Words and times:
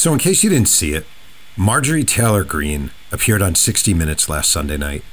So, 0.00 0.14
in 0.14 0.18
case 0.18 0.42
you 0.42 0.48
didn't 0.48 0.70
see 0.70 0.94
it, 0.94 1.04
Marjorie 1.58 2.04
Taylor 2.04 2.42
Greene 2.42 2.90
appeared 3.12 3.42
on 3.42 3.54
60 3.54 3.92
Minutes 3.92 4.30
last 4.30 4.50
Sunday 4.50 4.78
night. 4.78 5.04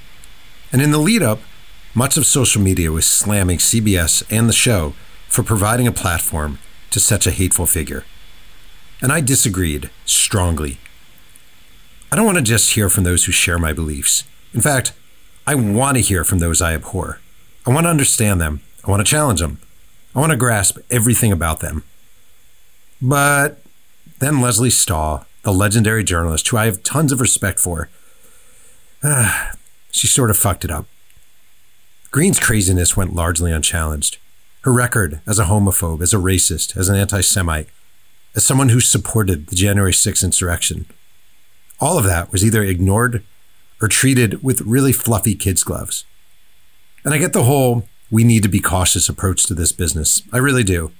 And 0.71 0.81
in 0.81 0.91
the 0.91 0.97
lead 0.97 1.21
up, 1.21 1.41
much 1.93 2.15
of 2.15 2.25
social 2.25 2.61
media 2.61 2.89
was 2.89 3.05
slamming 3.05 3.57
CBS 3.57 4.23
and 4.29 4.47
the 4.47 4.53
show 4.53 4.93
for 5.27 5.43
providing 5.43 5.87
a 5.87 5.91
platform 5.91 6.59
to 6.91 7.01
such 7.01 7.27
a 7.27 7.31
hateful 7.31 7.65
figure. 7.65 8.05
And 9.01 9.11
I 9.11 9.19
disagreed 9.19 9.89
strongly. 10.05 10.77
I 12.09 12.15
don't 12.15 12.25
want 12.25 12.37
to 12.37 12.41
just 12.41 12.75
hear 12.75 12.89
from 12.89 13.03
those 13.03 13.25
who 13.25 13.33
share 13.33 13.59
my 13.59 13.73
beliefs. 13.73 14.23
In 14.53 14.61
fact, 14.61 14.93
I 15.45 15.55
want 15.55 15.97
to 15.97 16.01
hear 16.01 16.23
from 16.23 16.39
those 16.39 16.61
I 16.61 16.73
abhor. 16.73 17.19
I 17.65 17.73
want 17.73 17.87
to 17.87 17.91
understand 17.91 18.39
them. 18.39 18.61
I 18.85 18.89
want 18.89 19.05
to 19.05 19.11
challenge 19.11 19.41
them. 19.41 19.59
I 20.15 20.21
want 20.21 20.31
to 20.31 20.37
grasp 20.37 20.77
everything 20.89 21.33
about 21.33 21.59
them. 21.59 21.83
But 23.01 23.61
then 24.19 24.41
Lesley 24.41 24.69
Stahl, 24.69 25.25
the 25.43 25.53
legendary 25.53 26.03
journalist 26.03 26.47
who 26.47 26.57
I 26.57 26.65
have 26.65 26.83
tons 26.83 27.11
of 27.11 27.21
respect 27.21 27.59
for, 27.59 27.89
ah, 29.03 29.51
she 29.91 30.07
sort 30.07 30.29
of 30.29 30.37
fucked 30.37 30.65
it 30.65 30.71
up. 30.71 30.85
Greene's 32.11 32.39
craziness 32.39 32.97
went 32.97 33.13
largely 33.13 33.51
unchallenged. 33.51 34.17
Her 34.61 34.73
record 34.73 35.21
as 35.27 35.39
a 35.39 35.45
homophobe, 35.45 36.01
as 36.01 36.13
a 36.13 36.17
racist, 36.17 36.75
as 36.75 36.89
an 36.89 36.95
anti 36.95 37.21
Semite, 37.21 37.67
as 38.35 38.45
someone 38.45 38.69
who 38.69 38.79
supported 38.79 39.47
the 39.47 39.55
January 39.55 39.93
6th 39.93 40.23
insurrection, 40.23 40.85
all 41.79 41.97
of 41.97 42.05
that 42.05 42.31
was 42.31 42.43
either 42.43 42.63
ignored 42.63 43.23
or 43.81 43.87
treated 43.87 44.43
with 44.43 44.61
really 44.61 44.91
fluffy 44.91 45.35
kids' 45.35 45.63
gloves. 45.63 46.05
And 47.05 47.13
I 47.13 47.17
get 47.17 47.33
the 47.33 47.43
whole 47.43 47.83
we 48.09 48.23
need 48.23 48.43
to 48.43 48.49
be 48.49 48.59
cautious 48.59 49.09
approach 49.09 49.45
to 49.45 49.53
this 49.53 49.71
business. 49.71 50.21
I 50.33 50.37
really 50.37 50.63
do. 50.63 50.91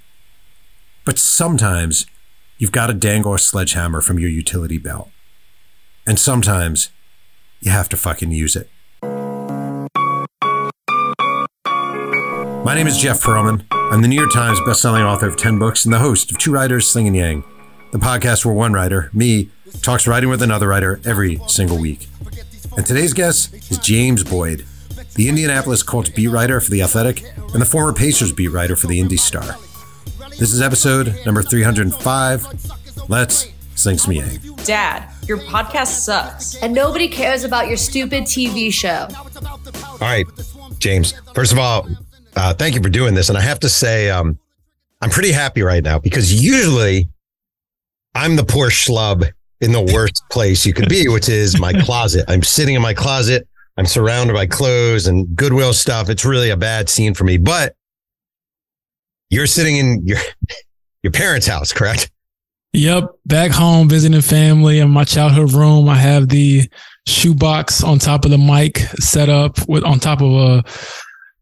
But 1.06 1.18
sometimes 1.18 2.06
you've 2.58 2.72
got 2.72 2.88
to 2.88 2.94
dangle 2.94 3.34
a 3.34 3.40
sledgehammer 3.40 4.02
from 4.02 4.20
your 4.20 4.30
utility 4.30 4.78
belt. 4.78 5.10
And 6.06 6.20
sometimes 6.20 6.90
you 7.60 7.72
have 7.72 7.90
to 7.90 7.98
fucking 7.98 8.32
use 8.32 8.56
it. 8.56 8.70
My 12.64 12.76
name 12.76 12.88
is 12.88 12.98
Jeff 12.98 13.22
Pearlman. 13.22 13.64
I'm 13.72 14.02
the 14.02 14.08
New 14.08 14.20
York 14.20 14.34
Times 14.34 14.60
bestselling 14.62 15.06
author 15.06 15.28
of 15.28 15.38
10 15.38 15.58
books 15.60 15.86
and 15.86 15.94
the 15.94 16.00
host 16.00 16.32
of 16.32 16.38
Two 16.38 16.52
Writers 16.52 16.88
Slinging 16.88 17.16
Yang, 17.16 17.44
the 17.92 17.98
podcast 17.98 18.44
where 18.44 18.54
one 18.54 18.74
writer, 18.74 19.10
me, 19.14 19.50
talks 19.82 20.08
writing 20.08 20.30
with 20.30 20.42
another 20.42 20.68
writer 20.68 21.00
every 21.06 21.40
single 21.48 21.80
week. 21.80 22.08
And 22.76 22.86
today's 22.86 23.14
guest 23.14 23.54
is 23.72 23.78
James 23.78 24.24
Boyd, 24.24 24.66
the 25.16 25.30
Indianapolis 25.30 25.82
Colts 25.82 26.10
beat 26.10 26.28
writer 26.28 26.60
for 26.60 26.70
The 26.70 26.82
Athletic 26.82 27.24
and 27.54 27.62
the 27.62 27.66
former 27.66 27.94
Pacers 27.94 28.34
beat 28.34 28.50
writer 28.50 28.76
for 28.76 28.88
the 28.88 29.00
Indy 29.00 29.18
Star. 29.18 29.58
This 30.40 30.54
is 30.54 30.62
episode 30.62 31.16
number 31.26 31.42
305. 31.42 33.10
Let's 33.10 33.48
sing 33.74 33.98
some 33.98 34.14
yang. 34.14 34.40
Dad, 34.66 35.10
your 35.24 35.40
podcast 35.40 35.88
sucks. 35.88 36.56
And 36.62 36.76
nobody 36.76 37.08
cares 37.08 37.44
about 37.44 37.68
your 37.68 37.78
stupid 37.78 38.26
TV 38.26 38.72
show. 38.72 39.08
All 39.94 39.98
right, 40.00 40.28
James. 40.78 41.14
First 41.34 41.54
of 41.54 41.58
all, 41.58 41.88
uh, 42.36 42.54
thank 42.54 42.76
you 42.76 42.84
for 42.84 42.90
doing 42.90 43.16
this. 43.16 43.30
And 43.30 43.38
I 43.38 43.42
have 43.42 43.60
to 43.62 43.70
say, 43.70 44.12
um, 44.12 44.38
I'm 45.02 45.10
pretty 45.10 45.32
happy 45.32 45.64
right 45.64 45.84
now 45.84 45.98
because 45.98 46.32
usually 46.32 47.10
I'm 48.14 48.36
the 48.36 48.44
poor 48.44 48.70
schlub 48.70 49.28
in 49.62 49.72
the 49.72 49.82
worst 49.82 50.22
place 50.30 50.68
you 50.68 50.74
could 50.74 50.88
be, 50.88 51.08
which 51.08 51.30
is 51.30 51.60
my 51.60 51.74
closet. 51.74 52.26
I'm 52.28 52.44
sitting 52.44 52.76
in 52.76 52.82
my 52.84 52.94
closet. 52.94 53.48
I'm 53.78 53.88
surrounded 53.88 54.34
by 54.34 54.46
clothes 54.46 55.08
and 55.08 55.36
Goodwill 55.36 55.74
stuff. 55.74 56.10
It's 56.10 56.26
really 56.26 56.52
a 56.52 56.58
bad 56.58 56.90
scene 56.90 57.16
for 57.16 57.24
me, 57.24 57.38
but 57.38 57.76
you're 59.30 59.48
sitting 59.48 59.78
in 59.78 60.06
your, 60.06 60.20
your 61.04 61.12
parents' 61.12 61.48
house, 61.48 61.74
correct? 61.74 62.12
Yep. 62.74 63.12
Back 63.26 63.52
home 63.52 63.90
visiting 63.90 64.22
family 64.22 64.80
in 64.80 64.90
my 64.90 65.04
childhood 65.04 65.54
room. 65.54 65.90
I 65.90 65.96
have 65.96 66.30
the 66.30 66.70
shoebox 67.08 67.84
on 67.84 67.98
top 67.98 68.26
of 68.26 68.32
the 68.32 68.38
mic 68.38 68.80
set 69.00 69.30
up 69.30 69.58
with 69.68 69.84
on 69.84 70.00
top 70.00 70.22
of 70.22 70.32
a 70.32 70.64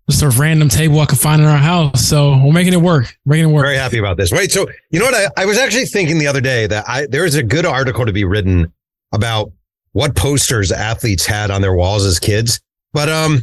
just 0.09 0.21
a 0.21 0.29
random 0.29 0.69
table 0.69 0.99
I 0.99 1.07
could 1.07 1.19
find 1.19 1.41
in 1.41 1.47
our 1.47 1.57
house. 1.57 2.07
So 2.07 2.37
we're 2.37 2.53
making 2.53 2.73
it 2.73 2.81
work. 2.81 3.17
Making 3.25 3.49
it 3.49 3.53
work. 3.53 3.65
Very 3.65 3.75
happy 3.75 3.97
about 3.97 4.17
this. 4.17 4.31
Wait, 4.31 4.51
so 4.51 4.67
you 4.91 4.99
know 4.99 5.05
what? 5.05 5.15
I, 5.15 5.41
I 5.41 5.45
was 5.45 5.57
actually 5.57 5.85
thinking 5.85 6.19
the 6.19 6.27
other 6.27 6.41
day 6.41 6.67
that 6.67 6.85
I 6.87 7.07
there 7.07 7.25
is 7.25 7.35
a 7.35 7.43
good 7.43 7.65
article 7.65 8.05
to 8.05 8.13
be 8.13 8.23
written 8.23 8.71
about 9.11 9.51
what 9.93 10.15
posters 10.15 10.71
athletes 10.71 11.25
had 11.25 11.49
on 11.49 11.61
their 11.61 11.73
walls 11.73 12.05
as 12.05 12.19
kids. 12.19 12.61
But 12.93 13.09
um, 13.09 13.41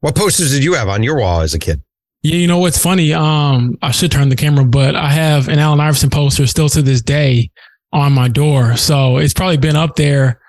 what 0.00 0.16
posters 0.16 0.52
did 0.52 0.64
you 0.64 0.74
have 0.74 0.88
on 0.88 1.02
your 1.02 1.18
wall 1.18 1.40
as 1.40 1.54
a 1.54 1.58
kid? 1.58 1.82
Yeah, 2.22 2.36
you 2.36 2.46
know 2.46 2.58
what's 2.58 2.78
funny? 2.78 3.12
Um, 3.12 3.78
I 3.80 3.92
should 3.92 4.10
turn 4.10 4.28
the 4.28 4.36
camera, 4.36 4.64
but 4.64 4.96
I 4.96 5.10
have 5.10 5.48
an 5.48 5.58
Allen 5.58 5.80
Iverson 5.80 6.10
poster 6.10 6.46
still 6.46 6.68
to 6.70 6.82
this 6.82 7.00
day 7.00 7.50
on 7.92 8.12
my 8.12 8.28
door. 8.28 8.76
So 8.76 9.18
it's 9.18 9.34
probably 9.34 9.56
been 9.56 9.76
up 9.76 9.96
there 9.96 10.40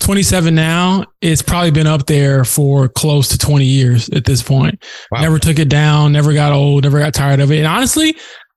27 0.00 0.54
now. 0.54 1.04
It's 1.20 1.42
probably 1.42 1.70
been 1.70 1.86
up 1.86 2.06
there 2.06 2.44
for 2.44 2.88
close 2.88 3.28
to 3.28 3.38
20 3.38 3.64
years 3.64 4.08
at 4.10 4.24
this 4.24 4.42
point. 4.42 4.82
Wow. 5.10 5.22
Never 5.22 5.38
took 5.38 5.58
it 5.58 5.68
down, 5.68 6.12
never 6.12 6.32
got 6.34 6.52
old, 6.52 6.84
never 6.84 6.98
got 6.98 7.14
tired 7.14 7.40
of 7.40 7.50
it. 7.50 7.58
And 7.58 7.66
honestly, 7.66 8.14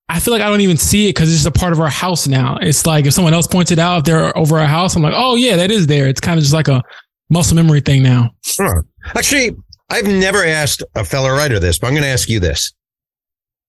I 0.09 0.19
feel 0.19 0.34
like 0.34 0.41
I 0.41 0.50
don't 0.50 0.61
even 0.61 0.78
see 0.78 1.07
it 1.07 1.16
because 1.16 1.29
it's 1.29 1.44
just 1.44 1.56
a 1.56 1.57
part 1.57 1.72
of 1.72 1.79
our 1.79 1.90
house 1.90 2.28
now. 2.28 2.57
It's 2.61 2.85
like 2.85 3.06
if 3.06 3.13
someone 3.13 3.34
else 3.34 3.47
points 3.47 3.72
it 3.72 3.79
out, 3.79 4.00
if 4.00 4.03
they're 4.03 4.38
over 4.38 4.59
our 4.59 4.67
house, 4.67 4.95
I'm 4.95 5.01
like, 5.01 5.13
oh 5.16 5.35
yeah, 5.35 5.56
that 5.56 5.72
is 5.72 5.88
there. 5.88 6.07
It's 6.07 6.19
kind 6.19 6.38
of 6.38 6.44
just 6.44 6.53
like 6.53 6.67
a 6.67 6.84
muscle 7.29 7.56
memory 7.56 7.79
thing 7.79 8.03
now. 8.03 8.31
Huh. 8.45 8.81
Actually, 9.16 9.56
I've 9.91 10.07
never 10.07 10.46
asked 10.46 10.84
a 10.96 11.03
fellow 11.03 11.29
writer 11.29 11.59
this, 11.59 11.78
but 11.78 11.88
I'm 11.88 11.94
going 11.94 12.03
to 12.03 12.09
ask 12.09 12.29
you 12.29 12.40
this. 12.40 12.72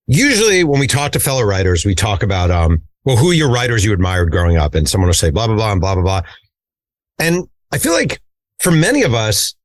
Usually, 0.07 0.63
when 0.63 0.79
we 0.79 0.87
talk 0.87 1.11
to 1.13 1.21
fellow 1.21 1.43
writers, 1.43 1.85
we 1.85 1.97
talk 1.97 2.23
about 2.23 2.49
um, 2.49 2.83
well, 3.05 3.17
who 3.17 3.31
are 3.31 3.35
your 3.35 3.51
writers 3.51 3.85
you 3.85 3.93
admired 3.93 4.31
growing 4.31 4.57
up, 4.57 4.77
and 4.77 4.89
someone 4.89 5.09
will 5.09 5.15
say 5.15 5.31
blah 5.31 5.49
blah 5.49 5.57
blah 5.57 5.73
and 5.73 5.81
blah 5.81 5.95
blah 5.95 6.03
blah. 6.05 6.23
And 7.19 7.49
I 7.73 7.79
feel 7.79 7.93
like 7.93 8.21
for 8.61 8.71
many 8.71 9.03
of 9.03 9.15
us, 9.15 9.57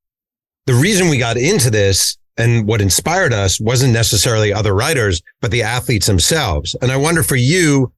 the 0.65 0.73
reason 0.73 1.09
we 1.09 1.19
got 1.19 1.37
into 1.37 1.69
this 1.69 2.17
and 2.37 2.67
what 2.67 2.81
inspired 2.81 3.33
us 3.33 3.61
wasn't 3.61 3.93
necessarily 3.93 4.51
other 4.51 4.73
writers, 4.73 5.21
but 5.41 5.51
the 5.51 5.61
athletes 5.61 6.07
themselves. 6.07 6.75
And 6.81 6.91
I 6.91 6.97
wonder 6.97 7.21
for 7.21 7.35
you, 7.35 7.93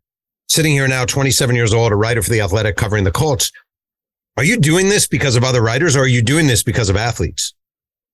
sitting 0.50 0.74
here 0.74 0.88
now, 0.88 1.06
27 1.06 1.56
years 1.56 1.74
old, 1.74 1.94
a 1.94 1.96
writer 1.96 2.22
for 2.22 2.30
the 2.30 2.42
Athletic 2.42 2.76
covering 2.76 3.06
the 3.06 3.12
Colts, 3.12 3.52
are 4.38 4.44
you 4.44 4.58
doing 4.58 4.90
this 4.90 5.08
because 5.08 5.36
of 5.36 5.44
other 5.44 5.62
writers 5.62 5.96
or 5.96 6.02
are 6.02 6.08
you 6.08 6.22
doing 6.22 6.48
this 6.48 6.64
because 6.64 6.90
of 6.90 6.96
athletes? 6.96 7.54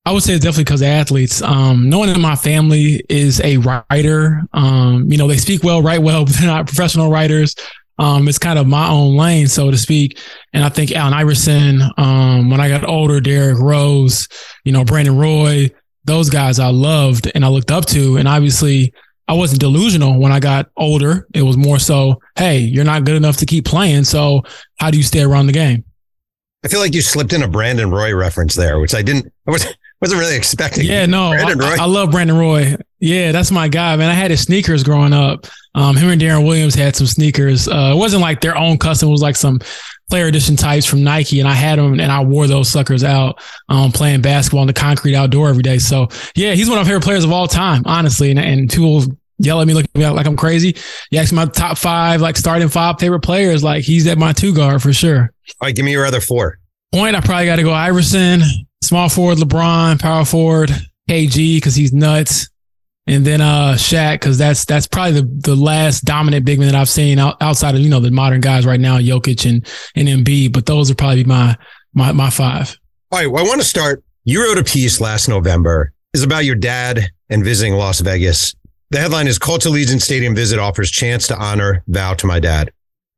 I 0.05 0.11
would 0.11 0.21
say 0.21 0.33
it's 0.33 0.43
definitely 0.43 0.65
because 0.65 0.81
of 0.81 0.87
athletes. 0.87 1.41
Um, 1.41 1.89
no 1.89 1.97
one 1.97 2.09
in 2.09 2.21
my 2.21 2.35
family 2.35 3.03
is 3.09 3.41
a 3.41 3.57
writer. 3.57 4.41
Um, 4.53 5.11
you 5.11 5.17
know, 5.17 5.27
they 5.27 5.37
speak 5.37 5.63
well, 5.63 5.81
write 5.81 6.03
well, 6.03 6.25
but 6.25 6.35
they're 6.35 6.47
not 6.47 6.67
professional 6.67 7.09
writers. 7.09 7.55
Um, 7.97 8.27
it's 8.27 8.37
kind 8.37 8.59
of 8.59 8.67
my 8.67 8.89
own 8.89 9.15
lane, 9.15 9.47
so 9.47 9.71
to 9.71 9.77
speak. 9.77 10.19
And 10.53 10.63
I 10.63 10.69
think 10.69 10.91
Allen 10.91 11.13
Iverson, 11.13 11.81
um, 11.97 12.49
when 12.49 12.59
I 12.59 12.67
got 12.69 12.87
older, 12.87 13.19
Derrick 13.19 13.57
Rose, 13.57 14.27
you 14.63 14.71
know, 14.71 14.83
Brandon 14.83 15.17
Roy, 15.17 15.71
those 16.03 16.29
guys 16.29 16.59
I 16.59 16.67
loved 16.67 17.31
and 17.33 17.43
I 17.43 17.47
looked 17.47 17.71
up 17.71 17.85
to. 17.87 18.17
And 18.17 18.27
obviously, 18.27 18.93
I 19.27 19.33
wasn't 19.33 19.61
delusional 19.61 20.19
when 20.19 20.31
I 20.31 20.39
got 20.39 20.69
older. 20.77 21.25
It 21.33 21.41
was 21.41 21.57
more 21.57 21.79
so, 21.79 22.21
hey, 22.35 22.59
you're 22.59 22.83
not 22.83 23.05
good 23.05 23.15
enough 23.15 23.37
to 23.37 23.45
keep 23.45 23.65
playing. 23.65 24.03
So 24.03 24.43
how 24.77 24.91
do 24.91 24.97
you 24.97 25.03
stay 25.03 25.23
around 25.23 25.47
the 25.47 25.53
game? 25.53 25.83
I 26.63 26.67
feel 26.67 26.79
like 26.79 26.93
you 26.93 27.01
slipped 27.01 27.33
in 27.33 27.43
a 27.43 27.47
Brandon 27.47 27.89
Roy 27.89 28.13
reference 28.13 28.55
there, 28.55 28.79
which 28.79 28.93
I 28.93 29.01
didn't. 29.01 29.31
I 29.47 29.51
was 29.51 29.65
wasn't 30.01 30.19
really 30.19 30.35
expecting. 30.35 30.85
Yeah, 30.85 31.05
no, 31.05 31.31
I, 31.31 31.77
I, 31.79 31.85
love 31.85 32.11
Brandon 32.11 32.37
Roy. 32.37 32.75
Yeah, 32.99 33.31
that's 33.31 33.51
my 33.51 33.67
guy, 33.67 33.95
man. 33.95 34.09
I 34.09 34.13
had 34.13 34.31
his 34.31 34.41
sneakers 34.41 34.83
growing 34.83 35.13
up. 35.13 35.47
Um, 35.73 35.95
him 35.95 36.09
and 36.09 36.21
Deron 36.21 36.45
Williams 36.45 36.75
had 36.75 36.95
some 36.95 37.07
sneakers. 37.07 37.67
Uh, 37.67 37.91
it 37.93 37.97
wasn't 37.97 38.21
like 38.21 38.41
their 38.41 38.57
own 38.57 38.77
custom. 38.77 39.09
It 39.09 39.11
was 39.11 39.21
like 39.21 39.35
some 39.35 39.59
player 40.09 40.27
edition 40.27 40.55
types 40.55 40.85
from 40.85 41.03
Nike, 41.03 41.39
and 41.39 41.49
I 41.49 41.53
had 41.53 41.79
them, 41.79 41.99
and 41.99 42.11
I 42.11 42.23
wore 42.23 42.47
those 42.47 42.69
suckers 42.69 43.03
out 43.03 43.41
um, 43.69 43.91
playing 43.91 44.21
basketball 44.21 44.61
in 44.61 44.67
the 44.67 44.73
concrete 44.73 45.15
outdoor 45.15 45.49
every 45.49 45.63
day. 45.63 45.77
So 45.77 46.07
yeah, 46.35 46.53
he's 46.53 46.69
one 46.69 46.77
of 46.77 46.85
my 46.85 46.89
favorite 46.89 47.03
players 47.03 47.23
of 47.23 47.31
all 47.31 47.47
time, 47.47 47.83
honestly. 47.85 48.31
And, 48.31 48.39
and 48.39 48.69
people 48.69 49.03
yell 49.37 49.61
at 49.61 49.67
me, 49.67 49.73
look 49.73 49.85
at 49.85 49.95
me 49.95 50.07
like 50.07 50.25
I'm 50.25 50.37
crazy. 50.37 50.75
You 51.11 51.19
ask 51.19 51.33
my 51.33 51.45
top 51.45 51.77
five, 51.77 52.21
like 52.21 52.37
starting 52.37 52.69
five 52.69 52.99
favorite 52.99 53.21
players, 53.21 53.63
like 53.63 53.83
he's 53.83 54.07
at 54.07 54.17
my 54.17 54.33
two 54.33 54.53
guard 54.53 54.81
for 54.81 54.93
sure. 54.93 55.31
All 55.61 55.67
right, 55.67 55.75
give 55.75 55.85
me 55.85 55.91
your 55.91 56.05
other 56.05 56.21
four. 56.21 56.59
Point, 56.93 57.15
I 57.15 57.19
probably 57.19 57.45
got 57.45 57.57
to 57.57 57.63
go 57.63 57.73
Iverson, 57.73 58.41
small 58.85 59.09
forward 59.09 59.37
LeBron, 59.37 59.99
power 59.99 60.25
forward 60.25 60.71
KG 61.09 61.57
because 61.57 61.75
he's 61.75 61.93
nuts 61.93 62.49
and 63.07 63.25
then 63.25 63.41
uh 63.41 63.73
Shaq 63.77 64.13
because 64.13 64.37
that's 64.37 64.65
that's 64.65 64.87
probably 64.87 65.21
the 65.21 65.39
the 65.41 65.55
last 65.55 66.01
dominant 66.01 66.45
big 66.45 66.59
man 66.59 66.71
that 66.71 66.75
I've 66.75 66.89
seen 66.89 67.19
out, 67.19 67.37
outside 67.41 67.75
of 67.75 67.81
you 67.81 67.89
know 67.89 67.99
the 67.99 68.11
modern 68.11 68.41
guys 68.41 68.65
right 68.65 68.79
now, 68.79 68.97
Jokic 68.97 69.49
and 69.49 69.65
and 69.95 70.07
Embiid. 70.07 70.53
But 70.53 70.65
those 70.65 70.89
are 70.89 70.95
probably 70.95 71.23
my 71.23 71.55
my 71.93 72.11
my 72.11 72.29
five. 72.29 72.77
All 73.11 73.19
right, 73.19 73.27
well, 73.27 73.43
I 73.43 73.47
want 73.47 73.61
to 73.61 73.67
start. 73.67 74.03
You 74.23 74.43
wrote 74.43 74.57
a 74.57 74.63
piece 74.63 74.99
last 74.99 75.27
November. 75.27 75.93
is 76.13 76.23
about 76.23 76.45
your 76.45 76.55
dad 76.55 77.09
and 77.29 77.43
visiting 77.43 77.73
Las 77.73 77.99
Vegas. 77.99 78.55
The 78.89 78.99
headline 78.99 79.27
is 79.27 79.37
Colts 79.37 79.67
Allegiant 79.67 80.01
Stadium 80.01 80.35
visit 80.35 80.57
offers 80.57 80.89
chance 80.89 81.27
to 81.27 81.37
honor 81.37 81.83
vow 81.87 82.13
to 82.15 82.27
my 82.27 82.39
dad. 82.39 82.71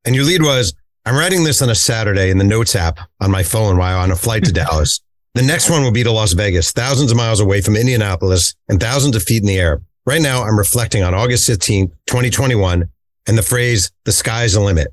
And 0.06 0.16
your 0.16 0.26
lead 0.26 0.42
was 0.42 0.74
I'm 1.06 1.16
writing 1.16 1.44
this 1.44 1.62
on 1.62 1.70
a 1.70 1.76
Saturday 1.76 2.30
in 2.30 2.38
the 2.38 2.44
notes 2.44 2.76
app 2.76 3.00
on 3.22 3.32
my 3.32 3.44
phone 3.44 3.78
while 3.78 4.00
on 4.00 4.12
a 4.12 4.16
flight 4.16 4.44
to 4.46 4.52
Dallas. 4.54 5.00
The 5.38 5.44
next 5.44 5.70
one 5.70 5.84
will 5.84 5.92
be 5.92 6.02
to 6.02 6.12
Las 6.12 6.34
Vegas, 6.34 6.72
thousands 6.72 7.12
of 7.12 7.18
miles 7.18 7.42
away 7.42 7.62
from 7.62 7.76
Indianapolis 7.76 8.56
and 8.70 8.80
thousands 8.80 9.16
of 9.16 9.22
feet 9.22 9.44
in 9.44 9.48
the 9.48 9.60
air. 9.60 9.84
Right 10.04 10.20
now, 10.20 10.42
I'm 10.42 10.58
reflecting 10.58 11.04
on 11.04 11.14
August 11.14 11.48
15th, 11.48 11.92
2021, 12.08 12.90
and 13.28 13.38
the 13.38 13.44
phrase, 13.44 13.92
the 14.04 14.12
sky's 14.12 14.54
the 14.54 14.62
limit. 14.62 14.88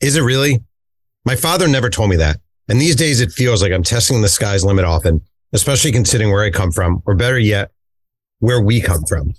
Is 0.00 0.14
it 0.14 0.20
really? 0.20 0.62
My 1.24 1.34
father 1.34 1.66
never 1.66 1.90
told 1.90 2.10
me 2.10 2.16
that. 2.18 2.38
And 2.68 2.80
these 2.80 2.94
days 2.94 3.20
it 3.20 3.32
feels 3.32 3.60
like 3.60 3.72
I'm 3.72 3.82
testing 3.82 4.22
the 4.22 4.28
sky's 4.28 4.64
limit 4.64 4.84
often, 4.84 5.20
especially 5.52 5.90
considering 5.90 6.30
where 6.30 6.44
I 6.44 6.50
come 6.50 6.70
from, 6.70 7.02
or 7.04 7.16
better 7.16 7.36
yet, 7.36 7.72
where 8.38 8.60
we 8.60 8.80
come 8.80 9.04
from. 9.04 9.34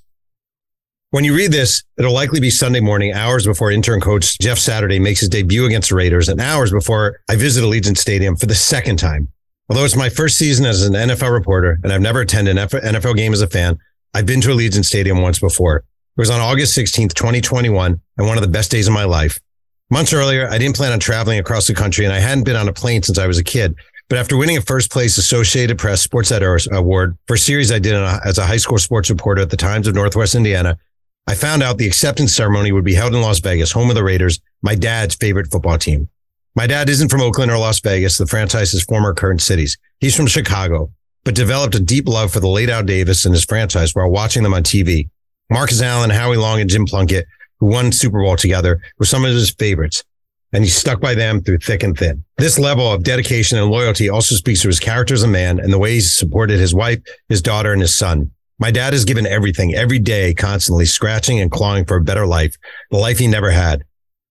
When 1.12 1.24
you 1.24 1.38
read 1.38 1.54
this, 1.54 1.86
it'll 1.98 2.12
likely 2.12 2.42
be 2.42 2.50
Sunday 2.50 2.82
morning, 2.82 3.14
hours 3.14 3.46
before 3.46 3.72
interim 3.72 4.02
coach 4.02 4.38
Jeff 4.40 4.58
Saturday 4.58 5.00
makes 5.00 5.22
his 5.22 5.30
debut 5.30 5.66
against 5.66 5.92
the 5.92 5.96
Raiders, 5.96 6.28
and 6.28 6.42
hours 6.42 6.70
before 6.70 7.22
I 7.30 7.38
visit 7.38 7.64
Allegiant 7.64 7.98
Stadium 7.98 8.36
for 8.36 8.46
the 8.46 8.56
second 8.56 8.98
time. 8.98 9.30
Although 9.70 9.86
it's 9.86 9.96
my 9.96 10.10
first 10.10 10.38
season 10.38 10.66
as 10.66 10.84
an 10.86 10.94
NFL 10.94 11.32
reporter, 11.32 11.80
and 11.84 11.94
I've 11.94 12.02
never 12.02 12.22
attended 12.22 12.58
an 12.58 12.68
NFL 12.68 13.16
game 13.16 13.34
as 13.34 13.42
a 13.42 13.48
fan, 13.48 13.78
I've 14.14 14.26
been 14.26 14.42
to 14.42 14.50
Allegiant 14.50 14.86
Stadium 14.86 15.22
once 15.22 15.40
before. 15.40 15.78
It 15.78 15.84
was 16.18 16.32
on 16.32 16.42
August 16.42 16.78
16th, 16.78 17.14
2021, 17.14 18.02
and 18.18 18.28
one 18.28 18.38
of 18.38 18.42
the 18.42 18.50
best 18.50 18.72
days 18.72 18.88
of 18.88 18.94
my 18.94 19.04
life. 19.04 19.40
Months 19.92 20.12
earlier, 20.12 20.50
I 20.50 20.58
didn't 20.58 20.76
plan 20.76 20.92
on 20.92 21.00
traveling 21.00 21.40
across 21.40 21.68
the 21.68 21.76
country, 21.76 22.06
and 22.06 22.14
I 22.14 22.20
hadn't 22.20 22.46
been 22.46 22.56
on 22.56 22.68
a 22.68 22.74
plane 22.74 23.04
since 23.04 23.20
I 23.20 23.28
was 23.28 23.38
a 23.38 23.44
kid. 23.44 23.76
But 24.10 24.18
after 24.18 24.38
winning 24.38 24.58
a 24.58 24.62
first 24.62 24.92
place 24.92 25.20
Associated 25.20 25.78
Press 25.78 26.02
Sports 26.02 26.32
Editor 26.32 26.60
Award 26.72 27.16
for 27.28 27.36
a 27.36 27.40
series 27.40 27.72
I 27.72 27.78
did 27.78 27.94
a, 27.94 28.20
as 28.26 28.40
a 28.40 28.46
high 28.46 28.58
school 28.58 28.80
sports 28.80 29.10
reporter 29.12 29.44
at 29.44 29.52
the 29.52 29.58
Times 29.58 29.88
of 29.88 29.94
Northwest 29.94 30.34
Indiana, 30.34 30.80
I 31.28 31.36
found 31.36 31.62
out 31.62 31.78
the 31.78 31.86
acceptance 31.86 32.36
ceremony 32.36 32.72
would 32.72 32.84
be 32.84 32.96
held 32.96 33.14
in 33.14 33.22
Las 33.22 33.40
Vegas, 33.40 33.72
home 33.72 33.90
of 33.90 33.96
the 33.96 34.04
Raiders, 34.04 34.40
my 34.64 34.74
dad's 34.74 35.14
favorite 35.14 35.52
football 35.52 35.78
team. 35.78 36.10
My 36.56 36.68
dad 36.68 36.90
isn't 36.90 37.10
from 37.10 37.22
Oakland 37.22 37.52
or 37.52 37.58
Las 37.58 37.80
Vegas, 37.80 38.18
the 38.18 38.26
franchise's 38.26 38.84
former 38.84 39.14
current 39.14 39.42
cities. 39.42 39.78
He's 40.00 40.16
from 40.16 40.28
Chicago, 40.28 40.92
but 41.24 41.36
developed 41.36 41.76
a 41.76 41.80
deep 41.80 42.08
love 42.08 42.34
for 42.34 42.40
the 42.40 42.48
late 42.48 42.70
Al 42.70 42.84
Davis 42.84 43.26
and 43.26 43.34
his 43.34 43.46
franchise 43.46 43.94
while 43.94 44.10
watching 44.10 44.44
them 44.44 44.54
on 44.54 44.64
TV. 44.64 45.10
Marcus 45.50 45.82
Allen, 45.82 46.10
Howie 46.10 46.38
Long, 46.38 46.60
and 46.60 46.70
Jim 46.70 46.86
Plunkett, 46.86 47.28
who 47.60 47.68
won 47.68 47.92
Super 47.92 48.22
Bowl 48.22 48.36
together, 48.36 48.82
were 48.98 49.06
some 49.06 49.26
of 49.26 49.32
his 49.32 49.52
favorites. 49.52 50.04
And 50.52 50.64
he 50.64 50.70
stuck 50.70 51.00
by 51.00 51.14
them 51.14 51.42
through 51.42 51.60
thick 51.60 51.84
and 51.84 51.96
thin. 51.96 52.24
This 52.38 52.58
level 52.58 52.92
of 52.92 53.04
dedication 53.04 53.60
and 53.60 53.70
loyalty 53.70 54.10
also 54.10 54.34
speaks 54.34 54.62
to 54.64 54.68
his 54.68 54.80
character 54.80 55.14
as 55.14 55.22
a 55.22 55.28
man 55.28 55.60
and 55.60 55.72
the 55.72 55.78
way 55.78 55.94
he's 55.94 56.18
supported 56.18 56.60
his 56.60 56.74
wife, 56.74 57.00
his 57.28 57.42
daughter, 57.44 57.72
and 57.72 57.82
his 57.82 57.96
son. 57.96 58.32
My 58.58 58.72
dad 58.72 58.94
has 58.94 59.06
given 59.06 59.28
everything 59.28 59.76
every 59.76 60.00
day, 60.00 60.34
constantly 60.34 60.86
scratching 60.86 61.40
and 61.40 61.52
clawing 61.52 61.86
for 61.86 61.98
a 61.98 62.04
better 62.04 62.26
life, 62.26 62.56
the 62.90 62.98
life 62.98 63.20
he 63.20 63.28
never 63.28 63.52
had. 63.52 63.84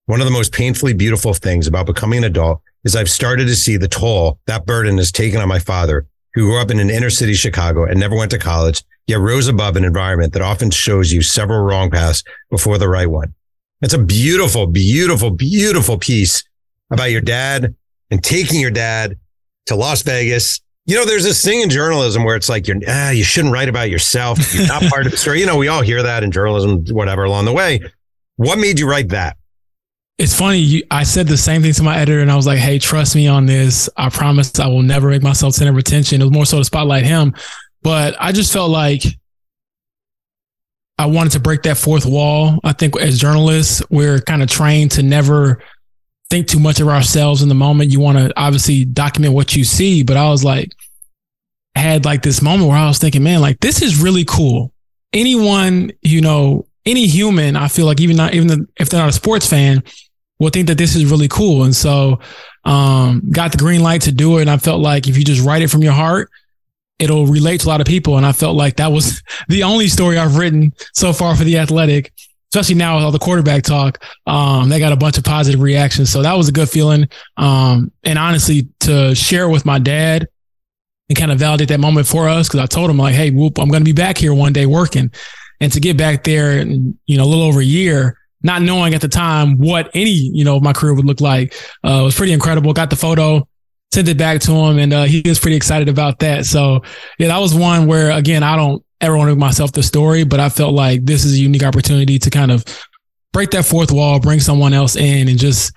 One 0.09 0.23
of 0.23 0.27
the 0.27 0.33
most 0.33 0.55
painfully 0.55 0.95
beautiful 0.95 1.35
things 1.35 1.67
about 1.67 1.85
becoming 1.85 2.21
an 2.21 2.25
adult 2.25 2.63
is 2.83 2.97
I've 2.97 3.11
started 3.11 3.45
to 3.45 3.55
see 3.55 3.77
the 3.77 3.89
toll 3.89 4.39
that 4.47 4.65
burden 4.65 4.97
has 4.97 5.13
taken 5.13 5.39
on 5.39 5.49
my 5.49 5.59
father, 5.59 6.07
who 6.33 6.47
grew 6.47 6.59
up 6.59 6.71
in 6.71 6.81
an 6.81 6.89
inner 6.89 7.11
city 7.11 7.35
Chicago 7.35 7.85
and 7.85 8.01
never 8.01 8.17
went 8.17 8.31
to 8.31 8.39
college, 8.39 8.83
yet 9.07 9.19
rose 9.19 9.49
above 9.49 9.77
an 9.77 9.85
environment 9.85 10.33
that 10.33 10.41
often 10.41 10.71
shows 10.71 11.13
you 11.13 11.21
several 11.21 11.61
wrong 11.61 11.91
paths 11.91 12.25
before 12.51 12.79
the 12.79 12.89
right 12.89 13.11
one. 13.11 13.35
It's 13.83 13.93
a 13.93 13.99
beautiful, 13.99 14.67
beautiful, 14.67 15.31
beautiful 15.31 15.99
piece 15.99 16.43
about 16.91 17.11
your 17.11 17.21
dad 17.21 17.77
and 18.11 18.25
taking 18.25 18.61
your 18.61 18.71
dad 18.71 19.19
to 19.67 19.77
Las 19.77 20.01
Vegas 20.01 20.63
you 20.87 20.97
know, 20.97 21.05
there's 21.05 21.25
this 21.25 21.45
thing 21.45 21.61
in 21.61 21.69
journalism 21.69 22.25
where 22.25 22.35
it's 22.35 22.49
like 22.49 22.67
you're 22.67 22.79
ah, 22.89 23.11
you 23.11 23.23
shouldn't 23.23 23.53
write 23.53 23.69
about 23.69 23.91
yourself. 23.91 24.55
You're 24.55 24.69
not 24.69 24.85
part 24.85 25.05
of 25.05 25.13
the 25.13 25.19
story. 25.19 25.41
You 25.41 25.45
know, 25.45 25.59
we 25.59 25.69
all 25.69 25.83
hear 25.83 26.03
that 26.03 26.25
in 26.25 26.31
journalism, 26.31 26.87
whatever 26.87 27.25
along 27.25 27.45
the 27.45 27.53
way. 27.53 27.81
What 28.37 28.59
made 28.59 28.79
you 28.79 28.89
write 28.89 29.11
that? 29.11 29.37
It's 30.19 30.37
funny. 30.37 30.59
You, 30.59 30.83
I 30.91 31.05
said 31.05 31.29
the 31.29 31.37
same 31.37 31.63
thing 31.63 31.73
to 31.73 31.83
my 31.83 31.97
editor, 31.97 32.21
and 32.21 32.31
I 32.31 32.37
was 32.37 32.47
like, 32.47 32.59
"Hey, 32.59 32.79
trust 32.79 33.15
me 33.15 33.29
on 33.29 33.47
this. 33.47 33.89
I 33.97 34.09
promise 34.09 34.59
I 34.59 34.67
will 34.67 34.83
never 34.83 35.09
make 35.11 35.23
myself 35.23 35.55
center 35.55 35.71
of 35.71 35.77
attention." 35.77 36.21
It 36.21 36.25
was 36.25 36.33
more 36.33 36.47
so 36.47 36.59
to 36.59 36.65
spotlight 36.65 37.05
him, 37.05 37.35
but 37.83 38.17
I 38.19 38.33
just 38.33 38.53
felt 38.53 38.71
like 38.71 39.05
I 40.99 41.07
wanted 41.07 41.33
to 41.33 41.41
break 41.41 41.63
that 41.63 41.77
fourth 41.77 42.05
wall. 42.05 42.59
I 42.65 42.73
think 42.73 43.01
as 43.01 43.21
journalists, 43.21 43.81
we're 43.91 44.21
kind 44.21 44.43
of 44.43 44.51
trained 44.51 44.91
to 44.93 45.05
never 45.05 45.63
think 46.31 46.49
too 46.49 46.59
much 46.59 46.81
of 46.81 46.89
ourselves 46.89 47.41
in 47.41 47.49
the 47.49 47.55
moment. 47.55 47.93
You 47.93 48.01
want 48.01 48.19
to 48.19 48.33
obviously 48.37 48.85
document 48.85 49.35
what 49.35 49.55
you 49.55 49.63
see, 49.63 50.03
but 50.03 50.17
I 50.17 50.29
was 50.29 50.43
like, 50.43 50.73
had 51.77 52.05
like 52.05 52.23
this 52.23 52.43
moment 52.43 52.69
where 52.69 52.77
I 52.77 52.89
was 52.89 52.99
thinking, 52.99 53.23
man, 53.23 53.41
like 53.41 53.61
this 53.61 53.83
is 53.83 54.03
really 54.03 54.25
cool. 54.25 54.73
Anyone, 55.13 55.93
you 56.03 56.21
know, 56.21 56.67
any 56.85 57.07
human, 57.07 57.55
I 57.55 57.69
feel 57.69 57.87
like 57.87 58.01
even 58.01 58.17
not 58.17 58.35
even 58.35 58.67
if 58.77 58.91
they're 58.91 59.01
not 59.01 59.11
a 59.11 59.13
sports 59.13 59.47
fan, 59.47 59.85
will 60.39 60.51
think 60.51 60.69
that 60.69 60.79
this 60.79 60.95
is 60.95 61.07
really 61.07 61.29
cool. 61.29 61.65
And 61.65 61.75
so, 61.75 62.21
um, 62.65 63.23
got 63.31 63.53
the 63.53 63.59
green 63.59 63.83
light 63.83 64.03
to 64.03 64.13
do 64.13 64.39
it. 64.39 64.43
And 64.43 64.51
I 64.51 64.57
felt 64.59 64.81
like 64.81 65.09
if 65.09 65.17
you 65.17 65.25
just 65.25 65.45
write 65.45 65.63
it 65.63 65.69
from 65.69 65.83
your 65.83 65.93
heart, 65.93 66.31
it'll 66.99 67.27
relate 67.27 67.61
to 67.61 67.67
a 67.67 67.71
lot 67.71 67.81
of 67.81 67.87
people. 67.87 68.17
And 68.17 68.27
I 68.27 68.33
felt 68.33 68.57
like 68.57 68.77
that 68.77 68.93
was 68.93 69.23
the 69.49 69.63
only 69.63 69.89
story 69.89 70.19
I've 70.19 70.37
written 70.37 70.73
so 70.93 71.13
far 71.13 71.37
for 71.37 71.45
the 71.45 71.59
Athletic 71.59 72.13
especially 72.53 72.77
now 72.77 72.97
with 72.97 73.05
all 73.05 73.13
the 73.13 73.19
quarterback 73.19 73.63
talk, 73.63 74.03
um, 74.27 74.69
they 74.69 74.79
got 74.79 74.93
a 74.93 74.97
bunch 74.97 75.19
of 75.19 75.25
positive 75.25 75.61
reactions. 75.61 76.11
So 76.11 76.23
that 76.23 76.35
was 76.35 76.49
a 76.49 76.53
good 76.53 76.69
feeling. 76.69 77.09
Um, 77.37 77.93
and 78.05 78.19
honestly, 78.19 78.69
to 78.81 79.15
share 79.15 79.49
with 79.49 79.67
my 79.67 79.79
dad 79.79 80.29
and 81.09 81.19
kind 81.19 81.31
of 81.31 81.39
validate 81.39 81.69
that 81.69 81.81
moment 81.81 82.07
for 82.07 82.29
us, 82.29 82.49
because 82.49 82.61
I 82.61 82.67
told 82.67 82.91
him 82.91 82.99
like, 82.99 83.15
"Hey, 83.15 83.31
whoop, 83.31 83.59
I'm 83.59 83.69
going 83.69 83.81
to 83.81 83.85
be 83.85 83.93
back 83.93 84.19
here 84.19 84.33
one 84.35 84.53
day 84.53 84.67
working," 84.67 85.11
and 85.61 85.73
to 85.73 85.81
get 85.81 85.97
back 85.97 86.25
there, 86.25 86.59
and 86.59 86.99
you 87.07 87.17
know, 87.17 87.25
a 87.25 87.27
little 87.27 87.45
over 87.45 87.61
a 87.61 87.65
year. 87.65 88.18
Not 88.43 88.63
knowing 88.63 88.95
at 88.95 89.01
the 89.01 89.09
time 89.09 89.59
what 89.59 89.91
any, 89.95 90.11
you 90.11 90.45
know, 90.45 90.61
my 90.61 90.73
career 90.73 90.95
would 90.95 91.05
look 91.05 91.21
like, 91.21 91.55
uh, 91.83 92.03
was 92.05 92.15
pretty 92.15 92.33
incredible. 92.33 92.73
Got 92.73 92.91
the 92.91 92.97
photo, 92.97 93.47
sent 93.93 94.09
it 94.09 94.17
back 94.17 94.41
to 94.43 94.53
him, 94.53 94.79
and 94.79 94.93
uh, 94.93 95.05
he 95.05 95.23
was 95.27 95.39
pretty 95.41 95.57
excited 95.57 95.89
about 95.89 96.21
that. 96.21 96.47
So, 96.47 96.83
yeah, 97.19 97.29
that 97.29 97.39
was 97.39 97.55
one 97.55 97.87
where, 97.87 98.11
again, 98.11 98.43
I 98.43 98.55
don't 98.55 98.85
ever 99.01 99.17
want 99.17 99.29
to 99.29 99.35
make 99.35 99.41
myself 99.41 99.73
the 99.73 99.83
story, 99.83 100.25
but 100.25 100.41
I 100.41 100.49
felt 100.49 100.75
like 100.75 101.05
this 101.05 101.25
is 101.25 101.35
a 101.35 101.39
unique 101.39 101.65
opportunity 101.65 102.19
to 102.19 102.31
kind 102.31 102.51
of 102.51 102.65
break 103.33 103.51
that 103.51 103.65
fourth 103.65 103.91
wall, 103.91 104.21
bring 104.21 104.41
someone 104.41 104.73
else 104.73 104.97
in, 104.97 105.29
and 105.29 105.39
just 105.39 105.73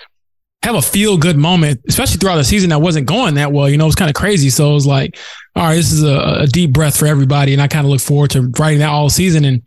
have 0.64 0.76
a 0.76 0.82
feel 0.82 1.18
good 1.18 1.38
moment, 1.38 1.82
especially 1.88 2.18
throughout 2.18 2.36
the 2.36 2.44
season 2.44 2.70
that 2.70 2.80
wasn't 2.80 3.08
going 3.08 3.36
that 3.36 3.52
well. 3.52 3.68
You 3.68 3.78
know, 3.78 3.86
it 3.86 3.88
was 3.88 3.96
kind 3.96 4.10
of 4.10 4.16
crazy. 4.16 4.50
So 4.52 4.70
it 4.70 4.74
was 4.74 4.86
like, 4.86 5.18
all 5.56 5.64
right, 5.64 5.76
this 5.76 5.92
is 5.92 6.04
a, 6.04 6.42
a 6.42 6.48
deep 6.48 6.72
breath 6.72 6.98
for 6.98 7.08
everybody. 7.08 7.54
And 7.54 7.62
I 7.62 7.68
kind 7.68 7.86
of 7.86 7.92
look 7.92 8.02
forward 8.02 8.30
to 8.32 8.52
writing 8.60 8.80
that 8.80 8.90
all 8.90 9.10
season. 9.10 9.44
And 9.44 9.64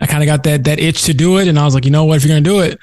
I 0.00 0.06
kind 0.06 0.22
of 0.22 0.26
got 0.26 0.42
that 0.44 0.64
that 0.64 0.80
itch 0.80 1.04
to 1.04 1.14
do 1.14 1.38
it. 1.38 1.48
And 1.48 1.58
I 1.58 1.64
was 1.64 1.74
like, 1.74 1.84
you 1.84 1.90
know 1.90 2.04
what, 2.04 2.16
if 2.16 2.24
you're 2.24 2.30
gonna 2.30 2.40
do 2.40 2.60
it, 2.60 2.78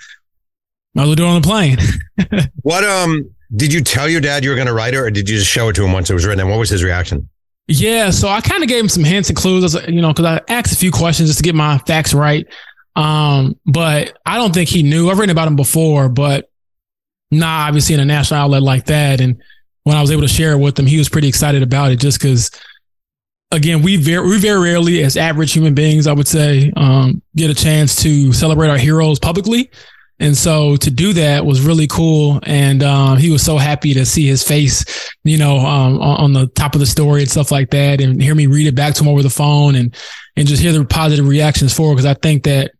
might 0.94 1.04
as 1.04 1.08
well 1.08 1.16
do 1.16 1.25
it 1.25 1.30
on 1.30 1.42
the 1.42 1.48
plane. 1.48 2.50
what 2.62 2.84
um 2.84 3.30
did 3.56 3.74
you 3.74 3.81
tell 3.81 4.10
your 4.10 4.22
dad 4.22 4.44
you 4.44 4.50
were 4.50 4.56
gonna 4.56 4.74
write 4.74 4.94
it 4.94 4.98
or 4.98 5.12
did 5.12 5.30
you 5.30 5.38
just 5.38 5.50
show 5.50 5.69
it 5.69 5.74
to 5.74 5.86
him 5.86 5.92
once 5.92 6.10
it 6.10 6.13
was 6.13 6.25
written? 6.25 6.40
And 6.40 6.50
what 6.50 6.60
was 6.60 6.69
his 6.69 6.84
reaction? 6.84 7.30
Yeah, 7.68 8.10
so 8.10 8.28
I 8.28 8.42
kind 8.42 8.63
of 8.63 8.69
gave 8.69 8.81
him 8.81 8.90
some 8.90 9.04
hints 9.04 9.30
and 9.30 9.38
clues, 9.38 9.75
you 9.88 10.02
know, 10.02 10.10
because 10.10 10.25
I 10.25 10.42
asked 10.52 10.74
a 10.74 10.75
few 10.75 10.92
questions 10.92 11.30
just 11.30 11.40
to 11.40 11.44
get 11.44 11.56
my 11.56 11.78
facts 11.80 12.13
right. 12.13 12.46
Um, 12.96 13.57
but 13.66 14.18
I 14.25 14.36
don't 14.36 14.54
think 14.54 14.69
he 14.69 14.84
knew. 14.84 15.10
I've 15.10 15.18
written 15.18 15.31
about 15.31 15.48
him 15.48 15.56
before, 15.56 16.10
but 16.10 16.50
not 17.30 17.69
obviously 17.69 17.96
in 17.96 18.02
a 18.02 18.06
national 18.06 18.42
outlet 18.42 18.62
like 18.62 18.86
that. 18.88 19.22
And 19.22 19.42
when 19.83 19.95
I 19.95 20.02
was 20.02 20.12
able 20.12 20.24
to 20.24 20.28
share 20.28 20.52
it 20.52 20.57
with 20.57 20.78
him, 20.78 20.85
he 20.85 20.97
was 20.97 21.07
pretty 21.07 21.30
excited 21.30 21.64
about 21.64 21.92
it 21.92 21.97
just 21.97 22.19
because, 22.19 22.52
again, 23.52 23.81
we 23.81 23.98
very, 23.98 24.28
we 24.28 24.40
very 24.40 24.62
rarely, 24.62 25.04
as 25.04 25.18
average 25.18 25.54
human 25.54 25.74
beings, 25.74 26.08
I 26.08 26.14
would 26.14 26.28
say, 26.28 26.72
um, 26.76 27.22
get 27.36 27.50
a 27.50 27.56
chance 27.56 28.02
to 28.04 28.34
celebrate 28.34 28.70
our 28.70 28.78
heroes 28.78 29.20
publicly. 29.20 29.70
And 30.20 30.38
so 30.38 30.76
to 30.78 30.92
do 30.92 31.14
that 31.14 31.46
was 31.46 31.62
really 31.62 31.88
cool. 31.88 32.40
And 32.44 32.84
um, 32.84 33.18
he 33.18 33.31
was 33.31 33.44
so 33.44 33.58
happy 33.58 33.96
to 33.96 34.06
see 34.06 34.28
his 34.28 34.44
face, 34.44 35.10
you 35.24 35.38
know, 35.38 35.58
um, 35.58 36.00
on, 36.00 36.34
the 36.34 36.46
top 36.48 36.76
of 36.76 36.80
the 36.80 36.86
story 36.86 37.22
and 37.22 37.30
stuff 37.30 37.52
like 37.52 37.72
that, 37.72 38.00
and 38.00 38.22
hear 38.22 38.36
me 38.36 38.46
read 38.46 38.68
it 38.68 38.76
back 38.76 38.94
to 38.94 39.04
him 39.04 39.10
over 39.10 39.24
the 39.24 39.31
phone, 39.31 39.76
and 39.76 39.96
and 40.38 40.48
just 40.48 40.62
hear 40.62 40.72
the 40.72 40.86
positive 40.86 41.28
reactions 41.28 41.74
for. 41.74 41.92
It 41.92 41.96
because 41.96 42.06
I 42.06 42.14
think 42.14 42.44
that 42.44 42.72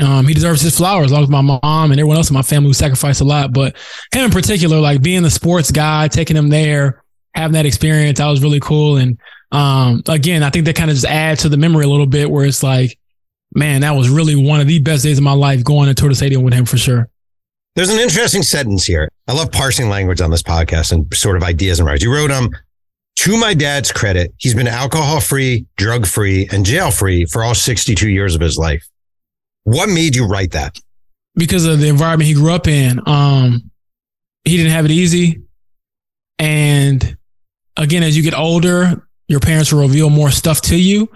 um, 0.00 0.26
he 0.26 0.34
deserves 0.34 0.60
his 0.60 0.76
flowers, 0.76 1.10
along 1.10 1.22
with 1.22 1.30
my 1.30 1.40
mom 1.40 1.90
and 1.90 1.98
everyone 1.98 2.16
else 2.16 2.30
in 2.30 2.34
my 2.34 2.42
family 2.42 2.68
who 2.68 2.74
sacrificed 2.74 3.20
a 3.20 3.24
lot. 3.24 3.52
But 3.52 3.76
him 4.12 4.24
in 4.24 4.30
particular, 4.30 4.78
like 4.78 5.02
being 5.02 5.24
the 5.24 5.30
sports 5.30 5.72
guy, 5.72 6.06
taking 6.06 6.36
him 6.36 6.48
there, 6.48 7.02
having 7.34 7.54
that 7.54 7.66
experience, 7.66 8.20
that 8.20 8.28
was 8.28 8.42
really 8.42 8.60
cool. 8.60 8.98
And 8.98 9.18
um, 9.54 10.02
again, 10.08 10.42
I 10.42 10.50
think 10.50 10.66
that 10.66 10.76
kind 10.76 10.90
of 10.90 10.96
just 10.96 11.06
adds 11.06 11.42
to 11.42 11.48
the 11.48 11.56
memory 11.56 11.84
a 11.84 11.88
little 11.88 12.06
bit, 12.06 12.30
where 12.30 12.44
it's 12.44 12.62
like 12.62 12.98
man, 13.54 13.82
that 13.82 13.92
was 13.92 14.08
really 14.08 14.34
one 14.34 14.60
of 14.60 14.66
the 14.66 14.80
best 14.80 15.04
days 15.04 15.18
of 15.18 15.24
my 15.24 15.32
life 15.32 15.62
going 15.64 15.92
to 15.94 16.08
the 16.08 16.14
stadium 16.14 16.42
with 16.42 16.54
him 16.54 16.64
for 16.64 16.76
sure. 16.76 17.08
There's 17.76 17.90
an 17.90 17.98
interesting 17.98 18.42
sentence 18.42 18.84
here. 18.84 19.08
I 19.26 19.32
love 19.32 19.50
parsing 19.50 19.88
language 19.88 20.20
on 20.20 20.30
this 20.30 20.42
podcast 20.42 20.92
and 20.92 21.12
sort 21.14 21.36
of 21.36 21.42
ideas 21.42 21.78
and 21.78 21.88
words. 21.88 22.02
You 22.02 22.12
wrote, 22.12 22.30
um, 22.30 22.50
to 23.16 23.36
my 23.36 23.54
dad's 23.54 23.90
credit, 23.90 24.32
he's 24.38 24.54
been 24.54 24.68
alcohol 24.68 25.20
free, 25.20 25.66
drug 25.76 26.06
free, 26.06 26.48
and 26.52 26.64
jail 26.64 26.90
free 26.90 27.24
for 27.24 27.42
all 27.42 27.54
62 27.54 28.08
years 28.08 28.34
of 28.34 28.40
his 28.40 28.58
life. 28.58 28.86
What 29.64 29.88
made 29.88 30.14
you 30.14 30.26
write 30.26 30.52
that? 30.52 30.78
Because 31.36 31.64
of 31.64 31.80
the 31.80 31.88
environment 31.88 32.28
he 32.28 32.34
grew 32.34 32.52
up 32.52 32.68
in. 32.68 33.00
Um, 33.06 33.70
he 34.44 34.56
didn't 34.56 34.72
have 34.72 34.84
it 34.84 34.90
easy. 34.90 35.42
And 36.38 37.16
again, 37.76 38.02
as 38.02 38.16
you 38.16 38.22
get 38.22 38.34
older, 38.34 39.06
your 39.28 39.40
parents 39.40 39.72
will 39.72 39.82
reveal 39.82 40.10
more 40.10 40.30
stuff 40.30 40.60
to 40.62 40.76
you. 40.76 41.08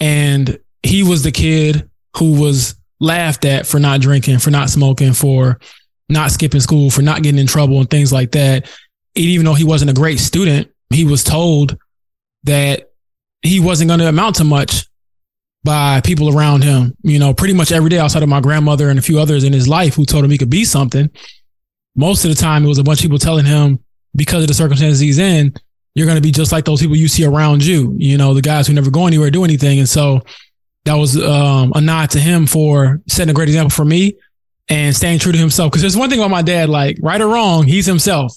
And 0.00 0.58
he 0.82 1.02
was 1.02 1.22
the 1.22 1.32
kid 1.32 1.88
who 2.16 2.40
was 2.40 2.74
laughed 3.00 3.44
at 3.44 3.66
for 3.66 3.78
not 3.78 4.00
drinking, 4.00 4.38
for 4.38 4.50
not 4.50 4.70
smoking, 4.70 5.12
for 5.12 5.58
not 6.08 6.30
skipping 6.30 6.60
school, 6.60 6.90
for 6.90 7.02
not 7.02 7.22
getting 7.22 7.40
in 7.40 7.46
trouble 7.46 7.78
and 7.78 7.90
things 7.90 8.12
like 8.12 8.32
that. 8.32 8.64
And 9.14 9.24
even 9.24 9.44
though 9.44 9.54
he 9.54 9.64
wasn't 9.64 9.90
a 9.90 9.94
great 9.94 10.18
student, 10.18 10.70
he 10.90 11.04
was 11.04 11.24
told 11.24 11.76
that 12.44 12.90
he 13.42 13.60
wasn't 13.60 13.88
going 13.88 14.00
to 14.00 14.08
amount 14.08 14.36
to 14.36 14.44
much 14.44 14.86
by 15.64 16.00
people 16.00 16.36
around 16.36 16.64
him, 16.64 16.96
you 17.02 17.18
know, 17.18 17.32
pretty 17.32 17.54
much 17.54 17.70
every 17.70 17.90
day 17.90 17.98
outside 17.98 18.22
of 18.22 18.28
my 18.28 18.40
grandmother 18.40 18.88
and 18.88 18.98
a 18.98 19.02
few 19.02 19.20
others 19.20 19.44
in 19.44 19.52
his 19.52 19.68
life 19.68 19.94
who 19.94 20.04
told 20.04 20.24
him 20.24 20.30
he 20.30 20.38
could 20.38 20.50
be 20.50 20.64
something. 20.64 21.08
most 21.94 22.24
of 22.24 22.30
the 22.30 22.40
time 22.40 22.64
it 22.64 22.68
was 22.68 22.78
a 22.78 22.84
bunch 22.84 23.00
of 23.00 23.02
people 23.02 23.18
telling 23.18 23.44
him 23.44 23.78
because 24.16 24.42
of 24.42 24.48
the 24.48 24.54
circumstances 24.54 25.00
he's 25.00 25.18
in, 25.18 25.54
you're 25.94 26.06
going 26.06 26.16
to 26.16 26.22
be 26.22 26.32
just 26.32 26.52
like 26.52 26.64
those 26.64 26.80
people 26.80 26.96
you 26.96 27.08
see 27.08 27.24
around 27.24 27.64
you, 27.64 27.94
you 27.98 28.16
know, 28.16 28.34
the 28.34 28.42
guys 28.42 28.66
who 28.66 28.72
never 28.72 28.90
go 28.90 29.06
anywhere, 29.06 29.30
do 29.30 29.44
anything. 29.44 29.78
And 29.78 29.88
so 29.88 30.22
that 30.84 30.94
was 30.94 31.16
um, 31.22 31.72
a 31.74 31.80
nod 31.80 32.10
to 32.10 32.20
him 32.20 32.46
for 32.46 33.00
setting 33.08 33.30
a 33.30 33.34
great 33.34 33.48
example 33.48 33.70
for 33.70 33.84
me 33.84 34.14
and 34.68 34.96
staying 34.96 35.18
true 35.18 35.32
to 35.32 35.38
himself. 35.38 35.72
Cause 35.72 35.82
there's 35.82 35.96
one 35.96 36.08
thing 36.08 36.18
about 36.18 36.30
my 36.30 36.42
dad, 36.42 36.68
like 36.68 36.98
right 37.02 37.20
or 37.20 37.28
wrong, 37.28 37.64
he's 37.64 37.86
himself 37.86 38.36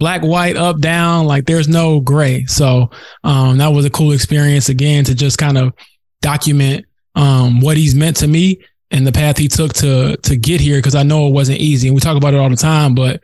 black, 0.00 0.22
white, 0.22 0.56
up, 0.56 0.80
down, 0.80 1.26
like 1.26 1.44
there's 1.44 1.68
no 1.68 2.00
gray. 2.00 2.46
So 2.46 2.90
um, 3.22 3.58
that 3.58 3.68
was 3.68 3.84
a 3.84 3.90
cool 3.90 4.12
experience 4.12 4.68
again 4.68 5.04
to 5.04 5.14
just 5.14 5.38
kind 5.38 5.58
of 5.58 5.74
document 6.22 6.86
um, 7.14 7.60
what 7.60 7.76
he's 7.76 7.94
meant 7.94 8.16
to 8.16 8.26
me 8.26 8.60
and 8.90 9.06
the 9.06 9.12
path 9.12 9.36
he 9.36 9.46
took 9.46 9.72
to 9.74 10.16
to 10.16 10.36
get 10.36 10.60
here 10.60 10.78
because 10.78 10.96
I 10.96 11.04
know 11.04 11.28
it 11.28 11.32
wasn't 11.32 11.58
easy. 11.58 11.86
And 11.86 11.94
we 11.94 12.00
talk 12.00 12.16
about 12.16 12.34
it 12.34 12.40
all 12.40 12.50
the 12.50 12.56
time, 12.56 12.94
but 12.94 13.22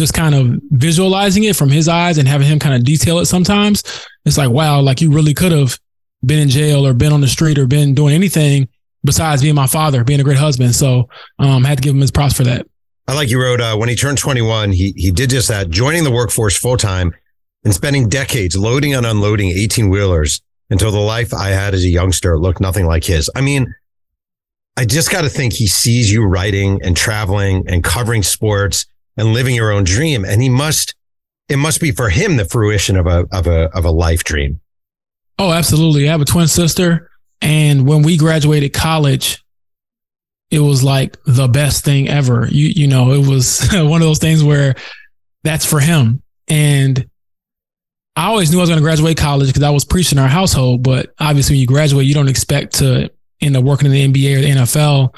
just 0.00 0.14
kind 0.14 0.34
of 0.34 0.60
visualizing 0.70 1.44
it 1.44 1.54
from 1.54 1.68
his 1.68 1.88
eyes 1.88 2.18
and 2.18 2.26
having 2.26 2.46
him 2.46 2.58
kind 2.58 2.74
of 2.74 2.84
detail 2.84 3.18
it 3.18 3.26
sometimes, 3.26 3.82
it's 4.24 4.38
like, 4.38 4.50
wow, 4.50 4.80
like 4.80 5.00
you 5.00 5.12
really 5.12 5.34
could 5.34 5.52
have 5.52 5.78
been 6.24 6.38
in 6.38 6.48
jail 6.48 6.86
or 6.86 6.92
been 6.92 7.12
on 7.12 7.20
the 7.20 7.28
street 7.28 7.58
or 7.58 7.66
been 7.66 7.94
doing 7.94 8.14
anything 8.14 8.68
besides 9.04 9.42
being 9.42 9.54
my 9.54 9.66
father, 9.66 10.02
being 10.02 10.20
a 10.20 10.24
great 10.24 10.38
husband. 10.38 10.74
So 10.74 11.08
um, 11.38 11.64
I 11.64 11.68
had 11.68 11.78
to 11.78 11.82
give 11.82 11.94
him 11.94 12.00
his 12.00 12.10
props 12.10 12.34
for 12.34 12.44
that. 12.44 12.66
I 13.06 13.14
like 13.14 13.30
you 13.30 13.40
wrote 13.42 13.60
uh, 13.60 13.76
when 13.76 13.88
he 13.88 13.96
turned 13.96 14.18
21, 14.18 14.72
he 14.72 14.92
he 14.96 15.10
did 15.10 15.30
just 15.30 15.48
that, 15.48 15.70
joining 15.70 16.04
the 16.04 16.10
workforce 16.10 16.56
full 16.56 16.76
time 16.76 17.12
and 17.64 17.74
spending 17.74 18.08
decades 18.08 18.56
loading 18.56 18.94
and 18.94 19.04
unloading 19.04 19.50
18 19.50 19.90
wheelers 19.90 20.40
until 20.70 20.90
the 20.90 20.98
life 20.98 21.34
I 21.34 21.48
had 21.48 21.74
as 21.74 21.84
a 21.84 21.88
youngster 21.88 22.38
looked 22.38 22.60
nothing 22.60 22.86
like 22.86 23.04
his. 23.04 23.28
I 23.34 23.40
mean, 23.40 23.74
I 24.76 24.84
just 24.84 25.10
got 25.10 25.22
to 25.22 25.28
think 25.28 25.52
he 25.52 25.66
sees 25.66 26.10
you 26.10 26.24
writing 26.24 26.80
and 26.82 26.96
traveling 26.96 27.64
and 27.68 27.82
covering 27.82 28.22
sports 28.22 28.86
and 29.16 29.32
living 29.32 29.54
your 29.54 29.72
own 29.72 29.84
dream, 29.84 30.24
and 30.24 30.42
he 30.42 30.48
must. 30.48 30.94
It 31.48 31.56
must 31.56 31.80
be 31.80 31.90
for 31.90 32.08
him 32.08 32.36
the 32.36 32.44
fruition 32.44 32.96
of 32.96 33.06
a 33.06 33.26
of 33.32 33.46
a 33.46 33.68
of 33.76 33.84
a 33.84 33.90
life 33.90 34.22
dream. 34.22 34.60
Oh, 35.38 35.52
absolutely. 35.52 36.08
I 36.08 36.12
have 36.12 36.20
a 36.20 36.24
twin 36.24 36.46
sister, 36.46 37.10
and 37.40 37.86
when 37.86 38.02
we 38.02 38.16
graduated 38.16 38.72
college, 38.72 39.42
it 40.50 40.60
was 40.60 40.84
like 40.84 41.16
the 41.24 41.48
best 41.48 41.84
thing 41.84 42.08
ever. 42.08 42.46
You 42.50 42.68
you 42.68 42.86
know, 42.86 43.12
it 43.12 43.26
was 43.26 43.68
one 43.72 44.00
of 44.00 44.06
those 44.06 44.18
things 44.18 44.44
where 44.44 44.74
that's 45.42 45.64
for 45.64 45.80
him. 45.80 46.22
And 46.48 47.08
I 48.16 48.26
always 48.26 48.50
knew 48.50 48.58
I 48.58 48.62
was 48.62 48.70
going 48.70 48.80
to 48.80 48.84
graduate 48.84 49.16
college 49.16 49.48
because 49.48 49.62
I 49.62 49.70
was 49.70 49.84
preaching 49.84 50.18
in 50.18 50.22
our 50.22 50.28
household. 50.28 50.82
But 50.82 51.14
obviously, 51.18 51.54
when 51.54 51.60
you 51.60 51.66
graduate, 51.66 52.06
you 52.06 52.14
don't 52.14 52.28
expect 52.28 52.74
to 52.76 53.10
end 53.40 53.56
up 53.56 53.64
working 53.64 53.90
in 53.90 54.12
the 54.12 54.22
NBA 54.22 54.36
or 54.36 54.40
the 54.40 54.50
NFL 54.50 55.14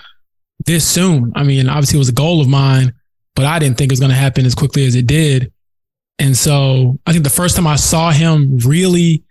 this 0.67 0.87
soon. 0.87 1.33
I 1.35 1.43
mean, 1.43 1.69
obviously, 1.69 1.97
it 1.97 2.01
was 2.01 2.11
a 2.11 2.15
goal 2.15 2.41
of 2.41 2.49
mine, 2.49 2.95
but 3.35 3.45
I 3.45 3.59
didn't 3.59 3.79
think 3.79 3.91
it 3.91 3.93
was 3.93 4.01
going 4.01 4.11
to 4.11 4.17
happen 4.17 4.47
as 4.47 4.55
quickly 4.55 4.87
as 4.87 4.95
it 4.95 5.07
did. 5.07 5.53
And 6.19 6.37
so 6.37 6.99
I 7.07 7.13
think 7.13 7.25
the 7.25 7.31
first 7.31 7.57
time 7.57 7.67
I 7.67 7.77
saw 7.77 8.11
him 8.11 8.59
really 8.59 9.25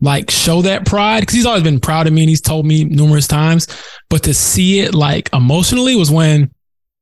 like 0.00 0.30
show 0.30 0.62
that 0.62 0.86
pride, 0.86 1.20
because 1.20 1.34
he's 1.34 1.46
always 1.46 1.64
been 1.64 1.80
proud 1.80 2.06
of 2.06 2.12
me 2.12 2.22
and 2.22 2.28
he's 2.28 2.40
told 2.40 2.66
me 2.66 2.84
numerous 2.84 3.26
times, 3.26 3.66
but 4.08 4.22
to 4.24 4.34
see 4.34 4.80
it 4.80 4.94
like 4.94 5.28
emotionally 5.32 5.96
was 5.96 6.10
when 6.10 6.52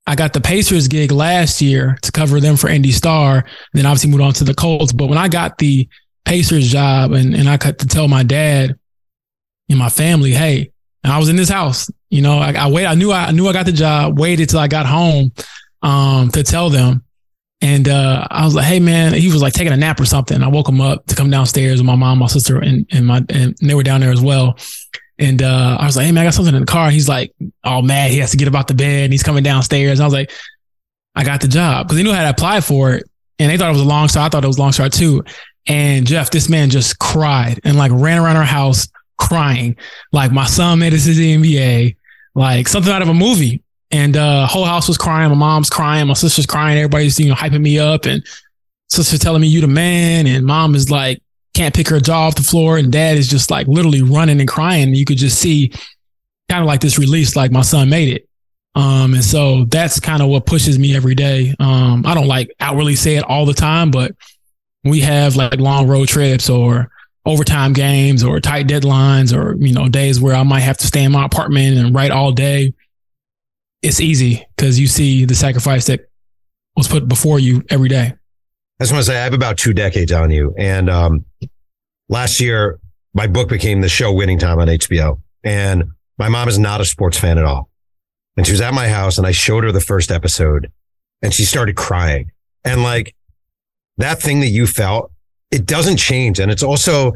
I 0.07 0.15
got 0.15 0.33
the 0.33 0.41
Pacers 0.41 0.88
gig 0.88 1.11
last 1.11 1.61
year 1.61 1.99
to 2.03 2.12
cover 2.12 2.41
them 2.41 2.57
for 2.57 2.69
Indy 2.69 2.93
Star. 2.93 3.38
And 3.38 3.47
then 3.75 3.87
obviously 3.87 4.11
moved 4.11 4.23
on 4.23 4.33
to 4.35 4.45
the 4.45 4.55
Colts. 4.55 4.93
But 4.93 5.09
when 5.09 5.19
I 5.19 5.29
got 5.29 5.59
the 5.59 5.88
Pacers 6.25 6.71
job 6.71 7.12
and, 7.12 7.35
and 7.35 7.49
I 7.49 7.57
got 7.57 7.79
to 7.79 7.87
tell 7.87 8.09
my 8.09 8.23
dad 8.23 8.79
and 9.69 9.79
my 9.79 9.88
family, 9.88 10.31
hey, 10.31 10.71
I 11.05 11.19
was 11.19 11.29
in 11.29 11.37
this 11.37 11.49
house, 11.49 11.91
you 12.09 12.23
know, 12.23 12.38
I, 12.38 12.53
I 12.53 12.69
wait, 12.69 12.87
I 12.87 12.95
knew 12.95 13.12
I, 13.12 13.26
I 13.26 13.31
knew 13.33 13.47
I 13.49 13.53
got 13.53 13.67
the 13.67 13.73
job, 13.73 14.19
waited 14.19 14.49
till 14.49 14.59
I 14.59 14.69
got 14.69 14.87
home 14.87 15.33
um, 15.87 16.31
to 16.31 16.43
tell 16.43 16.69
them. 16.69 17.05
And 17.62 17.88
uh, 17.88 18.26
I 18.31 18.45
was 18.45 18.55
like, 18.55 18.66
"Hey, 18.66 18.81
man," 18.81 19.14
he 19.14 19.33
was 19.33 19.40
like 19.40 19.55
taking 19.55 19.73
a 19.73 19.76
nap 19.76 19.99
or 19.99 20.05
something. 20.05 20.43
I 20.43 20.49
woke 20.49 20.69
him 20.69 20.81
up 20.81 21.07
to 21.07 21.14
come 21.14 21.31
downstairs 21.31 21.78
with 21.78 21.87
my 21.87 21.95
mom, 21.95 22.19
my 22.19 22.26
sister, 22.26 22.59
and 22.59 22.87
and 22.90 23.07
my 23.07 23.25
and 23.31 23.57
they 23.62 23.75
were 23.75 23.83
down 23.83 24.00
there 24.00 24.12
as 24.12 24.21
well. 24.21 24.59
And 25.19 25.43
uh, 25.43 25.78
I 25.81 25.87
was 25.87 25.97
like, 25.97 26.05
"Hey, 26.05 26.12
man, 26.12 26.23
I 26.23 26.26
got 26.26 26.35
something 26.35 26.55
in 26.55 26.61
the 26.61 26.66
car." 26.66 26.90
He's 26.90 27.09
like, 27.09 27.33
"All 27.64 27.81
mad. 27.81 28.11
He 28.11 28.19
has 28.19 28.33
to 28.33 28.37
get 28.37 28.49
about 28.49 28.66
the 28.66 28.75
bed. 28.75 29.05
And 29.05 29.12
he's 29.12 29.23
coming 29.23 29.43
downstairs." 29.43 29.99
And 29.99 30.02
I 30.02 30.07
was 30.07 30.12
like, 30.12 30.33
"I 31.14 31.25
got 31.25 31.40
the 31.40 31.49
job," 31.49 31.87
because 31.87 31.97
he 31.97 32.05
knew 32.05 32.12
how 32.12 32.25
to 32.25 32.31
apply 32.31 32.61
for 32.61 32.93
it, 32.93 33.09
and 33.38 33.50
they 33.50 33.57
thought 33.57 33.71
it 33.71 33.73
was 33.73 33.81
a 33.81 33.87
long 33.87 34.09
shot. 34.09 34.26
I 34.26 34.28
thought 34.28 34.45
it 34.45 34.49
was 34.49 34.59
a 34.59 34.62
long 34.62 34.73
shot 34.73 34.93
too. 34.93 35.25
And 35.66 36.07
Jeff, 36.07 36.31
this 36.31 36.50
man 36.50 36.69
just 36.69 36.99
cried 36.99 37.61
and 37.64 37.78
like 37.78 37.90
ran 37.93 38.19
around 38.19 38.37
our 38.37 38.45
house 38.45 38.87
crying, 39.16 39.76
like 40.12 40.31
my 40.31 40.47
son 40.47 40.78
made 40.81 40.93
the 40.93 40.99
NBA, 40.99 41.97
like 42.35 42.69
something 42.69 42.93
out 42.93 43.02
of 43.02 43.09
a 43.09 43.14
movie 43.14 43.62
and 43.90 44.16
uh 44.16 44.47
whole 44.47 44.64
house 44.64 44.88
was 44.88 44.99
crying. 44.99 45.31
My 45.31 45.37
mom's 45.37 45.71
crying, 45.71 46.07
my 46.09 46.14
sister's 46.14 46.47
crying, 46.47 46.78
everybody's 46.78 47.19
you 47.19 47.28
know 47.28 47.35
hyping 47.35 47.62
me 47.62 47.78
up, 47.78 48.05
and 48.07 48.25
sister 48.88 49.19
telling 49.19 49.43
me 49.43 49.49
you 49.49 49.61
the 49.61 49.66
man, 49.66 50.26
and 50.26 50.45
mom 50.45 50.75
is 50.75 50.90
like 50.90 51.23
can't 51.55 51.75
pick 51.75 51.88
her 51.88 52.00
jaw 52.00 52.26
off 52.26 52.35
the 52.35 52.43
floor, 52.43 52.76
and 52.76 52.93
dad 52.93 53.16
is 53.16 53.28
just 53.28 53.50
like 53.50 53.66
literally 53.66 54.02
running 54.02 54.40
and 54.40 54.49
crying. 54.49 54.95
You 54.95 55.05
could 55.05 55.19
just 55.19 55.38
see 55.38 55.73
kind 56.49 56.62
of 56.62 56.66
like 56.66 56.81
this 56.81 56.99
release, 56.99 57.35
like 57.37 57.50
my 57.50 57.62
son 57.62 57.88
made 57.88 58.14
it. 58.14 58.28
Um, 58.75 59.14
and 59.14 59.25
so 59.25 59.64
that's 59.64 59.99
kind 59.99 60.23
of 60.23 60.28
what 60.28 60.45
pushes 60.45 60.78
me 60.78 60.95
every 60.95 61.14
day. 61.14 61.55
Um, 61.59 62.05
I 62.07 62.14
don't 62.14 62.28
like 62.28 62.55
outwardly 62.61 62.95
say 62.95 63.16
it 63.16 63.25
all 63.25 63.47
the 63.47 63.55
time, 63.55 63.90
but 63.90 64.14
we 64.85 65.00
have 65.00 65.35
like 65.35 65.59
long 65.59 65.88
road 65.88 66.09
trips 66.09 66.50
or 66.50 66.90
overtime 67.25 67.73
games 67.73 68.23
or 68.23 68.38
tight 68.38 68.69
deadlines 68.69 69.37
or, 69.37 69.57
you 69.57 69.73
know, 69.73 69.88
days 69.88 70.21
where 70.21 70.37
I 70.37 70.43
might 70.43 70.61
have 70.61 70.76
to 70.78 70.87
stay 70.87 71.05
in 71.05 71.12
my 71.12 71.25
apartment 71.25 71.78
and 71.78 71.95
write 71.95 72.11
all 72.11 72.33
day 72.33 72.73
it's 73.83 74.00
easy 74.00 74.47
because 74.56 74.78
you 74.78 74.87
see 74.87 75.25
the 75.25 75.35
sacrifice 75.35 75.87
that 75.87 76.09
was 76.76 76.88
put 76.88 77.09
before 77.09 77.38
you 77.38 77.64
every 77.71 77.88
day. 77.88 78.14
I 78.78 78.85
just 78.85 78.92
want 78.92 79.04
to 79.04 79.11
say 79.11 79.18
I 79.18 79.25
have 79.25 79.33
about 79.33 79.56
two 79.56 79.73
decades 79.73 80.12
on 80.12 80.30
you. 80.30 80.54
And 80.59 80.90
um, 80.90 81.25
last 82.09 82.40
year, 82.40 82.78
my 83.14 83.26
book 83.26 83.49
became 83.49 83.80
the 83.80 83.88
show 83.88 84.12
Winning 84.12 84.38
Time 84.38 84.59
on 84.59 84.68
HBO. 84.68 85.21
And 85.42 85.85
my 86.18 86.28
mom 86.28 86.49
is 86.49 86.59
not 86.59 86.80
a 86.80 86.85
sports 86.85 87.18
fan 87.18 87.38
at 87.38 87.45
all. 87.45 87.71
And 88.37 88.45
she 88.45 88.52
was 88.52 88.61
at 88.61 88.75
my 88.75 88.88
house 88.88 89.16
and 89.16 89.26
I 89.26 89.30
showed 89.30 89.64
her 89.64 89.73
the 89.73 89.80
first 89.80 90.11
episode 90.11 90.71
and 91.23 91.33
she 91.33 91.45
started 91.45 91.76
crying. 91.76 92.30
And 92.64 92.83
like 92.83 93.14
that 93.97 94.21
thing 94.21 94.40
that 94.40 94.49
you 94.49 94.66
felt, 94.66 95.11
it 95.50 95.64
doesn't 95.64 95.97
change. 95.97 96.38
And 96.38 96.50
it's 96.50 96.62
also, 96.62 97.12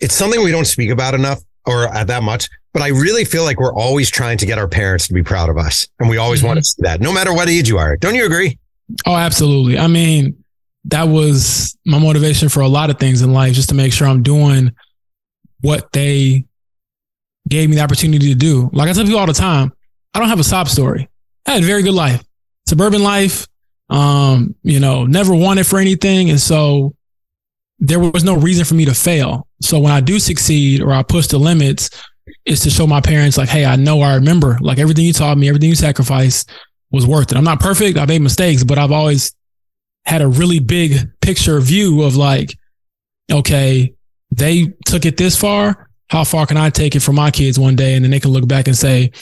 it's 0.00 0.14
something 0.14 0.42
we 0.44 0.50
don't 0.50 0.66
speak 0.66 0.90
about 0.90 1.14
enough 1.14 1.40
or 1.64 1.88
that 2.04 2.22
much, 2.22 2.50
but 2.78 2.84
I 2.84 2.88
really 2.90 3.24
feel 3.24 3.42
like 3.42 3.58
we're 3.58 3.74
always 3.74 4.08
trying 4.08 4.38
to 4.38 4.46
get 4.46 4.56
our 4.56 4.68
parents 4.68 5.08
to 5.08 5.12
be 5.12 5.24
proud 5.24 5.48
of 5.48 5.58
us. 5.58 5.88
And 5.98 6.08
we 6.08 6.16
always 6.16 6.40
mm-hmm. 6.40 6.46
want 6.46 6.58
to 6.60 6.64
see 6.64 6.82
that 6.82 7.00
no 7.00 7.12
matter 7.12 7.34
what 7.34 7.48
age 7.48 7.68
you 7.68 7.76
are. 7.76 7.96
Don't 7.96 8.14
you 8.14 8.24
agree? 8.24 8.56
Oh, 9.04 9.16
absolutely. 9.16 9.76
I 9.76 9.88
mean, 9.88 10.44
that 10.84 11.08
was 11.08 11.76
my 11.84 11.98
motivation 11.98 12.48
for 12.48 12.60
a 12.60 12.68
lot 12.68 12.88
of 12.88 13.00
things 13.00 13.20
in 13.20 13.32
life, 13.32 13.54
just 13.54 13.70
to 13.70 13.74
make 13.74 13.92
sure 13.92 14.06
I'm 14.06 14.22
doing 14.22 14.70
what 15.60 15.90
they 15.92 16.44
gave 17.48 17.68
me 17.68 17.74
the 17.74 17.82
opportunity 17.82 18.28
to 18.28 18.36
do. 18.36 18.70
Like 18.72 18.88
I 18.88 18.92
tell 18.92 19.02
people 19.02 19.18
all 19.18 19.26
the 19.26 19.32
time, 19.32 19.72
I 20.14 20.20
don't 20.20 20.28
have 20.28 20.38
a 20.38 20.44
sob 20.44 20.68
story. 20.68 21.08
I 21.46 21.54
had 21.54 21.64
a 21.64 21.66
very 21.66 21.82
good 21.82 21.94
life, 21.94 22.22
suburban 22.68 23.02
life. 23.02 23.48
Um, 23.90 24.54
you 24.62 24.78
know, 24.78 25.04
never 25.04 25.34
wanted 25.34 25.66
for 25.66 25.80
anything. 25.80 26.30
And 26.30 26.40
so 26.40 26.94
there 27.80 27.98
was 27.98 28.22
no 28.22 28.36
reason 28.36 28.64
for 28.64 28.74
me 28.74 28.84
to 28.84 28.94
fail. 28.94 29.48
So 29.62 29.80
when 29.80 29.90
I 29.90 30.00
do 30.00 30.20
succeed 30.20 30.80
or 30.80 30.92
I 30.92 31.02
push 31.02 31.26
the 31.26 31.38
limits, 31.38 31.90
is 32.48 32.60
to 32.60 32.70
show 32.70 32.86
my 32.86 33.00
parents 33.00 33.36
like, 33.36 33.48
hey, 33.48 33.64
I 33.64 33.76
know 33.76 34.00
I 34.00 34.14
remember 34.14 34.58
like 34.60 34.78
everything 34.78 35.04
you 35.04 35.12
taught 35.12 35.36
me, 35.36 35.48
everything 35.48 35.68
you 35.68 35.74
sacrificed 35.74 36.50
was 36.90 37.06
worth 37.06 37.30
it. 37.30 37.36
I'm 37.36 37.44
not 37.44 37.60
perfect. 37.60 37.98
I 37.98 38.06
made 38.06 38.22
mistakes, 38.22 38.64
but 38.64 38.78
I've 38.78 38.92
always 38.92 39.34
had 40.06 40.22
a 40.22 40.28
really 40.28 40.58
big 40.58 41.10
picture 41.20 41.60
view 41.60 42.02
of 42.02 42.16
like, 42.16 42.56
okay, 43.30 43.94
they 44.30 44.72
took 44.86 45.04
it 45.04 45.16
this 45.16 45.36
far. 45.36 45.90
How 46.08 46.24
far 46.24 46.46
can 46.46 46.56
I 46.56 46.70
take 46.70 46.96
it 46.96 47.00
for 47.00 47.12
my 47.12 47.30
kids 47.30 47.58
one 47.58 47.76
day? 47.76 47.94
And 47.94 48.04
then 48.04 48.10
they 48.10 48.20
can 48.20 48.30
look 48.30 48.48
back 48.48 48.66
and 48.66 48.76
say, 48.76 49.12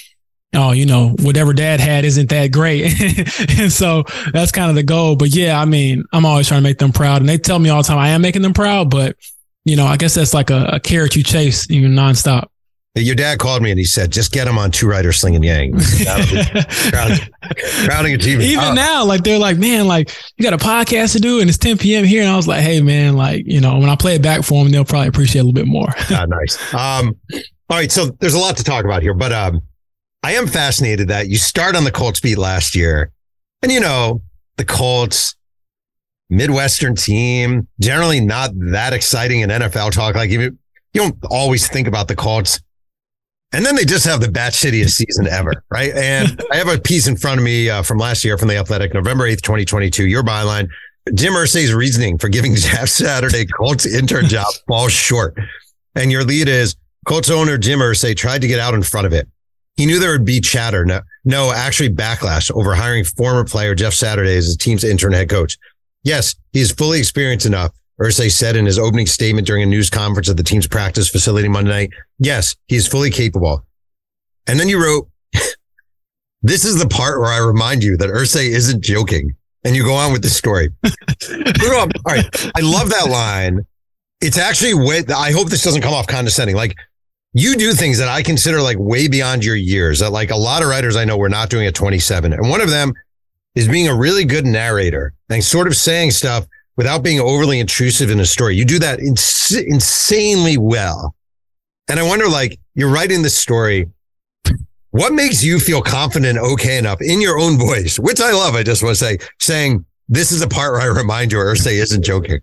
oh, 0.55 0.71
you 0.71 0.87
know, 0.87 1.11
whatever 1.21 1.53
dad 1.53 1.81
had 1.81 2.05
isn't 2.05 2.31
that 2.31 2.53
great. 2.53 2.95
and 3.59 3.73
so 3.73 4.05
that's 4.33 4.53
kind 4.53 4.71
of 4.71 4.77
the 4.77 4.85
goal. 4.85 5.17
But 5.17 5.35
yeah, 5.35 5.61
I 5.61 5.65
mean, 5.65 6.05
I'm 6.13 6.25
always 6.25 6.47
trying 6.47 6.63
to 6.63 6.69
make 6.69 6.79
them 6.79 6.93
proud. 6.93 7.21
And 7.21 7.29
they 7.29 7.39
tell 7.39 7.59
me 7.59 7.71
all 7.71 7.83
the 7.83 7.89
time 7.89 7.99
I 7.99 8.11
am 8.11 8.23
making 8.23 8.43
them 8.43 8.55
proud, 8.55 8.89
but 8.89 9.17
you 9.65 9.75
know, 9.75 9.87
I 9.87 9.97
guess 9.97 10.15
that's 10.15 10.33
like 10.33 10.51
a, 10.51 10.65
a 10.75 10.81
carrot 10.81 11.17
you 11.17 11.25
chase 11.25 11.69
even 11.71 11.93
nonstop. 11.93 12.47
Your 12.97 13.15
dad 13.15 13.39
called 13.39 13.63
me 13.63 13.71
and 13.71 13.79
he 13.79 13.85
said, 13.85 14.11
"Just 14.11 14.33
get 14.33 14.49
him 14.49 14.57
on 14.57 14.71
two 14.71 14.89
writer 14.89 15.13
slinging 15.13 15.43
yang." 15.43 15.73
crowding, 15.73 18.15
a 18.15 18.19
TV. 18.19 18.41
Even 18.41 18.65
oh. 18.65 18.73
now, 18.73 19.05
like 19.05 19.23
they're 19.23 19.39
like, 19.39 19.59
"Man, 19.59 19.87
like 19.87 20.17
you 20.37 20.43
got 20.43 20.55
a 20.55 20.65
podcast 20.65 21.13
to 21.13 21.21
do, 21.21 21.41
and 21.41 21.51
it's 21.51 21.59
10 21.59 21.77
p.m. 21.77 22.07
here." 22.07 22.23
And 22.23 22.31
I 22.31 22.37
was 22.37 22.49
like, 22.49 22.63
"Hey, 22.63 22.81
man, 22.81 23.15
like 23.15 23.45
you 23.47 23.61
know, 23.61 23.79
when 23.79 23.91
I 23.91 23.97
play 23.97 24.15
it 24.15 24.23
back 24.23 24.45
for 24.45 24.65
them, 24.65 24.73
they'll 24.73 24.87
probably 24.87 25.09
appreciate 25.09 25.43
a 25.43 25.45
little 25.45 25.53
bit 25.53 25.67
more." 25.67 25.89
ah, 26.11 26.25
nice. 26.27 26.73
Um, 26.73 27.15
all 27.69 27.77
right, 27.77 27.93
so 27.93 28.07
there's 28.21 28.35
a 28.35 28.39
lot 28.39 28.57
to 28.57 28.65
talk 28.65 28.87
about 28.87 29.03
here, 29.03 29.13
but 29.13 29.31
um, 29.31 29.61
I 30.23 30.33
am 30.33 30.47
fascinated 30.47 31.09
that 31.09 31.29
you 31.29 31.37
start 31.37 31.77
on 31.77 31.85
the 31.85 31.93
Colts 31.93 32.21
beat 32.21 32.39
last 32.39 32.75
year, 32.75 33.13
and 33.63 33.71
you 33.71 33.81
know 33.81 34.23
the 34.57 34.65
Colts. 34.65 35.35
Midwestern 36.29 36.97
team, 36.97 37.69
generally 37.79 38.19
not 38.19 38.51
that 38.73 38.93
exciting 38.93 39.43
in 39.43 39.49
NFL 39.49 39.93
talk. 39.93 40.17
Like 40.17 40.29
you, 40.29 40.41
you 40.41 40.59
don't 40.93 41.17
always 41.31 41.69
think 41.69 41.87
about 41.87 42.09
the 42.09 42.17
Colts 42.17 42.61
And 43.53 43.65
then 43.65 43.77
they 43.77 43.85
just 43.85 44.05
have 44.05 44.21
the 44.21 44.31
bat 44.31 44.53
shittiest 44.53 44.91
season 44.91 45.27
ever, 45.29 45.53
right? 45.71 45.93
And 45.95 46.41
I 46.53 46.57
have 46.57 46.69
a 46.69 46.79
piece 46.79 47.07
in 47.07 47.17
front 47.17 47.39
of 47.39 47.45
me 47.45 47.71
uh, 47.71 47.83
from 47.83 47.99
last 47.99 48.25
year 48.25 48.37
from 48.37 48.49
the 48.49 48.57
Athletic, 48.57 48.93
November 48.93 49.25
8th, 49.25 49.43
2022. 49.43 50.07
Your 50.07 50.23
byline 50.23 50.69
Jim 51.15 51.35
Irsay's 51.35 51.73
reasoning 51.73 52.19
for 52.19 52.29
giving 52.29 52.55
Jeff 52.57 52.89
Saturday 52.89 53.47
Colts 53.47 53.87
interim 53.87 54.27
job 54.27 54.47
falls 54.69 54.93
short. 54.93 55.37
And 55.95 56.11
your 56.13 56.25
lead 56.25 56.49
is 56.49 56.77
Colts 57.07 57.31
owner 57.31 57.57
Jim 57.57 57.79
Irsay 57.79 58.17
tried 58.17 58.43
to 58.43 58.49
get 58.49 58.61
out 58.61 58.75
in 58.75 58.83
front 58.83 59.07
of 59.07 59.13
it. 59.13 59.29
He 59.77 59.87
knew 59.87 59.99
there 59.99 60.13
would 60.13 60.25
be 60.25 60.41
chatter. 60.41 60.85
No, 60.85 61.01
no, 61.25 61.53
actually 61.53 61.91
backlash 61.91 62.51
over 62.51 62.75
hiring 62.75 63.05
former 63.05 63.45
player 63.45 63.75
Jeff 63.75 63.93
Saturday 63.93 64.37
as 64.37 64.57
the 64.57 64.59
team's 64.59 64.85
interim 64.85 65.13
head 65.13 65.29
coach. 65.29 65.59
Yes, 66.03 66.35
he's 66.53 66.73
fully 66.73 66.99
experienced 66.99 67.47
enough. 67.47 67.73
Irsay 68.01 68.31
said 68.31 68.57
in 68.57 68.67
his 68.67 68.79
opening 68.79 69.07
statement 69.07 69.47
during 69.47 69.63
a 69.63 69.67
news 69.67 69.89
conference 69.89 70.29
at 70.29 70.37
the 70.37 70.43
team's 70.43 70.67
practice 70.67 71.09
facility 71.09 71.49
Monday 71.49 71.71
night. 71.71 71.91
Yes, 72.19 72.55
he 72.67 72.77
is 72.77 72.87
fully 72.87 73.11
capable. 73.11 73.65
And 74.47 74.61
then 74.61 74.69
you 74.69 74.83
wrote, 74.83 75.09
this 76.43 76.65
is 76.65 76.79
the 76.79 76.89
part 76.89 77.21
where 77.21 77.31
I 77.31 77.39
remind 77.39 77.83
you 77.83 77.97
that 77.97 78.11
Irsay 78.11 78.49
isn't 78.49 78.83
joking 78.83 79.35
and 79.65 79.75
you 79.75 79.83
go 79.83 79.95
on 79.95 80.13
with 80.13 80.23
the 80.23 80.29
story. 80.29 80.71
All 80.85 81.89
right. 82.07 82.53
I 82.55 82.61
love 82.61 82.91
that 82.91 83.09
line. 83.11 83.67
It's 84.21 84.39
actually 84.39 84.75
way, 84.75 85.03
I 85.15 85.33
hope 85.33 85.49
this 85.49 85.63
doesn't 85.63 85.83
come 85.83 85.95
off 85.95 86.07
condescending. 86.07 86.57
Like 86.57 86.77
you 87.33 87.57
do 87.57 87.73
things 87.73 87.99
that 87.99 88.09
I 88.09 88.23
consider 88.23 88.61
like 88.61 88.79
way 88.79 89.09
beyond 89.09 89.45
your 89.45 89.57
years 89.57 90.01
that 90.01 90.11
like 90.11 90.31
a 90.31 90.37
lot 90.37 90.63
of 90.63 90.69
writers 90.69 90.97
I 90.97 91.05
know 91.05 91.17
we're 91.17 91.29
not 91.29 91.51
doing 91.51 91.67
at 91.67 91.75
27. 91.75 92.33
And 92.33 92.49
one 92.49 92.61
of 92.61 92.71
them 92.71 92.93
is 93.55 93.69
being 93.69 93.89
a 93.89 93.95
really 93.95 94.25
good 94.25 94.47
narrator 94.47 95.15
and 95.29 95.43
sort 95.43 95.67
of 95.67 95.75
saying 95.75 96.11
stuff 96.13 96.47
without 96.77 97.03
being 97.03 97.21
overly 97.21 97.61
intrusive 97.61 98.11
in 98.11 98.21
a 98.21 98.27
story. 98.27 98.57
You 98.57 98.65
do 98.65 98.79
that 98.79 99.01
ins- 99.01 99.55
insanely 99.55 100.59
well. 100.59 101.15
And 101.89 101.99
I 101.99 102.03
wonder, 102.03 102.29
like, 102.29 102.59
you're 102.75 102.91
writing 102.91 103.23
this 103.23 103.37
story 103.37 103.89
what 104.97 105.13
makes 105.13 105.45
you 105.45 105.61
feel 105.61 105.83
confident, 105.83 106.39
okay 106.39 106.79
enough 106.79 107.03
in 107.03 107.21
your 107.21 107.39
own 107.39 107.59
voice, 107.59 107.99
which 107.99 108.19
I 108.19 108.33
love. 108.33 108.55
I 108.55 108.63
just 108.63 108.83
want 108.83 108.97
to 108.97 109.05
say, 109.05 109.19
saying 109.39 109.85
this 110.09 110.33
is 110.33 110.41
a 110.41 110.49
part 110.49 110.73
where 110.73 110.81
I 110.81 110.87
remind 110.87 111.33
you, 111.33 111.39
Irsay 111.39 111.73
isn't 111.83 112.03
joking. 112.03 112.41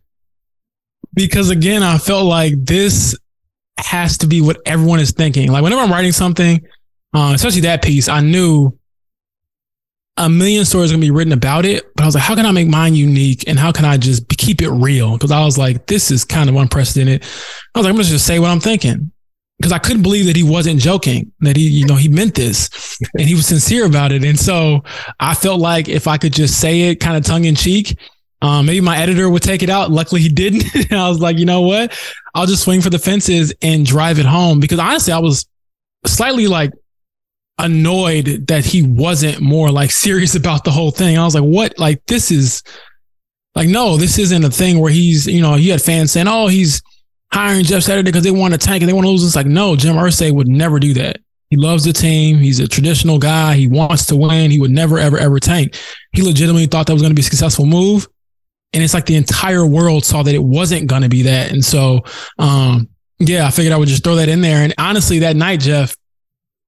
Because 1.15 1.49
again, 1.49 1.81
I 1.81 1.97
felt 1.97 2.25
like 2.25 2.53
this 2.57 3.17
has 3.79 4.19
to 4.19 4.27
be 4.27 4.39
what 4.39 4.61
everyone 4.67 4.99
is 4.99 5.11
thinking. 5.11 5.51
Like 5.51 5.63
whenever 5.63 5.81
I'm 5.81 5.91
writing 5.91 6.11
something, 6.11 6.61
uh, 7.15 7.31
especially 7.33 7.61
that 7.61 7.83
piece, 7.83 8.07
I 8.07 8.19
knew 8.19 8.77
a 10.17 10.29
million 10.29 10.63
stories 10.63 10.91
gonna 10.91 11.01
be 11.01 11.11
written 11.11 11.33
about 11.33 11.65
it, 11.65 11.83
but 11.95 12.03
I 12.03 12.05
was 12.05 12.15
like, 12.15 12.23
how 12.23 12.35
can 12.35 12.45
I 12.45 12.51
make 12.51 12.67
mine 12.67 12.95
unique 12.95 13.47
and 13.47 13.57
how 13.57 13.71
can 13.71 13.85
I 13.85 13.97
just 13.97 14.27
keep 14.29 14.61
it 14.61 14.69
real? 14.69 15.13
Because 15.13 15.31
I 15.31 15.43
was 15.43 15.57
like, 15.57 15.87
this 15.87 16.11
is 16.11 16.23
kind 16.23 16.49
of 16.49 16.55
unprecedented. 16.55 17.23
I 17.23 17.79
was 17.79 17.85
like, 17.85 17.91
I'm 17.91 17.95
gonna 17.95 18.03
just 18.03 18.27
say 18.27 18.39
what 18.39 18.51
I'm 18.51 18.59
thinking 18.59 19.11
because 19.57 19.71
I 19.71 19.79
couldn't 19.79 20.03
believe 20.03 20.25
that 20.27 20.35
he 20.35 20.43
wasn't 20.43 20.79
joking, 20.79 21.31
that 21.39 21.55
he, 21.55 21.67
you 21.67 21.85
know, 21.85 21.95
he 21.95 22.09
meant 22.09 22.35
this 22.35 22.99
and 23.17 23.27
he 23.27 23.33
was 23.33 23.47
sincere 23.47 23.85
about 23.85 24.11
it. 24.11 24.23
And 24.23 24.39
so 24.39 24.83
I 25.19 25.33
felt 25.33 25.59
like 25.59 25.89
if 25.89 26.07
I 26.07 26.17
could 26.17 26.33
just 26.33 26.59
say 26.59 26.89
it 26.89 26.95
kind 26.99 27.17
of 27.17 27.23
tongue 27.23 27.45
in 27.45 27.55
cheek, 27.55 27.97
um, 28.43 28.65
maybe 28.65 28.81
my 28.81 28.97
editor 28.97 29.29
would 29.29 29.41
take 29.41 29.63
it 29.63 29.69
out. 29.69 29.89
Luckily 29.89 30.21
he 30.21 30.29
didn't. 30.29 30.65
I 30.91 31.07
was 31.07 31.19
like, 31.19 31.39
you 31.39 31.45
know 31.45 31.61
what? 31.61 31.97
I'll 32.35 32.45
just 32.45 32.63
swing 32.63 32.81
for 32.81 32.89
the 32.89 32.99
fences 32.99 33.53
and 33.61 33.85
drive 33.85 34.19
it 34.19 34.25
home 34.25 34.59
because 34.59 34.79
honestly, 34.79 35.13
I 35.13 35.19
was 35.19 35.47
slightly 36.05 36.47
like 36.47 36.71
annoyed 37.57 38.47
that 38.47 38.65
he 38.65 38.81
wasn't 38.83 39.41
more 39.41 39.69
like 39.69 39.91
serious 39.91 40.35
about 40.35 40.63
the 40.63 40.71
whole 40.71 40.91
thing. 40.91 41.17
I 41.17 41.25
was 41.25 41.35
like, 41.35 41.43
what? 41.43 41.77
Like, 41.77 42.05
this 42.05 42.31
is 42.31 42.63
like, 43.55 43.69
no, 43.69 43.97
this 43.97 44.17
isn't 44.17 44.43
a 44.43 44.49
thing 44.49 44.79
where 44.79 44.91
he's, 44.91 45.27
you 45.27 45.41
know, 45.41 45.55
he 45.55 45.69
had 45.69 45.81
fans 45.81 46.11
saying, 46.11 46.27
oh, 46.27 46.47
he's, 46.47 46.81
hiring 47.33 47.65
Jeff 47.65 47.81
Saturday 47.81 48.03
because 48.03 48.23
they 48.23 48.31
want 48.31 48.53
to 48.53 48.59
tank 48.59 48.81
and 48.81 48.89
they 48.89 48.93
want 48.93 49.05
to 49.05 49.09
lose. 49.09 49.25
It's 49.25 49.35
like, 49.35 49.47
no, 49.47 49.75
Jim 49.75 49.95
Irsay 49.95 50.31
would 50.31 50.47
never 50.47 50.79
do 50.79 50.93
that. 50.93 51.17
He 51.49 51.57
loves 51.57 51.83
the 51.83 51.93
team. 51.93 52.37
He's 52.37 52.59
a 52.59 52.67
traditional 52.67 53.17
guy. 53.17 53.55
He 53.55 53.67
wants 53.67 54.05
to 54.07 54.15
win. 54.15 54.51
He 54.51 54.59
would 54.59 54.71
never, 54.71 54.99
ever, 54.99 55.17
ever 55.17 55.39
tank. 55.39 55.75
He 56.11 56.21
legitimately 56.21 56.67
thought 56.67 56.87
that 56.87 56.93
was 56.93 57.01
going 57.01 57.11
to 57.11 57.15
be 57.15 57.21
a 57.21 57.23
successful 57.23 57.65
move. 57.65 58.07
And 58.71 58.83
it's 58.83 58.93
like 58.93 59.05
the 59.05 59.15
entire 59.15 59.65
world 59.65 60.05
saw 60.05 60.23
that 60.23 60.33
it 60.33 60.43
wasn't 60.43 60.87
going 60.87 61.03
to 61.03 61.09
be 61.09 61.23
that. 61.23 61.51
And 61.51 61.63
so, 61.63 62.01
um, 62.39 62.87
yeah, 63.19 63.47
I 63.47 63.51
figured 63.51 63.73
I 63.73 63.77
would 63.77 63.87
just 63.87 64.03
throw 64.03 64.15
that 64.15 64.29
in 64.29 64.41
there. 64.41 64.63
And 64.63 64.73
honestly, 64.77 65.19
that 65.19 65.35
night, 65.35 65.59
Jeff, 65.59 65.95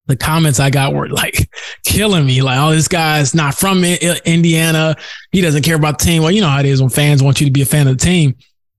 the 0.07 0.15
comments 0.15 0.59
I 0.59 0.69
got 0.69 0.93
were 0.93 1.09
like 1.09 1.49
killing 1.83 2.25
me. 2.25 2.41
Like, 2.41 2.59
oh, 2.59 2.71
this 2.71 2.87
guy's 2.87 3.33
not 3.33 3.55
from 3.55 3.83
Indiana. 3.83 4.95
He 5.31 5.41
doesn't 5.41 5.63
care 5.63 5.75
about 5.75 5.99
the 5.99 6.05
team. 6.05 6.21
Well, 6.21 6.31
you 6.31 6.41
know 6.41 6.49
how 6.49 6.59
it 6.59 6.65
is 6.65 6.81
when 6.81 6.89
fans 6.89 7.23
want 7.23 7.41
you 7.41 7.47
to 7.47 7.51
be 7.51 7.61
a 7.61 7.65
fan 7.65 7.87
of 7.87 7.97
the 7.97 8.05
team. 8.05 8.35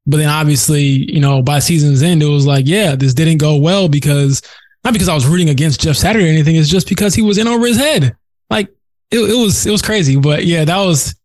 But 0.07 0.19
then 0.19 0.29
obviously, 0.29 0.83
you 0.83 1.21
know, 1.21 1.43
by 1.43 1.59
season's 1.59 2.03
end, 2.03 2.23
it 2.23 2.27
was 2.27 2.47
like, 2.47 2.67
yeah, 2.67 2.95
this 2.95 3.13
didn't 3.13 3.39
go 3.39 3.57
well 3.57 3.89
because 3.89 4.41
not 4.85 4.93
because 4.93 5.09
I 5.09 5.15
was 5.15 5.27
rooting 5.27 5.49
against 5.49 5.81
Jeff 5.81 5.97
Saturday 5.97 6.27
or 6.27 6.29
anything. 6.29 6.55
It's 6.55 6.69
just 6.69 6.89
because 6.89 7.15
he 7.15 7.23
was 7.23 7.39
in 7.39 7.49
over 7.49 7.67
his 7.67 7.77
head. 7.77 8.17
Like 8.49 8.69
it, 9.11 9.19
it 9.19 9.37
was, 9.37 9.67
it 9.67 9.73
was 9.73 9.83
crazy. 9.83 10.17
But 10.17 10.47
yeah, 10.47 10.65
that 10.65 10.79
was, 10.79 11.17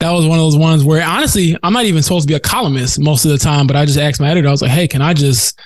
that 0.00 0.10
was 0.10 0.26
one 0.26 0.40
of 0.40 0.44
those 0.44 0.56
ones 0.56 0.82
where 0.82 1.06
honestly, 1.06 1.56
I'm 1.62 1.72
not 1.72 1.84
even 1.84 2.02
supposed 2.02 2.26
to 2.26 2.32
be 2.32 2.36
a 2.36 2.40
columnist 2.40 2.98
most 2.98 3.24
of 3.24 3.30
the 3.30 3.38
time, 3.38 3.68
but 3.68 3.76
I 3.76 3.84
just 3.84 3.98
asked 3.98 4.20
my 4.20 4.28
editor, 4.28 4.48
I 4.48 4.50
was 4.50 4.60
like, 4.60 4.72
Hey, 4.72 4.88
can 4.88 5.00
I 5.00 5.14
just 5.14 5.60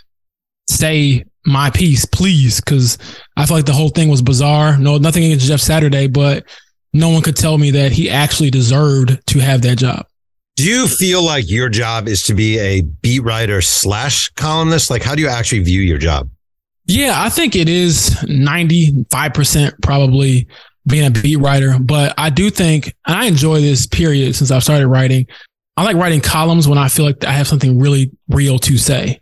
say 0.68 1.24
my 1.48 1.70
piece, 1.70 2.04
please? 2.04 2.60
Cause 2.60 2.98
I 3.36 3.46
feel 3.46 3.56
like 3.56 3.66
the 3.66 3.72
whole 3.72 3.88
thing 3.88 4.08
was 4.08 4.22
bizarre. 4.22 4.78
No, 4.78 4.98
nothing 4.98 5.24
against 5.24 5.46
Jeff 5.46 5.60
Saturday, 5.60 6.06
but 6.06 6.44
no 6.92 7.08
one 7.08 7.22
could 7.22 7.36
tell 7.36 7.58
me 7.58 7.70
that 7.72 7.92
he 7.92 8.10
actually 8.10 8.50
deserved 8.50 9.26
to 9.28 9.38
have 9.38 9.62
that 9.62 9.78
job. 9.78 10.06
Do 10.56 10.64
you 10.64 10.88
feel 10.88 11.22
like 11.22 11.48
your 11.48 11.68
job 11.68 12.08
is 12.08 12.24
to 12.24 12.34
be 12.34 12.58
a 12.58 12.80
beat 12.82 13.20
writer 13.20 13.60
slash 13.60 14.28
columnist? 14.30 14.90
Like, 14.90 15.02
how 15.02 15.14
do 15.14 15.22
you 15.22 15.28
actually 15.28 15.62
view 15.62 15.80
your 15.80 15.98
job? 15.98 16.28
Yeah, 16.86 17.14
I 17.16 17.28
think 17.28 17.54
it 17.54 17.68
is 17.68 18.10
95% 18.24 19.82
probably 19.82 20.48
being 20.86 21.06
a 21.06 21.10
beat 21.10 21.36
writer. 21.36 21.78
But 21.78 22.14
I 22.18 22.30
do 22.30 22.50
think, 22.50 22.94
and 23.06 23.16
I 23.16 23.26
enjoy 23.26 23.60
this 23.60 23.86
period 23.86 24.34
since 24.34 24.50
I've 24.50 24.64
started 24.64 24.88
writing. 24.88 25.26
I 25.76 25.84
like 25.84 25.96
writing 25.96 26.20
columns 26.20 26.66
when 26.66 26.78
I 26.78 26.88
feel 26.88 27.04
like 27.04 27.24
I 27.24 27.32
have 27.32 27.46
something 27.46 27.78
really 27.78 28.10
real 28.28 28.58
to 28.60 28.78
say. 28.78 29.20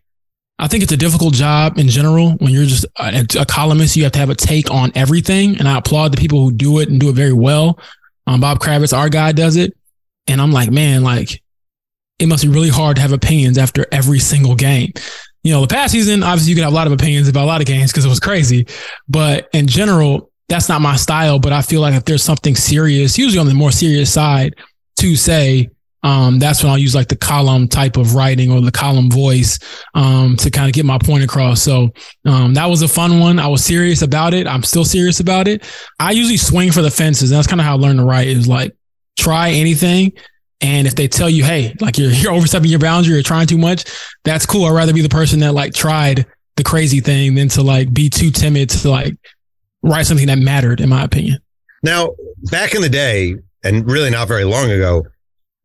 I 0.58 0.68
think 0.68 0.82
it's 0.82 0.92
a 0.92 0.96
difficult 0.96 1.34
job 1.34 1.78
in 1.78 1.88
general. 1.88 2.32
When 2.32 2.50
you're 2.50 2.64
just 2.64 2.86
a, 2.98 3.26
a 3.38 3.44
columnist, 3.44 3.96
you 3.96 4.04
have 4.04 4.12
to 4.12 4.18
have 4.18 4.30
a 4.30 4.34
take 4.34 4.70
on 4.70 4.90
everything. 4.94 5.58
And 5.58 5.68
I 5.68 5.78
applaud 5.78 6.12
the 6.12 6.16
people 6.16 6.40
who 6.40 6.52
do 6.52 6.78
it 6.78 6.88
and 6.88 6.98
do 6.98 7.10
it 7.10 7.14
very 7.14 7.32
well. 7.32 7.78
Um, 8.26 8.40
Bob 8.40 8.58
Kravitz, 8.58 8.96
our 8.96 9.08
guy, 9.08 9.32
does 9.32 9.56
it. 9.56 9.76
And 10.26 10.40
I'm 10.40 10.52
like, 10.52 10.70
man, 10.70 11.02
like 11.02 11.42
it 12.18 12.26
must 12.26 12.42
be 12.42 12.48
really 12.48 12.70
hard 12.70 12.96
to 12.96 13.02
have 13.02 13.12
opinions 13.12 13.58
after 13.58 13.84
every 13.92 14.18
single 14.18 14.54
game. 14.54 14.92
You 15.44 15.52
know, 15.52 15.60
the 15.60 15.68
past 15.68 15.92
season, 15.92 16.22
obviously 16.22 16.50
you 16.50 16.56
could 16.56 16.64
have 16.64 16.72
a 16.72 16.76
lot 16.76 16.86
of 16.86 16.92
opinions 16.92 17.28
about 17.28 17.44
a 17.44 17.46
lot 17.46 17.60
of 17.60 17.66
games 17.66 17.92
because 17.92 18.04
it 18.04 18.08
was 18.08 18.18
crazy. 18.18 18.66
But 19.08 19.48
in 19.52 19.66
general, 19.66 20.30
that's 20.48 20.68
not 20.68 20.80
my 20.80 20.96
style. 20.96 21.38
But 21.38 21.52
I 21.52 21.62
feel 21.62 21.80
like 21.82 21.94
if 21.94 22.04
there's 22.04 22.24
something 22.24 22.56
serious, 22.56 23.18
usually 23.18 23.38
on 23.38 23.46
the 23.46 23.54
more 23.54 23.70
serious 23.70 24.12
side, 24.12 24.54
to 25.00 25.14
say, 25.14 25.68
um, 26.02 26.38
that's 26.38 26.62
when 26.62 26.70
I'll 26.70 26.78
use 26.78 26.94
like 26.94 27.08
the 27.08 27.16
column 27.16 27.66
type 27.68 27.96
of 27.96 28.14
writing 28.14 28.50
or 28.50 28.60
the 28.60 28.70
column 28.70 29.10
voice 29.10 29.58
um, 29.94 30.36
to 30.36 30.50
kind 30.50 30.68
of 30.68 30.72
get 30.72 30.84
my 30.84 30.98
point 30.98 31.24
across. 31.24 31.62
So 31.62 31.90
um, 32.24 32.54
that 32.54 32.66
was 32.66 32.82
a 32.82 32.88
fun 32.88 33.18
one. 33.18 33.38
I 33.38 33.48
was 33.48 33.64
serious 33.64 34.02
about 34.02 34.34
it. 34.34 34.46
I'm 34.46 34.62
still 34.62 34.84
serious 34.84 35.20
about 35.20 35.48
it. 35.48 35.64
I 35.98 36.12
usually 36.12 36.36
swing 36.36 36.70
for 36.70 36.82
the 36.82 36.90
fences. 36.90 37.30
That's 37.30 37.46
kind 37.46 37.60
of 37.60 37.64
how 37.64 37.76
I 37.76 37.78
learned 37.78 37.98
to 37.98 38.04
write 38.04 38.28
is 38.28 38.46
like 38.46 38.76
try 39.18 39.50
anything. 39.50 40.12
And 40.60 40.86
if 40.86 40.94
they 40.94 41.08
tell 41.08 41.28
you, 41.28 41.44
hey, 41.44 41.74
like 41.80 41.98
you're, 41.98 42.10
you're 42.12 42.32
overstepping 42.32 42.70
your 42.70 42.78
boundary, 42.78 43.14
you're 43.14 43.22
trying 43.22 43.46
too 43.46 43.58
much, 43.58 43.84
that's 44.24 44.46
cool. 44.46 44.66
I'd 44.66 44.74
rather 44.74 44.92
be 44.92 45.02
the 45.02 45.08
person 45.08 45.40
that 45.40 45.54
like 45.54 45.74
tried 45.74 46.26
the 46.56 46.64
crazy 46.64 47.00
thing 47.00 47.34
than 47.34 47.48
to 47.48 47.62
like 47.62 47.92
be 47.92 48.08
too 48.08 48.30
timid 48.30 48.70
to 48.70 48.90
like 48.90 49.14
write 49.82 50.06
something 50.06 50.26
that 50.26 50.38
mattered, 50.38 50.80
in 50.80 50.88
my 50.88 51.04
opinion. 51.04 51.38
Now, 51.82 52.14
back 52.50 52.74
in 52.74 52.82
the 52.82 52.88
day, 52.88 53.36
and 53.62 53.84
really 53.90 54.10
not 54.10 54.28
very 54.28 54.44
long 54.44 54.70
ago, 54.70 55.04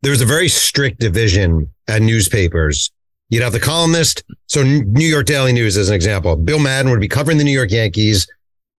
there 0.02 0.10
was 0.10 0.20
a 0.20 0.26
very 0.26 0.48
strict 0.48 1.00
division 1.00 1.70
at 1.88 2.02
newspapers. 2.02 2.90
You'd 3.30 3.42
have 3.42 3.52
the 3.52 3.60
columnist. 3.60 4.24
So 4.46 4.62
New 4.62 5.06
York 5.06 5.26
Daily 5.26 5.52
News, 5.52 5.76
as 5.76 5.88
an 5.88 5.94
example, 5.94 6.36
Bill 6.36 6.58
Madden 6.58 6.90
would 6.90 7.00
be 7.00 7.08
covering 7.08 7.38
the 7.38 7.44
New 7.44 7.52
York 7.52 7.70
Yankees. 7.70 8.26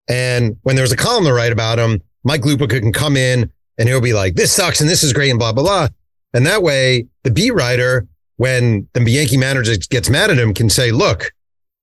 And 0.08 0.58
when 0.64 0.76
there 0.76 0.84
was 0.84 0.92
a 0.92 0.98
column 0.98 1.24
to 1.24 1.34
write 1.34 1.52
about 1.52 1.80
him, 1.80 2.02
Mike 2.24 2.42
Lupica 2.42 2.80
can 2.80 2.94
come 2.94 3.18
in 3.18 3.52
and 3.78 3.90
he'll 3.90 4.02
be 4.02 4.14
like, 4.14 4.36
this 4.36 4.52
sucks 4.52 4.82
and 4.82 4.90
this 4.90 5.02
is 5.02 5.14
great 5.14 5.32
and 5.32 5.40
blah, 5.40 5.54
blah, 5.54 5.64
blah. 5.64 5.88
And 6.34 6.46
that 6.46 6.62
way 6.62 7.08
the 7.24 7.32
beat 7.32 7.52
writer, 7.52 8.06
when 8.38 8.88
the 8.94 9.10
Yankee 9.10 9.38
manager 9.38 9.76
gets 9.90 10.10
mad 10.10 10.30
at 10.30 10.38
him, 10.38 10.54
can 10.54 10.70
say, 10.70 10.92
look, 10.92 11.32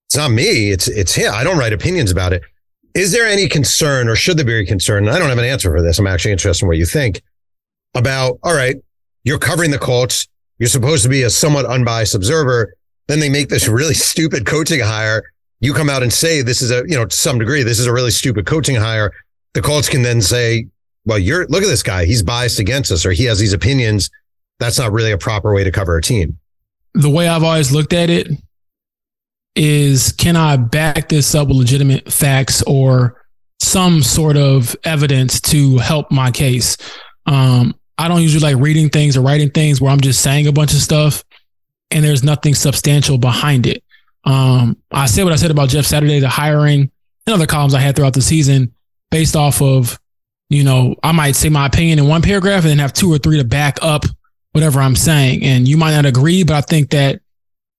it's 0.07 0.16
not 0.16 0.31
me. 0.31 0.70
It's, 0.70 0.87
it's 0.87 1.14
him. 1.14 1.33
I 1.35 1.44
don't 1.44 1.59
write 1.59 1.72
opinions 1.72 2.11
about 2.11 2.33
it. 2.33 2.42
Is 2.94 3.12
there 3.12 3.26
any 3.26 3.48
concern 3.48 4.09
or 4.09 4.16
should 4.16 4.37
there 4.37 4.44
be 4.44 4.55
a 4.55 4.66
concern? 4.66 5.09
I 5.09 5.18
don't 5.18 5.29
have 5.29 5.38
an 5.38 5.44
answer 5.44 5.70
for 5.70 5.81
this. 5.81 5.98
I'm 5.98 6.07
actually 6.07 6.33
interested 6.33 6.64
in 6.64 6.68
what 6.68 6.76
you 6.76 6.87
think 6.87 7.22
about, 7.94 8.38
all 8.42 8.55
right, 8.55 8.76
you're 9.24 9.38
covering 9.38 9.70
the 9.70 9.78
Colts. 9.78 10.26
You're 10.59 10.68
supposed 10.68 11.02
to 11.04 11.09
be 11.09 11.22
a 11.22 11.30
somewhat 11.30 11.66
unbiased 11.66 12.14
observer. 12.14 12.74
Then 13.06 13.20
they 13.20 13.28
make 13.28 13.48
this 13.48 13.68
really 13.68 13.94
stupid 14.11 14.46
coaching 14.46 14.80
hire. 14.80 15.22
You 15.61 15.74
come 15.74 15.90
out 15.90 16.02
and 16.02 16.12
say 16.12 16.42
this 16.42 16.62
is 16.62 16.70
a, 16.70 16.83
you 16.87 16.96
know, 16.96 17.04
to 17.04 17.16
some 17.16 17.38
degree, 17.38 17.62
this 17.62 17.78
is 17.78 17.87
a 17.87 17.92
really 17.92 18.11
stupid 18.11 18.46
coaching 18.46 18.76
hire. 18.76 19.12
The 19.52 19.62
Colts 19.62 19.88
can 19.88 20.02
then 20.02 20.22
say, 20.22 20.66
well, 21.04 21.18
you're 21.18 21.46
look 21.48 21.62
at 21.62 21.68
this 21.68 21.83
guy. 21.83 22.04
He's 22.04 22.22
biased 22.22 22.61
against 22.61 22.92
us 22.92 23.04
or 23.04 23.12
he 23.12 23.24
has 23.24 23.38
these 23.38 23.52
opinions. 23.52 24.11
That's 24.59 24.78
not 24.78 24.92
really 24.92 25.12
a 25.12 25.18
proper 25.18 25.52
way 25.52 25.64
to 25.64 25.72
cover 25.72 25.96
a 25.96 26.02
team. 26.02 26.38
The 26.94 27.11
way 27.11 27.28
I've 27.28 27.42
always 27.42 27.72
looked 27.72 27.92
at 27.92 28.11
it, 28.11 28.28
is 29.56 30.12
can 30.12 30.37
I 30.37 30.56
back 30.56 31.09
this 31.09 31.35
up 31.35 31.48
with 31.48 31.56
legitimate 31.56 32.12
facts 32.12 32.62
or 32.66 33.22
some 33.61 34.02
sort 34.02 34.37
of 34.37 34.76
evidence 34.85 35.40
to 35.42 35.78
help 35.78 36.11
my 36.11 36.30
case? 36.30 36.76
Um, 37.26 37.74
I 38.00 38.08
don't 38.08 38.22
usually 38.22 38.52
like 38.52 38.62
reading 38.62 38.88
things 38.88 39.14
or 39.14 39.20
writing 39.20 39.50
things 39.50 39.78
where 39.78 39.92
I'm 39.92 40.00
just 40.00 40.22
saying 40.22 40.46
a 40.46 40.52
bunch 40.52 40.72
of 40.72 40.78
stuff 40.78 41.22
and 41.90 42.02
there's 42.02 42.24
nothing 42.24 42.54
substantial 42.54 43.18
behind 43.18 43.66
it. 43.66 43.84
Um, 44.24 44.78
I 44.90 45.04
said 45.04 45.24
what 45.24 45.34
I 45.34 45.36
said 45.36 45.50
about 45.50 45.68
Jeff 45.68 45.84
Saturday, 45.84 46.18
the 46.18 46.28
hiring 46.28 46.90
and 47.26 47.34
other 47.34 47.46
columns 47.46 47.74
I 47.74 47.80
had 47.80 47.96
throughout 47.96 48.14
the 48.14 48.22
season 48.22 48.72
based 49.10 49.36
off 49.36 49.60
of, 49.60 50.00
you 50.48 50.64
know, 50.64 50.96
I 51.02 51.12
might 51.12 51.36
say 51.36 51.50
my 51.50 51.66
opinion 51.66 51.98
in 51.98 52.08
one 52.08 52.22
paragraph 52.22 52.62
and 52.62 52.70
then 52.70 52.78
have 52.78 52.94
two 52.94 53.12
or 53.12 53.18
three 53.18 53.36
to 53.36 53.44
back 53.44 53.78
up 53.82 54.06
whatever 54.52 54.80
I'm 54.80 54.96
saying. 54.96 55.44
And 55.44 55.68
you 55.68 55.76
might 55.76 55.94
not 55.94 56.06
agree, 56.06 56.42
but 56.42 56.56
I 56.56 56.62
think 56.62 56.90
that 56.90 57.20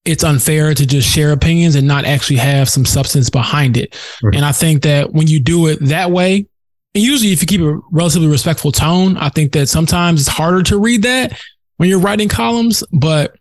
it's 0.05 0.23
unfair 0.23 0.75
to 0.75 0.85
just 0.85 1.09
share 1.09 1.31
opinions 1.31 1.73
and 1.73 1.87
not 1.87 2.05
actually 2.05 2.37
have 2.37 2.69
some 2.69 2.85
substance 2.85 3.31
behind 3.31 3.75
it. 3.75 3.97
Right. 4.21 4.35
And 4.35 4.45
I 4.45 4.51
think 4.51 4.83
that 4.83 5.11
when 5.13 5.25
you 5.25 5.39
do 5.39 5.65
it 5.65 5.79
that 5.85 6.11
way, 6.11 6.47
usually 6.93 7.31
if 7.31 7.41
you 7.41 7.47
keep 7.47 7.61
a 7.61 7.79
relatively 7.91 8.27
respectful 8.27 8.71
tone, 8.71 9.17
I 9.17 9.29
think 9.29 9.53
that 9.53 9.67
sometimes 9.67 10.21
it's 10.21 10.29
harder 10.29 10.63
to 10.63 10.79
read 10.79 11.03
that 11.03 11.39
when 11.77 11.89
you're 11.89 11.99
writing 11.99 12.29
columns. 12.29 12.83
But 12.91 13.35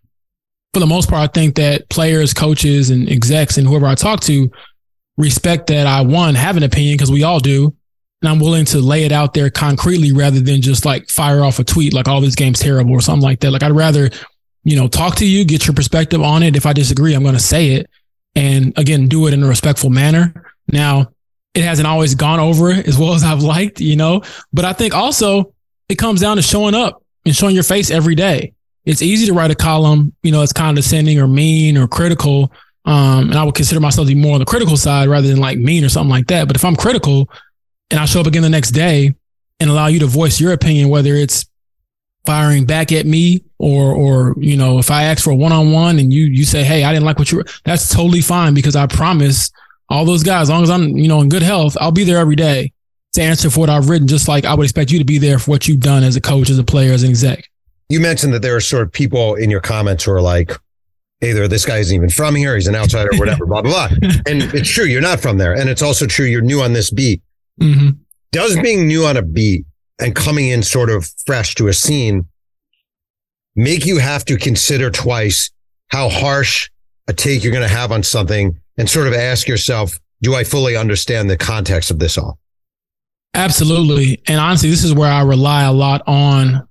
for 0.73 0.81
the 0.81 0.87
most 0.87 1.09
part, 1.09 1.29
I 1.29 1.33
think 1.33 1.57
that 1.57 1.89
players, 1.89 2.33
coaches, 2.33 2.91
and 2.91 3.09
execs 3.09 3.59
and 3.59 3.67
whoever 3.67 3.87
I 3.87 3.95
talk 3.95 4.21
to 4.21 4.51
respect 5.17 5.67
that 5.69 5.87
I 5.87 6.03
one 6.03 6.35
have 6.35 6.57
an 6.57 6.63
opinion 6.63 6.95
because 6.95 7.11
we 7.11 7.25
all 7.25 7.41
do. 7.41 7.75
And 8.23 8.29
I'm 8.29 8.39
willing 8.39 8.67
to 8.67 8.81
lay 8.81 9.05
it 9.05 9.13
out 9.13 9.33
there 9.33 9.49
concretely 9.49 10.13
rather 10.13 10.41
than 10.41 10.61
just 10.61 10.85
like 10.85 11.09
fire 11.09 11.43
off 11.43 11.59
a 11.59 11.65
tweet 11.65 11.95
like, 11.95 12.07
oh, 12.07 12.21
this 12.21 12.35
game's 12.35 12.59
terrible 12.59 12.93
or 12.93 13.01
something 13.01 13.23
like 13.23 13.41
that. 13.41 13.51
Like 13.51 13.63
I'd 13.63 13.73
rather 13.73 14.11
you 14.65 14.77
know, 14.77 14.89
talk 14.89 15.17
to 15.17 15.27
you, 15.27 15.45
get 15.45 15.67
your 15.67 15.75
perspective 15.75 16.23
on 16.23 16.43
it. 16.43 16.57
If 16.57 16.67
I 16.67 16.73
disagree, 16.73 17.15
I'm 17.15 17.23
going 17.23 17.35
to 17.35 17.41
say 17.41 17.71
it. 17.71 17.91
And 18.35 18.77
again, 18.79 19.09
do 19.09 19.27
it 19.27 19.35
in 19.35 19.43
a 19.43 19.49
respectful 19.49 19.91
manner. 19.91 20.53
Now, 20.69 21.13
it 21.55 21.65
hasn't 21.65 21.87
always 21.87 22.15
gone 22.15 22.41
over 22.41 22.71
as 22.87 22.99
well 22.99 23.15
as 23.15 23.25
I've 23.25 23.43
liked, 23.43 23.81
you 23.81 23.97
know, 23.97 24.23
but 24.53 24.65
I 24.65 24.73
think 24.73 24.95
also 24.95 25.55
it 25.89 25.97
comes 25.97 26.21
down 26.21 26.37
to 26.37 26.43
showing 26.43 26.75
up 26.75 27.03
and 27.25 27.35
showing 27.35 27.55
your 27.55 27.65
face 27.65 27.91
every 27.91 28.15
day. 28.15 28.53
It's 28.85 29.03
easy 29.03 29.27
to 29.27 29.35
write 29.35 29.51
a 29.51 29.55
column, 29.55 30.15
you 30.23 30.33
know, 30.33 30.43
it's 30.43 30.53
condescending 30.53 31.19
or 31.19 31.29
mean 31.29 31.77
or 31.77 31.87
critical. 31.87 32.53
Um, 32.87 33.29
and 33.29 33.35
I 33.35 33.45
would 33.45 33.55
consider 33.55 33.81
myself 33.81 34.09
to 34.09 34.15
be 34.15 34.21
more 34.21 34.35
on 34.35 34.41
the 34.41 34.47
critical 34.47 34.77
side 34.77 35.09
rather 35.09 35.29
than 35.29 35.37
like 35.37 35.59
mean 35.59 35.85
or 35.85 35.91
something 35.91 36.11
like 36.11 36.29
that. 36.29 36.47
But 36.47 36.57
if 36.57 36.65
I'm 36.65 36.77
critical 36.77 37.29
and 37.91 38.01
I 38.01 38.07
show 38.07 38.21
up 38.21 38.27
again 38.27 38.43
the 38.43 38.49
next 38.49 38.71
day 38.71 39.15
and 39.59 39.71
allow 39.71 39.89
you 39.89 39.99
to 40.01 40.07
voice 40.07 40.41
your 40.41 40.53
opinion, 40.53 40.89
whether 40.89 41.15
it's 41.15 41.45
firing 42.25 42.65
back 42.65 42.93
at 42.93 43.07
me 43.07 43.45
or 43.59 43.95
or 43.95 44.35
you 44.39 44.57
know 44.57 44.79
if 44.79 44.91
i 44.91 45.05
ask 45.05 45.25
for 45.25 45.31
a 45.31 45.35
one-on-one 45.35 45.99
and 45.99 46.13
you 46.13 46.27
you 46.27 46.45
say 46.45 46.63
hey 46.63 46.85
i 46.85 46.93
didn't 46.93 47.07
like 47.07 47.19
what 47.19 47.33
you 47.33 47.39
were 47.39 47.47
that's 47.65 47.93
totally 47.93 48.21
fine 48.21 48.53
because 48.53 48.77
i 48.77 48.87
promise 48.87 49.51
all 49.91 50.05
those 50.05 50.23
guys 50.23 50.43
as 50.43 50.51
long 50.51 50.63
as 50.63 50.71
i'm 50.71 50.97
you 50.97 51.09
know 51.09 51.21
in 51.21 51.29
good 51.29 51.43
health 51.43 51.77
i'll 51.81 51.91
be 51.91 52.05
there 52.05 52.19
every 52.19 52.37
day 52.37 52.73
to 53.13 53.21
answer 53.21 53.51
for 53.51 53.61
what 53.61 53.71
i've 53.71 53.89
written 53.89 54.07
just 54.07 54.29
like 54.29 54.45
i 54.45 54.55
would 54.55 54.65
expect 54.65 54.91
you 54.91 54.99
to 54.99 55.05
be 55.05 55.19
there 55.19 55.39
for 55.39 55.51
what 55.51 55.69
you've 55.69 55.81
done 55.81 56.03
as 56.05 56.17
a 56.17 56.21
coach 56.21 56.49
as 56.49 56.59
a 56.59 56.65
player 56.65 56.93
as 56.93 57.03
an 57.03 57.11
exec. 57.11 57.45
You 57.89 57.99
mentioned 57.99 58.33
that 58.35 58.43
there 58.43 58.55
are 58.55 58.61
sort 58.61 58.85
of 58.85 58.93
people 58.93 59.35
in 59.35 59.51
your 59.51 59.61
comments 59.61 60.05
who 60.05 60.13
are 60.13 60.23
like 60.23 60.53
either 61.23 61.49
this 61.49 61.67
guy 61.67 61.79
isn't 61.79 61.95
even 61.95 62.09
from 62.09 62.37
here. 62.37 62.55
He's 62.55 62.69
an 62.69 62.77
outsider 62.77 63.11
whatever 63.15 63.47
blah 63.47 63.63
blah 63.63 63.89
blah. 63.89 64.11
And 64.27 64.43
it's 64.55 64.71
true 64.71 64.85
you're 64.85 65.01
not 65.01 65.21
from 65.21 65.39
there. 65.39 65.55
And 65.55 65.69
it's 65.69 65.83
also 65.83 66.07
true 66.07 66.25
you're 66.27 66.41
new 66.41 66.63
on 66.63 66.73
this 66.73 66.91
beat. 66.91 67.21
Mm-hmm. 67.61 67.91
does 68.33 68.57
being 68.61 68.87
new 68.87 69.05
on 69.05 69.19
a 69.19 69.23
beat 69.23 69.67
and 69.99 70.15
coming 70.15 70.49
in 70.49 70.63
sort 70.63 70.89
of 70.89 71.11
fresh 71.27 71.55
to 71.57 71.69
a 71.69 71.75
scene 71.75 72.27
make 73.55 73.85
you 73.85 73.99
have 73.99 74.25
to 74.27 74.39
consider 74.39 74.91
twice 74.91 75.51
how 75.89 76.09
harsh 76.09 76.71
a 77.09 77.13
take 77.13 77.43
you're 77.43 77.53
going 77.53 77.69
to 77.69 77.75
have 77.75 77.93
on 77.93 78.03
something 78.03 78.59
and 78.81 78.89
sort 78.89 79.07
of 79.07 79.13
ask 79.13 79.47
yourself, 79.47 80.01
do 80.23 80.35
I 80.35 80.43
fully 80.43 80.75
understand 80.75 81.29
the 81.29 81.37
context 81.37 81.91
of 81.91 81.99
this 81.99 82.17
all? 82.17 82.39
Absolutely. 83.35 84.23
And 84.27 84.41
honestly, 84.41 84.71
this 84.71 84.85
is 84.85 84.95
where 84.95 85.11
I 85.11 85.23
rely 85.23 85.65
a 85.65 85.73
lot 85.73 86.03
on 86.07 86.67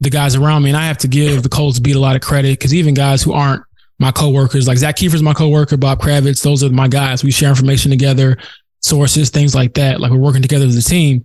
the 0.00 0.10
guys 0.10 0.36
around 0.36 0.62
me. 0.62 0.70
And 0.70 0.76
I 0.76 0.86
have 0.86 0.98
to 0.98 1.08
give 1.08 1.42
the 1.42 1.48
Colts 1.48 1.80
beat 1.80 1.96
a 1.96 1.98
lot 1.98 2.14
of 2.14 2.20
credit 2.20 2.58
because 2.58 2.74
even 2.74 2.92
guys 2.92 3.22
who 3.22 3.32
aren't 3.32 3.62
my 3.98 4.12
coworkers, 4.12 4.68
like 4.68 4.76
Zak 4.76 4.96
Keefer's 4.96 5.22
my 5.22 5.32
coworker, 5.32 5.78
Bob 5.78 5.98
Kravitz, 5.98 6.42
those 6.42 6.62
are 6.62 6.68
my 6.68 6.88
guys. 6.88 7.24
We 7.24 7.30
share 7.30 7.48
information 7.48 7.90
together, 7.90 8.36
sources, 8.80 9.30
things 9.30 9.54
like 9.54 9.72
that. 9.74 9.98
Like 9.98 10.10
we're 10.10 10.18
working 10.18 10.42
together 10.42 10.66
as 10.66 10.76
a 10.76 10.82
team. 10.82 11.24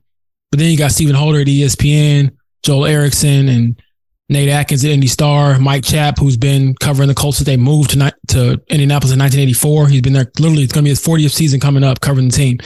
But 0.49 0.59
then 0.59 0.71
you 0.71 0.77
got 0.77 0.91
Stephen 0.91 1.15
Holder 1.15 1.41
at 1.41 1.47
ESPN, 1.47 2.31
Joel 2.63 2.85
Erickson, 2.85 3.49
and 3.49 3.81
Nate 4.31 4.47
Atkins 4.47 4.85
at 4.85 4.91
Indy 4.91 5.07
Star, 5.07 5.59
Mike 5.59 5.83
Chappell, 5.83 6.23
who's 6.23 6.37
been 6.37 6.73
covering 6.75 7.09
the 7.09 7.13
Colts 7.13 7.39
since 7.39 7.45
they 7.45 7.57
moved 7.57 7.91
to, 7.91 8.15
to 8.29 8.61
Indianapolis 8.69 9.11
in 9.11 9.19
1984. 9.19 9.89
He's 9.89 10.01
been 10.01 10.13
there 10.13 10.31
literally, 10.39 10.63
it's 10.63 10.71
going 10.71 10.85
to 10.85 10.87
be 10.87 10.91
his 10.91 11.05
40th 11.05 11.31
season 11.31 11.59
coming 11.59 11.83
up 11.83 11.99
covering 11.99 12.29
the 12.29 12.35
team. 12.35 12.59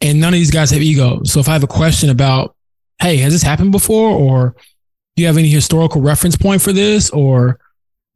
And 0.00 0.20
none 0.20 0.34
of 0.34 0.38
these 0.40 0.50
guys 0.50 0.70
have 0.72 0.82
ego. 0.82 1.22
So 1.22 1.38
if 1.38 1.48
I 1.48 1.52
have 1.52 1.62
a 1.62 1.68
question 1.68 2.10
about, 2.10 2.56
hey, 3.00 3.18
has 3.18 3.32
this 3.32 3.42
happened 3.42 3.70
before? 3.70 4.10
Or 4.10 4.56
do 5.14 5.22
you 5.22 5.28
have 5.28 5.36
any 5.36 5.48
historical 5.48 6.02
reference 6.02 6.36
point 6.36 6.60
for 6.60 6.72
this? 6.72 7.10
Or, 7.10 7.60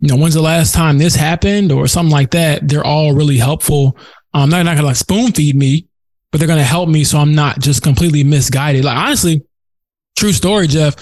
you 0.00 0.08
know, 0.08 0.16
when's 0.16 0.34
the 0.34 0.42
last 0.42 0.74
time 0.74 0.98
this 0.98 1.14
happened? 1.14 1.70
Or 1.70 1.86
something 1.86 2.12
like 2.12 2.32
that. 2.32 2.66
They're 2.66 2.84
all 2.84 3.14
really 3.14 3.38
helpful. 3.38 3.96
Um, 4.32 4.50
they're 4.50 4.64
not 4.64 4.72
going 4.72 4.82
to 4.82 4.86
like 4.86 4.96
spoon 4.96 5.30
feed 5.30 5.54
me, 5.54 5.86
but 6.32 6.38
they're 6.38 6.48
going 6.48 6.58
to 6.58 6.64
help 6.64 6.88
me 6.88 7.04
so 7.04 7.18
I'm 7.18 7.36
not 7.36 7.60
just 7.60 7.84
completely 7.84 8.24
misguided. 8.24 8.84
Like 8.84 8.96
honestly, 8.96 9.44
true 10.16 10.32
story, 10.32 10.66
Jeff. 10.66 10.96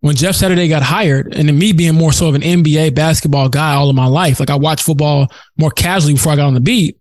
When 0.00 0.14
Jeff 0.14 0.36
Saturday 0.36 0.68
got 0.68 0.82
hired, 0.82 1.34
and 1.34 1.48
then 1.48 1.58
me 1.58 1.72
being 1.72 1.94
more 1.94 2.12
so 2.12 2.28
of 2.28 2.36
an 2.36 2.42
NBA 2.42 2.94
basketball 2.94 3.48
guy 3.48 3.74
all 3.74 3.90
of 3.90 3.96
my 3.96 4.06
life, 4.06 4.38
like 4.38 4.50
I 4.50 4.54
watched 4.54 4.84
football 4.84 5.26
more 5.56 5.70
casually 5.70 6.14
before 6.14 6.32
I 6.32 6.36
got 6.36 6.46
on 6.46 6.54
the 6.54 6.60
beat. 6.60 6.98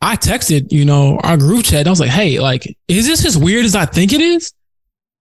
I 0.00 0.16
texted, 0.16 0.70
you 0.70 0.84
know, 0.84 1.18
our 1.24 1.36
group 1.36 1.64
chat. 1.64 1.86
I 1.86 1.90
was 1.90 1.98
like, 1.98 2.10
"Hey, 2.10 2.38
like, 2.38 2.76
is 2.88 3.06
this 3.06 3.24
as 3.24 3.36
weird 3.36 3.64
as 3.64 3.74
I 3.74 3.86
think 3.86 4.12
it 4.12 4.20
is, 4.20 4.52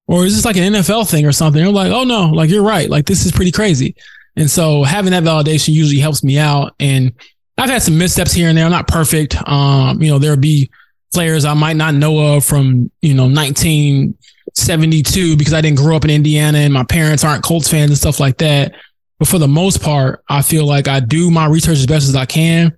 or 0.07 0.25
is 0.25 0.35
this 0.35 0.45
like 0.45 0.57
an 0.57 0.73
NFL 0.73 1.09
thing 1.09 1.25
or 1.25 1.31
something?" 1.31 1.63
They're 1.63 1.71
like, 1.71 1.91
"Oh 1.91 2.03
no, 2.03 2.27
like 2.29 2.49
you're 2.49 2.63
right. 2.63 2.89
Like 2.89 3.05
this 3.05 3.25
is 3.25 3.31
pretty 3.31 3.51
crazy." 3.51 3.95
And 4.35 4.49
so 4.49 4.83
having 4.83 5.11
that 5.11 5.23
validation 5.23 5.73
usually 5.73 5.99
helps 5.99 6.23
me 6.23 6.37
out. 6.37 6.73
And 6.79 7.13
I've 7.57 7.69
had 7.69 7.83
some 7.83 7.97
missteps 7.97 8.33
here 8.33 8.49
and 8.49 8.57
there. 8.57 8.65
I'm 8.65 8.71
not 8.71 8.87
perfect. 8.87 9.35
Um, 9.47 10.01
you 10.01 10.09
know, 10.09 10.19
there'll 10.19 10.37
be 10.37 10.69
players 11.13 11.45
I 11.45 11.53
might 11.53 11.77
not 11.77 11.93
know 11.93 12.35
of 12.35 12.43
from, 12.43 12.91
you 13.01 13.13
know, 13.13 13.27
1972 13.27 15.37
because 15.37 15.53
I 15.53 15.61
didn't 15.61 15.77
grow 15.77 15.95
up 15.95 16.03
in 16.03 16.09
Indiana 16.09 16.59
and 16.59 16.73
my 16.73 16.83
parents 16.83 17.23
aren't 17.23 17.43
Colts 17.43 17.69
fans 17.69 17.91
and 17.91 17.97
stuff 17.97 18.19
like 18.19 18.37
that. 18.39 18.73
But 19.19 19.27
for 19.27 19.37
the 19.37 19.47
most 19.47 19.81
part, 19.81 20.23
I 20.27 20.41
feel 20.41 20.65
like 20.65 20.87
I 20.87 20.99
do 20.99 21.31
my 21.31 21.45
research 21.45 21.77
as 21.77 21.85
best 21.85 22.09
as 22.09 22.15
I 22.15 22.25
can. 22.25 22.77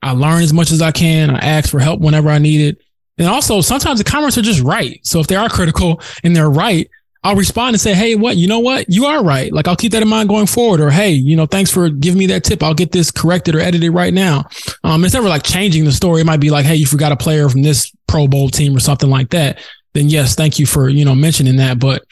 I 0.00 0.12
learn 0.12 0.42
as 0.42 0.52
much 0.52 0.70
as 0.70 0.82
I 0.82 0.90
can. 0.90 1.30
I 1.30 1.38
ask 1.38 1.70
for 1.70 1.78
help 1.78 2.00
whenever 2.00 2.28
I 2.28 2.38
need 2.38 2.60
it. 2.60 2.78
And 3.18 3.28
also 3.28 3.60
sometimes 3.60 3.98
the 3.98 4.04
comments 4.04 4.38
are 4.38 4.42
just 4.42 4.62
right. 4.62 4.98
So 5.04 5.20
if 5.20 5.26
they 5.26 5.36
are 5.36 5.48
critical 5.48 6.00
and 6.24 6.34
they're 6.34 6.50
right, 6.50 6.88
I'll 7.24 7.36
respond 7.36 7.74
and 7.74 7.80
say, 7.80 7.94
Hey, 7.94 8.14
what, 8.14 8.36
you 8.36 8.48
know 8.48 8.58
what? 8.58 8.86
You 8.88 9.06
are 9.06 9.22
right. 9.22 9.52
Like 9.52 9.68
I'll 9.68 9.76
keep 9.76 9.92
that 9.92 10.02
in 10.02 10.08
mind 10.08 10.28
going 10.28 10.46
forward. 10.46 10.80
Or, 10.80 10.90
Hey, 10.90 11.10
you 11.10 11.36
know, 11.36 11.46
thanks 11.46 11.70
for 11.70 11.88
giving 11.88 12.18
me 12.18 12.26
that 12.26 12.44
tip. 12.44 12.62
I'll 12.62 12.74
get 12.74 12.92
this 12.92 13.10
corrected 13.10 13.54
or 13.54 13.60
edited 13.60 13.92
right 13.92 14.12
now. 14.12 14.46
Um, 14.82 15.04
it's 15.04 15.14
never 15.14 15.28
like 15.28 15.44
changing 15.44 15.84
the 15.84 15.92
story. 15.92 16.22
It 16.22 16.24
might 16.24 16.40
be 16.40 16.50
like, 16.50 16.66
Hey, 16.66 16.76
you 16.76 16.86
forgot 16.86 17.12
a 17.12 17.16
player 17.16 17.48
from 17.48 17.62
this 17.62 17.92
pro 18.06 18.26
bowl 18.26 18.48
team 18.48 18.76
or 18.76 18.80
something 18.80 19.10
like 19.10 19.30
that. 19.30 19.60
Then 19.94 20.08
yes, 20.08 20.34
thank 20.34 20.58
you 20.58 20.66
for, 20.66 20.88
you 20.88 21.04
know, 21.04 21.14
mentioning 21.14 21.56
that. 21.56 21.78
But, 21.78 22.02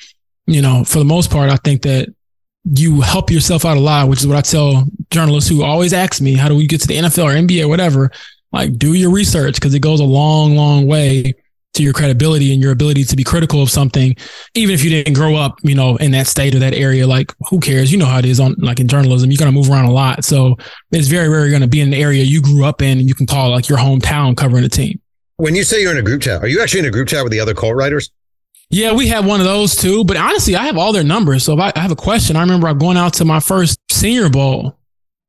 you 0.47 0.63
know, 0.63 0.85
for 0.85 0.99
the 0.99 1.05
most 1.05 1.31
part, 1.31 1.51
I 1.51 1.57
think 1.57 1.83
that 1.83 2.15
you 2.65 3.01
help 3.01 3.31
yourself 3.31 3.65
out 3.65 3.77
a 3.77 3.81
lot, 3.81 4.09
which 4.09 4.21
is 4.21 4.27
what 4.27 4.37
I 4.37 4.43
tell 4.43 4.87
journalists 5.11 5.49
who 5.49 5.63
always 5.63 5.93
ask 5.93 6.21
me, 6.21 6.35
how 6.35 6.49
do 6.49 6.55
we 6.55 6.67
get 6.67 6.83
to 6.83 6.87
the 6.87 6.97
NFL 6.97 7.25
or 7.25 7.35
NBA 7.35 7.65
or 7.65 7.69
whatever? 7.69 8.11
Like 8.53 8.77
do 8.79 8.95
your 8.95 9.11
research 9.11 9.55
because 9.55 9.75
it 9.75 9.81
goes 9.81 10.01
a 10.01 10.05
long, 10.05 10.57
long 10.57 10.87
way 10.87 11.35
to 11.75 11.83
your 11.83 11.93
credibility 11.93 12.53
and 12.53 12.63
your 12.63 12.73
ability 12.73 13.05
to 13.05 13.17
be 13.17 13.25
critical 13.25 13.63
of 13.63 13.71
something, 13.71 14.17
even 14.55 14.75
if 14.75 14.83
you 14.83 14.91
didn't 14.91 15.15
grow 15.15 15.37
up, 15.37 15.59
you 15.63 15.75
know, 15.75 15.97
in 15.97 16.11
that 16.13 16.27
state 16.27 16.55
or 16.55 16.59
that 16.59 16.75
area. 16.75 17.07
Like, 17.07 17.33
who 17.49 17.61
cares? 17.61 17.93
You 17.93 17.99
know 17.99 18.07
how 18.07 18.19
it 18.19 18.25
is 18.25 18.41
on 18.41 18.55
like 18.59 18.81
in 18.81 18.89
journalism. 18.89 19.31
You're 19.31 19.39
gonna 19.39 19.53
move 19.53 19.71
around 19.71 19.87
a 19.87 19.93
lot, 19.93 20.25
so 20.25 20.57
it's 20.93 21.09
very 21.09 21.29
rarely 21.29 21.51
gonna 21.51 21.69
be 21.69 21.81
in 21.81 21.89
an 21.89 21.95
area 21.95 22.25
you 22.25 22.43
grew 22.43 22.65
up 22.65 22.83
in 22.83 22.99
and 22.99 23.09
you 23.09 23.15
can 23.15 23.27
call 23.27 23.51
like 23.51 23.69
your 23.69 23.79
hometown 23.79 24.37
covering 24.37 24.65
a 24.65 24.69
team. 24.69 25.01
When 25.37 25.55
you 25.55 25.65
say 25.65 25.81
you're 25.81 25.93
in 25.93 25.99
a 25.99 26.03
group 26.03 26.23
chat, 26.23 26.43
are 26.43 26.49
you 26.49 26.61
actually 26.61 26.81
in 26.81 26.87
a 26.87 26.91
group 26.91 27.09
chat 27.09 27.25
with 27.25 27.33
the 27.33 27.41
other 27.41 27.55
Colt 27.55 27.75
writers? 27.75 28.11
Yeah, 28.69 28.93
we 28.93 29.09
have 29.09 29.27
one 29.27 29.41
of 29.41 29.47
those 29.47 29.75
too. 29.75 30.05
But 30.05 30.17
honestly, 30.17 30.55
I 30.55 30.65
have 30.67 30.77
all 30.77 30.93
their 30.93 31.03
numbers. 31.03 31.45
So 31.45 31.55
if 31.55 31.61
I, 31.61 31.73
I 31.75 31.81
have 31.81 31.91
a 31.91 31.97
question, 31.97 32.37
I 32.37 32.41
remember 32.41 32.69
I'm 32.69 32.79
going 32.79 32.97
out 32.97 33.15
to 33.15 33.25
my 33.25 33.41
first 33.41 33.79
Senior 33.91 34.29
Bowl 34.29 34.77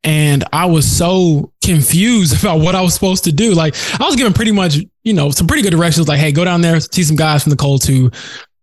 and 0.03 0.43
I 0.51 0.65
was 0.65 0.89
so 0.89 1.51
confused 1.63 2.39
about 2.43 2.59
what 2.59 2.75
I 2.75 2.81
was 2.81 2.93
supposed 2.93 3.23
to 3.25 3.31
do. 3.31 3.53
Like 3.53 3.75
I 3.99 4.05
was 4.05 4.15
given 4.15 4.33
pretty 4.33 4.51
much, 4.51 4.77
you 5.03 5.13
know, 5.13 5.31
some 5.31 5.47
pretty 5.47 5.63
good 5.63 5.71
directions. 5.71 6.07
Like, 6.07 6.19
hey, 6.19 6.31
go 6.31 6.45
down 6.45 6.61
there, 6.61 6.79
see 6.79 7.03
some 7.03 7.15
guys 7.15 7.43
from 7.43 7.51
the 7.51 7.57
Colts 7.57 7.85
who 7.85 8.11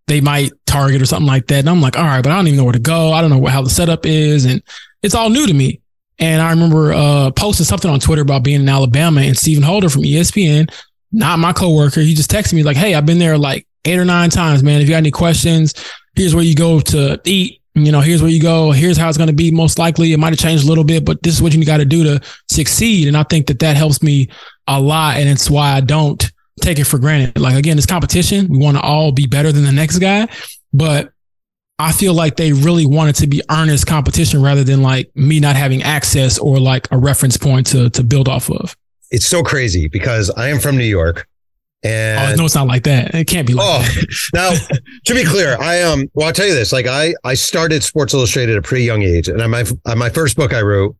they 0.06 0.20
might 0.20 0.52
target 0.66 1.02
or 1.02 1.06
something 1.06 1.26
like 1.26 1.46
that. 1.48 1.60
And 1.60 1.70
I'm 1.70 1.80
like, 1.80 1.96
all 1.96 2.04
right, 2.04 2.22
but 2.22 2.32
I 2.32 2.36
don't 2.36 2.46
even 2.46 2.56
know 2.56 2.64
where 2.64 2.72
to 2.72 2.78
go. 2.78 3.12
I 3.12 3.20
don't 3.20 3.30
know 3.30 3.44
how 3.46 3.62
the 3.62 3.70
setup 3.70 4.06
is, 4.06 4.44
and 4.46 4.62
it's 5.02 5.14
all 5.14 5.30
new 5.30 5.46
to 5.46 5.54
me. 5.54 5.80
And 6.18 6.42
I 6.42 6.50
remember 6.50 6.92
uh, 6.92 7.30
posting 7.30 7.66
something 7.66 7.90
on 7.90 8.00
Twitter 8.00 8.22
about 8.22 8.42
being 8.42 8.62
in 8.62 8.68
Alabama, 8.68 9.20
and 9.20 9.36
Stephen 9.36 9.62
Holder 9.62 9.88
from 9.88 10.02
ESPN, 10.02 10.72
not 11.12 11.38
my 11.38 11.52
coworker, 11.52 12.00
he 12.00 12.14
just 12.14 12.30
texted 12.30 12.54
me 12.54 12.62
like, 12.62 12.76
hey, 12.76 12.94
I've 12.94 13.06
been 13.06 13.18
there 13.18 13.38
like 13.38 13.66
eight 13.84 13.98
or 13.98 14.04
nine 14.04 14.30
times, 14.30 14.62
man. 14.62 14.80
If 14.80 14.88
you 14.88 14.94
got 14.94 14.98
any 14.98 15.10
questions, 15.10 15.74
here's 16.14 16.34
where 16.34 16.44
you 16.44 16.54
go 16.54 16.80
to 16.80 17.20
eat 17.24 17.60
You 17.84 17.92
know, 17.92 18.00
here's 18.00 18.22
where 18.22 18.30
you 18.30 18.40
go. 18.40 18.72
Here's 18.72 18.96
how 18.96 19.08
it's 19.08 19.18
going 19.18 19.28
to 19.28 19.34
be. 19.34 19.50
Most 19.50 19.78
likely, 19.78 20.12
it 20.12 20.18
might 20.18 20.32
have 20.32 20.38
changed 20.38 20.64
a 20.64 20.68
little 20.68 20.84
bit, 20.84 21.04
but 21.04 21.22
this 21.22 21.34
is 21.34 21.42
what 21.42 21.52
you 21.52 21.64
got 21.64 21.78
to 21.78 21.84
do 21.84 22.04
to 22.04 22.20
succeed. 22.50 23.08
And 23.08 23.16
I 23.16 23.22
think 23.24 23.46
that 23.48 23.58
that 23.60 23.76
helps 23.76 24.02
me 24.02 24.28
a 24.66 24.80
lot, 24.80 25.16
and 25.16 25.28
it's 25.28 25.50
why 25.50 25.72
I 25.72 25.80
don't 25.80 26.30
take 26.60 26.78
it 26.78 26.84
for 26.84 26.98
granted. 26.98 27.38
Like 27.38 27.56
again, 27.56 27.76
it's 27.76 27.86
competition. 27.86 28.48
We 28.48 28.58
want 28.58 28.76
to 28.76 28.82
all 28.82 29.12
be 29.12 29.26
better 29.26 29.52
than 29.52 29.64
the 29.64 29.72
next 29.72 29.98
guy, 29.98 30.28
but 30.72 31.12
I 31.78 31.92
feel 31.92 32.12
like 32.12 32.36
they 32.36 32.52
really 32.52 32.86
wanted 32.86 33.14
to 33.16 33.26
be 33.28 33.40
earnest 33.50 33.86
competition 33.86 34.42
rather 34.42 34.64
than 34.64 34.82
like 34.82 35.14
me 35.14 35.38
not 35.38 35.54
having 35.54 35.82
access 35.82 36.36
or 36.38 36.58
like 36.58 36.88
a 36.90 36.98
reference 36.98 37.36
point 37.36 37.68
to 37.68 37.90
to 37.90 38.02
build 38.02 38.28
off 38.28 38.50
of. 38.50 38.76
It's 39.10 39.26
so 39.26 39.42
crazy 39.42 39.88
because 39.88 40.30
I 40.30 40.48
am 40.48 40.58
from 40.58 40.76
New 40.76 40.84
York. 40.84 41.27
And 41.84 42.32
oh, 42.32 42.36
no, 42.36 42.44
it's 42.44 42.56
not 42.56 42.66
like 42.66 42.82
that. 42.84 43.14
It 43.14 43.26
can't 43.26 43.46
be 43.46 43.54
like 43.54 43.66
oh, 43.66 43.82
that. 43.82 44.30
now 44.34 44.50
to 45.04 45.14
be 45.14 45.24
clear, 45.24 45.56
I 45.60 45.82
um 45.82 46.10
well 46.14 46.26
I'll 46.26 46.32
tell 46.32 46.46
you 46.46 46.54
this. 46.54 46.72
Like 46.72 46.86
I 46.86 47.14
I 47.24 47.34
started 47.34 47.82
Sports 47.84 48.14
Illustrated 48.14 48.52
at 48.52 48.58
a 48.58 48.62
pretty 48.62 48.84
young 48.84 49.02
age. 49.02 49.28
And 49.28 49.38
my 49.50 49.64
my 49.94 50.10
first 50.10 50.36
book 50.36 50.52
I 50.52 50.62
wrote, 50.62 50.96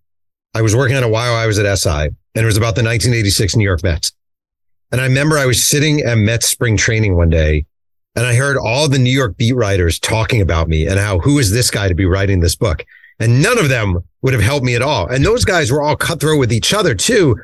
I 0.55 0.63
was 0.63 0.77
working 0.77 0.97
on 0.97 1.03
it 1.03 1.11
while 1.11 1.35
I 1.35 1.47
was 1.47 1.59
at 1.59 1.79
SI, 1.79 1.91
and 1.91 2.15
it 2.35 2.45
was 2.45 2.57
about 2.57 2.77
the 2.77 2.83
1986 2.83 3.57
New 3.57 3.65
York 3.65 3.83
Mets. 3.83 4.13
And 4.93 5.01
I 5.01 5.05
remember 5.05 5.37
I 5.37 5.47
was 5.47 5.63
sitting 5.67 6.01
at 6.01 6.17
Mets 6.17 6.49
spring 6.49 6.77
training 6.77 7.17
one 7.17 7.29
day 7.29 7.67
and 8.19 8.27
I 8.27 8.35
heard 8.35 8.57
all 8.57 8.89
the 8.89 8.99
New 8.99 9.13
York 9.13 9.37
beat 9.37 9.55
writers 9.55 9.99
talking 10.01 10.41
about 10.41 10.69
me 10.69 10.89
and 10.89 10.99
how 10.99 11.21
who 11.21 11.39
is 11.39 11.53
this 11.53 11.71
guy 11.71 11.87
to 11.87 11.95
be 11.95 12.05
writing 12.05 12.41
this 12.41 12.57
book? 12.57 12.85
And 13.21 13.41
none 13.43 13.59
of 13.59 13.69
them 13.69 14.01
would 14.23 14.33
have 14.33 14.43
helped 14.43 14.65
me 14.65 14.75
at 14.75 14.83
all. 14.83 15.07
And 15.07 15.25
those 15.25 15.45
guys 15.45 15.71
were 15.71 15.83
all 15.83 15.95
cutthroat 15.95 16.41
with 16.41 16.53
each 16.53 16.75
other 16.75 16.97
too. 16.97 17.37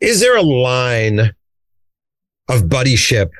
Is 0.00 0.20
there 0.20 0.36
a 0.36 0.42
line 0.42 1.32
of 2.48 2.62
buddyship 2.62 3.30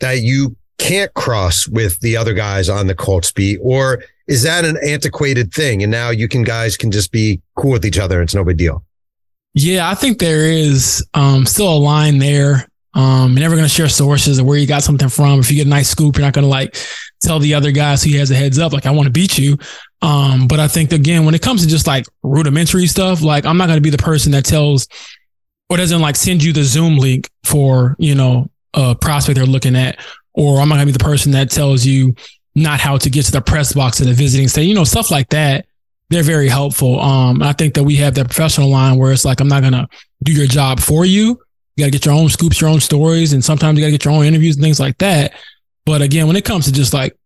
that 0.00 0.20
you 0.20 0.56
can't 0.78 1.12
cross 1.14 1.66
with 1.68 1.98
the 2.00 2.16
other 2.16 2.34
guys 2.34 2.68
on 2.68 2.86
the 2.86 2.94
Colts 2.94 3.32
beat? 3.32 3.58
Or 3.62 4.02
is 4.26 4.42
that 4.42 4.64
an 4.64 4.76
antiquated 4.86 5.52
thing? 5.52 5.82
And 5.82 5.90
now 5.90 6.10
you 6.10 6.28
can 6.28 6.42
guys 6.42 6.76
can 6.76 6.90
just 6.90 7.12
be 7.12 7.40
cool 7.56 7.72
with 7.72 7.84
each 7.84 7.98
other. 7.98 8.22
It's 8.22 8.34
no 8.34 8.44
big 8.44 8.56
deal. 8.56 8.84
Yeah, 9.54 9.88
I 9.88 9.94
think 9.94 10.18
there 10.18 10.50
is 10.50 11.06
um, 11.14 11.46
still 11.46 11.72
a 11.72 11.78
line 11.78 12.18
there. 12.18 12.68
Um, 12.94 13.32
you're 13.32 13.40
never 13.40 13.54
going 13.54 13.66
to 13.66 13.74
share 13.74 13.88
sources 13.88 14.38
or 14.38 14.44
where 14.44 14.58
you 14.58 14.66
got 14.66 14.82
something 14.82 15.08
from. 15.08 15.40
If 15.40 15.50
you 15.50 15.56
get 15.56 15.66
a 15.66 15.70
nice 15.70 15.88
scoop, 15.88 16.16
you're 16.16 16.24
not 16.24 16.32
going 16.32 16.44
to 16.44 16.48
like 16.48 16.76
tell 17.22 17.38
the 17.38 17.54
other 17.54 17.72
guys 17.72 18.02
who 18.02 18.16
has 18.18 18.30
a 18.30 18.34
heads 18.34 18.58
up, 18.58 18.72
like, 18.72 18.86
I 18.86 18.90
want 18.90 19.06
to 19.06 19.12
beat 19.12 19.38
you. 19.38 19.58
Um, 20.02 20.46
but 20.46 20.60
I 20.60 20.68
think 20.68 20.92
again, 20.92 21.24
when 21.24 21.34
it 21.34 21.42
comes 21.42 21.62
to 21.62 21.68
just 21.68 21.86
like 21.86 22.06
rudimentary 22.22 22.86
stuff, 22.86 23.22
like 23.22 23.46
I'm 23.46 23.56
not 23.56 23.66
going 23.66 23.78
to 23.78 23.82
be 23.82 23.90
the 23.90 23.98
person 23.98 24.32
that 24.32 24.44
tells 24.44 24.86
or 25.74 25.76
doesn't 25.76 26.00
like 26.00 26.16
send 26.16 26.42
you 26.42 26.52
the 26.52 26.64
Zoom 26.64 26.96
link 26.96 27.28
for, 27.44 27.96
you 27.98 28.14
know, 28.14 28.50
a 28.74 28.94
prospect 28.94 29.36
they're 29.36 29.46
looking 29.46 29.76
at, 29.76 29.98
or 30.32 30.60
I'm 30.60 30.68
not 30.68 30.78
to 30.78 30.86
be 30.86 30.92
the 30.92 30.98
person 30.98 31.32
that 31.32 31.50
tells 31.50 31.84
you 31.84 32.14
not 32.54 32.80
how 32.80 32.96
to 32.96 33.10
get 33.10 33.24
to 33.26 33.32
the 33.32 33.40
press 33.40 33.72
box 33.72 34.00
at 34.00 34.06
a 34.06 34.12
visiting 34.12 34.48
state, 34.48 34.64
you 34.64 34.74
know, 34.74 34.84
stuff 34.84 35.10
like 35.10 35.28
that. 35.30 35.66
They're 36.10 36.22
very 36.22 36.48
helpful. 36.48 37.00
Um, 37.00 37.42
I 37.42 37.52
think 37.52 37.74
that 37.74 37.84
we 37.84 37.96
have 37.96 38.14
that 38.14 38.26
professional 38.26 38.70
line 38.70 38.98
where 38.98 39.12
it's 39.12 39.24
like, 39.24 39.40
I'm 39.40 39.48
not 39.48 39.62
to 39.62 39.88
do 40.22 40.32
your 40.32 40.46
job 40.46 40.80
for 40.80 41.04
you 41.04 41.40
you 41.76 41.82
got 41.82 41.86
to 41.86 41.90
get 41.90 42.06
your 42.06 42.14
own 42.14 42.28
scoops, 42.28 42.60
your 42.60 42.70
own 42.70 42.80
stories, 42.80 43.32
and 43.32 43.44
sometimes 43.44 43.76
you 43.76 43.84
got 43.84 43.86
to 43.86 43.92
get 43.92 44.04
your 44.04 44.14
own 44.14 44.24
interviews 44.24 44.56
and 44.56 44.62
things 44.62 44.78
like 44.78 44.98
that. 44.98 45.32
But 45.84 46.02
again, 46.02 46.26
when 46.26 46.36
it 46.36 46.44
comes 46.44 46.66
to 46.66 46.72
just 46.72 46.94
like 46.94 47.16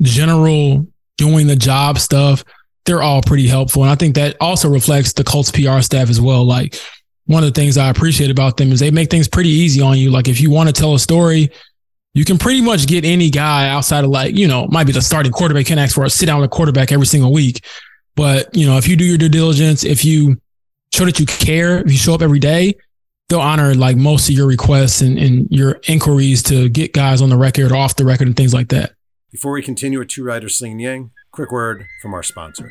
general 0.00 0.86
doing 1.18 1.46
the 1.46 1.56
job 1.56 1.98
stuff, 1.98 2.44
they're 2.86 3.02
all 3.02 3.22
pretty 3.22 3.46
helpful. 3.46 3.82
And 3.82 3.92
I 3.92 3.94
think 3.94 4.14
that 4.14 4.36
also 4.40 4.68
reflects 4.68 5.12
the 5.12 5.24
Colts 5.24 5.50
PR 5.50 5.80
staff 5.80 6.08
as 6.08 6.20
well. 6.20 6.44
Like 6.44 6.80
one 7.26 7.42
of 7.42 7.52
the 7.52 7.60
things 7.60 7.78
I 7.78 7.88
appreciate 7.88 8.30
about 8.30 8.56
them 8.56 8.72
is 8.72 8.80
they 8.80 8.90
make 8.90 9.10
things 9.10 9.28
pretty 9.28 9.48
easy 9.48 9.80
on 9.80 9.98
you. 9.98 10.10
Like 10.10 10.28
if 10.28 10.40
you 10.40 10.50
want 10.50 10.68
to 10.68 10.72
tell 10.72 10.94
a 10.94 10.98
story, 10.98 11.50
you 12.12 12.24
can 12.24 12.38
pretty 12.38 12.60
much 12.60 12.86
get 12.86 13.04
any 13.04 13.30
guy 13.30 13.68
outside 13.68 14.04
of 14.04 14.10
like, 14.10 14.36
you 14.36 14.46
know, 14.46 14.66
might 14.68 14.84
be 14.84 14.92
the 14.92 15.02
starting 15.02 15.32
quarterback 15.32 15.66
can 15.66 15.78
ask 15.78 15.94
for 15.94 16.04
a 16.04 16.10
sit 16.10 16.26
down 16.26 16.40
with 16.40 16.46
a 16.46 16.54
quarterback 16.54 16.92
every 16.92 17.06
single 17.06 17.32
week. 17.32 17.64
But, 18.14 18.54
you 18.54 18.66
know, 18.66 18.76
if 18.76 18.86
you 18.86 18.96
do 18.96 19.04
your 19.04 19.18
due 19.18 19.28
diligence, 19.28 19.84
if 19.84 20.04
you 20.04 20.36
show 20.94 21.04
that 21.04 21.18
you 21.18 21.26
care, 21.26 21.78
if 21.78 21.90
you 21.90 21.98
show 21.98 22.14
up 22.14 22.22
every 22.22 22.38
day, 22.38 22.74
they'll 23.28 23.40
honor 23.40 23.74
like 23.74 23.96
most 23.96 24.28
of 24.28 24.36
your 24.36 24.46
requests 24.46 25.00
and, 25.00 25.18
and 25.18 25.48
your 25.50 25.80
inquiries 25.88 26.42
to 26.44 26.68
get 26.68 26.92
guys 26.92 27.20
on 27.20 27.30
the 27.30 27.36
record 27.36 27.72
or 27.72 27.76
off 27.76 27.96
the 27.96 28.04
record 28.04 28.28
and 28.28 28.36
things 28.36 28.54
like 28.54 28.68
that. 28.68 28.92
Before 29.32 29.52
we 29.52 29.62
continue 29.62 29.98
with 29.98 30.08
Two 30.08 30.22
Writers 30.22 30.56
Slinging 30.58 30.78
Yang, 30.78 31.10
quick 31.32 31.50
word 31.50 31.86
from 32.00 32.14
our 32.14 32.22
sponsor. 32.22 32.70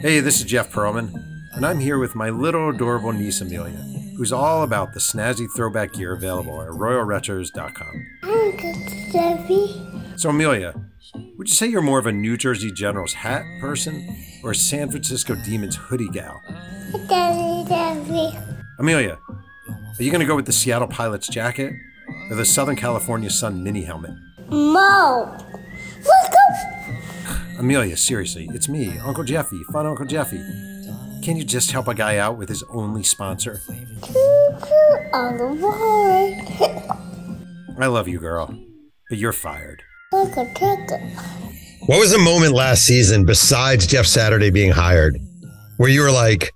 Hey, 0.00 0.20
this 0.20 0.38
is 0.38 0.46
Jeff 0.46 0.70
Pearlman, 0.70 1.12
and 1.52 1.66
I'm 1.66 1.80
here 1.80 1.98
with 1.98 2.14
my 2.14 2.30
little 2.30 2.70
adorable 2.70 3.12
niece 3.12 3.40
Amelia, 3.40 3.76
who's 4.16 4.32
all 4.32 4.62
about 4.62 4.94
the 4.94 5.00
snazzy 5.00 5.48
throwback 5.54 5.92
gear 5.92 6.12
available 6.12 6.62
at 6.62 6.68
royalretros.com. 6.68 8.06
Uncle 8.22 8.74
Jeffy. 9.12 10.16
So, 10.16 10.30
Amelia, 10.30 10.74
would 11.36 11.48
you 11.48 11.54
say 11.54 11.66
you're 11.66 11.82
more 11.82 11.98
of 11.98 12.06
a 12.06 12.12
New 12.12 12.36
Jersey 12.36 12.70
Generals 12.70 13.14
hat 13.14 13.44
person 13.60 14.16
or 14.44 14.52
a 14.52 14.54
San 14.54 14.90
Francisco 14.90 15.34
Demons 15.34 15.76
hoodie 15.76 16.08
gal? 16.08 16.40
Amelia, 18.78 19.18
are 19.28 20.02
you 20.02 20.10
going 20.10 20.20
to 20.20 20.26
go 20.26 20.36
with 20.36 20.46
the 20.46 20.52
Seattle 20.52 20.88
Pilots 20.88 21.28
jacket 21.28 21.72
or 22.30 22.36
the 22.36 22.44
Southern 22.44 22.76
California 22.76 23.30
Sun 23.30 23.62
mini 23.62 23.82
helmet? 23.82 24.12
Mo. 24.48 25.36
Let's 25.96 26.28
go. 26.28 27.36
Amelia, 27.58 27.96
seriously, 27.96 28.48
it's 28.54 28.68
me, 28.68 28.98
Uncle 29.00 29.24
Jeffy, 29.24 29.62
fun 29.72 29.86
Uncle 29.86 30.06
Jeffy. 30.06 30.40
Can 31.22 31.36
you 31.36 31.44
just 31.44 31.70
help 31.70 31.86
a 31.86 31.94
guy 31.94 32.16
out 32.16 32.38
with 32.38 32.48
his 32.48 32.62
only 32.70 33.02
sponsor? 33.02 33.60
On 35.12 35.36
the 35.36 35.48
board. 35.60 36.34
I 37.78 37.86
love 37.86 38.08
you, 38.08 38.18
girl, 38.18 38.54
but 39.08 39.18
you're 39.18 39.32
fired. 39.32 39.82
Look 40.12 40.36
a 40.36 40.46
ticket. 40.54 41.00
What 41.86 41.98
was 41.98 42.12
the 42.12 42.18
moment 42.18 42.54
last 42.54 42.86
season 42.86 43.24
besides 43.24 43.86
Jeff 43.86 44.06
Saturday 44.06 44.50
being 44.50 44.70
hired 44.70 45.18
where 45.76 45.90
you 45.90 46.00
were 46.00 46.10
like, 46.10 46.52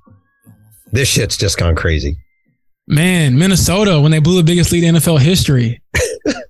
this 0.93 1.09
shit's 1.09 1.37
just 1.37 1.59
gone 1.59 1.75
crazy? 1.75 2.17
Man, 2.87 3.39
Minnesota 3.39 4.01
when 4.01 4.13
they 4.13 4.19
blew 4.19 4.37
the 4.37 4.43
biggest 4.43 4.73
lead 4.73 4.85
in 4.85 4.95
NFL 4.95 5.21
history. 5.21 5.83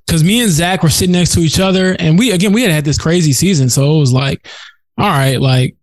Because 0.07 0.23
me 0.23 0.43
and 0.43 0.53
Zach 0.53 0.85
were 0.85 0.91
sitting 0.91 1.15
next 1.15 1.35
to 1.35 1.41
each 1.41 1.59
other, 1.59 1.97
and 1.99 2.17
we 2.17 2.31
again 2.31 2.53
we 2.53 2.63
had 2.63 2.71
had 2.71 2.85
this 2.85 2.99
crazy 2.99 3.33
season, 3.33 3.69
so 3.69 3.97
it 3.97 3.99
was 3.99 4.13
like, 4.13 4.47
all 4.97 5.09
right, 5.09 5.41
like 5.41 5.75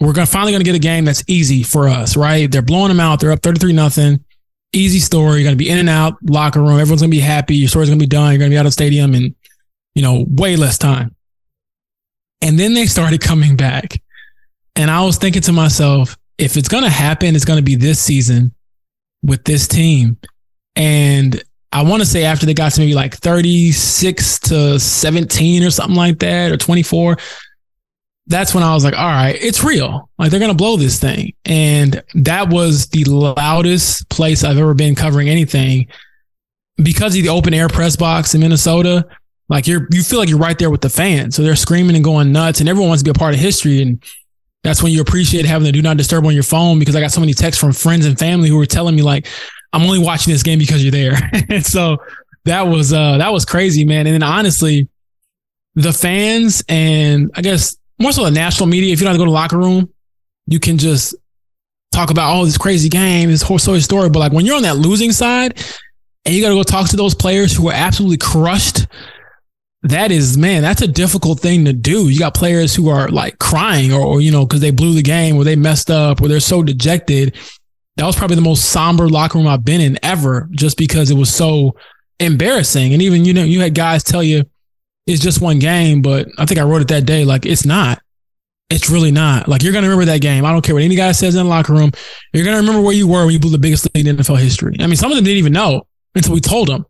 we're 0.00 0.14
gonna 0.14 0.26
finally 0.26 0.52
gonna 0.52 0.64
get 0.64 0.74
a 0.74 0.80
game 0.80 1.04
that's 1.04 1.22
easy 1.28 1.62
for 1.62 1.86
us, 1.86 2.16
right? 2.16 2.50
They're 2.50 2.62
blowing 2.62 2.88
them 2.88 3.00
out. 3.00 3.20
They're 3.20 3.32
up 3.32 3.42
thirty 3.42 3.60
three 3.60 3.74
nothing. 3.74 4.24
Easy 4.72 4.98
story. 4.98 5.40
You're 5.40 5.44
gonna 5.44 5.56
be 5.56 5.68
in 5.68 5.78
and 5.78 5.88
out 5.88 6.14
locker 6.22 6.60
room. 6.60 6.80
Everyone's 6.80 7.02
gonna 7.02 7.10
be 7.10 7.20
happy. 7.20 7.56
Your 7.56 7.68
story's 7.68 7.90
gonna 7.90 8.00
be 8.00 8.06
done. 8.06 8.32
You're 8.32 8.38
gonna 8.38 8.50
be 8.50 8.56
out 8.56 8.66
of 8.66 8.68
the 8.68 8.72
stadium 8.72 9.14
in, 9.14 9.34
you 9.94 10.02
know, 10.02 10.24
way 10.28 10.56
less 10.56 10.78
time. 10.78 11.14
And 12.40 12.58
then 12.58 12.72
they 12.72 12.86
started 12.86 13.20
coming 13.20 13.56
back, 13.56 14.00
and 14.74 14.90
I 14.90 15.04
was 15.04 15.18
thinking 15.18 15.42
to 15.42 15.52
myself, 15.52 16.16
if 16.38 16.56
it's 16.56 16.68
gonna 16.68 16.88
happen, 16.88 17.36
it's 17.36 17.44
gonna 17.44 17.62
be 17.62 17.76
this 17.76 18.00
season 18.00 18.54
with 19.22 19.44
this 19.44 19.68
team. 19.68 20.16
And 20.76 21.42
I 21.72 21.82
want 21.82 22.02
to 22.02 22.06
say 22.08 22.24
after 22.24 22.46
they 22.46 22.54
got 22.54 22.72
to 22.72 22.80
maybe 22.80 22.94
like 22.94 23.14
36 23.16 24.38
to 24.40 24.80
17 24.80 25.62
or 25.62 25.70
something 25.70 25.96
like 25.96 26.18
that, 26.20 26.50
or 26.50 26.56
24, 26.56 27.16
that's 28.30 28.54
when 28.54 28.62
I 28.62 28.72
was 28.74 28.84
like, 28.84 28.96
all 28.96 29.08
right, 29.08 29.36
it's 29.40 29.64
real. 29.64 30.08
Like 30.16 30.30
they're 30.30 30.38
going 30.38 30.52
to 30.52 30.56
blow 30.56 30.76
this 30.76 31.00
thing. 31.00 31.32
And 31.44 32.00
that 32.14 32.48
was 32.48 32.86
the 32.86 33.02
loudest 33.04 34.08
place 34.08 34.44
I've 34.44 34.56
ever 34.56 34.72
been 34.72 34.94
covering 34.94 35.28
anything 35.28 35.88
because 36.80 37.16
of 37.16 37.24
the 37.24 37.28
open 37.28 37.52
air 37.52 37.68
press 37.68 37.96
box 37.96 38.32
in 38.36 38.40
Minnesota. 38.40 39.04
Like 39.48 39.66
you're, 39.66 39.88
you 39.90 40.04
feel 40.04 40.20
like 40.20 40.28
you're 40.28 40.38
right 40.38 40.56
there 40.56 40.70
with 40.70 40.80
the 40.80 40.88
fans. 40.88 41.34
So 41.34 41.42
they're 41.42 41.56
screaming 41.56 41.96
and 41.96 42.04
going 42.04 42.30
nuts 42.30 42.60
and 42.60 42.68
everyone 42.68 42.88
wants 42.90 43.02
to 43.02 43.04
be 43.04 43.10
a 43.10 43.18
part 43.18 43.34
of 43.34 43.40
history. 43.40 43.82
And 43.82 44.00
that's 44.62 44.80
when 44.80 44.92
you 44.92 45.00
appreciate 45.00 45.44
having 45.44 45.64
the 45.64 45.72
do 45.72 45.82
not 45.82 45.96
disturb 45.96 46.24
on 46.24 46.32
your 46.32 46.44
phone 46.44 46.78
because 46.78 46.94
I 46.94 47.00
got 47.00 47.10
so 47.10 47.20
many 47.20 47.34
texts 47.34 47.60
from 47.60 47.72
friends 47.72 48.06
and 48.06 48.16
family 48.16 48.48
who 48.48 48.58
were 48.58 48.64
telling 48.64 48.94
me 48.94 49.02
like, 49.02 49.26
I'm 49.72 49.82
only 49.82 49.98
watching 49.98 50.32
this 50.32 50.44
game 50.44 50.60
because 50.60 50.84
you're 50.84 50.92
there. 50.92 51.18
and 51.48 51.66
so 51.66 51.96
that 52.44 52.62
was 52.62 52.92
uh 52.92 53.18
that 53.18 53.32
was 53.32 53.44
crazy, 53.44 53.84
man. 53.84 54.06
And 54.06 54.14
then 54.14 54.22
honestly, 54.22 54.88
the 55.74 55.92
fans 55.92 56.62
and 56.68 57.32
I 57.34 57.42
guess 57.42 57.76
more 58.00 58.12
so 58.12 58.24
the 58.24 58.30
national 58.30 58.68
media, 58.68 58.92
if 58.92 59.00
you 59.00 59.04
don't 59.04 59.12
have 59.12 59.16
to 59.16 59.18
go 59.18 59.26
to 59.26 59.30
the 59.30 59.34
locker 59.34 59.58
room, 59.58 59.92
you 60.46 60.58
can 60.58 60.78
just 60.78 61.14
talk 61.92 62.10
about 62.10 62.30
all 62.30 62.42
oh, 62.42 62.44
this 62.44 62.58
crazy 62.58 62.88
game, 62.88 63.30
this 63.30 63.42
whole 63.42 63.58
story 63.58 63.80
story. 63.80 64.08
But 64.08 64.20
like 64.20 64.32
when 64.32 64.46
you're 64.46 64.56
on 64.56 64.62
that 64.62 64.76
losing 64.76 65.12
side 65.12 65.62
and 66.24 66.34
you 66.34 66.42
gotta 66.42 66.54
go 66.54 66.62
talk 66.62 66.88
to 66.90 66.96
those 66.96 67.14
players 67.14 67.54
who 67.54 67.68
are 67.68 67.74
absolutely 67.74 68.18
crushed 68.18 68.86
that 69.82 70.12
is 70.12 70.36
man 70.36 70.62
that's 70.62 70.82
a 70.82 70.88
difficult 70.88 71.40
thing 71.40 71.64
to 71.64 71.72
do. 71.72 72.08
You 72.08 72.18
got 72.18 72.34
players 72.34 72.74
who 72.74 72.88
are 72.88 73.08
like 73.08 73.38
crying 73.38 73.92
or, 73.92 74.00
or 74.00 74.20
you 74.20 74.30
know 74.30 74.44
because 74.44 74.60
they 74.60 74.70
blew 74.70 74.94
the 74.94 75.02
game 75.02 75.36
or 75.36 75.44
they 75.44 75.56
messed 75.56 75.90
up 75.90 76.20
or 76.20 76.28
they're 76.28 76.40
so 76.40 76.62
dejected. 76.62 77.36
That 77.96 78.06
was 78.06 78.16
probably 78.16 78.36
the 78.36 78.42
most 78.42 78.66
somber 78.66 79.08
locker 79.08 79.38
room 79.38 79.46
i've 79.46 79.64
been 79.64 79.80
in 79.80 79.98
ever 80.02 80.48
just 80.52 80.76
because 80.76 81.10
it 81.10 81.16
was 81.16 81.34
so 81.34 81.76
embarrassing. 82.18 82.92
And 82.92 83.02
even 83.02 83.24
you 83.24 83.32
know 83.32 83.44
you 83.44 83.60
had 83.60 83.74
guys 83.74 84.02
tell 84.02 84.22
you 84.22 84.44
it's 85.10 85.22
just 85.22 85.40
one 85.40 85.58
game 85.58 86.00
but 86.02 86.28
i 86.38 86.46
think 86.46 86.58
i 86.58 86.62
wrote 86.62 86.80
it 86.80 86.88
that 86.88 87.06
day 87.06 87.24
like 87.24 87.44
it's 87.46 87.66
not 87.66 88.00
it's 88.70 88.88
really 88.88 89.10
not 89.10 89.48
like 89.48 89.62
you're 89.62 89.72
gonna 89.72 89.86
remember 89.86 90.04
that 90.06 90.20
game 90.20 90.44
i 90.44 90.52
don't 90.52 90.62
care 90.62 90.74
what 90.74 90.84
any 90.84 90.94
guy 90.94 91.12
says 91.12 91.34
in 91.34 91.42
the 91.44 91.48
locker 91.48 91.72
room 91.72 91.90
you're 92.32 92.44
gonna 92.44 92.56
remember 92.56 92.80
where 92.80 92.94
you 92.94 93.06
were 93.08 93.24
when 93.24 93.32
you 93.32 93.40
blew 93.40 93.50
the 93.50 93.58
biggest 93.58 93.88
lead 93.94 94.06
in 94.06 94.16
nfl 94.16 94.38
history 94.38 94.76
i 94.80 94.86
mean 94.86 94.96
some 94.96 95.10
of 95.10 95.16
them 95.16 95.24
didn't 95.24 95.38
even 95.38 95.52
know 95.52 95.82
until 96.14 96.32
we 96.32 96.40
told 96.40 96.68
them 96.68 96.84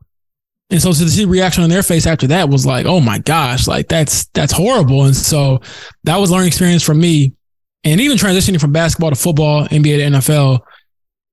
And 0.70 0.80
so 0.80 0.92
to 0.92 1.09
see 1.09 1.24
the 1.24 1.30
reaction 1.30 1.64
on 1.64 1.70
their 1.70 1.83
face 1.83 2.06
after 2.06 2.28
that 2.28 2.48
was 2.48 2.64
like, 2.64 2.87
oh 2.87 3.00
my 3.00 3.18
gosh, 3.18 3.66
like 3.66 3.88
that's 3.88 4.26
that's 4.35 4.52
horrible. 4.52 5.04
And 5.04 5.16
so 5.16 5.61
that 6.04 6.16
was 6.16 6.30
learning 6.30 6.46
experience 6.46 6.83
for 6.85 6.94
me. 6.94 7.35
And 7.83 8.00
even 8.00 8.16
transitioning 8.16 8.61
from 8.61 8.72
basketball 8.72 9.11
to 9.11 9.16
football, 9.16 9.66
NBA 9.66 9.98
to 9.98 10.18
NFL, 10.18 10.61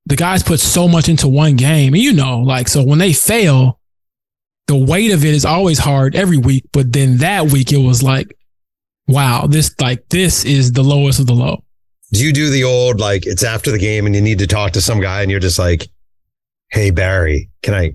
the 0.08 0.16
guys 0.16 0.42
put 0.42 0.60
so 0.60 0.88
much 0.88 1.08
into 1.08 1.28
one 1.28 1.56
game. 1.56 1.94
And 1.94 2.02
you 2.02 2.14
know, 2.14 2.40
like 2.40 2.68
so 2.68 2.84
when 2.84 2.98
they 2.98 3.14
fail, 3.14 3.80
the 4.68 4.76
weight 4.76 5.12
of 5.12 5.26
it 5.26 5.34
is 5.34 5.46
always 5.46 5.80
hard 5.80 6.16
every 6.16 6.38
week. 6.38 6.66
But 6.72 6.94
then 6.94 7.18
that 7.18 7.52
week 7.52 7.72
it 7.72 7.78
was 7.78 8.04
like, 8.04 8.36
wow, 9.08 9.48
this 9.48 9.74
like 9.80 10.08
this 10.10 10.46
is 10.46 10.74
the 10.74 10.84
lowest 10.84 11.20
of 11.20 11.28
the 11.28 11.34
low. 11.34 11.64
Do 12.14 12.24
you 12.24 12.32
do 12.32 12.50
the 12.50 12.64
old 12.64 13.00
like 13.00 13.26
it's 13.26 13.44
after 13.44 13.72
the 13.72 13.80
game 13.80 14.06
and 14.06 14.16
you 14.16 14.22
need 14.22 14.40
to 14.40 14.48
talk 14.48 14.74
to 14.74 14.82
some 14.82 15.02
guy 15.02 15.22
and 15.22 15.32
you're 15.32 15.40
just 15.40 15.60
like, 15.60 15.88
hey 16.70 16.92
Barry, 16.92 17.50
can 17.64 17.74
I 17.74 17.94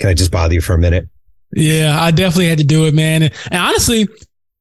can 0.00 0.10
I 0.10 0.14
just 0.14 0.30
bother 0.30 0.54
you 0.54 0.60
for 0.60 0.74
a 0.74 0.78
minute? 0.78 1.08
Yeah, 1.52 1.96
I 2.00 2.10
definitely 2.10 2.48
had 2.48 2.58
to 2.58 2.64
do 2.64 2.86
it, 2.86 2.94
man. 2.94 3.22
And, 3.22 3.34
and 3.50 3.60
honestly, 3.60 4.00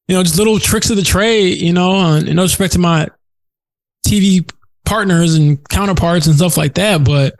you 0.08 0.15
know, 0.15 0.21
just 0.21 0.38
little 0.38 0.60
tricks 0.60 0.89
of 0.89 0.97
the 0.97 1.04
trade, 1.04 1.60
you 1.60 1.73
know, 1.73 1.95
and 1.95 2.36
no 2.36 2.43
respect 2.43 2.73
to 2.73 2.80
my 2.80 3.08
TV 4.06 4.49
partners 4.86 5.36
and 5.36 5.67
counterparts 5.69 6.28
and 6.28 6.36
stuff 6.36 6.56
like 6.56 6.76
that. 6.76 7.04
But, 7.04 7.36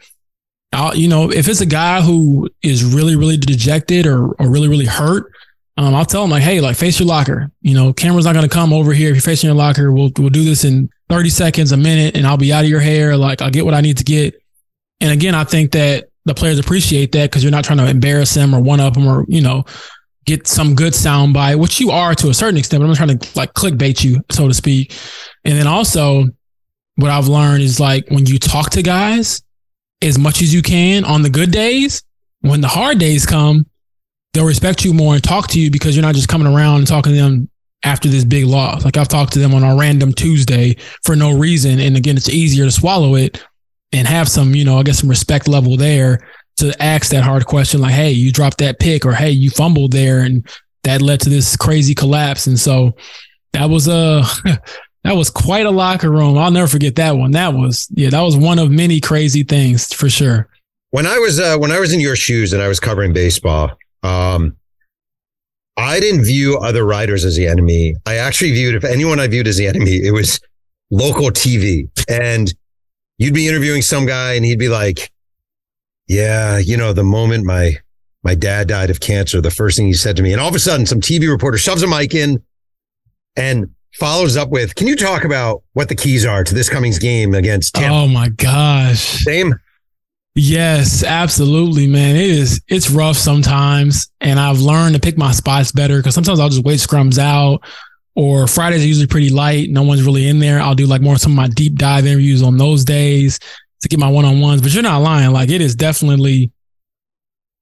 I'll, 0.74 0.96
you 0.96 1.08
know, 1.08 1.32
if 1.32 1.48
it's 1.48 1.62
a 1.62 1.66
guy 1.66 2.02
who 2.02 2.50
is 2.62 2.84
really, 2.84 3.16
really 3.16 3.38
dejected 3.38 4.06
or, 4.06 4.28
or 4.34 4.50
really, 4.50 4.68
really 4.68 4.86
hurt, 4.86 5.32
um, 5.78 5.96
I'll 5.96 6.06
tell 6.06 6.24
him 6.24 6.30
like, 6.30 6.44
hey, 6.44 6.62
like 6.62 6.76
face 6.76 7.00
your 7.00 7.08
locker. 7.08 7.52
You 7.62 7.74
know, 7.74 7.94
camera's 7.94 8.26
not 8.26 8.34
to 8.34 8.48
come 8.48 8.74
over 8.74 8.94
here. 8.94 9.10
If 9.10 9.16
you're 9.16 9.22
facing 9.22 9.48
your 9.48 9.56
locker, 9.56 9.92
we'll, 9.92 10.12
we'll 10.18 10.30
do 10.30 10.44
this 10.44 10.64
in 10.64 10.90
30 11.10 11.30
seconds, 11.30 11.72
a 11.72 11.78
minute, 11.78 12.16
and 12.16 12.28
I'll 12.28 12.38
be 12.38 12.54
out 12.54 12.64
of 12.64 12.70
your 12.70 12.80
hair. 12.80 13.18
Like 13.18 13.42
I'll 13.42 13.50
get 13.50 13.66
what 13.66 13.74
I 13.74 13.82
need 13.82 13.98
to 13.98 14.04
get. 14.04 14.36
And 15.02 15.12
again, 15.12 15.36
I 15.36 15.44
think 15.44 15.72
that 15.72 16.10
the 16.26 16.34
players 16.34 16.60
appreciate 16.60 17.12
that 17.14 17.30
because 17.30 17.44
you're 17.44 17.52
not 17.52 17.66
trying 17.66 17.80
to 17.80 17.90
embarrass 17.90 18.34
them 18.34 18.54
or 18.54 18.62
one 18.62 18.80
up 18.80 18.94
them 18.94 19.08
or, 19.08 19.26
you 19.28 19.42
know, 19.42 19.66
get 20.26 20.48
some 20.48 20.76
good 20.76 20.96
sound 20.96 21.34
by 21.34 21.56
which 21.56 21.80
you 21.80 21.92
are 21.92 22.16
to 22.16 22.30
a 22.30 22.34
certain 22.34 22.58
extent, 22.58 22.82
but 22.82 22.90
I'm 22.90 22.96
trying 22.96 23.18
to 23.18 23.38
like 23.38 23.54
clickbait 23.54 24.04
you, 24.04 24.22
so 24.32 24.48
to 24.48 24.54
speak. 24.54 24.96
And 25.44 25.58
then 25.58 25.68
also 25.68 26.26
what 26.96 27.12
I've 27.12 27.28
learned 27.28 27.64
is 27.64 27.80
like 27.80 28.06
when 28.10 28.26
you 28.26 28.40
talk 28.40 28.70
to 28.72 28.82
guys 28.82 29.43
as 30.04 30.20
much 30.20 30.42
as 30.42 30.54
you 30.54 30.62
can 30.62 31.06
on 31.06 31.22
the 31.22 31.30
good 31.30 31.52
days, 31.52 32.04
when 32.42 32.62
the 32.62 32.68
hard 32.68 33.00
days 33.00 33.26
come, 33.26 33.66
they'll 34.34 34.46
respect 34.46 34.84
you 34.84 34.94
more 34.94 35.16
and 35.16 35.24
talk 35.24 35.48
to 35.48 35.60
you 35.60 35.72
because 35.72 35.96
you're 35.96 36.06
not 36.06 36.16
just 36.16 36.28
coming 36.28 36.48
around 36.48 36.80
and 36.80 36.88
talking 36.88 37.14
to 37.14 37.18
them 37.18 37.50
after 37.84 38.10
this 38.10 38.24
big 38.24 38.46
loss. 38.46 38.84
Like 38.84 38.98
I've 38.98 39.08
talked 39.08 39.34
to 39.34 39.40
them 39.40 39.54
on 39.54 39.64
a 39.64 39.76
random 39.76 40.14
Tuesday 40.14 40.76
for 41.04 41.16
no 41.16 41.38
reason. 41.38 41.80
And 41.80 41.96
again, 41.96 42.18
it's 42.18 42.30
easier 42.30 42.66
to 42.66 42.72
swallow 42.72 43.16
it 43.16 43.44
and 43.92 44.08
have 44.08 44.28
some, 44.28 44.56
you 44.56 44.66
know, 44.66 44.80
I 44.80 44.84
guess 44.84 45.00
some 45.00 45.10
respect 45.10 45.48
level 45.48 45.78
there 45.78 46.28
to 46.58 46.74
ask 46.82 47.12
that 47.12 47.24
hard 47.24 47.46
question 47.46 47.82
like, 47.82 47.94
hey, 47.94 48.12
you 48.12 48.32
dropped 48.32 48.60
that 48.60 48.80
pick 48.80 49.06
or 49.06 49.14
hey, 49.14 49.32
you 49.32 49.50
fumbled 49.50 49.92
there 49.92 50.20
and 50.20 50.48
that 50.84 51.02
led 51.02 51.22
to 51.22 51.30
this 51.30 51.56
crazy 51.56 51.96
collapse. 51.96 52.48
And 52.48 52.60
so 52.60 52.96
that 53.54 53.70
was 53.70 53.88
a 53.88 54.24
that 55.04 55.16
was 55.16 55.30
quite 55.30 55.66
a 55.66 55.72
locker 55.72 56.10
room. 56.10 56.38
I'll 56.38 56.52
never 56.52 56.68
forget 56.68 56.96
that 56.96 57.18
one. 57.18 57.32
That 57.32 57.54
was 57.54 57.88
yeah, 57.92 58.10
that 58.10 58.22
was 58.22 58.38
one 58.38 58.60
of 58.60 58.72
many 58.72 59.00
crazy 59.00 59.44
things 59.44 59.94
for 59.94 60.10
sure. 60.10 60.48
When 60.92 61.06
I 61.06 61.18
was 61.18 61.40
uh, 61.40 61.58
when 61.58 61.72
I 61.72 61.80
was 61.80 61.94
in 61.94 62.00
your 62.00 62.16
shoes 62.16 62.54
and 62.54 62.62
I 62.62 62.68
was 62.68 62.80
covering 62.80 63.14
baseball, 63.14 63.72
um, 64.04 64.56
I 65.78 66.00
didn't 66.00 66.24
view 66.24 66.58
other 66.58 66.86
writers 66.86 67.26
as 67.26 67.36
the 67.36 67.48
enemy. 67.48 67.96
I 68.06 68.16
actually 68.16 68.52
viewed 68.52 68.76
if 68.76 68.84
anyone 68.84 69.20
I 69.20 69.28
viewed 69.28 69.48
as 69.48 69.58
the 69.58 69.68
enemy, 69.68 70.06
it 70.06 70.12
was 70.12 70.40
local 70.92 71.30
TV. 71.32 71.90
And 72.08 72.54
you'd 73.18 73.34
be 73.34 73.48
interviewing 73.48 73.82
some 73.82 74.06
guy 74.06 74.34
and 74.34 74.46
he'd 74.46 74.60
be 74.60 74.70
like, 74.70 75.12
yeah, 76.08 76.58
you 76.60 76.78
know, 76.78 76.94
the 76.94 77.04
moment 77.04 77.46
my, 77.46 77.78
my 78.24 78.36
dad 78.36 78.68
died 78.68 78.90
of 78.90 79.00
cancer, 79.00 79.42
the 79.42 79.52
first 79.52 79.78
thing 79.78 79.88
he 79.88 79.94
said 79.94 80.16
to 80.18 80.24
me, 80.24 80.32
and 80.32 80.42
all 80.42 80.48
of 80.48 80.56
a 80.56 80.60
sudden 80.60 80.86
some 80.86 81.02
TV 81.02 81.30
reporter 81.30 81.58
shoves 81.58 81.82
a 81.82 81.88
mic 81.88 82.14
in 82.14 82.42
and 83.36 83.74
follows 83.96 84.38
up 84.38 84.50
with, 84.50 84.76
can 84.76 84.88
you 84.88 84.96
talk 84.96 85.24
about 85.24 85.64
what 85.74 85.90
the 85.90 85.96
keys 85.96 86.26
are 86.26 86.44
to 86.44 86.56
this 86.56 86.70
coming's 86.70 87.00
game 87.00 87.34
against 87.34 87.76
Tampa? 87.76 87.96
Oh 87.96 88.08
my 88.08 88.30
gosh. 88.30 89.00
Same. 89.00 89.56
Yes, 90.36 91.04
absolutely, 91.04 91.86
man. 91.86 92.16
It 92.16 92.30
is, 92.30 92.62
it's 92.68 92.90
rough 92.90 93.18
sometimes. 93.18 94.10
And 94.20 94.40
I've 94.40 94.60
learned 94.60 94.96
to 94.96 95.02
pick 95.02 95.18
my 95.18 95.32
spots 95.32 95.72
better 95.72 95.98
because 95.98 96.16
sometimes 96.16 96.40
I'll 96.40 96.50
just 96.50 96.64
wait 96.64 96.80
scrums 96.80 97.20
out 97.20 97.64
or 98.16 98.48
Fridays 98.48 98.84
are 98.84 98.88
usually 98.88 99.08
pretty 99.08 99.30
light. 99.30 99.70
No 99.70 99.84
one's 99.84 100.04
really 100.04 100.28
in 100.28 100.40
there. 100.40 100.60
I'll 100.60 100.76
do 100.76 100.88
like 100.88 101.02
more 101.02 101.18
some 101.18 101.34
of 101.34 101.36
my 101.36 101.48
deep 101.48 101.76
dive 101.76 102.06
interviews 102.06 102.42
on 102.42 102.58
those 102.58 102.84
days 102.84 103.40
to 103.82 103.88
get 103.88 104.00
my 104.00 104.10
one 104.10 104.26
on 104.26 104.40
ones. 104.40 104.62
But 104.62 104.74
you're 104.74 104.84
not 104.84 105.02
lying. 105.02 105.32
Like 105.32 105.50
it 105.50 105.62
is 105.62 105.76
definitely, 105.76 106.52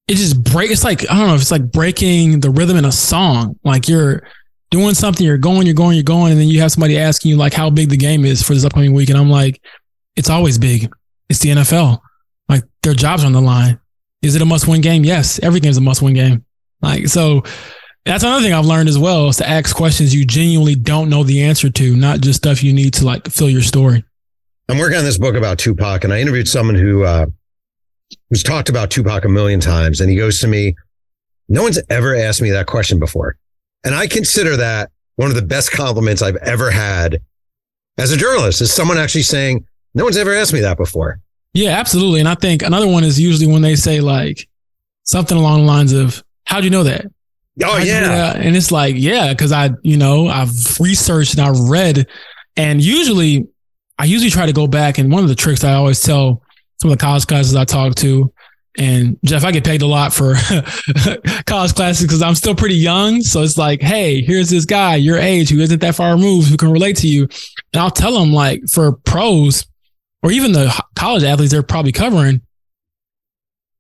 it 0.08 0.16
just 0.16 0.42
break. 0.42 0.72
It's 0.72 0.84
like 0.84 1.10
I 1.10 1.18
don't 1.18 1.28
know 1.28 1.36
if 1.36 1.42
it's 1.42 1.52
like 1.52 1.72
breaking 1.72 2.40
the 2.40 2.52
rhythm 2.52 2.78
in 2.78 2.86
a 2.86 2.92
song. 2.92 3.60
Like 3.64 3.88
you're 3.90 4.24
doing 4.72 4.96
something, 4.96 5.26
you're 5.26 5.38
going, 5.38 5.68
you're 5.68 5.76
going, 5.76 5.96
you're 5.96 6.04
going, 6.04 6.32
and 6.32 6.42
then 6.42 6.48
you 6.48 6.62
have 6.62 6.72
somebody 6.72 6.98
asking 6.98 7.30
you 7.30 7.38
like 7.38 7.54
how 7.54 7.70
big 7.70 7.90
the 7.90 7.98
game 7.98 8.26
is 8.26 8.42
for 8.42 8.54
this 8.54 8.66
upcoming 8.66 8.94
week, 8.94 9.10
and 9.10 9.18
I'm 9.18 9.30
like, 9.30 9.62
it's 10.16 10.30
always 10.30 10.58
big. 10.58 10.92
It's 11.30 11.40
the 11.40 11.50
NFL. 11.50 12.00
Like 12.50 12.64
their 12.82 12.94
jobs 12.94 13.24
are 13.24 13.28
on 13.28 13.34
the 13.34 13.42
line. 13.42 13.80
Is 14.22 14.36
it 14.36 14.42
a 14.42 14.46
must 14.46 14.68
win 14.68 14.82
game? 14.82 15.06
Yes, 15.06 15.40
every 15.44 15.60
game's 15.60 15.78
a 15.78 15.82
must 15.82 16.02
win 16.02 16.14
game. 16.14 16.46
Like 16.82 17.08
so 17.08 17.44
that's 18.06 18.24
another 18.24 18.44
thing 18.44 18.54
I've 18.54 18.66
learned 18.66 18.90
as 18.90 18.98
well 18.98 19.30
is 19.30 19.38
to 19.38 19.48
ask 19.48 19.76
questions 19.76 20.14
you 20.14 20.26
genuinely 20.26 20.76
don't 20.76 21.10
know 21.10 21.24
the 21.24 21.44
answer 21.44 21.70
to, 21.70 21.96
not 21.96 22.22
just 22.22 22.38
stuff 22.38 22.64
you 22.64 22.74
need 22.74 22.94
to 22.96 23.06
like 23.06 23.28
fill 23.28 23.50
your 23.50 23.62
story. 23.62 24.04
I'm 24.70 24.78
working 24.78 24.98
on 24.98 25.04
this 25.04 25.18
book 25.18 25.36
about 25.36 25.60
Tupac, 25.60 26.04
and 26.04 26.14
I 26.14 26.20
interviewed 26.20 26.48
someone 26.48 26.76
who 26.76 27.04
uh, 27.04 27.26
who's 28.30 28.44
talked 28.44 28.70
about 28.70 28.90
Tupac 28.90 29.26
a 29.26 29.30
million 29.30 29.60
times, 29.60 30.02
and 30.02 30.10
he 30.10 30.16
goes 30.16 30.40
to 30.40 30.48
me, 30.48 30.76
"No 31.50 31.64
one's 31.64 31.80
ever 31.90 32.16
asked 32.16 32.42
me 32.42 32.52
that 32.52 32.68
question 32.68 32.98
before," 32.98 33.38
and 33.84 33.96
I 33.96 34.08
consider 34.08 34.58
that 34.58 34.92
one 35.16 35.30
of 35.30 35.36
the 35.36 35.42
best 35.42 35.72
compliments 35.72 36.22
I've 36.22 36.38
ever 36.38 36.72
had 36.72 37.22
as 37.98 38.12
a 38.12 38.18
journalist. 38.18 38.62
Is 38.62 38.74
someone 38.74 38.98
actually 38.98 39.24
saying, 39.24 39.66
"No 39.94 40.04
one's 40.04 40.18
ever 40.18 40.34
asked 40.34 40.54
me 40.54 40.62
that 40.62 40.78
before." 40.78 41.20
Yeah, 41.54 41.72
absolutely. 41.72 42.22
And 42.22 42.30
I 42.30 42.36
think 42.36 42.64
another 42.64 42.88
one 42.88 43.04
is 43.04 43.20
usually 43.20 43.52
when 43.52 43.62
they 43.62 43.76
say 43.76 44.00
like 44.00 44.48
something 45.04 45.38
along 45.38 45.62
the 45.62 45.68
lines 45.68 45.94
of, 45.94 46.24
"How'd 46.46 46.64
you 46.64 46.70
know 46.70 46.84
that?" 46.84 47.06
Oh 47.64 47.78
yeah. 47.78 48.34
And 48.36 48.56
it's 48.56 48.72
like, 48.72 48.96
yeah, 48.98 49.34
because 49.34 49.52
I, 49.52 49.72
you 49.84 49.98
know, 49.98 50.28
I've 50.28 50.80
researched 50.80 51.34
and 51.38 51.42
I've 51.42 51.60
read. 51.60 52.08
And 52.56 52.82
usually 52.82 53.48
I 54.00 54.06
usually 54.06 54.32
try 54.32 54.46
to 54.46 54.54
go 54.54 54.68
back. 54.68 54.98
And 54.98 55.12
one 55.12 55.24
of 55.24 55.30
the 55.30 55.36
tricks 55.36 55.64
I 55.64 55.74
always 55.74 56.02
tell 56.02 56.42
some 56.82 56.92
of 56.92 56.98
the 56.98 57.02
college 57.02 57.28
classes 57.28 57.56
I 57.56 57.66
talk 57.66 57.96
to, 57.96 58.34
and 58.78 59.20
Jeff, 59.26 59.44
I 59.44 59.52
get 59.52 59.66
paid 59.66 59.82
a 59.82 59.88
lot 59.88 60.14
for 60.14 60.36
college 61.46 61.76
classes 61.76 62.06
because 62.06 62.22
I'm 62.22 62.36
still 62.36 62.56
pretty 62.56 62.76
young. 62.76 63.22
So 63.22 63.42
it's 63.42 63.58
like, 63.58 63.82
hey, 63.82 64.22
here's 64.22 64.50
this 64.50 64.66
guy 64.66 64.96
your 64.96 65.18
age 65.18 65.50
who 65.50 65.60
isn't 65.60 65.82
that 65.82 65.96
far 65.96 66.14
removed 66.14 66.48
who 66.48 66.58
can 66.58 66.72
relate 66.72 66.98
to 66.98 67.08
you. 67.08 67.24
And 67.74 67.82
I'll 67.82 67.92
tell 67.92 68.18
them 68.18 68.32
like 68.32 68.68
for 68.70 68.94
pros 68.94 69.66
or 70.24 70.32
even 70.32 70.54
the 70.54 70.74
college 70.96 71.24
athletes 71.24 71.52
they're 71.52 71.64
probably 71.64 71.92
covering, 71.92 72.42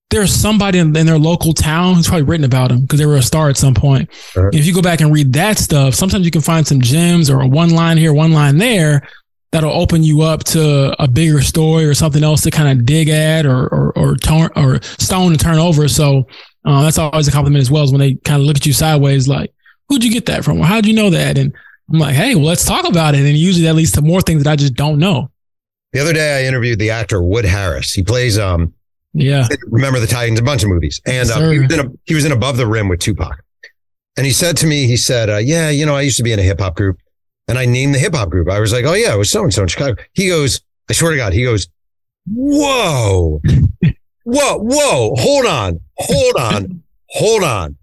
there's 0.09 0.33
somebody 0.33 0.79
in, 0.79 0.93
in, 0.97 1.05
their 1.05 1.17
local 1.17 1.53
town 1.53 1.95
who's 1.95 2.07
probably 2.07 2.23
written 2.23 2.43
about 2.43 2.67
them 2.67 2.81
because 2.81 2.99
they 2.99 3.05
were 3.05 3.15
a 3.15 3.21
star 3.21 3.49
at 3.49 3.55
some 3.55 3.73
point. 3.73 4.09
Uh-huh. 4.35 4.49
If 4.51 4.65
you 4.65 4.73
go 4.73 4.81
back 4.81 4.99
and 4.99 5.13
read 5.13 5.31
that 5.33 5.57
stuff, 5.57 5.93
sometimes 5.93 6.25
you 6.25 6.31
can 6.31 6.41
find 6.41 6.67
some 6.67 6.81
gems 6.81 7.29
or 7.29 7.39
a 7.39 7.47
one 7.47 7.69
line 7.69 7.97
here, 7.97 8.11
one 8.11 8.33
line 8.33 8.57
there 8.57 9.07
that'll 9.51 9.71
open 9.71 10.03
you 10.03 10.21
up 10.21 10.43
to 10.45 10.95
a 11.01 11.07
bigger 11.07 11.41
story 11.41 11.85
or 11.85 11.93
something 11.93 12.23
else 12.23 12.41
to 12.41 12.51
kind 12.51 12.69
of 12.69 12.85
dig 12.85 13.09
at 13.09 13.45
or 13.45 13.67
or 13.67 13.97
or, 13.97 14.15
turn, 14.15 14.49
or 14.55 14.81
stone 14.81 15.31
to 15.31 15.37
turn 15.37 15.57
over. 15.57 15.87
So 15.87 16.27
uh, 16.65 16.83
that's 16.83 16.97
always 16.97 17.27
a 17.27 17.31
compliment 17.31 17.61
as 17.61 17.71
well 17.71 17.83
as 17.83 17.91
when 17.91 17.99
they 17.99 18.15
kind 18.15 18.41
of 18.41 18.47
look 18.47 18.57
at 18.57 18.65
you 18.65 18.73
sideways, 18.73 19.27
like, 19.27 19.51
"Who'd 19.89 20.03
you 20.03 20.11
get 20.11 20.25
that 20.27 20.43
from? 20.43 20.59
Or 20.59 20.65
how'd 20.65 20.85
you 20.85 20.93
know 20.93 21.09
that?" 21.09 21.37
And 21.37 21.53
I'm 21.91 21.99
like, 21.99 22.15
"Hey, 22.15 22.35
well, 22.35 22.45
let's 22.45 22.65
talk 22.65 22.87
about 22.87 23.15
it." 23.15 23.21
And 23.21 23.37
usually 23.37 23.65
that 23.65 23.75
leads 23.75 23.91
to 23.93 24.01
more 24.01 24.21
things 24.21 24.43
that 24.43 24.51
I 24.51 24.55
just 24.55 24.75
don't 24.75 24.99
know. 24.99 25.29
The 25.93 25.99
other 25.99 26.13
day, 26.13 26.43
I 26.43 26.47
interviewed 26.47 26.79
the 26.79 26.91
actor 26.91 27.21
Wood 27.21 27.45
Harris. 27.45 27.93
He 27.93 28.03
plays 28.03 28.39
um 28.39 28.73
yeah. 29.13 29.47
Remember 29.67 29.99
the 29.99 30.07
Titans, 30.07 30.39
a 30.39 30.43
bunch 30.43 30.63
of 30.63 30.69
movies. 30.69 31.01
And 31.05 31.27
yes, 31.27 31.31
um, 31.31 31.51
he, 31.51 31.59
was 31.59 31.73
in 31.73 31.79
a, 31.79 31.89
he 32.05 32.13
was 32.13 32.25
in 32.25 32.31
Above 32.31 32.55
the 32.55 32.65
Rim 32.65 32.87
with 32.87 33.01
Tupac. 33.01 33.43
And 34.15 34.25
he 34.25 34.31
said 34.31 34.55
to 34.57 34.67
me, 34.67 34.87
he 34.87 34.97
said, 34.97 35.29
uh, 35.29 35.37
yeah, 35.37 35.69
you 35.69 35.85
know, 35.85 35.95
I 35.95 36.01
used 36.01 36.17
to 36.17 36.23
be 36.23 36.31
in 36.31 36.39
a 36.39 36.43
hip 36.43 36.59
hop 36.59 36.75
group 36.75 36.97
and 37.51 37.59
I 37.59 37.65
named 37.65 37.93
the 37.93 37.99
hip 37.99 38.15
hop 38.15 38.29
group. 38.29 38.49
I 38.49 38.61
was 38.61 38.71
like, 38.71 38.85
oh 38.85 38.93
yeah, 38.93 39.13
it 39.13 39.17
was 39.17 39.29
so 39.29 39.43
and 39.43 39.53
so 39.53 39.63
in 39.63 39.67
Chicago. 39.67 40.01
He 40.13 40.29
goes, 40.29 40.61
I 40.89 40.93
swear 40.93 41.11
to 41.11 41.17
God, 41.17 41.33
he 41.33 41.43
goes, 41.43 41.67
whoa, 42.25 43.41
whoa, 44.23 44.57
whoa, 44.57 45.15
hold 45.17 45.45
on, 45.45 45.81
hold 45.97 46.35
on, 46.37 46.81
hold 47.09 47.43
on. 47.43 47.77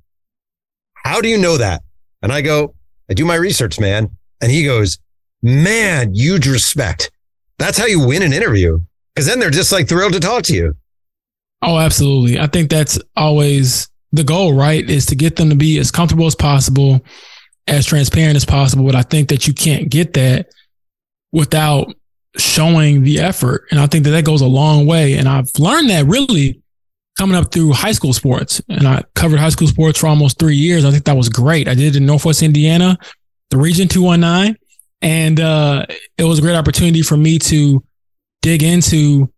How 1.05 1.21
do 1.21 1.29
you 1.29 1.37
know 1.37 1.59
that? 1.59 1.83
And 2.23 2.33
I 2.33 2.41
go, 2.41 2.75
I 3.11 3.15
do 3.15 3.27
my 3.27 3.35
research, 3.35 3.79
man. 3.79 4.09
And 4.41 4.51
he 4.51 4.65
goes, 4.65 4.99
man, 5.43 6.15
huge 6.15 6.49
respect. 6.49 7.11
That's 7.59 7.77
how 7.77 7.85
you 7.85 8.01
win 8.01 8.23
an 8.23 8.33
interview. 8.33 8.81
Cause 9.17 9.27
then 9.27 9.39
they're 9.39 9.51
just 9.51 9.71
like 9.71 9.87
thrilled 9.87 10.15
to 10.15 10.21
talk 10.21 10.45
to 10.45 10.55
you. 10.55 10.75
Oh, 11.61 11.77
absolutely. 11.77 12.41
I 12.41 12.47
think 12.47 12.71
that's 12.71 12.99
always 13.17 13.87
the 14.13 14.25
goal, 14.25 14.55
right? 14.55 14.89
Is 14.89 15.05
to 15.07 15.15
get 15.15 15.37
them 15.37 15.51
to 15.51 15.57
be 15.57 15.79
as 15.79 15.91
comfortable 15.91 16.27
as 16.27 16.35
possible, 16.35 17.05
as 17.69 17.87
transparent 17.87 18.37
as 18.37 18.45
possible. 18.45 18.85
But 18.85 18.95
I 18.95 19.03
think 19.03 19.29
that 19.29 19.47
you 19.47 19.55
can't 19.55 19.89
get 19.89 20.15
that 20.15 20.49
without 21.33 21.95
showing 22.37 23.03
the 23.03 23.21
effort. 23.21 23.65
And 23.71 23.81
I 23.81 23.87
think 23.87 24.05
that 24.05 24.11
that 24.11 24.25
goes 24.25 24.41
a 24.41 24.47
long 24.47 24.87
way. 24.87 25.15
And 25.15 25.29
I've 25.29 25.51
learned 25.59 25.91
that 25.91 26.07
really 26.07 26.61
coming 27.19 27.37
up 27.37 27.53
through 27.53 27.73
high 27.73 27.93
school 27.93 28.13
sports. 28.13 28.63
And 28.69 28.87
I 28.87 29.03
covered 29.15 29.41
high 29.41 29.49
school 29.49 29.69
sports 29.69 29.99
for 29.99 30.07
almost 30.07 30.39
three 30.39 30.57
years. 30.57 30.85
I 30.85 30.91
think 30.91 31.05
that 31.05 31.17
was 31.17 31.29
great. 31.29 31.69
I 31.69 31.75
did 31.75 31.95
it 31.95 31.97
in 31.97 32.07
Northwest 32.07 32.43
Indiana, 32.43 32.97
the 33.51 33.59
region 33.59 33.89
219. 33.89 34.57
And 35.01 35.41
uh, 35.41 35.87
it 36.17 36.25
was 36.25 36.39
a 36.39 36.43
great 36.43 36.57
opportunity 36.57 37.03
for 37.03 37.17
me 37.17 37.39
to 37.41 37.85
dig 38.43 38.63
into 38.63 39.33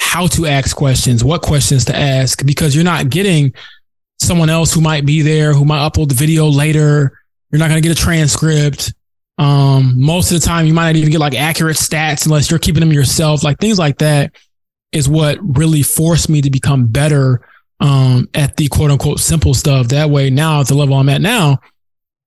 how 0.00 0.26
to 0.28 0.46
ask 0.46 0.76
questions, 0.76 1.24
what 1.24 1.42
questions 1.42 1.86
to 1.86 1.96
ask, 1.96 2.44
because 2.44 2.74
you're 2.74 2.84
not 2.84 3.10
getting 3.10 3.52
someone 4.20 4.50
else 4.50 4.72
who 4.72 4.80
might 4.80 5.06
be 5.06 5.22
there, 5.22 5.52
who 5.52 5.64
might 5.64 5.80
upload 5.80 6.08
the 6.08 6.14
video 6.14 6.46
later. 6.46 7.18
You're 7.50 7.58
not 7.58 7.68
going 7.68 7.80
to 7.82 7.88
get 7.88 7.98
a 7.98 8.00
transcript. 8.00 8.92
Um, 9.38 10.00
most 10.00 10.32
of 10.32 10.40
the 10.40 10.46
time, 10.46 10.66
you 10.66 10.74
might 10.74 10.86
not 10.86 10.96
even 10.96 11.10
get 11.10 11.20
like 11.20 11.34
accurate 11.34 11.76
stats 11.76 12.26
unless 12.26 12.50
you're 12.50 12.58
keeping 12.58 12.80
them 12.80 12.92
yourself. 12.92 13.44
Like 13.44 13.58
things 13.58 13.78
like 13.78 13.98
that 13.98 14.32
is 14.92 15.08
what 15.08 15.38
really 15.40 15.82
forced 15.82 16.28
me 16.28 16.40
to 16.42 16.50
become 16.50 16.86
better 16.86 17.46
um, 17.80 18.28
at 18.34 18.56
the 18.56 18.68
quote 18.68 18.90
unquote 18.90 19.20
simple 19.20 19.54
stuff. 19.54 19.88
That 19.88 20.10
way, 20.10 20.30
now 20.30 20.60
at 20.60 20.68
the 20.68 20.74
level 20.74 20.96
I'm 20.96 21.08
at 21.08 21.20
now, 21.20 21.58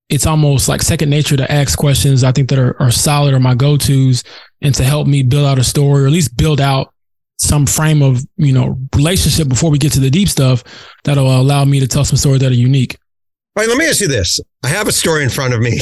it's 0.09 0.25
almost 0.25 0.67
like 0.67 0.81
second 0.81 1.09
nature 1.09 1.37
to 1.37 1.51
ask 1.51 1.77
questions 1.77 2.23
I 2.23 2.31
think 2.31 2.49
that 2.49 2.59
are, 2.59 2.79
are 2.81 2.91
solid 2.91 3.33
or 3.33 3.39
my 3.39 3.55
go 3.55 3.77
tos 3.77 4.23
and 4.61 4.75
to 4.75 4.83
help 4.83 5.07
me 5.07 5.23
build 5.23 5.45
out 5.45 5.59
a 5.59 5.63
story 5.63 6.03
or 6.03 6.07
at 6.07 6.11
least 6.11 6.35
build 6.35 6.59
out 6.59 6.93
some 7.37 7.65
frame 7.65 8.03
of, 8.03 8.21
you 8.37 8.53
know, 8.53 8.77
relationship 8.95 9.47
before 9.47 9.71
we 9.71 9.77
get 9.77 9.93
to 9.93 9.99
the 9.99 10.11
deep 10.11 10.29
stuff 10.29 10.63
that'll 11.03 11.39
allow 11.39 11.65
me 11.65 11.79
to 11.79 11.87
tell 11.87 12.05
some 12.05 12.17
stories 12.17 12.41
that 12.41 12.51
are 12.51 12.55
unique. 12.55 12.97
All 13.55 13.63
right, 13.63 13.67
let 13.67 13.77
me 13.77 13.85
ask 13.87 13.99
you 13.99 14.07
this. 14.07 14.39
I 14.63 14.69
have 14.69 14.87
a 14.87 14.93
story 14.93 15.23
in 15.23 15.29
front 15.29 15.53
of 15.53 15.59
me. 15.59 15.81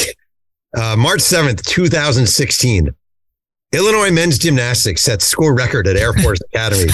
Uh, 0.76 0.96
March 0.96 1.20
7th, 1.20 1.64
2016. 1.66 2.90
Illinois 3.72 4.12
men's 4.12 4.40
gymnastics 4.40 5.04
set 5.04 5.22
school 5.22 5.52
record 5.52 5.88
at 5.88 5.96
Air 5.96 6.14
Force 6.14 6.40
Academy. 6.54 6.92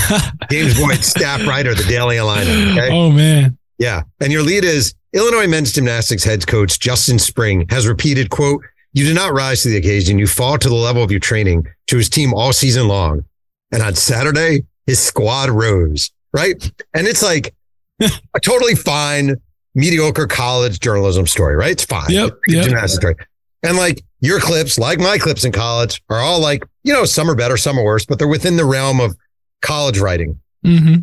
James 0.51 0.77
Boyd, 0.77 1.03
staff 1.03 1.47
writer, 1.47 1.73
the 1.73 1.83
Daily 1.83 2.17
Illini. 2.17 2.71
Okay? 2.71 2.89
Oh, 2.91 3.09
man. 3.09 3.57
Yeah. 3.77 4.03
And 4.19 4.33
your 4.33 4.43
lead 4.43 4.65
is 4.65 4.93
Illinois 5.13 5.47
men's 5.47 5.71
gymnastics 5.71 6.25
head 6.25 6.45
coach 6.45 6.77
Justin 6.77 7.19
Spring 7.19 7.65
has 7.69 7.87
repeated, 7.87 8.29
quote, 8.29 8.61
you 8.91 9.05
did 9.05 9.15
not 9.15 9.33
rise 9.33 9.63
to 9.63 9.69
the 9.69 9.77
occasion. 9.77 10.19
You 10.19 10.27
fall 10.27 10.57
to 10.57 10.67
the 10.67 10.75
level 10.75 11.03
of 11.03 11.11
your 11.11 11.21
training 11.21 11.67
to 11.87 11.97
his 11.97 12.09
team 12.09 12.33
all 12.33 12.51
season 12.51 12.89
long. 12.89 13.23
And 13.71 13.81
on 13.81 13.95
Saturday, 13.95 14.65
his 14.87 14.99
squad 14.99 15.49
rose, 15.49 16.11
right? 16.33 16.61
And 16.93 17.07
it's 17.07 17.23
like 17.23 17.53
a 18.01 18.39
totally 18.41 18.75
fine, 18.75 19.35
mediocre 19.75 20.25
college 20.25 20.79
journalism 20.79 21.27
story, 21.27 21.55
right? 21.55 21.71
It's 21.71 21.85
fine. 21.85 22.09
Yep, 22.09 22.31
It's 22.47 22.55
yep. 22.55 22.63
Gymnastics 22.65 22.95
story. 22.95 23.15
And 23.61 23.77
like 23.77 24.03
your 24.21 24.39
clips, 24.39 24.79
like 24.79 24.99
my 24.99 25.17
clips 25.17 25.43
in 25.43 25.51
college, 25.51 26.01
are 26.09 26.19
all 26.19 26.39
like, 26.39 26.63
you 26.83 26.93
know, 26.93 27.03
some 27.05 27.29
are 27.29 27.35
better, 27.35 27.57
some 27.57 27.77
are 27.77 27.83
worse, 27.83 28.05
but 28.05 28.17
they're 28.17 28.27
within 28.27 28.57
the 28.57 28.65
realm 28.65 28.99
of 28.99 29.15
college 29.61 29.99
writing. 29.99 30.39
hmm 30.63 30.95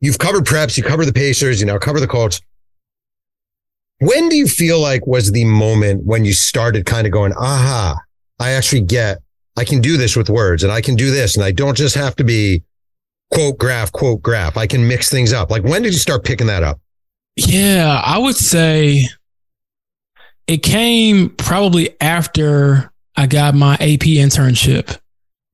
You've 0.00 0.18
covered 0.18 0.44
preps, 0.44 0.76
you 0.76 0.84
cover 0.84 1.04
the 1.04 1.12
Pacers, 1.12 1.58
you 1.60 1.66
now 1.66 1.76
cover 1.76 1.98
the 1.98 2.06
Colts. 2.06 2.40
When 3.98 4.28
do 4.28 4.36
you 4.36 4.46
feel 4.46 4.78
like 4.78 5.06
was 5.08 5.32
the 5.32 5.44
moment 5.44 6.04
when 6.04 6.24
you 6.24 6.32
started 6.32 6.86
kind 6.86 7.04
of 7.04 7.12
going, 7.12 7.32
aha, 7.32 7.98
I 8.38 8.52
actually 8.52 8.82
get, 8.82 9.18
I 9.56 9.64
can 9.64 9.80
do 9.80 9.96
this 9.96 10.14
with 10.14 10.30
words 10.30 10.62
and 10.62 10.70
I 10.72 10.80
can 10.82 10.94
do 10.94 11.10
this 11.10 11.34
and 11.34 11.44
I 11.44 11.50
don't 11.50 11.76
just 11.76 11.96
have 11.96 12.14
to 12.16 12.24
be 12.24 12.62
quote 13.32 13.58
graph, 13.58 13.90
quote 13.90 14.22
graph. 14.22 14.56
I 14.56 14.68
can 14.68 14.86
mix 14.86 15.10
things 15.10 15.32
up. 15.32 15.50
Like 15.50 15.64
when 15.64 15.82
did 15.82 15.92
you 15.92 15.98
start 15.98 16.22
picking 16.22 16.46
that 16.46 16.62
up? 16.62 16.80
Yeah, 17.46 18.00
I 18.04 18.18
would 18.18 18.36
say 18.36 19.08
it 20.46 20.58
came 20.58 21.30
probably 21.30 21.96
after 22.00 22.90
I 23.16 23.26
got 23.26 23.54
my 23.54 23.74
AP 23.74 24.08
internship 24.18 24.98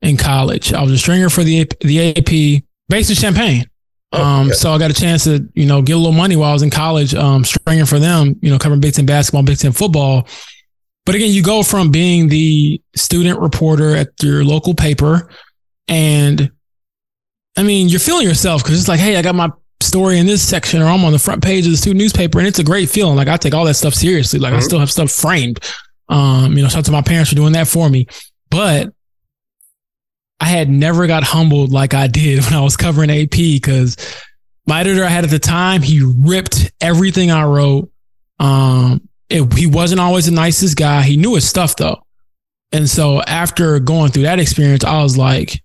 in 0.01 0.17
college. 0.17 0.73
I 0.73 0.83
was 0.83 0.93
a 0.93 0.99
stringer 0.99 1.29
for 1.29 1.45
the 1.45 1.63
AP, 1.63 1.79
the 1.81 2.11
AP 2.11 2.63
based 2.89 3.11
in 3.11 3.17
Champaign. 3.17 3.69
Um, 4.13 4.47
okay. 4.47 4.55
so 4.55 4.73
I 4.73 4.79
got 4.79 4.91
a 4.91 4.95
chance 4.95 5.25
to, 5.25 5.47
you 5.55 5.67
know, 5.67 5.83
get 5.83 5.95
a 5.95 5.99
little 5.99 6.13
money 6.13 6.37
while 6.37 6.51
I 6.51 6.53
was 6.53 6.63
in 6.63 6.71
college, 6.71 7.15
um, 7.15 7.45
stringing 7.45 7.87
for 7.87 7.99
them, 7.99 8.37
you 8.41 8.51
know, 8.51 8.59
covering 8.59 8.81
Big 8.81 8.95
Ten 8.95 9.07
basketball, 9.07 9.43
Big 9.43 9.59
Ten 9.59 9.73
football. 9.73 10.29
But 11.05 11.17
again, 11.17 11.33
you 11.33 11.43
go 11.43 11.63
from 11.63 11.91
being 11.91 12.29
the 12.29 12.81
student 12.97 13.41
reporter 13.41 13.95
at 13.95 14.11
your 14.23 14.45
local 14.45 14.75
paper 14.75 15.29
and 15.89 16.51
I 17.57 17.63
mean, 17.63 17.89
you're 17.89 18.01
feeling 18.01 18.27
yourself 18.27 18.63
because 18.63 18.79
it's 18.79 18.89
like, 18.89 19.01
hey, 19.01 19.17
I 19.17 19.23
got 19.23 19.35
my 19.35 19.51
story 19.85 20.19
in 20.19 20.27
this 20.27 20.47
section 20.47 20.83
or 20.83 20.87
I'm 20.87 21.05
on 21.05 21.13
the 21.13 21.19
front 21.19 21.43
page 21.43 21.65
of 21.67 21.71
the 21.71 21.77
student 21.77 22.01
newspaper 22.01 22.39
and 22.39 22.49
it's 22.49 22.59
a 22.59 22.65
great 22.65 22.89
feeling. 22.91 23.17
Like 23.17 23.29
I 23.29 23.37
take 23.37 23.55
all 23.55 23.65
that 23.67 23.75
stuff 23.75 23.95
seriously. 23.95 24.39
Like 24.39 24.53
I 24.55 24.59
Mhm. 24.59 24.63
still 24.63 24.79
have 24.81 24.91
stuff 24.91 25.11
framed. 25.11 25.61
Um, 26.09 26.57
you 26.57 26.63
know, 26.63 26.69
shout 26.69 26.79
out 26.81 26.85
to 26.87 26.93
my 26.93 27.03
parents 27.03 27.31
for 27.31 27.37
doing 27.37 27.53
that 27.53 27.69
for 27.69 27.89
me. 27.89 28.07
But 28.51 28.93
I 30.41 30.47
had 30.47 30.69
never 30.69 31.07
got 31.07 31.23
humbled 31.25 31.73
like 31.73 31.95
I 31.95 32.07
did 32.07 32.41
when 32.45 32.55
I 32.55 32.61
was 32.61 32.77
covering 32.77 33.11
AP 33.11 33.31
because 33.31 33.97
my 34.67 34.81
editor 34.81 35.05
I 35.05 35.09
had 35.09 35.25
at 35.25 35.31
the 35.31 35.39
time, 35.39 35.83
he 35.83 36.03
ripped 36.03 36.73
everything 36.81 37.31
I 37.31 37.45
wrote. 37.45 37.91
Um, 38.39 39.09
it, 39.29 39.53
he 39.55 39.67
wasn't 39.67 40.01
always 40.01 40.27
the 40.27 40.33
nicest 40.33 40.77
guy. 40.77 41.03
He 41.03 41.17
knew 41.17 41.35
his 41.35 41.49
stuff 41.49 41.77
though. 41.77 42.03
And 42.73 42.89
so 42.91 43.23
after 43.23 43.79
going 43.79 44.11
through 44.11 44.25
that 44.25 44.41
experience, 44.41 44.85
I 44.85 45.03
was 45.03 45.17
like, 45.17 45.63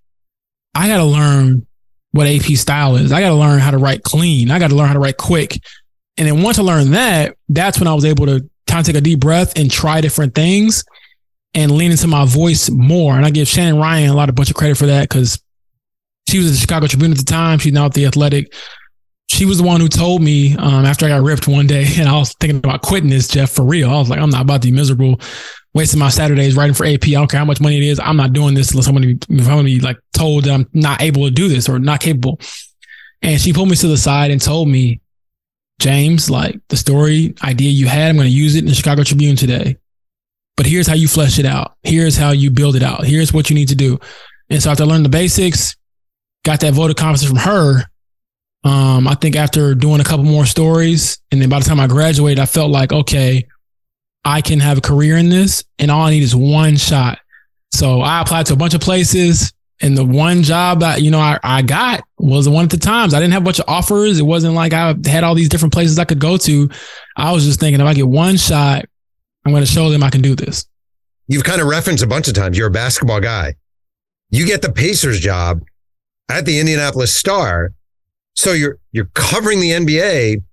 I 0.76 0.88
got 0.88 0.97
to 0.97 1.05
learn 1.05 1.65
what 2.12 2.28
AP 2.28 2.55
style 2.57 2.95
is. 2.95 3.12
I 3.12 3.22
got 3.22 3.30
to 3.30 3.36
learn 3.36 3.60
how 3.60 3.72
to 3.72 3.78
write 3.78 4.03
clean. 4.03 4.51
I 4.51 4.60
got 4.60 4.70
to 4.70 4.76
learn 4.76 4.88
how 4.88 4.93
to 4.93 4.99
write 4.99 5.18
quick. 5.18 5.60
And 6.18 6.28
then 6.28 6.41
once 6.41 6.60
I 6.60 6.64
learned 6.64 6.93
that, 6.93 7.38
that's 7.47 7.80
when 7.80 7.88
I 7.88 7.93
was 7.93 8.05
able 8.05 8.26
to 8.26 8.49
kind 8.68 8.80
of 8.82 8.86
take 8.86 8.95
a 8.95 9.01
deep 9.01 9.20
breath 9.20 9.57
and 9.57 9.70
try 9.70 10.01
different 10.01 10.36
things 10.36 10.84
and 11.53 11.72
lean 11.72 11.91
into 11.91 12.07
my 12.07 12.26
voice 12.26 12.70
more. 12.70 13.16
And 13.16 13.26
I 13.26 13.30
give 13.30 13.47
Shannon 13.47 13.80
Ryan 13.80 14.10
a 14.10 14.16
lot 14.16 14.30
of 14.30 14.36
bunch 14.36 14.49
of 14.49 14.55
credit 14.55 14.78
for 14.78 14.88
that 14.88 15.10
because 15.10 15.41
she 16.30 16.38
was 16.38 16.47
at 16.47 16.51
the 16.51 16.57
Chicago 16.60 16.88
Tribune 16.88 17.12
at 17.12 17.18
the 17.18 17.24
time. 17.24 17.60
She's 17.60 17.74
now 17.74 17.86
at 17.86 17.93
the 17.93 18.05
Athletic. 18.05 18.53
She 19.28 19.45
was 19.45 19.60
the 19.60 19.64
one 19.64 19.80
who 19.80 19.88
told 19.88 20.22
me 20.22 20.55
um, 20.57 20.86
after 20.86 21.05
I 21.05 21.10
got 21.10 21.22
ripped 21.22 21.47
one 21.47 21.68
day, 21.68 21.86
and 21.97 22.10
I 22.10 22.18
was 22.18 22.34
thinking 22.39 22.57
about 22.57 22.82
quitting 22.82 23.10
this, 23.10 23.28
Jeff, 23.28 23.51
for 23.51 23.64
real. 23.64 23.89
I 23.89 23.99
was 23.99 24.10
like, 24.10 24.20
I'm 24.20 24.30
not 24.30 24.41
about 24.41 24.62
to 24.62 24.68
be 24.68 24.76
miserable, 24.76 25.20
wasting 25.74 25.99
my 25.99 26.09
Saturdays 26.09 26.55
writing 26.55 26.74
for 26.74 26.86
AP. 26.86 27.07
I 27.07 27.11
don't 27.11 27.30
care 27.30 27.39
how 27.39 27.45
much 27.45 27.61
money 27.61 27.78
it 27.78 27.84
is. 27.84 27.99
I'm 27.99 28.17
not 28.17 28.34
doing 28.34 28.55
this 28.55 28.72
unless 28.72 28.89
be, 28.89 29.17
if 29.30 29.47
I'm 29.47 29.65
be 29.65 29.80
like 29.80 29.97
told 30.13 30.45
that 30.45 30.53
I'm 30.53 30.67
not 30.74 31.01
able 31.01 31.26
to 31.26 31.32
do 31.32 31.47
this 31.47 31.70
or 31.70 31.80
not 31.80 31.99
capable. 31.99 32.39
And 33.22 33.39
she 33.39 33.53
pulled 33.53 33.70
me 33.70 33.76
to 33.76 33.88
the 33.88 33.97
side 33.97 34.32
and 34.32 34.41
told 34.41 34.67
me, 34.67 35.01
James, 35.80 36.30
like 36.30 36.59
the 36.67 36.78
story 36.78 37.36
idea 37.43 37.70
you 37.70 37.88
had, 37.88 38.09
I'm 38.09 38.15
going 38.15 38.28
to 38.28 38.34
use 38.34 38.55
it 38.55 38.59
in 38.59 38.65
the 38.65 38.76
Chicago 38.76 39.03
Tribune 39.03 39.36
today. 39.36 39.78
But 40.57 40.65
here's 40.65 40.88
how 40.88 40.95
you 40.95 41.07
flesh 41.07 41.39
it 41.39 41.45
out. 41.45 41.76
Here's 41.84 42.17
how 42.17 42.32
you 42.32 42.51
build 42.51 42.76
it 42.76 42.84
out. 42.84 43.05
Here's 43.05 43.32
what 43.32 43.49
you 43.49 43.55
need 43.55 43.70
to 43.70 43.76
do. 43.76 43.99
And 44.49 44.61
so 44.61 44.72
after 44.72 44.84
I 44.84 44.88
learned 44.88 45.05
the 45.05 45.09
basics, 45.09 45.78
got 46.43 46.59
that 46.61 46.74
vote 46.74 46.89
of 46.89 46.97
confidence 46.97 47.30
from 47.30 47.38
her. 47.38 47.84
Um, 48.65 49.07
I 49.07 49.15
think 49.15 49.38
after 49.38 49.74
doing 49.74 50.01
a 50.01 50.03
couple 50.03 50.26
more 50.26 50.45
stories, 50.45 51.17
and 51.32 51.41
then 51.41 51.47
by 51.47 51.59
the 51.59 51.65
time 51.65 51.80
I 51.80 51.88
graduated, 51.88 52.39
I 52.39 52.45
felt 52.45 52.72
like, 52.72 52.91
okay, 52.91 53.47
I 54.26 54.41
can 54.41 54.59
have 54.59 54.78
a 54.78 54.82
career 54.82 55.17
in 55.17 55.30
this, 55.30 55.63
and 55.78 55.89
all 55.89 56.05
I 56.05 56.11
need 56.11 56.24
is 56.24 56.36
one 56.36 56.78
shot. 56.78 57.20
So 57.72 58.01
I 58.01 58.22
applied 58.22 58.47
to 58.47 58.53
a 58.53 58.57
bunch 58.57 58.74
of 58.74 58.82
places, 58.82 59.53
and 59.82 59.97
the 59.97 60.05
one 60.05 60.43
job 60.43 60.82
that 60.82 61.01
you 61.01 61.11
know 61.11 61.20
I, 61.20 61.39
I 61.43 61.61
got 61.61 62.01
was 62.17 62.45
the 62.45 62.51
one 62.51 62.65
at 62.65 62.72
the 62.72 62.78
times. 62.78 63.13
I 63.13 63.20
didn't 63.20 63.34
have 63.34 63.43
a 63.43 63.45
bunch 63.45 63.59
of 63.59 63.65
offers. 63.67 64.20
It 64.20 64.24
wasn't 64.24 64.55
like 64.55 64.74
I 64.74 64.95
had 65.05 65.24
all 65.24 65.36
these 65.36 65.49
different 65.49 65.74
places 65.74 65.97
I 65.99 66.05
could 66.05 66.20
go 66.20 66.38
to. 66.38 66.70
I 67.15 67.32
was 67.32 67.45
just 67.45 67.59
thinking, 67.59 67.80
if 67.80 67.88
I 67.88 67.93
get 67.93 68.07
one 68.07 68.38
shot, 68.38 68.86
I'm 69.45 69.51
going 69.51 69.63
to 69.63 69.72
show 69.72 69.89
them 69.89 70.03
I 70.03 70.09
can 70.09 70.22
do 70.22 70.36
this. 70.36 70.65
You've 71.28 71.43
kind 71.43 71.61
of 71.61 71.67
referenced 71.67 72.03
a 72.03 72.07
bunch 72.07 72.28
of 72.28 72.34
times. 72.34 72.57
You're 72.57 72.67
a 72.67 72.72
basketball 72.72 73.22
guy. 73.22 73.55
You 74.32 74.45
get 74.45 74.61
the 74.61 74.72
Pacers 74.72 75.20
job 75.20 75.61
at 76.30 76.45
the 76.45 76.59
Indianapolis 76.59 77.15
Star. 77.15 77.72
So 78.36 78.53
you're 78.53 78.80
you're 78.91 79.09
covering 79.13 79.59
the 79.59 79.72
NBA 79.72 80.43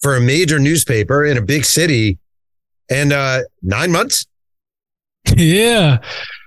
for 0.00 0.16
a 0.16 0.20
major 0.20 0.58
newspaper 0.58 1.24
in 1.24 1.36
a 1.36 1.42
big 1.42 1.64
city 1.64 2.18
and 2.90 3.12
uh 3.12 3.40
nine 3.62 3.92
months. 3.92 4.26
yeah. 5.36 5.98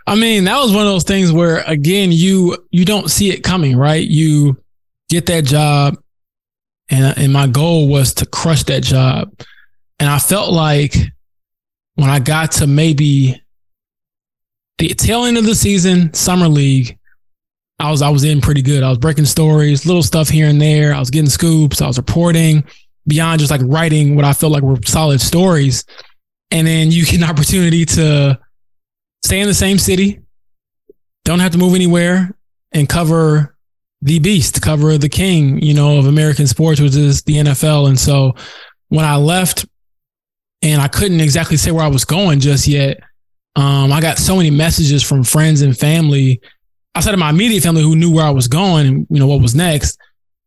I 0.07 0.15
mean, 0.15 0.45
that 0.45 0.59
was 0.59 0.71
one 0.73 0.81
of 0.81 0.87
those 0.91 1.03
things 1.03 1.31
where 1.31 1.63
again, 1.67 2.11
you 2.11 2.57
you 2.71 2.85
don't 2.85 3.09
see 3.09 3.31
it 3.31 3.43
coming, 3.43 3.77
right? 3.77 4.05
You 4.05 4.57
get 5.09 5.25
that 5.27 5.45
job 5.45 5.97
and 6.89 7.17
and 7.17 7.33
my 7.33 7.47
goal 7.47 7.87
was 7.87 8.13
to 8.15 8.25
crush 8.25 8.63
that 8.65 8.83
job. 8.83 9.31
And 9.99 10.09
I 10.09 10.19
felt 10.19 10.51
like 10.51 10.95
when 11.95 12.09
I 12.09 12.19
got 12.19 12.51
to 12.53 12.67
maybe 12.67 13.41
the 14.77 14.89
tail 14.89 15.25
end 15.25 15.37
of 15.37 15.45
the 15.45 15.55
season, 15.55 16.13
summer 16.13 16.47
league, 16.47 16.97
I 17.79 17.91
was 17.91 18.01
I 18.01 18.09
was 18.09 18.23
in 18.23 18.41
pretty 18.41 18.61
good. 18.61 18.83
I 18.83 18.89
was 18.89 18.97
breaking 18.97 19.25
stories, 19.25 19.85
little 19.85 20.03
stuff 20.03 20.29
here 20.29 20.47
and 20.47 20.61
there. 20.61 20.93
I 20.93 20.99
was 20.99 21.09
getting 21.09 21.29
scoops. 21.29 21.81
I 21.81 21.87
was 21.87 21.97
reporting 21.97 22.63
beyond 23.07 23.39
just 23.39 23.51
like 23.51 23.61
writing 23.63 24.15
what 24.15 24.25
I 24.25 24.33
felt 24.33 24.51
like 24.51 24.63
were 24.63 24.79
solid 24.85 25.21
stories. 25.21 25.83
And 26.51 26.67
then 26.67 26.91
you 26.91 27.05
get 27.05 27.15
an 27.15 27.23
opportunity 27.23 27.85
to 27.85 28.39
stay 29.23 29.39
in 29.39 29.47
the 29.47 29.53
same 29.53 29.77
city, 29.77 30.19
don't 31.23 31.39
have 31.39 31.53
to 31.53 31.57
move 31.57 31.75
anywhere, 31.75 32.35
and 32.71 32.87
cover 32.87 33.55
the 34.01 34.19
beast, 34.19 34.61
cover 34.61 34.97
the 34.97 35.09
king, 35.09 35.61
you 35.61 35.73
know, 35.73 35.99
of 35.99 36.07
American 36.07 36.47
sports, 36.47 36.81
which 36.81 36.95
is 36.95 37.21
the 37.23 37.35
NFL. 37.35 37.87
And 37.87 37.99
so 37.99 38.35
when 38.89 39.05
I 39.05 39.15
left 39.15 39.65
and 40.61 40.81
I 40.81 40.87
couldn't 40.87 41.21
exactly 41.21 41.57
say 41.57 41.71
where 41.71 41.85
I 41.85 41.89
was 41.89 42.05
going 42.05 42.39
just 42.39 42.67
yet, 42.67 42.99
um, 43.55 43.91
I 43.91 44.01
got 44.01 44.17
so 44.17 44.35
many 44.37 44.49
messages 44.49 45.03
from 45.03 45.23
friends 45.23 45.61
and 45.61 45.77
family 45.77 46.41
outside 46.95 47.13
of 47.13 47.19
my 47.19 47.29
immediate 47.29 47.63
family 47.63 47.81
who 47.81 47.95
knew 47.95 48.13
where 48.13 48.25
I 48.25 48.31
was 48.31 48.47
going 48.47 48.87
and 48.87 49.07
you 49.09 49.19
know 49.19 49.27
what 49.27 49.41
was 49.41 49.55
next, 49.55 49.97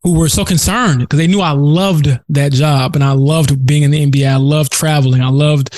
who 0.04 0.18
were 0.18 0.28
so 0.28 0.44
concerned 0.44 1.00
because 1.00 1.18
they 1.18 1.26
knew 1.26 1.40
I 1.40 1.52
loved 1.52 2.08
that 2.28 2.52
job 2.52 2.94
and 2.94 3.02
I 3.02 3.12
loved 3.12 3.66
being 3.66 3.82
in 3.82 3.90
the 3.90 4.06
NBA. 4.06 4.28
I 4.28 4.36
loved 4.36 4.70
traveling. 4.70 5.22
I 5.22 5.30
loved, 5.30 5.74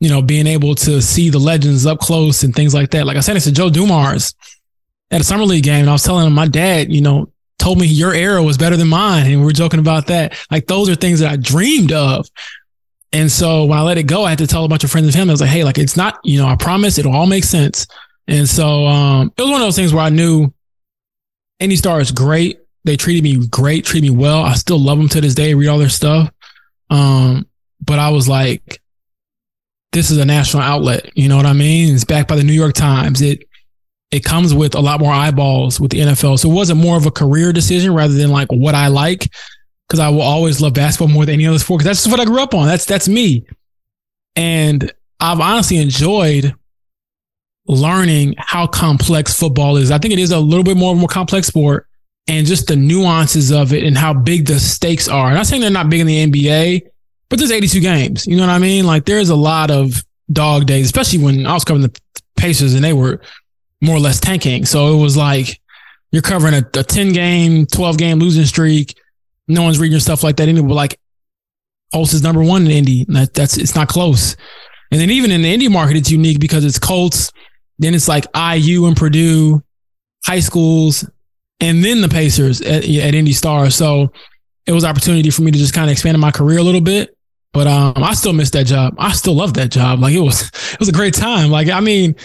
you 0.00 0.08
know, 0.08 0.22
being 0.22 0.46
able 0.46 0.74
to 0.76 1.02
see 1.02 1.28
the 1.28 1.38
legends 1.38 1.84
up 1.84 2.00
close 2.00 2.42
and 2.42 2.54
things 2.54 2.72
like 2.72 2.90
that. 2.92 3.06
Like 3.06 3.18
I 3.18 3.20
said, 3.20 3.36
it's 3.36 3.44
to 3.44 3.52
Joe 3.52 3.68
Dumars 3.68 4.34
at 5.10 5.20
a 5.20 5.24
summer 5.24 5.44
league 5.44 5.64
game, 5.64 5.82
and 5.82 5.90
I 5.90 5.92
was 5.92 6.02
telling 6.02 6.26
him 6.26 6.32
my 6.32 6.48
dad, 6.48 6.90
you 6.90 7.02
know, 7.02 7.30
told 7.58 7.78
me 7.78 7.86
your 7.86 8.14
era 8.14 8.42
was 8.42 8.56
better 8.56 8.76
than 8.76 8.88
mine, 8.88 9.30
and 9.30 9.40
we 9.40 9.46
were 9.46 9.52
joking 9.52 9.80
about 9.80 10.06
that. 10.06 10.36
Like 10.50 10.66
those 10.66 10.88
are 10.88 10.94
things 10.94 11.20
that 11.20 11.30
I 11.30 11.36
dreamed 11.36 11.92
of. 11.92 12.26
And 13.12 13.30
so 13.30 13.66
when 13.66 13.78
I 13.78 13.82
let 13.82 13.98
it 13.98 14.04
go, 14.04 14.24
I 14.24 14.30
had 14.30 14.38
to 14.38 14.46
tell 14.46 14.64
a 14.64 14.68
bunch 14.68 14.84
of 14.84 14.90
friends 14.90 15.06
and 15.06 15.14
family. 15.14 15.30
I 15.30 15.34
was 15.34 15.40
like, 15.40 15.50
hey, 15.50 15.64
like 15.64 15.78
it's 15.78 15.96
not, 15.96 16.18
you 16.24 16.38
know, 16.38 16.46
I 16.46 16.56
promise 16.56 16.98
it'll 16.98 17.14
all 17.14 17.26
make 17.26 17.44
sense. 17.44 17.86
And 18.26 18.48
so 18.48 18.86
um, 18.86 19.32
it 19.36 19.42
was 19.42 19.50
one 19.50 19.60
of 19.60 19.66
those 19.66 19.76
things 19.76 19.92
where 19.92 20.02
I 20.02 20.08
knew 20.08 20.52
Indy 21.60 21.76
Star 21.76 22.00
is 22.00 22.10
great. 22.10 22.58
They 22.86 22.96
treated 22.96 23.24
me 23.24 23.44
great, 23.48 23.84
treat 23.84 24.02
me 24.02 24.10
well. 24.10 24.44
I 24.44 24.54
still 24.54 24.78
love 24.78 24.96
them 24.96 25.08
to 25.08 25.20
this 25.20 25.34
day, 25.34 25.54
read 25.54 25.66
all 25.66 25.78
their 25.78 25.88
stuff. 25.88 26.30
Um, 26.88 27.48
but 27.84 27.98
I 27.98 28.10
was 28.10 28.28
like, 28.28 28.80
this 29.90 30.12
is 30.12 30.18
a 30.18 30.24
national 30.24 30.62
outlet. 30.62 31.10
You 31.16 31.28
know 31.28 31.36
what 31.36 31.46
I 31.46 31.52
mean? 31.52 31.92
It's 31.92 32.04
backed 32.04 32.28
by 32.28 32.36
the 32.36 32.44
New 32.44 32.52
York 32.52 32.74
Times. 32.74 33.22
It 33.22 33.42
it 34.12 34.24
comes 34.24 34.54
with 34.54 34.76
a 34.76 34.80
lot 34.80 35.00
more 35.00 35.12
eyeballs 35.12 35.80
with 35.80 35.90
the 35.90 35.98
NFL. 35.98 36.38
So 36.38 36.48
it 36.48 36.54
wasn't 36.54 36.80
more 36.80 36.96
of 36.96 37.06
a 37.06 37.10
career 37.10 37.52
decision 37.52 37.92
rather 37.92 38.14
than 38.14 38.30
like 38.30 38.52
what 38.52 38.76
I 38.76 38.86
like. 38.86 39.32
Cause 39.88 39.98
I 39.98 40.08
will 40.08 40.22
always 40.22 40.60
love 40.60 40.74
basketball 40.74 41.12
more 41.12 41.26
than 41.26 41.34
any 41.34 41.46
other 41.46 41.58
sport. 41.58 41.80
Cause 41.80 41.86
that's 41.86 42.04
just 42.04 42.10
what 42.10 42.20
I 42.20 42.24
grew 42.24 42.40
up 42.40 42.54
on. 42.54 42.68
That's 42.68 42.84
that's 42.84 43.08
me. 43.08 43.46
And 44.36 44.92
I've 45.18 45.40
honestly 45.40 45.78
enjoyed 45.78 46.54
learning 47.66 48.36
how 48.38 48.68
complex 48.68 49.36
football 49.36 49.76
is. 49.76 49.90
I 49.90 49.98
think 49.98 50.12
it 50.12 50.20
is 50.20 50.30
a 50.30 50.38
little 50.38 50.64
bit 50.64 50.76
more 50.76 50.92
of 50.92 50.98
a 50.98 51.00
more 51.00 51.08
complex 51.08 51.48
sport 51.48 51.85
and 52.28 52.46
just 52.46 52.66
the 52.66 52.76
nuances 52.76 53.52
of 53.52 53.72
it 53.72 53.84
and 53.84 53.96
how 53.96 54.12
big 54.12 54.46
the 54.46 54.58
stakes 54.58 55.08
are. 55.08 55.26
I'm 55.26 55.34
not 55.34 55.46
saying 55.46 55.62
they're 55.62 55.70
not 55.70 55.88
big 55.88 56.00
in 56.00 56.06
the 56.06 56.26
NBA, 56.26 56.82
but 57.28 57.38
there's 57.38 57.52
82 57.52 57.80
games. 57.80 58.26
You 58.26 58.36
know 58.36 58.42
what 58.42 58.50
I 58.50 58.58
mean? 58.58 58.84
Like 58.86 59.04
there's 59.04 59.28
a 59.28 59.36
lot 59.36 59.70
of 59.70 60.04
dog 60.32 60.66
days, 60.66 60.86
especially 60.86 61.20
when 61.20 61.46
I 61.46 61.54
was 61.54 61.64
covering 61.64 61.86
the 61.86 62.00
Pacers 62.36 62.74
and 62.74 62.84
they 62.84 62.92
were 62.92 63.20
more 63.80 63.96
or 63.96 64.00
less 64.00 64.20
tanking. 64.20 64.64
So 64.64 64.98
it 64.98 65.00
was 65.00 65.16
like 65.16 65.60
you're 66.10 66.22
covering 66.22 66.54
a, 66.54 66.78
a 66.78 66.82
10 66.82 67.12
game, 67.12 67.66
12 67.66 67.98
game 67.98 68.18
losing 68.18 68.44
streak. 68.44 68.96
No 69.48 69.62
one's 69.62 69.78
reading 69.78 69.92
your 69.92 70.00
stuff 70.00 70.24
like 70.24 70.36
that 70.36 70.48
anymore. 70.48 70.74
Like 70.74 70.98
Colts 71.92 72.12
is 72.12 72.22
number 72.22 72.42
one 72.42 72.66
in 72.66 72.70
Indy. 72.70 73.04
That, 73.08 73.34
that's 73.34 73.56
it's 73.56 73.74
not 73.74 73.88
close. 73.88 74.36
And 74.90 75.00
then 75.00 75.10
even 75.10 75.30
in 75.30 75.42
the 75.42 75.52
Indy 75.52 75.68
market, 75.68 75.96
it's 75.96 76.10
unique 76.10 76.40
because 76.40 76.64
it's 76.64 76.78
Colts. 76.78 77.32
Then 77.78 77.94
it's 77.94 78.08
like 78.08 78.24
IU 78.34 78.86
and 78.86 78.96
Purdue, 78.96 79.62
high 80.24 80.40
schools, 80.40 81.08
and 81.60 81.84
then 81.84 82.00
the 82.00 82.08
Pacers 82.08 82.60
at, 82.60 82.84
at 82.84 83.14
Indy 83.14 83.32
Star. 83.32 83.70
So 83.70 84.12
it 84.66 84.72
was 84.72 84.84
opportunity 84.84 85.30
for 85.30 85.42
me 85.42 85.50
to 85.50 85.58
just 85.58 85.74
kind 85.74 85.88
of 85.88 85.92
expand 85.92 86.18
my 86.20 86.30
career 86.30 86.58
a 86.58 86.62
little 86.62 86.80
bit. 86.80 87.16
But 87.52 87.66
um, 87.66 87.94
I 87.96 88.12
still 88.14 88.34
miss 88.34 88.50
that 88.50 88.66
job. 88.66 88.96
I 88.98 89.12
still 89.12 89.34
love 89.34 89.54
that 89.54 89.70
job. 89.70 90.00
Like 90.00 90.14
it 90.14 90.20
was, 90.20 90.42
it 90.72 90.78
was 90.78 90.88
a 90.88 90.92
great 90.92 91.14
time. 91.14 91.50
Like 91.50 91.68
I 91.68 91.80
mean, 91.80 92.16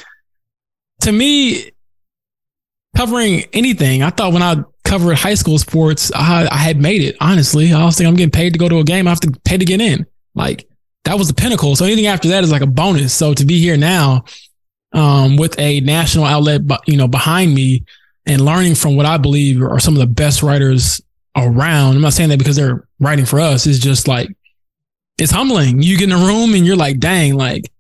to 1.02 1.12
me, 1.12 1.72
covering 2.98 3.44
anything, 3.54 4.04
I 4.04 4.10
thought 4.10 4.34
when 4.34 4.44
I 4.44 4.64
covered 4.84 5.16
high 5.16 5.36
school 5.36 5.58
sports, 5.58 6.12
I, 6.14 6.48
I 6.52 6.58
had 6.58 6.82
made 6.82 7.02
it. 7.02 7.16
Honestly, 7.22 7.72
I 7.72 7.86
was 7.86 7.96
thinking 7.96 8.10
I'm 8.10 8.18
getting 8.18 8.32
paid 8.32 8.54
to 8.54 8.60
go 8.60 8.68
to 8.68 8.80
a 8.80 8.84
game. 8.84 9.08
I 9.08 9.12
have 9.12 9.22
to 9.22 9.32
pay 9.46 9.58
to 9.58 9.66
get 9.66 9.80
in. 9.80 10.06
Like 10.36 10.68
that 11.06 11.18
was 11.18 11.30
the 11.30 11.34
pinnacle. 11.34 11.76
So 11.76 11.86
anything 11.86 12.08
after 12.08 12.28
that 12.30 12.44
is 12.44 12.52
like 12.52 12.62
a 12.62 12.68
bonus. 12.68 13.14
So 13.14 13.34
to 13.34 13.46
be 13.46 13.60
here 13.60 13.78
now, 13.78 14.26
um, 14.94 15.38
with 15.38 15.58
a 15.58 15.80
national 15.82 16.26
outlet, 16.26 16.62
you 16.86 16.98
know, 16.98 17.08
behind 17.08 17.56
me 17.56 17.86
and 18.26 18.46
learning 18.46 18.76
from 18.76 18.96
what 18.96 19.06
I 19.06 19.18
believe 19.18 19.62
are 19.62 19.80
some 19.80 19.96
of 19.96 20.00
the 20.00 20.08
best 20.08 20.44
writers 20.44 21.02
around. 21.36 21.96
I'm 21.96 22.02
not 22.02 22.14
saying 22.14 22.30
that 22.30 22.40
because 22.40 22.56
they're 22.56 22.88
writing 23.00 23.26
for 23.26 23.40
us. 23.40 23.66
It's 23.66 23.80
just 23.80 24.08
like 24.08 24.30
it's 25.18 25.32
humbling. 25.32 25.82
You 25.82 25.98
get 25.98 26.10
in 26.10 26.16
a 26.16 26.26
room 26.26 26.54
and 26.54 26.66
you're 26.66 26.76
like, 26.76 27.00
dang, 27.00 27.36
like 27.36 27.72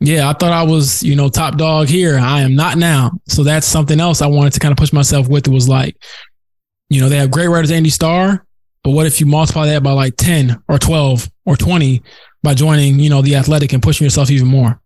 yeah, 0.00 0.28
I 0.28 0.34
thought 0.34 0.52
I 0.52 0.62
was, 0.62 1.02
you 1.02 1.16
know, 1.16 1.28
top 1.28 1.56
dog 1.56 1.88
here. 1.88 2.18
I 2.18 2.42
am 2.42 2.54
not 2.54 2.76
now. 2.76 3.12
So 3.28 3.42
that's 3.42 3.66
something 3.66 3.98
else 3.98 4.20
I 4.20 4.26
wanted 4.26 4.52
to 4.54 4.60
kind 4.60 4.72
of 4.72 4.78
push 4.78 4.92
myself 4.92 5.28
with. 5.28 5.48
It 5.48 5.52
was 5.52 5.68
like, 5.68 5.96
you 6.90 7.00
know, 7.00 7.08
they 7.08 7.16
have 7.16 7.30
great 7.30 7.48
writers, 7.48 7.70
Indy 7.70 7.90
Star, 7.90 8.44
but 8.82 8.90
what 8.90 9.06
if 9.06 9.20
you 9.20 9.26
multiply 9.26 9.66
that 9.66 9.82
by 9.82 9.92
like 9.92 10.16
10 10.16 10.62
or 10.68 10.78
12 10.78 11.30
or 11.46 11.56
20 11.56 12.02
by 12.42 12.54
joining, 12.54 13.00
you 13.00 13.10
know, 13.10 13.22
the 13.22 13.36
athletic 13.36 13.72
and 13.72 13.82
pushing 13.82 14.04
yourself 14.04 14.30
even 14.30 14.46
more? 14.46 14.80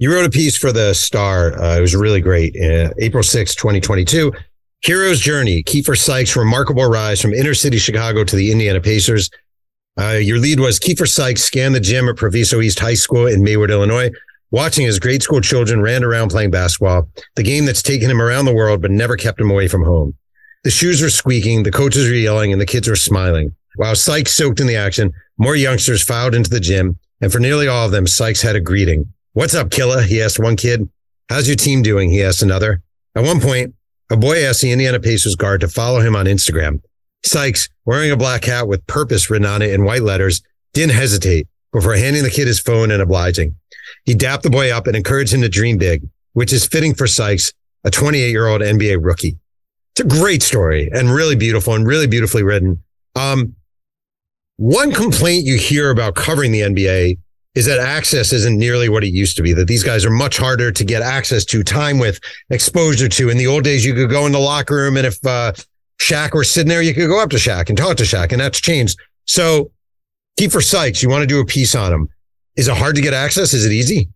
You 0.00 0.14
wrote 0.14 0.26
a 0.26 0.30
piece 0.30 0.56
for 0.56 0.70
the 0.70 0.94
Star. 0.94 1.60
Uh, 1.60 1.76
it 1.76 1.80
was 1.80 1.94
really 1.96 2.20
great. 2.20 2.54
Uh, 2.56 2.92
April 3.00 3.24
6, 3.24 3.54
2022. 3.56 4.32
Hero's 4.80 5.18
Journey, 5.18 5.64
Keifer 5.64 5.98
Sykes' 5.98 6.36
remarkable 6.36 6.86
rise 6.86 7.20
from 7.20 7.34
inner 7.34 7.52
city 7.52 7.78
Chicago 7.78 8.22
to 8.22 8.36
the 8.36 8.52
Indiana 8.52 8.80
Pacers. 8.80 9.28
Uh, 9.98 10.12
your 10.12 10.38
lead 10.38 10.60
was 10.60 10.78
Keifer 10.78 11.08
Sykes 11.08 11.42
scanned 11.42 11.74
the 11.74 11.80
gym 11.80 12.08
at 12.08 12.14
Proviso 12.14 12.60
East 12.60 12.78
High 12.78 12.94
School 12.94 13.26
in 13.26 13.42
Maywood, 13.42 13.72
Illinois, 13.72 14.10
watching 14.52 14.86
his 14.86 15.00
grade 15.00 15.24
school 15.24 15.40
children 15.40 15.82
ran 15.82 16.04
around 16.04 16.28
playing 16.28 16.52
basketball, 16.52 17.08
the 17.34 17.42
game 17.42 17.64
that's 17.64 17.82
taken 17.82 18.08
him 18.08 18.22
around 18.22 18.44
the 18.44 18.54
world 18.54 18.80
but 18.80 18.92
never 18.92 19.16
kept 19.16 19.40
him 19.40 19.50
away 19.50 19.66
from 19.66 19.82
home. 19.82 20.14
The 20.62 20.70
shoes 20.70 21.02
were 21.02 21.10
squeaking, 21.10 21.64
the 21.64 21.72
coaches 21.72 22.08
were 22.08 22.14
yelling, 22.14 22.52
and 22.52 22.60
the 22.60 22.66
kids 22.66 22.86
were 22.86 22.94
smiling. 22.94 23.56
While 23.74 23.96
Sykes 23.96 24.32
soaked 24.32 24.60
in 24.60 24.68
the 24.68 24.76
action, 24.76 25.12
more 25.38 25.56
youngsters 25.56 26.04
filed 26.04 26.36
into 26.36 26.50
the 26.50 26.60
gym, 26.60 26.96
and 27.20 27.32
for 27.32 27.40
nearly 27.40 27.66
all 27.66 27.86
of 27.86 27.92
them, 27.92 28.06
Sykes 28.06 28.42
had 28.42 28.54
a 28.54 28.60
greeting. 28.60 29.12
What's 29.38 29.54
up, 29.54 29.70
Killa? 29.70 30.02
He 30.02 30.20
asked 30.20 30.40
one 30.40 30.56
kid. 30.56 30.88
How's 31.28 31.46
your 31.46 31.54
team 31.54 31.80
doing? 31.80 32.10
He 32.10 32.24
asked 32.24 32.42
another. 32.42 32.82
At 33.14 33.22
one 33.22 33.40
point, 33.40 33.72
a 34.10 34.16
boy 34.16 34.42
asked 34.42 34.62
the 34.62 34.72
Indiana 34.72 34.98
Pacers 34.98 35.36
guard 35.36 35.60
to 35.60 35.68
follow 35.68 36.00
him 36.00 36.16
on 36.16 36.26
Instagram. 36.26 36.82
Sykes, 37.24 37.68
wearing 37.84 38.10
a 38.10 38.16
black 38.16 38.46
hat 38.46 38.66
with 38.66 38.84
purpose 38.88 39.30
written 39.30 39.46
on 39.46 39.62
it 39.62 39.70
in 39.70 39.84
white 39.84 40.02
letters, 40.02 40.42
didn't 40.72 40.96
hesitate 40.96 41.46
before 41.72 41.94
handing 41.94 42.24
the 42.24 42.30
kid 42.30 42.48
his 42.48 42.58
phone 42.58 42.90
and 42.90 43.00
obliging. 43.00 43.54
He 44.04 44.16
dapped 44.16 44.42
the 44.42 44.50
boy 44.50 44.72
up 44.72 44.88
and 44.88 44.96
encouraged 44.96 45.32
him 45.32 45.42
to 45.42 45.48
dream 45.48 45.78
big, 45.78 46.02
which 46.32 46.52
is 46.52 46.66
fitting 46.66 46.92
for 46.92 47.06
Sykes, 47.06 47.52
a 47.84 47.92
28 47.92 48.30
year 48.30 48.48
old 48.48 48.60
NBA 48.60 48.98
rookie. 49.00 49.38
It's 49.92 50.00
a 50.00 50.18
great 50.20 50.42
story 50.42 50.90
and 50.92 51.14
really 51.14 51.36
beautiful 51.36 51.74
and 51.74 51.86
really 51.86 52.08
beautifully 52.08 52.42
written. 52.42 52.82
Um, 53.14 53.54
one 54.56 54.90
complaint 54.90 55.44
you 55.44 55.58
hear 55.58 55.90
about 55.90 56.16
covering 56.16 56.50
the 56.50 56.62
NBA 56.62 57.18
is 57.58 57.66
that 57.66 57.80
access 57.80 58.32
isn't 58.32 58.56
nearly 58.56 58.88
what 58.88 59.02
it 59.02 59.08
used 59.08 59.36
to 59.36 59.42
be, 59.42 59.52
that 59.52 59.66
these 59.66 59.82
guys 59.82 60.04
are 60.04 60.10
much 60.10 60.38
harder 60.38 60.70
to 60.70 60.84
get 60.84 61.02
access 61.02 61.44
to, 61.44 61.64
time 61.64 61.98
with, 61.98 62.20
exposure 62.50 63.08
to. 63.08 63.30
In 63.30 63.36
the 63.36 63.48
old 63.48 63.64
days, 63.64 63.84
you 63.84 63.94
could 63.94 64.10
go 64.10 64.26
in 64.26 64.32
the 64.32 64.38
locker 64.38 64.76
room 64.76 64.96
and 64.96 65.04
if, 65.04 65.18
uh, 65.26 65.52
Shaq 66.00 66.34
were 66.34 66.44
sitting 66.44 66.68
there, 66.68 66.82
you 66.82 66.94
could 66.94 67.08
go 67.08 67.20
up 67.20 67.30
to 67.30 67.36
Shaq 67.36 67.68
and 67.68 67.76
talk 67.76 67.96
to 67.96 68.04
Shaq, 68.04 68.30
and 68.30 68.40
that's 68.40 68.60
changed. 68.60 68.96
So, 69.24 69.72
Keifer 70.38 70.62
Sykes, 70.62 71.02
you 71.02 71.08
want 71.08 71.22
to 71.22 71.26
do 71.26 71.40
a 71.40 71.44
piece 71.44 71.74
on 71.74 71.92
him. 71.92 72.08
Is 72.54 72.68
it 72.68 72.76
hard 72.76 72.94
to 72.94 73.02
get 73.02 73.12
access? 73.12 73.52
Is 73.52 73.66
it 73.66 73.72
easy? 73.72 74.08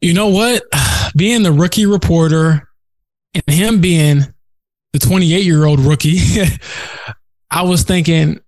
You 0.00 0.14
know 0.14 0.28
what? 0.28 0.62
Being 1.14 1.42
the 1.42 1.52
rookie 1.52 1.84
reporter 1.84 2.70
and 3.34 3.54
him 3.54 3.82
being 3.82 4.22
the 4.94 4.98
28 4.98 5.44
year 5.44 5.66
old 5.66 5.80
rookie, 5.80 6.20
I 7.50 7.64
was 7.64 7.82
thinking, 7.82 8.40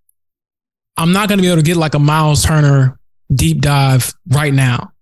I'm 0.97 1.12
not 1.12 1.29
going 1.29 1.37
to 1.37 1.43
be 1.43 1.49
able 1.49 1.59
to 1.59 1.62
get 1.62 1.77
like 1.77 1.93
a 1.93 1.99
Myles 1.99 2.43
Turner 2.43 2.99
deep 3.35 3.61
dive 3.61 4.12
right 4.28 4.53
now. 4.53 4.93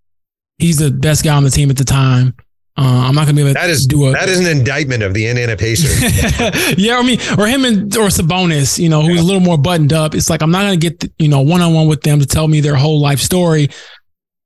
He's 0.58 0.78
the 0.78 0.90
best 0.90 1.24
guy 1.24 1.36
on 1.36 1.44
the 1.44 1.50
team 1.50 1.70
at 1.70 1.76
the 1.76 1.84
time. 1.84 2.34
Uh, 2.74 3.04
I'm 3.06 3.14
not 3.14 3.26
gonna 3.26 3.34
be 3.34 3.42
able 3.42 3.52
that 3.52 3.68
is, 3.68 3.82
to 3.82 3.88
do 3.88 4.06
a 4.06 4.12
that 4.12 4.30
is 4.30 4.40
an 4.40 4.46
indictment 4.46 5.02
of 5.02 5.12
the 5.12 5.26
Indiana 5.26 5.56
Pacers. 5.56 6.00
yeah, 6.78 6.96
I 6.96 7.02
mean, 7.02 7.18
or 7.38 7.46
him 7.46 7.66
and 7.66 7.94
or 7.98 8.06
Sabonis, 8.06 8.78
you 8.78 8.88
know, 8.88 9.02
who's 9.02 9.16
yeah. 9.16 9.20
a 9.20 9.24
little 9.24 9.42
more 9.42 9.58
buttoned 9.58 9.92
up. 9.92 10.14
It's 10.14 10.30
like 10.30 10.40
I'm 10.40 10.50
not 10.50 10.62
gonna 10.62 10.76
get 10.78 11.00
the, 11.00 11.12
you 11.18 11.28
know 11.28 11.42
one 11.42 11.60
on 11.60 11.74
one 11.74 11.86
with 11.86 12.00
them 12.00 12.18
to 12.20 12.26
tell 12.26 12.48
me 12.48 12.60
their 12.60 12.74
whole 12.74 12.98
life 12.98 13.18
story. 13.18 13.68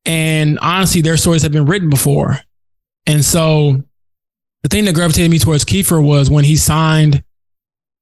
And 0.07 0.59
honestly, 0.59 1.03
their 1.03 1.17
stories 1.17 1.43
have 1.43 1.53
been 1.53 1.67
written 1.67 1.89
before. 1.89 2.41
And 3.07 3.25
so 3.25 3.83
the 4.65 4.69
thing 4.69 4.87
that 4.87 4.95
gravitated 4.97 5.31
me 5.31 5.39
towards 5.39 5.65
Keifer 5.65 6.03
was 6.03 6.29
when 6.29 6.45
he 6.45 6.57
signed 6.57 7.23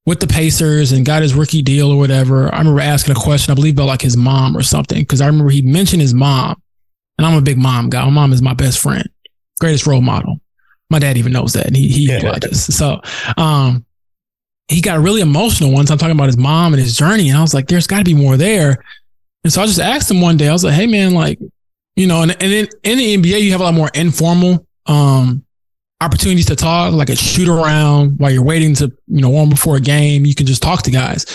with 0.05 0.19
the 0.19 0.27
Pacers 0.27 0.91
and 0.91 1.05
got 1.05 1.21
his 1.21 1.33
rookie 1.33 1.61
deal 1.61 1.91
or 1.91 1.97
whatever. 1.97 2.53
I 2.53 2.59
remember 2.59 2.81
asking 2.81 3.15
a 3.15 3.19
question, 3.19 3.51
I 3.51 3.55
believe 3.55 3.75
about 3.75 3.87
like 3.87 4.01
his 4.01 4.15
mom 4.15 4.55
or 4.55 4.61
something, 4.61 4.99
because 4.99 5.21
I 5.21 5.27
remember 5.27 5.49
he 5.49 5.61
mentioned 5.61 6.01
his 6.01 6.13
mom. 6.13 6.61
And 7.17 7.25
I'm 7.25 7.37
a 7.37 7.41
big 7.41 7.57
mom 7.57 7.89
guy. 7.89 8.03
My 8.03 8.11
mom 8.11 8.33
is 8.33 8.41
my 8.41 8.53
best 8.53 8.79
friend 8.79 9.09
greatest 9.59 9.87
role 9.87 10.01
model. 10.01 10.39
My 10.89 10.99
dad 10.99 11.17
even 11.17 11.31
knows 11.31 11.53
that, 11.53 11.65
and 11.65 11.75
he 11.75 11.87
he 11.87 12.07
yeah. 12.07 12.19
So, 12.51 13.01
um, 13.37 13.85
he 14.67 14.81
got 14.81 14.99
really 14.99 15.21
emotional 15.21 15.71
once 15.71 15.89
I'm 15.89 15.97
talking 15.97 16.15
about 16.15 16.27
his 16.27 16.37
mom 16.37 16.73
and 16.73 16.81
his 16.81 16.95
journey, 16.95 17.29
and 17.29 17.37
I 17.37 17.41
was 17.41 17.53
like, 17.53 17.67
"There's 17.67 17.87
got 17.87 17.99
to 17.99 18.03
be 18.03 18.13
more 18.13 18.37
there." 18.37 18.83
And 19.43 19.51
so 19.51 19.61
I 19.61 19.65
just 19.65 19.79
asked 19.79 20.09
him 20.09 20.21
one 20.21 20.37
day. 20.37 20.47
I 20.47 20.53
was 20.53 20.63
like, 20.63 20.73
"Hey, 20.73 20.87
man, 20.87 21.13
like, 21.13 21.39
you 21.95 22.07
know, 22.07 22.21
and 22.21 22.31
and 22.31 22.53
in, 22.53 22.67
in 22.83 22.97
the 22.97 23.17
NBA, 23.17 23.41
you 23.41 23.51
have 23.51 23.61
a 23.61 23.63
lot 23.63 23.73
more 23.73 23.89
informal 23.93 24.67
um 24.85 25.44
opportunities 26.01 26.45
to 26.47 26.55
talk, 26.55 26.93
like 26.93 27.09
a 27.09 27.15
shoot 27.15 27.47
around 27.47 28.19
while 28.19 28.31
you're 28.31 28.43
waiting 28.43 28.73
to 28.75 28.91
you 29.07 29.21
know 29.21 29.29
warm 29.29 29.49
before 29.49 29.75
a 29.77 29.81
game. 29.81 30.25
You 30.25 30.35
can 30.35 30.45
just 30.45 30.61
talk 30.61 30.83
to 30.83 30.91
guys." 30.91 31.25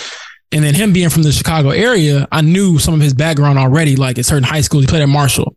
And 0.52 0.64
then 0.64 0.74
him 0.74 0.92
being 0.92 1.10
from 1.10 1.22
the 1.22 1.30
Chicago 1.30 1.70
area, 1.70 2.26
I 2.32 2.40
knew 2.40 2.78
some 2.78 2.94
of 2.94 3.00
his 3.00 3.14
background 3.14 3.58
already. 3.58 3.94
Like 3.94 4.18
at 4.18 4.26
certain 4.26 4.42
high 4.42 4.62
schools, 4.62 4.82
he 4.84 4.88
played 4.88 5.02
at 5.02 5.08
Marshall. 5.08 5.54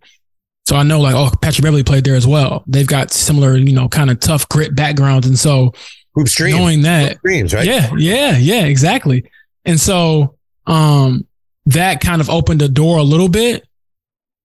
So 0.66 0.76
I 0.76 0.84
know 0.84 1.02
like, 1.02 1.16
oh, 1.16 1.32
Patrick 1.42 1.64
Beverley 1.64 1.84
played 1.84 2.04
there 2.04 2.16
as 2.16 2.28
well. 2.28 2.64
They've 2.68 2.88
got 2.88 3.12
similar, 3.12 3.58
you 3.58 3.74
know, 3.74 3.90
kind 3.90 4.10
of 4.10 4.20
tough 4.20 4.48
grit 4.50 4.76
backgrounds. 4.76 5.28
And 5.28 5.38
so 5.38 5.74
Hoop 6.16 6.28
stream. 6.28 6.56
knowing 6.56 6.84
that 6.84 7.18
streams, 7.18 7.54
right? 7.54 7.66
Yeah, 7.66 7.92
yeah, 7.98 8.38
yeah, 8.38 8.66
exactly. 8.66 9.30
And 9.66 9.80
so 9.80 10.36
um, 10.68 11.28
that 11.66 12.00
kind 12.00 12.22
of 12.22 12.30
opened 12.30 12.62
the 12.62 12.70
door 12.70 12.98
a 13.00 13.04
little 13.04 13.30
bit. 13.30 13.68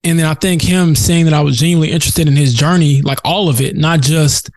And 0.05 0.19
then 0.19 0.27
I 0.27 0.35
think 0.35 0.63
him 0.63 0.95
saying 0.95 1.25
that 1.25 1.35
I 1.35 1.41
was 1.41 1.59
genuinely 1.59 1.91
interested 1.91 2.29
in 2.29 2.37
his 2.37 2.55
journey, 2.55 3.03
like 3.03 3.19
all 3.25 3.49
of 3.49 3.61
it, 3.61 3.77
not 3.77 4.01
just 4.01 4.51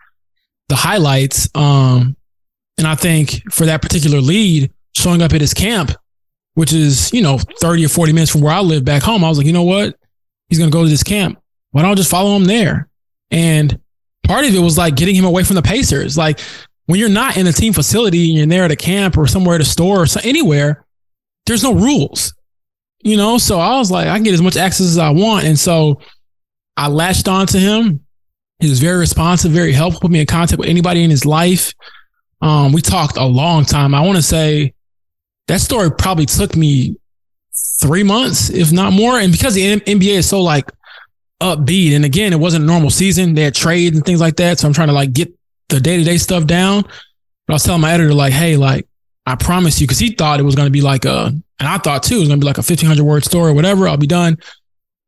the 0.68 0.76
highlights. 0.76 1.48
Um, 1.54 2.16
and 2.78 2.86
I 2.86 2.94
think 2.94 3.42
for 3.52 3.66
that 3.66 3.82
particular 3.82 4.20
lead, 4.20 4.72
showing 4.94 5.20
up 5.22 5.32
at 5.32 5.40
his 5.40 5.54
camp, 5.54 5.92
which 6.54 6.72
is, 6.72 7.12
you 7.12 7.22
know, 7.22 7.38
30 7.38 7.84
or 7.84 7.88
40 7.88 8.12
minutes 8.12 8.30
from 8.30 8.40
where 8.40 8.52
I 8.52 8.60
live 8.60 8.84
back 8.84 9.02
home, 9.02 9.24
I 9.24 9.28
was 9.28 9.38
like, 9.38 9.46
you 9.46 9.52
know 9.52 9.62
what? 9.62 9.96
He's 10.48 10.58
going 10.58 10.70
to 10.70 10.74
go 10.74 10.84
to 10.84 10.88
this 10.90 11.02
camp. 11.02 11.40
Why 11.70 11.82
don't 11.82 11.90
I 11.90 11.94
just 11.94 12.10
follow 12.10 12.36
him 12.36 12.44
there? 12.44 12.88
And 13.30 13.80
part 14.24 14.44
of 14.44 14.54
it 14.54 14.60
was 14.60 14.78
like 14.78 14.94
getting 14.94 15.14
him 15.14 15.24
away 15.24 15.44
from 15.44 15.56
the 15.56 15.62
Pacers. 15.62 16.16
Like 16.16 16.40
when 16.86 17.00
you're 17.00 17.08
not 17.08 17.36
in 17.36 17.46
a 17.46 17.52
team 17.52 17.72
facility 17.72 18.28
and 18.28 18.38
you're 18.38 18.46
there 18.46 18.64
at 18.64 18.70
a 18.70 18.76
camp 18.76 19.16
or 19.16 19.26
somewhere 19.26 19.54
at 19.54 19.60
a 19.60 19.64
store 19.64 20.02
or 20.02 20.06
so, 20.06 20.20
anywhere, 20.22 20.84
there's 21.46 21.62
no 21.62 21.74
rules, 21.74 22.34
you 23.02 23.16
know? 23.16 23.38
So 23.38 23.58
I 23.58 23.76
was 23.76 23.90
like, 23.90 24.06
I 24.06 24.14
can 24.14 24.22
get 24.22 24.34
as 24.34 24.42
much 24.42 24.56
access 24.56 24.86
as 24.86 24.98
I 24.98 25.10
want. 25.10 25.44
And 25.44 25.58
so 25.58 26.00
I 26.76 26.88
latched 26.88 27.28
on 27.28 27.46
to 27.48 27.58
him. 27.58 28.00
He 28.60 28.68
was 28.68 28.80
very 28.80 28.98
responsive, 28.98 29.52
very 29.52 29.72
helpful, 29.72 30.00
put 30.02 30.10
me 30.10 30.20
in 30.20 30.26
contact 30.26 30.58
with 30.58 30.68
anybody 30.68 31.02
in 31.02 31.10
his 31.10 31.26
life. 31.26 31.72
Um, 32.40 32.72
we 32.72 32.80
talked 32.80 33.16
a 33.16 33.24
long 33.24 33.64
time. 33.64 33.94
I 33.94 34.00
want 34.02 34.16
to 34.16 34.22
say 34.22 34.74
that 35.48 35.60
story 35.60 35.90
probably 35.90 36.26
took 36.26 36.56
me 36.56 36.96
three 37.80 38.02
months, 38.02 38.50
if 38.50 38.72
not 38.72 38.92
more. 38.92 39.18
And 39.18 39.32
because 39.32 39.54
the 39.54 39.80
NBA 39.80 40.18
is 40.18 40.28
so 40.28 40.40
like 40.40 40.70
upbeat, 41.40 41.94
and 41.94 42.04
again, 42.04 42.32
it 42.32 42.38
wasn't 42.38 42.64
a 42.64 42.66
normal 42.66 42.90
season. 42.90 43.34
They 43.34 43.42
had 43.42 43.54
trades 43.54 43.96
and 43.96 44.04
things 44.06 44.20
like 44.20 44.36
that. 44.36 44.58
So 44.58 44.68
I'm 44.68 44.74
trying 44.74 44.88
to 44.88 44.94
like 44.94 45.12
get 45.12 45.32
the 45.68 45.80
day 45.80 45.96
to 45.96 46.04
day 46.04 46.18
stuff 46.18 46.46
down. 46.46 46.82
But 46.82 47.52
I 47.52 47.52
was 47.54 47.64
telling 47.64 47.80
my 47.80 47.92
editor, 47.92 48.14
like, 48.14 48.32
hey, 48.32 48.56
like, 48.56 48.86
I 49.26 49.34
promise 49.34 49.80
you, 49.80 49.86
because 49.86 49.98
he 49.98 50.10
thought 50.10 50.40
it 50.40 50.44
was 50.44 50.54
going 50.54 50.66
to 50.66 50.72
be 50.72 50.80
like 50.80 51.04
a, 51.04 51.32
and 51.62 51.68
I 51.68 51.78
thought 51.78 52.02
too, 52.02 52.16
it 52.16 52.20
was 52.20 52.28
to 52.28 52.36
be 52.38 52.44
like 52.44 52.58
a 52.58 52.66
1500 52.66 53.04
word 53.04 53.24
story 53.24 53.52
or 53.52 53.54
whatever. 53.54 53.86
I'll 53.86 53.96
be 53.96 54.08
done. 54.08 54.36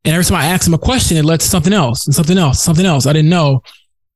And 0.05 0.15
every 0.15 0.25
time 0.25 0.37
I 0.37 0.47
asked 0.47 0.69
him 0.69 0.75
a 0.75 0.79
question, 0.79 1.17
it 1.17 1.25
led 1.25 1.41
to 1.41 1.49
something 1.49 1.73
else 1.73 2.07
and 2.07 2.15
something 2.15 2.39
else, 2.39 2.63
something 2.63 2.87
else. 2.87 3.07
I 3.07 3.13
didn't 3.13 3.29
know 3.31 3.65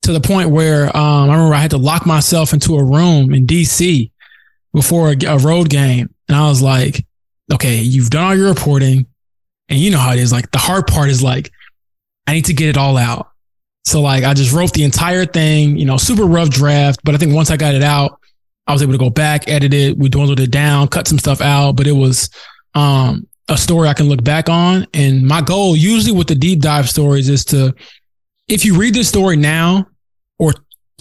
to 0.03 0.13
the 0.13 0.21
point 0.21 0.51
where 0.51 0.85
um, 0.97 1.31
I 1.31 1.33
remember 1.33 1.53
I 1.53 1.59
had 1.59 1.73
to 1.73 1.79
lock 1.79 2.07
myself 2.07 2.53
into 2.53 2.77
a 2.77 2.85
room 2.85 3.35
in 3.35 3.45
DC 3.45 4.13
before 4.73 5.11
a, 5.11 5.17
a 5.27 5.39
road 5.39 5.69
game. 5.69 6.15
And 6.29 6.37
I 6.37 6.49
was 6.49 6.63
like, 6.63 7.05
okay, 7.53 7.79
you've 7.79 8.11
done 8.11 8.23
all 8.23 8.37
your 8.37 8.51
reporting. 8.51 9.07
And 9.69 9.81
you 9.81 9.91
know 9.91 9.99
how 9.99 10.13
it 10.13 10.21
is. 10.21 10.31
Like 10.31 10.53
the 10.53 10.59
hard 10.59 10.87
part 10.87 11.09
is 11.09 11.21
like, 11.21 11.51
I 12.29 12.35
need 12.35 12.45
to 12.45 12.55
get 12.55 12.69
it 12.69 12.77
all 12.77 12.97
out. 12.97 13.33
So 13.85 14.01
like 14.01 14.23
I 14.23 14.33
just 14.33 14.53
wrote 14.55 14.73
the 14.75 14.85
entire 14.85 15.27
thing, 15.27 15.77
you 15.77 15.87
know, 15.87 15.97
super 15.97 16.25
rough 16.25 16.51
draft. 16.51 17.01
But 17.03 17.17
I 17.17 17.19
think 17.19 17.35
once 17.35 17.51
I 17.51 17.57
got 17.57 17.75
it 17.75 17.83
out, 17.83 18.18
I 18.69 18.73
was 18.73 18.83
able 18.83 18.93
to 18.93 18.99
go 18.99 19.11
back, 19.11 19.49
edit 19.49 19.75
it, 19.75 19.99
we 19.99 20.09
dwindled 20.09 20.41
it 20.41 20.51
down, 20.51 20.89
cut 20.89 21.09
some 21.09 21.19
stuff 21.19 21.41
out. 21.41 21.73
But 21.73 21.87
it 21.87 21.93
was 21.93 22.31
um, 22.75 23.27
a 23.49 23.57
story 23.57 23.89
I 23.89 23.95
can 23.95 24.09
look 24.09 24.23
back 24.23 24.49
on. 24.49 24.87
And 24.95 25.27
my 25.27 25.41
goal 25.41 25.77
usually 25.77 26.17
with 26.17 26.29
the 26.29 26.35
deep 26.35 26.61
dive 26.61 26.89
stories 26.89 27.29
is 27.29 27.45
to, 27.47 27.75
if 28.47 28.65
you 28.65 28.79
read 28.79 28.95
this 28.95 29.09
story 29.09 29.37
now 29.37 29.87
or 30.39 30.53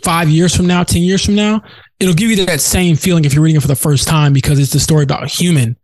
five 0.01 0.30
years 0.30 0.55
from 0.55 0.65
now, 0.65 0.84
10 0.84 1.03
years 1.03 1.24
from 1.24 1.36
now, 1.36 1.61
it'll 1.99 2.15
give 2.15 2.30
you 2.30 2.45
that 2.45 2.61
same 2.61 2.95
feeling 2.95 3.26
if 3.26 3.34
you're 3.34 3.43
reading 3.43 3.57
it 3.57 3.61
for 3.61 3.68
the 3.68 3.76
first 3.76 4.07
time 4.07 4.34
because 4.34 4.59
it's 4.59 4.74
the 4.74 4.80
story 4.80 5.03
about 5.03 5.30
human 5.30 5.78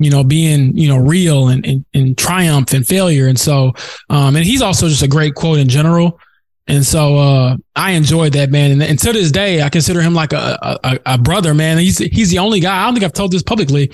you 0.00 0.10
know, 0.10 0.24
being, 0.24 0.76
you 0.76 0.88
know, 0.88 0.96
real 0.96 1.48
and, 1.48 1.64
and, 1.66 1.84
and 1.92 2.16
triumph 2.16 2.72
and 2.72 2.86
failure. 2.86 3.28
And 3.28 3.38
so, 3.38 3.74
um, 4.08 4.34
and 4.34 4.44
he's 4.44 4.62
also 4.62 4.88
just 4.88 5.02
a 5.02 5.08
great 5.08 5.34
quote 5.34 5.58
in 5.58 5.68
general. 5.68 6.18
And 6.66 6.86
so, 6.86 7.16
uh, 7.18 7.56
I 7.74 7.92
enjoyed 7.92 8.34
that 8.34 8.50
man. 8.50 8.70
And, 8.70 8.82
and 8.82 8.98
to 9.00 9.12
this 9.12 9.32
day, 9.32 9.62
I 9.62 9.68
consider 9.70 10.00
him 10.02 10.14
like 10.14 10.32
a, 10.32 10.78
a, 10.84 10.98
a 11.06 11.18
brother, 11.18 11.54
man. 11.54 11.78
He's, 11.78 11.98
he's 11.98 12.30
the 12.30 12.38
only 12.38 12.60
guy. 12.60 12.82
I 12.82 12.84
don't 12.84 12.94
think 12.94 13.04
I've 13.04 13.12
told 13.12 13.32
this 13.32 13.42
publicly. 13.42 13.90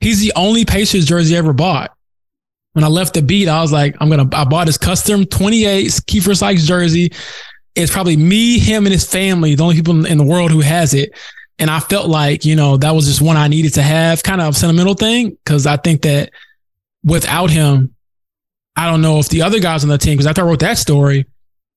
He's 0.00 0.20
the 0.20 0.32
only 0.36 0.64
Pacers 0.64 1.06
jersey 1.06 1.34
ever 1.34 1.52
bought. 1.52 1.96
When 2.74 2.84
I 2.84 2.88
left 2.88 3.14
the 3.14 3.22
beat, 3.22 3.48
I 3.48 3.62
was 3.62 3.72
like, 3.72 3.96
I'm 4.00 4.10
to, 4.10 4.36
I 4.36 4.44
bought 4.44 4.66
his 4.66 4.76
custom 4.76 5.24
28 5.24 5.86
Keifer 5.86 6.36
Sykes 6.36 6.66
jersey. 6.66 7.12
It's 7.74 7.92
probably 7.92 8.16
me, 8.16 8.58
him, 8.58 8.84
and 8.84 8.92
his 8.92 9.08
family, 9.08 9.54
the 9.54 9.62
only 9.62 9.76
people 9.76 10.04
in 10.04 10.18
the 10.18 10.24
world 10.24 10.50
who 10.50 10.60
has 10.60 10.92
it. 10.92 11.16
And 11.58 11.70
I 11.70 11.78
felt 11.78 12.08
like, 12.08 12.44
you 12.44 12.56
know, 12.56 12.76
that 12.76 12.90
was 12.90 13.06
just 13.06 13.22
one 13.22 13.36
I 13.36 13.48
needed 13.48 13.74
to 13.74 13.82
have, 13.82 14.22
kind 14.22 14.40
of 14.40 14.56
sentimental 14.56 14.94
thing. 14.94 15.38
Cause 15.46 15.66
I 15.66 15.76
think 15.76 16.02
that 16.02 16.32
without 17.04 17.50
him, 17.50 17.94
I 18.76 18.90
don't 18.90 19.02
know 19.02 19.20
if 19.20 19.28
the 19.28 19.42
other 19.42 19.60
guys 19.60 19.84
on 19.84 19.90
the 19.90 19.98
team, 19.98 20.14
because 20.14 20.26
after 20.26 20.42
I 20.42 20.44
wrote 20.46 20.60
that 20.60 20.78
story, 20.78 21.26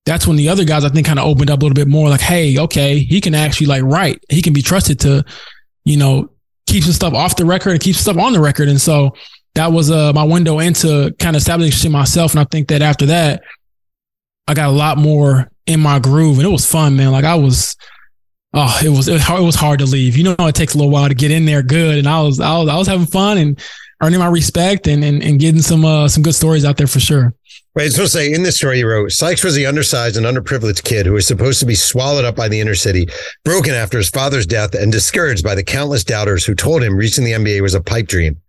that's 0.08 0.26
when 0.26 0.38
the 0.38 0.48
other 0.48 0.64
guys 0.64 0.86
I 0.86 0.90
think 0.90 1.06
kind 1.06 1.20
of 1.20 1.26
opened 1.26 1.52
up 1.52 1.60
a 1.60 1.64
little 1.64 1.76
bit 1.76 1.90
more 1.90 2.08
like, 2.08 2.22
hey, 2.22 2.58
okay, 2.58 3.00
he 3.00 3.20
can 3.20 3.36
actually 3.36 3.68
like 3.68 3.84
write. 3.84 4.24
He 4.30 4.42
can 4.42 4.54
be 4.54 4.62
trusted 4.62 5.02
to, 5.02 5.26
you 5.84 5.98
know, 5.98 6.32
keep 6.66 6.86
some 6.86 6.94
stuff 6.94 7.14
off 7.14 7.36
the 7.36 7.44
record 7.44 7.72
and 7.72 7.82
keep 7.82 7.96
stuff 7.98 8.18
on 8.18 8.32
the 8.32 8.40
record. 8.40 8.70
And 8.70 8.80
so 8.80 9.14
that 9.56 9.74
was 9.74 9.92
uh, 9.92 10.14
my 10.14 10.24
window 10.24 10.60
into 10.60 11.14
kind 11.20 11.36
of 11.36 11.42
establishing 11.42 11.92
myself. 11.92 12.32
And 12.32 12.40
I 12.40 12.46
think 12.46 12.70
that 12.70 12.82
after 12.82 13.08
that, 13.08 13.44
I 14.48 14.54
got 14.54 14.70
a 14.70 14.72
lot 14.72 14.98
more 14.98 15.52
in 15.66 15.82
my 15.82 16.00
groove 16.00 16.38
and 16.38 16.48
it 16.48 16.52
was 16.52 16.66
fun, 16.66 16.96
man. 16.96 17.12
Like 17.12 17.26
I 17.26 17.36
was, 17.36 17.76
oh, 18.54 18.80
it 18.82 18.90
was 18.90 19.10
it 19.10 19.22
was 19.28 19.56
hard 19.56 19.80
to 19.80 19.86
leave. 19.86 20.16
You 20.16 20.24
know, 20.24 20.48
it 20.48 20.56
takes 20.56 20.74
a 20.74 20.78
little 20.78 20.92
while 20.92 21.10
to 21.10 21.16
get 21.16 21.32
in 21.32 21.46
there 21.46 21.62
good, 21.62 21.98
and 21.98 22.08
I 22.08 22.22
was 22.22 22.40
I 22.40 22.58
was 22.60 22.70
I 22.70 22.78
was 22.78 22.88
having 22.88 23.08
fun 23.08 23.38
and 23.38 23.62
earning 24.02 24.20
my 24.20 24.28
respect 24.28 24.88
and 24.88 25.04
and, 25.04 25.22
and 25.22 25.38
getting 25.38 25.62
some 25.62 25.84
uh, 25.84 26.08
some 26.08 26.24
good 26.24 26.36
stories 26.36 26.64
out 26.64 26.78
there 26.78 26.88
for 26.88 27.02
sure. 27.02 27.34
Right, 27.78 27.84
I 27.84 27.86
was 27.86 27.94
supposed 27.94 28.14
to 28.14 28.18
say 28.18 28.34
in 28.34 28.42
this 28.42 28.58
story 28.58 28.80
you 28.80 28.88
wrote, 28.88 29.12
Sykes 29.12 29.44
was 29.44 29.54
the 29.54 29.68
undersized 29.68 30.18
and 30.18 30.26
underprivileged 30.26 30.84
kid 30.84 31.06
who 31.06 31.14
was 31.14 31.28
supposed 31.28 31.60
to 31.60 31.66
be 31.68 31.76
swallowed 31.76 32.26
up 32.26 32.36
by 32.36 32.48
the 32.48 32.60
inner 32.60 32.74
city, 32.74 33.06
broken 33.46 33.76
after 33.76 34.00
his 34.00 34.10
father's 34.10 34.48
death, 34.48 34.74
and 34.74 34.92
discouraged 34.92 35.44
by 35.44 35.54
the 35.54 35.64
countless 35.64 36.04
doubters 36.04 36.44
who 36.44 36.56
told 36.56 36.82
him 36.82 36.96
reaching 36.96 37.24
the 37.24 37.34
NBA 37.34 37.62
was 37.62 37.76
a 37.76 37.80
pipe 37.80 38.08
dream. 38.08 38.42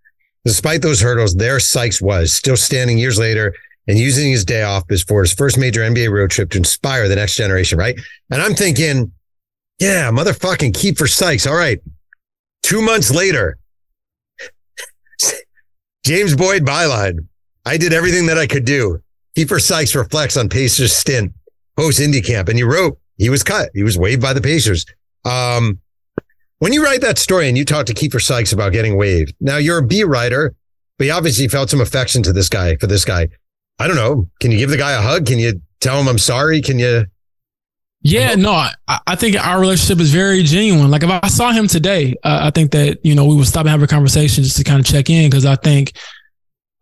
Despite 0.47 0.81
those 0.81 1.03
hurdles, 1.03 1.35
there 1.35 1.61
Sykes 1.61 2.01
was, 2.01 2.33
still 2.33 2.57
standing 2.57 2.97
years 2.97 3.18
later 3.18 3.55
and 3.87 3.99
using 3.99 4.31
his 4.31 4.47
day 4.47 4.62
off 4.62 4.87
before 4.87 5.20
his 5.20 5.35
first 5.35 5.59
major 5.59 5.83
NBA 5.83 6.11
road 6.11 6.31
trip 6.31 6.49
to 6.53 6.57
inspire 6.57 7.07
the 7.07 7.16
next 7.16 7.35
generation, 7.35 7.76
right? 7.76 8.01
And 8.31 8.41
I'm 8.41 8.55
thinking, 8.55 9.12
yeah, 9.79 10.11
motherfucking 10.11 10.72
Keifer 10.72 11.07
Sykes. 11.07 11.47
All 11.47 11.55
right. 11.55 11.83
Two 12.62 12.81
months 12.81 13.14
later, 13.14 13.59
James 16.07 16.35
Boyd 16.35 16.64
byline. 16.64 17.26
I 17.66 17.76
did 17.76 17.93
everything 17.93 18.24
that 18.29 18.39
I 18.39 18.47
could 18.47 18.64
do. 18.64 19.03
Keifer 19.39 19.61
Sykes 19.61 19.95
reflects 19.95 20.36
on 20.36 20.49
Pacers 20.49 20.93
stint 20.93 21.32
post 21.76 22.01
indie 22.01 22.24
camp. 22.24 22.49
And 22.49 22.59
he 22.59 22.64
wrote 22.64 22.99
he 23.18 23.30
was 23.30 23.45
cut. 23.45 23.70
He 23.72 23.84
was 23.84 23.97
waived 23.97 24.20
by 24.20 24.32
the 24.32 24.41
Pacers. 24.41 24.84
Um, 25.24 25.80
when 26.59 26.72
you 26.72 26.82
write 26.82 27.03
that 27.03 27.18
story 27.18 27.49
and 27.49 27.57
you 27.57 27.64
talk 27.64 27.86
to 27.86 27.95
Keifer 27.95 28.20
Sykes 28.20 28.53
about 28.53 28.72
getting 28.72 28.97
waived, 28.97 29.34
now 29.41 29.59
you're 29.59 29.78
a 29.78 29.86
B 29.86 30.03
writer, 30.03 30.57
but 30.99 31.07
you 31.07 31.12
obviously 31.12 31.47
felt 31.47 31.70
some 31.70 31.80
affection 31.80 32.20
to 32.24 32.32
this 32.32 32.49
guy 32.49 32.74
for 32.76 32.89
this 32.89 33.05
guy. 33.05 33.28
I 33.78 33.86
don't 33.86 33.95
know. 33.95 34.28
Can 34.41 34.51
you 34.51 34.59
give 34.59 34.70
the 34.70 34.76
guy 34.76 34.91
a 34.91 35.01
hug? 35.01 35.26
Can 35.26 35.39
you 35.39 35.62
tell 35.78 36.01
him 36.01 36.09
I'm 36.09 36.18
sorry? 36.18 36.61
Can 36.61 36.80
you 36.80 37.07
yeah, 38.01 38.36
no, 38.36 38.53
I, 38.53 38.74
I, 39.09 39.16
think 39.16 39.36
our 39.36 39.61
relationship 39.61 40.01
is 40.01 40.12
very 40.12 40.45
genuine. 40.45 40.89
Like 40.89 41.03
if 41.03 41.11
I 41.11 41.26
saw 41.26 41.51
him 41.51 41.66
today, 41.66 42.14
uh, 42.22 42.39
I 42.43 42.51
think 42.51 42.70
that, 42.70 43.05
you 43.05 43.16
know, 43.16 43.26
we 43.26 43.34
would 43.34 43.49
stop 43.49 43.62
and 43.62 43.70
have 43.70 43.82
a 43.82 43.89
conversation 43.89 44.45
just 44.45 44.57
to 44.57 44.62
kind 44.62 44.78
of 44.78 44.86
check 44.86 45.11
in. 45.11 45.28
Cause 45.32 45.45
I 45.45 45.57
think, 45.57 45.93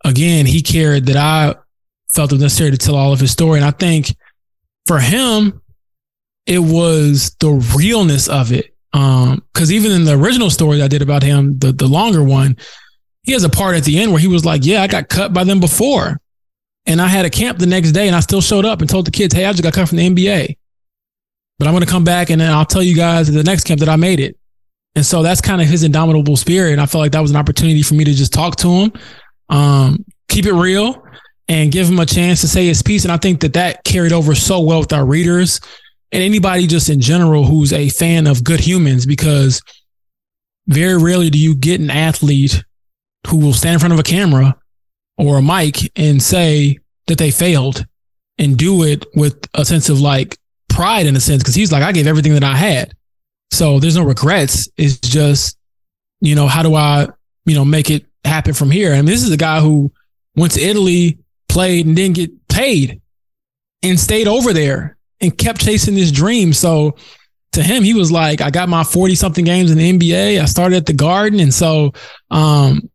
again, 0.05 0.45
he 0.45 0.61
cared 0.61 1.07
that 1.07 1.17
I 1.17 1.55
felt 2.15 2.33
it 2.33 2.41
necessary 2.41 2.71
to 2.71 2.79
tell 2.79 2.97
all 2.97 3.13
of 3.13 3.21
his 3.21 3.33
story. 3.33 3.59
And 3.59 3.67
I 3.67 3.71
think 3.71 4.15
for 4.87 4.99
him, 4.99 5.61
it 6.47 6.61
was 6.61 7.35
the 7.41 7.51
realness 7.77 8.29
of 8.29 8.53
it. 8.53 8.75
Um, 8.93 9.43
cause 9.53 9.73
even 9.73 9.93
in 9.93 10.05
the 10.05 10.17
original 10.17 10.49
story 10.49 10.81
I 10.81 10.89
did 10.89 11.03
about 11.03 11.23
him, 11.23 11.59
the, 11.59 11.73
the 11.73 11.89
longer 11.89 12.23
one, 12.23 12.57
he 13.25 13.33
has 13.33 13.45
a 13.45 13.51
part 13.51 13.77
at 13.77 13.85
the 13.85 13.99
end 13.99 14.13
where 14.13 14.21
he 14.21 14.29
was 14.29 14.45
like, 14.45 14.65
yeah, 14.65 14.83
I 14.83 14.87
got 14.87 15.09
cut 15.09 15.33
by 15.33 15.45
them 15.45 15.61
before. 15.61 16.21
And 16.87 17.01
I 17.01 17.09
had 17.09 17.25
a 17.25 17.31
camp 17.31 17.59
the 17.59 17.67
next 17.67 17.93
day 17.93 18.07
and 18.07 18.15
I 18.15 18.21
still 18.21 18.41
showed 18.41 18.65
up 18.65 18.81
and 18.81 18.89
told 18.89 19.07
the 19.07 19.11
kids, 19.11 19.35
Hey, 19.35 19.45
I 19.45 19.51
just 19.51 19.65
got 19.65 19.73
cut 19.73 19.89
from 19.89 19.99
the 19.99 20.09
NBA 20.09 20.55
but 21.59 21.67
I'm 21.67 21.73
going 21.73 21.85
to 21.85 21.91
come 21.91 22.05
back 22.05 22.31
and 22.31 22.41
then 22.41 22.53
I'll 22.53 22.67
tell 22.67 22.83
you 22.83 22.95
guys 22.95 23.29
at 23.29 23.35
the 23.35 23.45
next 23.45 23.65
camp 23.65 23.81
that 23.81 23.89
I 23.89 23.97
made 23.97 24.21
it. 24.21 24.39
And 24.95 25.05
so 25.05 25.23
that's 25.23 25.41
kind 25.41 25.61
of 25.61 25.69
his 25.69 25.83
indomitable 25.83 26.37
spirit. 26.37 26.73
And 26.73 26.81
I 26.81 26.87
felt 26.87 27.03
like 27.03 27.13
that 27.13 27.21
was 27.21 27.31
an 27.31 27.37
opportunity 27.37 27.83
for 27.83 27.95
me 27.95 28.05
to 28.05 28.15
just 28.15 28.33
talk 28.33 28.57
to 28.57 28.69
him, 28.69 28.93
um, 29.49 30.05
keep 30.29 30.47
it 30.47 30.53
real 30.53 31.03
and 31.49 31.73
give 31.73 31.89
him 31.89 31.99
a 31.99 32.07
chance 32.07 32.41
to 32.41 32.49
say 32.49 32.67
his 32.67 32.83
piece. 32.83 33.05
And 33.05 33.13
I 33.13 33.17
think 33.17 33.41
that 33.41 33.55
that 33.55 33.85
carried 33.85 34.13
over 34.13 34.35
so 34.35 34.61
well 34.61 34.81
with 34.81 34.93
our 34.93 35.07
readers 35.07 35.61
and 36.13 36.23
anybody 36.23 36.67
just 36.67 36.89
in 36.89 37.01
general 37.01 37.45
who's 37.45 37.73
a 37.73 37.89
fan 37.89 38.27
of 38.27 38.45
good 38.45 38.61
humans, 38.61 39.07
because 39.07 39.63
very 40.67 41.01
rarely 41.01 41.31
do 41.31 41.39
you 41.39 41.55
get 41.55 41.81
an 41.81 41.91
athlete 41.91 42.65
who 43.29 43.39
will 43.39 43.53
stand 43.53 43.75
in 43.75 43.81
front 43.81 43.93
of 43.93 44.01
a 44.01 44.05
camera 44.05 44.57
or 45.19 45.39
a 45.39 45.43
mic 45.43 45.91
and 45.97 46.23
say 46.23 46.79
that 47.07 47.19
they 47.19 47.31
failed 47.31 47.87
and 48.39 48.57
do 48.57 48.83
it 48.83 49.07
with 49.15 49.49
a 49.55 49.65
sense 49.65 49.89
of 49.89 50.01
like 50.01 50.37
pride 50.69 51.07
in 51.07 51.17
a 51.17 51.21
sense 51.21 51.43
because 51.43 51.55
he's 51.55 51.73
like, 51.73 51.83
I 51.83 51.93
gave 51.93 52.07
everything 52.07 52.35
that 52.35 52.45
I 52.45 52.57
had. 52.57 52.93
So 53.51 53.81
there's 53.81 53.97
no 53.97 54.05
regrets. 54.05 54.69
It's 54.77 54.99
just, 54.99 55.57
you 56.21 56.35
know, 56.35 56.47
how 56.47 56.63
do 56.63 56.75
I, 56.75 57.09
you 57.45 57.55
know, 57.55 57.65
make 57.65 57.91
it 57.91 58.05
happen 58.25 58.55
from 58.55 58.71
here? 58.71 58.93
I 58.93 58.97
mean, 58.97 59.07
this 59.07 59.23
is 59.23 59.31
a 59.31 59.37
guy 59.37 59.61
who 59.61 59.93
went 60.35 60.53
to 60.53 60.61
Italy, 60.61 61.19
played 61.57 61.87
and 61.87 61.97
didn't 61.97 62.17
get 62.17 62.49
paid 62.49 63.01
and 63.83 63.99
stayed 63.99 64.29
over 64.29 64.53
there 64.53 64.99
and 65.23 65.39
kept 65.39 65.59
chasing 65.59 65.95
this 65.95 66.13
dream. 66.13 66.53
So 66.53 66.97
to 67.53 67.63
him, 67.63 67.83
he 67.83 67.95
was 67.95 68.13
like, 68.13 68.43
I 68.43 68.51
got 68.51 68.69
my 68.69 68.85
40 68.85 69.15
something 69.15 69.43
games 69.43 69.71
in 69.71 69.79
the 69.79 69.91
NBA. 69.91 70.39
I 70.39 70.45
started 70.45 70.77
at 70.77 70.85
the 70.85 70.93
garden. 70.93 71.41
And 71.41 71.55
so, 71.55 71.95
um, 72.31 72.91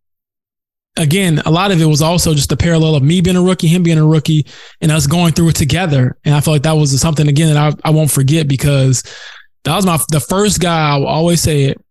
again, 0.96 1.40
a 1.40 1.50
lot 1.50 1.72
of 1.72 1.82
it 1.82 1.88
was 1.88 2.04
also 2.04 2.36
just 2.36 2.52
a 2.52 2.56
parallel 2.56 2.94
of 2.94 3.02
me 3.02 3.20
being 3.20 3.36
a 3.36 3.42
rookie, 3.42 3.66
him 3.66 3.82
being 3.82 3.98
a 3.98 4.06
rookie, 4.06 4.46
and 4.80 4.92
us 4.92 5.08
going 5.08 5.34
through 5.34 5.50
it 5.50 5.56
together. 5.56 6.20
And 6.24 6.36
I 6.36 6.40
feel 6.42 6.54
like 6.54 6.62
that 6.62 6.74
was 6.74 7.02
something 7.02 7.28
again 7.28 7.52
that 7.52 7.74
I, 7.84 7.90
I 7.90 7.92
won't 7.92 8.12
forget 8.12 8.48
because 8.48 9.02
that 9.64 9.76
was 9.76 9.88
my 9.88 9.98
the 10.10 10.20
first 10.20 10.60
guy 10.60 10.92
I 10.92 10.98
will 10.98 11.08
always 11.08 11.42
say 11.42 11.64
it 11.64 11.84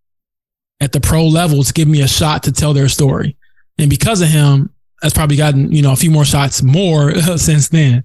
at 0.80 0.92
the 0.92 1.00
pro 1.00 1.26
level 1.26 1.64
to 1.64 1.72
give 1.72 1.88
me 1.88 2.02
a 2.02 2.08
shot 2.08 2.44
to 2.44 2.52
tell 2.52 2.74
their 2.74 2.88
story. 2.88 3.36
And 3.76 3.90
because 3.90 4.20
of 4.20 4.28
him, 4.28 4.72
that's 5.00 5.14
probably 5.14 5.36
gotten, 5.36 5.72
you 5.72 5.82
know, 5.82 5.92
a 5.92 5.96
few 5.96 6.10
more 6.10 6.24
shots 6.24 6.62
more 6.62 7.14
since 7.36 7.68
then. 7.68 8.04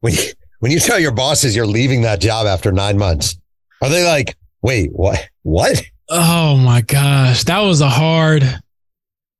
When 0.00 0.14
you, 0.14 0.22
when 0.60 0.72
you 0.72 0.80
tell 0.80 0.98
your 0.98 1.12
bosses 1.12 1.56
you're 1.56 1.66
leaving 1.66 2.02
that 2.02 2.20
job 2.20 2.46
after 2.46 2.72
nine 2.72 2.98
months, 2.98 3.38
are 3.82 3.88
they 3.88 4.04
like, 4.06 4.36
wait, 4.62 4.90
what? 4.92 5.28
What? 5.42 5.82
Oh 6.08 6.56
my 6.56 6.80
gosh. 6.82 7.44
That 7.44 7.60
was 7.60 7.80
a 7.80 7.88
hard. 7.88 8.42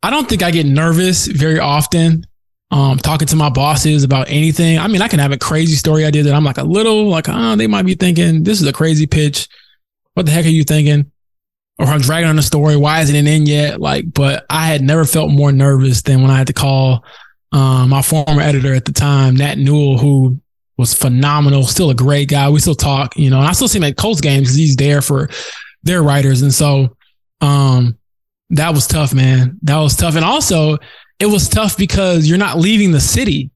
I 0.03 0.11
don't 0.11 0.29
think 0.29 0.43
I 0.43 0.51
get 0.51 0.67
nervous 0.67 1.27
very 1.27 1.59
often. 1.59 2.25
Um, 2.71 2.99
talking 2.99 3.27
to 3.29 3.37
my 3.37 3.49
bosses 3.49 4.05
about 4.05 4.29
anything. 4.29 4.79
I 4.79 4.89
mean, 4.89 5.01
I 5.01 5.09
can 5.09 5.21
have 5.21 5.33
a 5.33 5.39
crazy 5.39 5.75
story 5.75 6.05
idea 6.05 6.23
that 6.25 6.35
I'm 6.35 6.45
like 6.45 6.59
a 6.59 6.65
little 6.65 7.09
like, 7.09 7.27
oh, 7.29 7.57
they 7.57 7.67
might 7.67 7.87
be 7.87 7.95
thinking 7.95 8.45
this 8.45 8.61
is 8.61 8.67
a 8.67 8.73
crazy 8.75 9.07
pitch. 9.07 9.49
What 10.15 10.27
the 10.27 10.33
heck 10.33 10.45
are 10.45 10.51
you 10.51 10.65
thinking? 10.65 11.11
Or 11.79 11.87
I'm 11.87 12.01
dragging 12.01 12.29
on 12.29 12.37
the 12.37 12.43
story. 12.43 12.77
Why 12.77 13.01
isn't 13.03 13.15
it 13.15 13.27
in 13.27 13.47
yet? 13.47 13.81
Like, 13.81 14.13
but 14.13 14.45
I 14.51 14.67
had 14.67 14.83
never 14.83 15.05
felt 15.05 15.31
more 15.31 15.53
nervous 15.53 16.03
than 16.03 16.23
when 16.23 16.31
I 16.31 16.37
had 16.37 16.49
to 16.49 16.53
call 16.53 17.05
um, 17.53 17.91
my 17.91 18.03
former 18.03 18.41
editor 18.41 18.75
at 18.75 18.85
the 18.85 18.93
time, 18.93 19.37
Nat 19.37 19.59
Newell, 19.59 19.99
who 19.99 20.41
was 20.77 20.95
phenomenal, 20.95 21.65
still 21.65 21.91
a 21.91 21.95
great 21.95 22.29
guy. 22.29 22.49
We 22.49 22.61
still 22.61 22.75
talk, 22.75 23.17
you 23.17 23.31
know, 23.31 23.39
and 23.39 23.47
I 23.47 23.53
still 23.53 23.69
see 23.69 23.79
him 23.79 23.85
at 23.85 23.97
Colts 23.97 24.21
games 24.21 24.49
because 24.49 24.57
he's 24.57 24.77
there 24.77 25.03
for 25.03 25.29
their 25.83 26.03
writers. 26.03 26.43
And 26.43 26.53
so 26.53 26.97
um, 27.41 27.99
that 28.51 28.75
was 28.75 28.87
tough, 28.87 29.15
man. 29.15 29.59
That 29.63 29.79
was 29.79 29.97
tough. 29.97 30.17
And 30.17 30.25
also, 30.25 30.79
it 31.19 31.27
was 31.27 31.49
tough 31.49 31.77
because 31.77 32.29
you're 32.29 32.39
not 32.39 32.59
leaving 32.59 32.93
the 32.93 33.01
city. 33.01 33.51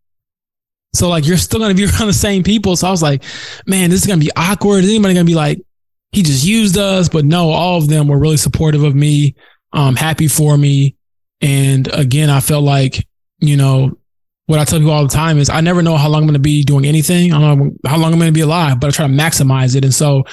So 0.95 1.09
like 1.09 1.27
you're 1.27 1.39
still 1.39 1.61
gonna 1.61 1.75
be 1.75 1.85
around 1.87 2.09
the 2.09 2.13
same 2.13 2.43
people. 2.43 2.77
So 2.77 2.89
I 2.89 2.91
was 2.91 3.03
like, 3.03 3.25
man, 3.67 3.91
this 3.91 4.01
is 4.01 4.07
gonna 4.07 4.21
be 4.21 4.33
awkward. 4.37 4.85
Is 4.85 4.91
anybody 4.91 5.15
gonna 5.15 5.25
be 5.25 5.35
like, 5.35 5.61
he 6.13 6.23
just 6.23 6.45
used 6.45 6.79
us? 6.79 7.09
But 7.09 7.25
no, 7.25 7.51
all 7.51 7.79
of 7.79 7.89
them 7.89 8.09
were 8.09 8.19
really 8.19 8.37
supportive 8.37 8.85
of 8.85 8.95
me, 8.95 9.35
um, 9.73 9.97
happy 9.97 10.29
for 10.29 10.57
me. 10.57 10.97
And 11.41 11.89
again, 11.93 12.31
I 12.31 12.41
felt 12.41 12.65
like, 12.65 13.07
you 13.41 13.57
know, 13.57 13.99
what 14.47 14.59
I 14.59 14.65
tell 14.65 14.79
people 14.79 14.93
all 14.93 15.07
the 15.07 15.09
time 15.09 15.39
is 15.39 15.49
I 15.49 15.61
never 15.61 15.83
know 15.83 15.97
how 15.97 16.09
long 16.09 16.23
I'm 16.23 16.29
gonna 16.29 16.39
be 16.39 16.63
doing 16.63 16.85
anything. 16.85 17.33
I 17.33 17.41
don't 17.41 17.59
know 17.59 17.73
how 17.87 17.97
long 17.97 18.13
I'm 18.13 18.19
gonna 18.19 18.33
be 18.33 18.41
alive, 18.41 18.79
but 18.79 18.89
I 18.89 18.91
try 18.91 19.07
to 19.07 19.13
maximize 19.13 19.75
it. 19.75 19.85
And 19.85 19.95
so 19.95 20.25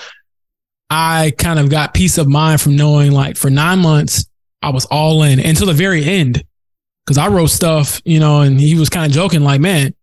I 0.90 1.34
kind 1.38 1.60
of 1.60 1.70
got 1.70 1.94
peace 1.94 2.18
of 2.18 2.28
mind 2.28 2.62
from 2.62 2.76
knowing 2.76 3.12
like 3.12 3.38
for 3.38 3.50
nine 3.50 3.80
months, 3.80 4.26
I 4.62 4.70
was 4.70 4.86
all 4.86 5.24
in 5.24 5.40
until 5.40 5.68
the 5.68 5.74
very 5.74 6.04
end 6.04 6.44
because 7.06 7.18
I 7.18 7.28
wrote 7.28 7.48
stuff, 7.48 8.02
you 8.06 8.20
know, 8.20 8.42
and 8.42 8.60
he 8.60 8.76
was 8.76 8.90
kind 8.90 9.06
of 9.06 9.12
joking, 9.12 9.42
like, 9.42 9.62
man, 9.62 9.96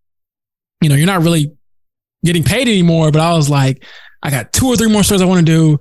you 0.81 0.89
know, 0.89 0.95
you're 0.95 1.05
not 1.05 1.21
really 1.21 1.55
getting 2.25 2.43
paid 2.43 2.67
anymore. 2.67 3.11
But 3.11 3.21
I 3.21 3.33
was 3.33 3.49
like, 3.49 3.83
I 4.27 4.29
got 4.29 4.51
two 4.51 4.67
or 4.67 4.75
three 4.75 4.91
more 4.91 5.03
stories 5.03 5.21
I 5.21 5.25
want 5.25 5.39
to 5.39 5.45
do. 5.45 5.71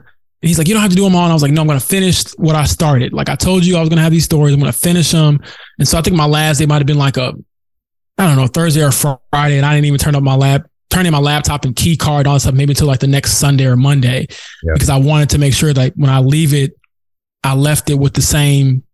And 0.43 0.49
he's 0.49 0.57
like, 0.57 0.69
you 0.69 0.75
don't 0.75 0.83
have 0.83 0.91
to 0.93 0.97
do 0.97 1.03
them 1.03 1.17
all. 1.17 1.25
And 1.25 1.33
I 1.33 1.35
was 1.35 1.43
like, 1.43 1.51
no, 1.51 1.63
I'm 1.63 1.67
going 1.67 1.81
to 1.81 1.85
finish 1.85 2.23
what 2.37 2.55
I 2.55 2.65
started. 2.65 3.13
Like 3.13 3.29
I 3.29 3.35
told 3.35 3.65
you, 3.67 3.77
I 3.77 3.81
was 3.81 3.89
going 3.89 3.97
to 3.97 4.03
have 4.03 4.13
these 4.13 4.25
stories. 4.25 4.55
I'm 4.55 4.61
going 4.61 4.73
to 4.73 4.79
finish 4.79 5.11
them. 5.11 5.41
And 5.81 5.89
so 5.89 5.99
I 5.99 6.03
think 6.03 6.15
my 6.17 6.27
last 6.27 6.59
day 6.59 6.67
might 6.67 6.77
have 6.79 6.87
been 6.87 6.97
like 6.99 7.17
a, 7.17 7.35
I 8.19 8.27
don't 8.27 8.37
know, 8.37 8.47
Thursday 8.47 8.83
or 8.85 8.93
Friday. 8.93 9.57
And 9.57 9.67
I 9.67 9.75
didn't 9.75 9.87
even 9.87 9.99
turn 9.99 10.15
up 10.15 10.23
my 10.23 10.37
lab, 10.37 10.65
turn 10.91 11.07
in 11.07 11.13
my 11.13 11.19
laptop 11.19 11.65
and 11.65 11.75
key 11.75 11.97
card, 11.97 12.21
and 12.21 12.29
all 12.29 12.35
that 12.35 12.41
stuff, 12.41 12.55
maybe 12.55 12.71
until 12.71 12.87
like 12.87 13.01
the 13.01 13.09
next 13.09 13.33
Sunday 13.39 13.67
or 13.67 13.75
Monday, 13.77 14.29
Yeah. 14.63 14.73
because 14.75 14.91
I 14.91 14.99
wanted 14.99 15.31
to 15.31 15.39
make 15.39 15.53
sure 15.53 15.73
that 15.73 15.95
when 15.97 16.11
I 16.11 16.21
leave 16.21 16.55
it, 16.55 16.73
I 17.43 17.55
left 17.55 17.91
it 17.91 17.95
with 17.99 18.15
the 18.15 18.23
same 18.23 18.85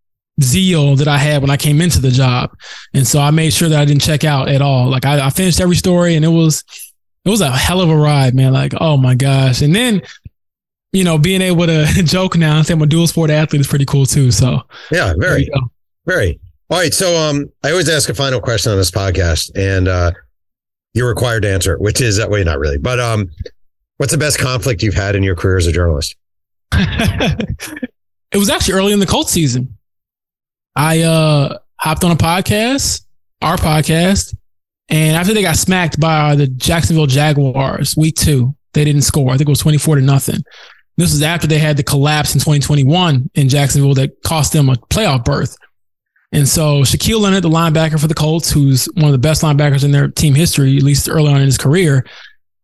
zeal 0.41 0.97
that 0.97 1.09
I 1.09 1.19
had 1.19 1.43
when 1.43 1.51
I 1.51 1.57
came 1.59 1.81
into 1.83 2.01
the 2.01 2.11
job. 2.11 2.51
And 2.95 3.07
so 3.07 3.21
I 3.21 3.31
made 3.31 3.53
sure 3.53 3.69
that 3.69 3.79
I 3.79 3.85
didn't 3.85 4.03
check 4.03 4.25
out 4.25 4.49
at 4.49 4.63
all. 4.63 4.89
Like 4.89 5.05
I, 5.05 5.27
I 5.27 5.31
finished 5.31 5.61
every 5.61 5.77
story 5.77 6.17
and 6.17 6.25
it 6.25 6.29
was, 6.29 6.65
it 7.25 7.31
was 7.31 7.41
a 7.41 7.51
hell 7.51 7.81
of 7.81 7.89
a 7.89 7.97
ride, 7.97 8.35
man. 8.35 8.53
Like, 8.53 8.73
oh 8.81 8.97
my 8.97 9.15
gosh. 9.15 9.63
And 9.63 9.75
then, 9.75 10.03
you 10.93 11.05
know, 11.05 11.19
being 11.19 11.41
able 11.41 11.67
to 11.67 11.87
joke 12.05 12.37
now 12.37 12.59
and 12.59 12.67
say 12.67 12.75
I'm 12.75 12.83
a 12.83 12.87
dual 12.87 13.07
sport 13.07 13.31
athlete 13.31 13.61
is 13.61 13.67
pretty 13.67 13.87
cool 13.87 14.07
too. 14.07 14.31
So 14.31 14.63
Yeah, 14.91 15.15
very, 15.17 15.49
very. 16.07 16.41
All 16.71 16.79
right. 16.79 16.93
So 16.93 17.17
um 17.17 17.51
I 17.63 17.71
always 17.71 17.89
ask 17.89 18.09
a 18.09 18.15
final 18.15 18.41
question 18.41 18.73
on 18.73 18.79
this 18.79 18.91
podcast 18.91 19.51
and 19.55 19.89
uh 19.89 20.13
you're 20.95 21.09
required 21.09 21.43
to 21.43 21.51
answer, 21.51 21.79
which 21.79 22.01
is 22.01 22.17
that 22.17 22.29
way, 22.29 22.43
not 22.45 22.59
really. 22.59 22.79
But 22.79 22.99
um 22.99 23.31
what's 23.99 24.13
the 24.13 24.19
best 24.19 24.39
conflict 24.39 24.83
you've 24.83 24.95
had 24.95 25.15
in 25.15 25.23
your 25.23 25.37
career 25.37 25.59
as 25.59 25.67
a 25.67 25.73
journalist? 25.73 26.17
it 26.73 27.89
was 28.35 28.51
actually 28.51 28.75
early 28.75 28.93
in 28.93 29.01
the 29.01 29.07
Colts 29.07 29.31
season. 29.31 29.77
I 30.75 31.03
uh 31.03 31.59
hopped 31.79 32.05
on 32.05 32.11
a 32.11 32.17
podcast, 32.17 33.05
our 33.43 33.57
podcast, 33.57 34.35
and 34.89 35.17
after 35.17 35.35
they 35.35 35.43
got 35.43 35.57
smacked 35.57 35.99
by 35.99 36.35
the 36.35 36.47
Jacksonville 36.47 37.07
Jaguars 37.07 37.97
week 37.97 38.17
two, 38.17 38.55
they 38.75 38.85
didn't 38.85 39.03
score. 39.03 39.31
I 39.31 39.37
think 39.37 39.49
it 39.49 39.53
was 39.53 39.61
24 39.61 39.97
to 39.97 40.03
nothing. 40.03 40.43
This 40.97 41.13
was 41.13 41.23
after 41.23 41.47
they 41.47 41.59
had 41.59 41.77
the 41.77 41.83
collapse 41.83 42.35
in 42.35 42.41
2021 42.41 43.31
in 43.35 43.49
Jacksonville 43.49 43.95
that 43.95 44.23
cost 44.23 44.53
them 44.53 44.69
a 44.69 44.75
playoff 44.75 45.25
berth. 45.25 45.57
And 46.33 46.49
so 46.49 46.81
Shaquille 46.83 47.21
Leonard, 47.21 47.45
the 47.45 47.51
linebacker 47.51 48.01
for 48.01 48.07
the 48.07 48.15
Colts, 48.15 48.51
who's 48.51 48.87
one 48.95 49.07
of 49.07 49.13
the 49.13 49.19
best 49.19 49.43
linebackers 49.43 49.85
in 49.85 49.91
their 49.91 50.09
team 50.09 50.35
history, 50.35 50.77
at 50.77 50.83
least 50.83 51.09
early 51.09 51.31
on 51.31 51.41
in 51.41 51.47
his 51.47 51.59
career, 51.59 52.07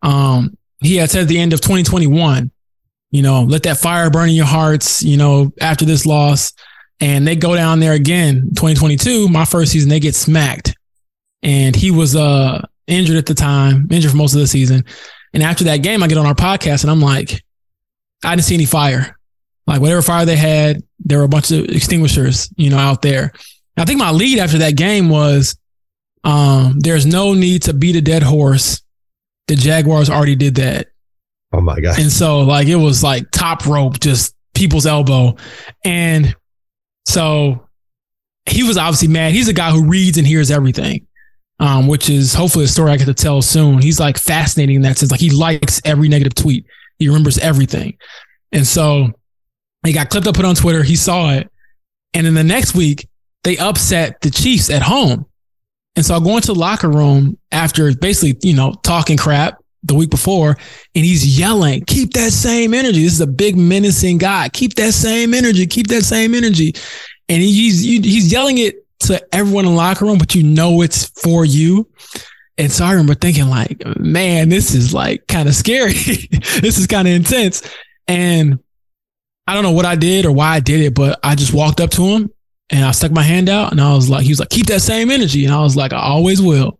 um, 0.03 0.57
he 0.81 0.97
had 0.97 1.11
said 1.11 1.23
at 1.23 1.29
the 1.29 1.39
end 1.39 1.53
of 1.53 1.61
2021, 1.61 2.51
you 3.11 3.23
know, 3.23 3.43
let 3.43 3.63
that 3.65 3.79
fire 3.79 4.11
burn 4.11 4.29
in 4.29 4.35
your 4.35 4.47
hearts, 4.47 5.03
you 5.03 5.17
know, 5.17 5.53
after 5.61 5.85
this 5.85 6.07
loss. 6.07 6.53
And 7.01 7.27
they 7.27 7.37
go 7.37 7.55
down 7.55 7.81
there 7.81 7.93
again, 7.93 8.51
2022, 8.57 9.29
my 9.29 9.45
first 9.45 9.73
season, 9.73 9.89
they 9.89 10.01
get 10.01 10.15
smacked. 10.15 10.75
And 11.43 11.75
he 11.77 11.91
was 11.91 12.17
uh 12.17 12.63
injured 12.87 13.17
at 13.17 13.27
the 13.27 13.35
time, 13.35 13.89
injured 13.91 14.11
for 14.11 14.17
most 14.17 14.35
of 14.35 14.41
the 14.41 14.47
season. 14.47 14.85
And 15.33 15.43
after 15.43 15.65
that 15.65 15.79
game, 15.79 16.03
I 16.03 16.09
get 16.09 16.19
on 16.19 16.27
our 16.27 16.35
podcast 16.35 16.83
and 16.83 16.91
I'm 16.91 17.01
like, 17.01 17.43
I 18.25 18.35
didn't 18.35 18.47
see 18.47 18.55
any 18.55 18.65
fire. 18.65 19.17
Like 19.67 19.81
whatever 19.81 20.03
fire 20.03 20.25
they 20.25 20.37
had, 20.37 20.83
there 20.99 21.19
were 21.19 21.25
a 21.25 21.29
bunch 21.29 21.51
of 21.51 21.67
extinguishers, 21.67 22.51
you 22.57 22.71
know, 22.71 22.79
out 22.79 23.03
there. 23.03 23.33
I 23.77 23.85
think 23.85 23.99
my 23.99 24.11
lead 24.11 24.39
after 24.39 24.59
that 24.59 24.77
game 24.77 25.09
was 25.09 25.57
um, 26.25 26.81
there's 26.81 27.07
no 27.07 27.35
need 27.35 27.63
to 27.65 27.75
beat 27.75 27.97
a 27.97 28.01
dead 28.01 28.23
horse. 28.23 28.83
The 29.47 29.55
Jaguars 29.55 30.11
already 30.11 30.37
did 30.37 30.57
that. 30.57 30.89
Oh 31.53 31.61
my 31.61 31.81
God. 31.81 31.99
And 31.99 32.11
so 32.11 32.41
like 32.41 32.69
it 32.69 32.77
was 32.77 33.03
like 33.03 33.31
top 33.31 33.67
rope, 33.67 34.01
just 34.01 34.35
people's 34.55 34.87
elbow. 34.87 35.37
And 35.85 36.35
so 37.07 37.67
he 38.47 38.63
was 38.63 38.77
obviously 38.77 39.09
mad. 39.09 39.33
He's 39.33 39.49
a 39.49 39.53
guy 39.55 39.71
who 39.71 39.85
reads 39.89 40.19
and 40.19 40.27
hears 40.27 40.51
everything. 40.51 41.07
Um, 41.61 41.89
which 41.89 42.09
is 42.09 42.35
hopefully 42.35 42.67
a 42.67 42.69
story 42.69 42.93
I 42.93 42.97
get 42.97 43.07
to 43.07 43.15
tell 43.15 43.43
soon. 43.43 43.83
He's 43.83 43.99
like 43.99 44.17
fascinating 44.17 44.77
in 44.77 44.83
that 44.83 44.97
sense. 44.97 45.11
Like 45.11 45.21
he 45.21 45.31
likes 45.31 45.81
every 45.85 46.09
negative 46.09 46.37
tweet. 46.37 46.65
He 47.01 47.09
remembers 47.09 47.37
everything. 47.39 47.99
And 48.53 48.65
so 48.65 49.13
he 49.85 49.93
got 49.93 50.09
clipped 50.09 50.29
up, 50.29 50.37
put 50.37 50.45
on 50.45 50.55
Twitter. 50.55 50.85
He 50.85 50.95
saw 50.95 51.33
it. 51.33 51.51
And 52.15 52.25
then 52.25 52.35
the 52.35 52.45
next 52.45 52.75
week, 52.77 53.09
they 53.43 53.59
upset 53.59 54.21
the 54.21 54.31
Chiefs 54.31 54.71
at 54.71 54.83
home. 54.83 55.27
And 55.97 56.07
so 56.07 56.15
I 56.15 56.21
go 56.21 56.37
into 56.37 56.53
the 56.53 56.59
locker 56.59 56.89
room 56.89 57.39
after 57.51 57.93
basically, 57.95 58.39
you 58.49 58.55
know, 58.55 58.73
talking 58.85 59.17
crap 59.17 59.59
the 59.83 59.95
week 59.95 60.11
before, 60.11 60.57
and 60.95 61.05
he's 61.05 61.39
yelling, 61.39 61.85
keep 61.87 62.13
that 62.13 62.33
same 62.33 62.75
energy. 62.75 63.03
This 63.03 63.15
is 63.15 63.21
a 63.21 63.27
big 63.27 63.57
menacing 63.57 64.19
guy. 64.19 64.49
Keep 64.51 64.75
that 64.75 64.93
same 64.93 65.35
energy. 65.35 65.67
Keep 65.67 65.89
that 65.89 66.03
same 66.03 66.35
energy. 66.35 66.75
And 67.29 67.43
he's 67.43 67.81
he's 67.81 68.31
yelling 68.31 68.59
it 68.59 68.87
to 69.01 69.35
everyone 69.35 69.65
in 69.65 69.73
the 69.73 69.77
locker 69.77 70.05
room, 70.05 70.19
but 70.19 70.35
you 70.35 70.43
know 70.43 70.83
it's 70.83 71.07
for 71.07 71.45
you. 71.45 71.89
And 72.57 72.73
so 72.73 72.85
I 72.85 72.91
remember 72.91 73.15
thinking, 73.15 73.49
like, 73.49 73.85
man, 73.99 74.49
this 74.49 74.75
is 74.75 74.93
like 74.93 75.27
kind 75.29 75.49
of 75.49 75.55
scary. 75.55 75.93
this 76.61 76.79
is 76.79 76.87
kind 76.87 77.07
of 77.07 77.15
intense. 77.15 77.63
And 78.09 78.59
I 79.47 79.55
don't 79.55 79.63
know 79.63 79.71
what 79.73 79.87
I 79.87 79.95
did 79.95 80.27
or 80.27 80.33
why 80.33 80.55
I 80.55 80.61
did 80.61 80.81
it, 80.81 80.95
but 80.95 81.21
I 81.23 81.35
just 81.35 81.55
walked 81.55 81.81
up 81.81 81.91
to 81.91 82.03
him 82.03 82.33
and 82.71 82.85
I 82.85 82.91
stuck 82.91 83.13
my 83.13 83.23
hand 83.23 83.49
out 83.49 83.71
and 83.71 83.81
I 83.81 83.95
was 83.95 84.11
like, 84.11 84.25
he 84.25 84.31
was 84.31 84.41
like, 84.41 84.51
keep 84.51 84.67
that 84.67 84.83
same 84.83 85.11
energy. 85.11 85.45
And 85.45 85.55
I 85.55 85.61
was 85.61 85.77
like, 85.77 85.93
I 85.93 86.01
always 86.01 86.43
will. 86.43 86.79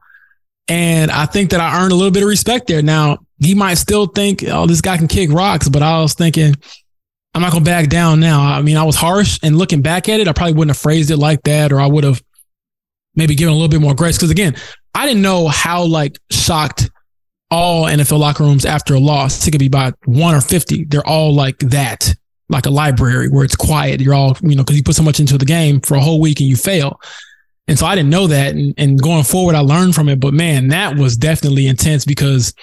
And 0.67 1.11
I 1.11 1.25
think 1.27 1.51
that 1.51 1.61
I 1.61 1.81
earned 1.81 1.93
a 1.93 1.95
little 1.95 2.11
bit 2.11 2.23
of 2.23 2.29
respect 2.29 2.67
there. 2.67 2.83
Now, 2.83 3.19
he 3.39 3.55
might 3.55 3.75
still 3.75 4.07
think, 4.07 4.45
oh, 4.47 4.67
this 4.67 4.81
guy 4.81 4.99
can 4.99 5.09
kick 5.09 5.31
rocks, 5.31 5.69
but 5.69 5.83
I 5.83 6.01
was 6.03 6.15
thinking, 6.15 6.57
I'm 7.35 7.43
not 7.43 7.53
going 7.53 7.65
to 7.65 7.71
back 7.71 7.89
down 7.89 8.21
now. 8.21 8.41
I 8.41 8.63
mean, 8.63 8.77
I 8.77 8.85
was 8.85 8.97
harsh 8.97 9.39
and 9.43 9.57
looking 9.57 9.83
back 9.83 10.09
at 10.09 10.21
it, 10.21 10.29
I 10.29 10.33
probably 10.33 10.55
wouldn't 10.55 10.75
have 10.75 10.83
phrased 10.83 11.11
it 11.11 11.19
like 11.19 11.43
that, 11.43 11.73
or 11.73 11.81
I 11.81 11.87
would 11.87 12.05
have 12.05 12.23
maybe 13.15 13.35
given 13.35 13.53
a 13.53 13.57
little 13.57 13.69
bit 13.69 13.81
more 13.81 13.95
grace. 13.95 14.19
Cause 14.19 14.31
again, 14.31 14.57
I 14.95 15.07
didn't 15.07 15.23
know 15.23 15.49
how 15.49 15.85
like 15.85 16.19
shocked 16.31 16.91
all 17.51 17.85
NFL 17.85 18.19
locker 18.19 18.45
rooms 18.45 18.65
after 18.65 18.95
a 18.95 18.99
loss. 18.99 19.47
It 19.47 19.51
could 19.51 19.61
be 19.61 19.69
by 19.69 19.93
one 20.05 20.35
or 20.35 20.41
50. 20.41 20.85
They're 20.85 21.07
all 21.07 21.35
like 21.35 21.59
that, 21.59 22.15
like 22.49 22.67
a 22.67 22.71
library 22.71 23.29
where 23.29 23.45
it's 23.45 23.57
quiet. 23.57 24.01
You're 24.01 24.15
all, 24.15 24.37
you 24.43 24.57
know, 24.57 24.65
cause 24.65 24.77
you 24.77 24.83
put 24.83 24.97
so 24.97 25.03
much 25.03 25.21
into 25.21 25.39
the 25.39 25.45
game 25.45 25.81
for 25.81 25.97
a 25.97 26.01
whole 26.01 26.21
week 26.21 26.41
and 26.41 26.49
you 26.49 26.57
fail. 26.57 27.01
And 27.69 27.79
so 27.79 27.87
I 27.87 27.95
didn't 27.95 28.11
know 28.11 28.27
that. 28.27 28.55
And, 28.55 28.75
and 28.79 29.01
going 29.01 29.25
forward, 29.25 29.55
I 29.55 29.61
learned 29.61 29.95
from 29.95 30.09
it. 30.09 30.21
But 30.21 30.33
man, 30.33 30.69
that 30.69 30.97
was 30.97 31.17
definitely 31.17 31.67
intense 31.67 32.05
because 32.05 32.55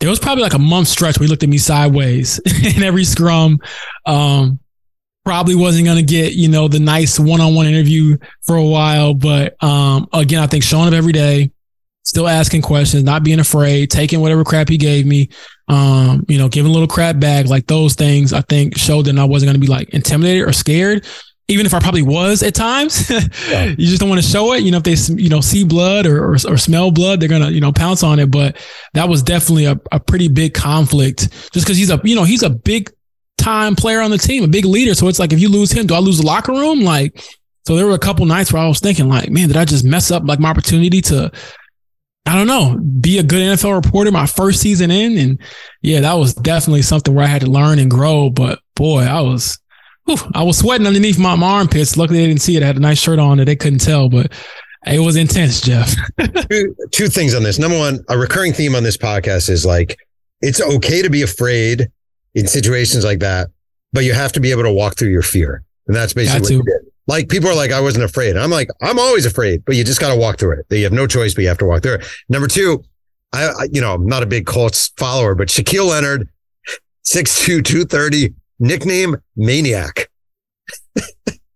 there 0.00 0.10
was 0.10 0.18
probably 0.18 0.42
like 0.42 0.54
a 0.54 0.58
month 0.58 0.88
stretch 0.88 1.18
where 1.18 1.26
he 1.26 1.30
looked 1.30 1.42
at 1.42 1.48
me 1.48 1.58
sideways 1.58 2.38
in 2.76 2.82
every 2.82 3.04
scrum. 3.04 3.58
Um, 4.04 4.60
probably 5.24 5.56
wasn't 5.56 5.84
going 5.84 5.96
to 5.96 6.04
get, 6.04 6.34
you 6.34 6.48
know, 6.48 6.68
the 6.68 6.78
nice 6.78 7.18
one-on-one 7.18 7.66
interview 7.66 8.16
for 8.46 8.54
a 8.56 8.64
while. 8.64 9.12
But, 9.12 9.60
um, 9.62 10.06
again, 10.12 10.40
I 10.40 10.46
think 10.46 10.62
showing 10.62 10.86
up 10.86 10.94
every 10.94 11.12
day, 11.12 11.50
still 12.04 12.28
asking 12.28 12.62
questions, 12.62 13.02
not 13.02 13.24
being 13.24 13.40
afraid, 13.40 13.90
taking 13.90 14.20
whatever 14.20 14.44
crap 14.44 14.68
he 14.68 14.76
gave 14.76 15.04
me, 15.04 15.28
um, 15.66 16.24
you 16.28 16.38
know, 16.38 16.48
giving 16.48 16.70
a 16.70 16.72
little 16.72 16.86
crap 16.86 17.18
back, 17.18 17.46
like 17.46 17.66
those 17.66 17.94
things, 17.94 18.32
I 18.32 18.42
think 18.42 18.78
showed 18.78 19.06
that 19.06 19.18
I 19.18 19.24
wasn't 19.24 19.48
going 19.48 19.60
to 19.60 19.66
be 19.66 19.72
like 19.72 19.90
intimidated 19.90 20.46
or 20.46 20.52
scared. 20.52 21.04
Even 21.48 21.64
if 21.64 21.74
I 21.74 21.78
probably 21.78 22.02
was 22.02 22.42
at 22.42 22.54
times, 22.54 23.08
yeah. 23.48 23.64
you 23.78 23.86
just 23.86 24.00
don't 24.00 24.08
want 24.08 24.20
to 24.20 24.28
show 24.28 24.52
it. 24.52 24.62
You 24.62 24.72
know, 24.72 24.78
if 24.78 24.82
they 24.82 24.96
you 25.14 25.28
know 25.28 25.40
see 25.40 25.64
blood 25.64 26.06
or, 26.06 26.24
or, 26.24 26.32
or 26.32 26.56
smell 26.56 26.90
blood, 26.90 27.20
they're 27.20 27.28
gonna 27.28 27.50
you 27.50 27.60
know 27.60 27.72
pounce 27.72 28.02
on 28.02 28.18
it. 28.18 28.30
But 28.30 28.56
that 28.94 29.08
was 29.08 29.22
definitely 29.22 29.66
a, 29.66 29.80
a 29.92 30.00
pretty 30.00 30.28
big 30.28 30.54
conflict, 30.54 31.30
just 31.52 31.66
because 31.66 31.76
he's 31.76 31.90
a 31.90 32.00
you 32.02 32.16
know 32.16 32.24
he's 32.24 32.42
a 32.42 32.50
big 32.50 32.90
time 33.38 33.76
player 33.76 34.00
on 34.00 34.10
the 34.10 34.18
team, 34.18 34.42
a 34.42 34.48
big 34.48 34.64
leader. 34.64 34.94
So 34.94 35.06
it's 35.06 35.20
like 35.20 35.32
if 35.32 35.40
you 35.40 35.48
lose 35.48 35.70
him, 35.70 35.86
do 35.86 35.94
I 35.94 35.98
lose 35.98 36.18
the 36.18 36.26
locker 36.26 36.52
room? 36.52 36.80
Like, 36.80 37.22
so 37.64 37.76
there 37.76 37.86
were 37.86 37.94
a 37.94 37.98
couple 37.98 38.26
nights 38.26 38.52
where 38.52 38.62
I 38.62 38.66
was 38.66 38.80
thinking, 38.80 39.08
like, 39.08 39.30
man, 39.30 39.46
did 39.46 39.56
I 39.56 39.64
just 39.64 39.84
mess 39.84 40.10
up 40.10 40.24
like 40.26 40.40
my 40.40 40.50
opportunity 40.50 41.00
to 41.02 41.30
I 42.26 42.34
don't 42.34 42.48
know, 42.48 42.76
be 42.76 43.18
a 43.18 43.22
good 43.22 43.40
NFL 43.40 43.84
reporter 43.84 44.10
my 44.10 44.26
first 44.26 44.60
season 44.60 44.90
in. 44.90 45.16
And 45.16 45.40
yeah, 45.80 46.00
that 46.00 46.14
was 46.14 46.34
definitely 46.34 46.82
something 46.82 47.14
where 47.14 47.24
I 47.24 47.28
had 47.28 47.42
to 47.42 47.50
learn 47.50 47.78
and 47.78 47.88
grow. 47.88 48.30
But 48.30 48.58
boy, 48.74 49.02
I 49.02 49.20
was, 49.20 49.58
whew, 50.06 50.30
I 50.34 50.42
was 50.42 50.58
sweating 50.58 50.86
underneath 50.86 51.18
my, 51.18 51.36
my 51.36 51.58
armpits. 51.58 51.96
Luckily, 51.96 52.20
they 52.20 52.26
didn't 52.26 52.40
see 52.40 52.56
it. 52.56 52.62
I 52.62 52.66
had 52.66 52.76
a 52.76 52.80
nice 52.80 52.98
shirt 52.98 53.18
on 53.18 53.38
that 53.38 53.44
they 53.44 53.56
couldn't 53.56 53.80
tell, 53.80 54.08
but 54.08 54.32
it 54.86 55.00
was 55.00 55.16
intense, 55.16 55.60
Jeff. 55.60 55.94
two, 56.50 56.74
two 56.92 57.08
things 57.08 57.34
on 57.34 57.42
this. 57.42 57.58
Number 57.58 57.78
one, 57.78 58.00
a 58.08 58.16
recurring 58.16 58.52
theme 58.52 58.74
on 58.74 58.82
this 58.82 58.96
podcast 58.96 59.50
is 59.50 59.66
like, 59.66 59.98
it's 60.40 60.60
okay 60.60 61.02
to 61.02 61.10
be 61.10 61.22
afraid 61.22 61.88
in 62.34 62.46
situations 62.46 63.04
like 63.04 63.18
that, 63.20 63.48
but 63.92 64.04
you 64.04 64.12
have 64.12 64.32
to 64.32 64.40
be 64.40 64.50
able 64.50 64.62
to 64.62 64.72
walk 64.72 64.96
through 64.96 65.10
your 65.10 65.22
fear. 65.22 65.64
And 65.86 65.96
that's 65.96 66.12
basically 66.12 66.56
what 66.56 66.66
you 66.66 66.72
did. 66.72 66.92
Like 67.08 67.28
people 67.28 67.48
are 67.48 67.54
like, 67.54 67.70
I 67.70 67.80
wasn't 67.80 68.04
afraid. 68.04 68.36
I'm 68.36 68.50
like, 68.50 68.68
I'm 68.82 68.98
always 68.98 69.26
afraid, 69.26 69.64
but 69.64 69.76
you 69.76 69.84
just 69.84 70.00
got 70.00 70.12
to 70.12 70.18
walk 70.18 70.38
through 70.38 70.60
it. 70.60 70.66
You 70.70 70.84
have 70.84 70.92
no 70.92 71.06
choice, 71.06 71.34
but 71.34 71.42
you 71.42 71.48
have 71.48 71.58
to 71.58 71.64
walk 71.64 71.82
through 71.82 71.94
it. 71.94 72.06
Number 72.28 72.48
two, 72.48 72.84
I, 73.32 73.46
I 73.46 73.68
you 73.70 73.80
know, 73.80 73.94
I'm 73.94 74.06
not 74.06 74.22
a 74.22 74.26
big 74.26 74.46
Colts 74.46 74.88
follower, 74.96 75.34
but 75.34 75.48
Shaquille 75.48 75.88
Leonard, 75.88 76.28
6'2", 77.06 77.64
230, 77.64 78.34
nickname 78.58 79.16
Maniac. 79.36 80.08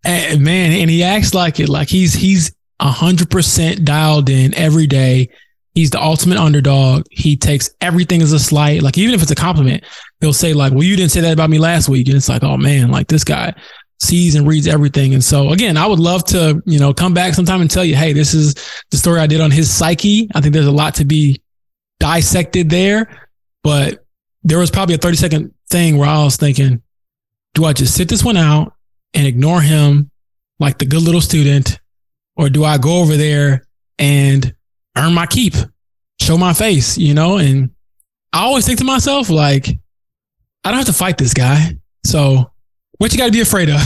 and 0.05 0.43
man, 0.43 0.73
and 0.73 0.91
he 0.91 1.03
acts 1.03 1.35
like 1.35 1.61
it, 1.61 1.69
like 1.69 1.89
he's 1.89 2.13
he's 2.15 2.55
hundred 2.81 3.31
percent 3.31 3.85
dialed 3.85 4.31
in 4.31 4.55
every 4.55 4.87
day. 4.87 5.29
He's 5.75 5.91
the 5.91 6.03
ultimate 6.03 6.39
underdog. 6.39 7.05
He 7.11 7.37
takes 7.37 7.71
everything 7.81 8.23
as 8.23 8.33
a 8.33 8.39
slight. 8.39 8.83
Like 8.83 8.99
even 8.99 9.15
if 9.15 9.23
it's 9.23 9.31
a 9.31 9.37
compliment, 9.37 9.85
he'll 10.21 10.33
say 10.33 10.53
like, 10.53 10.73
"Well, 10.73 10.83
you 10.83 10.97
didn't 10.97 11.13
say 11.13 11.21
that 11.21 11.33
about 11.33 11.51
me 11.51 11.59
last 11.59 11.89
week," 11.89 12.09
and 12.09 12.17
it's 12.17 12.29
like, 12.29 12.43
"Oh 12.43 12.57
man, 12.57 12.91
like 12.91 13.09
this 13.09 13.25
guy." 13.25 13.55
sees 14.03 14.35
and 14.35 14.47
reads 14.47 14.67
everything. 14.67 15.15
And 15.15 15.23
so 15.23 15.51
again, 15.51 15.77
I 15.77 15.87
would 15.87 15.99
love 15.99 16.25
to, 16.27 16.63
you 16.65 16.79
know, 16.79 16.93
come 16.93 17.13
back 17.15 17.35
sometime 17.35 17.61
and 17.61 17.71
tell 17.71 17.85
you, 17.85 17.95
hey, 17.95 18.13
this 18.13 18.35
is 18.35 18.55
the 18.91 18.97
story 18.97 19.21
I 19.21 19.27
did 19.27 19.41
on 19.41 19.51
his 19.51 19.71
psyche. 19.71 20.29
I 20.35 20.41
think 20.41 20.55
there's 20.55 20.67
a 20.67 20.73
lot 20.73 20.95
to 20.97 21.05
be 21.05 21.43
dissected 21.99 22.71
there, 22.71 23.29
but 23.63 24.05
there 24.43 24.59
was 24.59 24.71
probably 24.71 24.95
a 24.95 24.99
30 24.99 25.17
second 25.17 25.55
thing 25.69 25.99
where 25.99 26.09
I 26.09 26.25
was 26.25 26.37
thinking, 26.37 26.83
do 27.55 27.65
I 27.65 27.73
just 27.73 27.95
sit 27.95 28.09
this 28.09 28.25
one 28.25 28.37
out 28.37 28.75
and 29.15 29.27
ignore 29.27 29.61
him 29.61 30.11
like 30.59 30.79
the 30.79 30.87
good 30.87 31.03
little 31.03 31.21
student? 31.21 31.79
Or 32.37 32.49
do 32.49 32.65
I 32.65 32.79
go 32.79 33.01
over 33.01 33.17
there 33.17 33.67
and 33.99 34.55
earn 34.97 35.13
my 35.13 35.27
keep, 35.27 35.55
show 36.21 36.39
my 36.39 36.55
face, 36.55 36.97
you 36.97 37.15
know? 37.15 37.39
And 37.39 37.71
I 38.33 38.43
always 38.43 38.67
think 38.67 38.79
to 38.79 38.85
myself, 38.85 39.29
like, 39.29 39.69
I 40.65 40.71
don't 40.71 40.79
have 40.79 40.87
to 40.87 40.93
fight 40.93 41.19
this 41.19 41.35
guy. 41.35 41.77
So 42.05 42.51
what 42.99 43.13
you 43.13 43.19
got 43.19 43.27
to 43.27 43.33
be 43.33 43.41
afraid 43.41 43.69
of? 43.69 43.81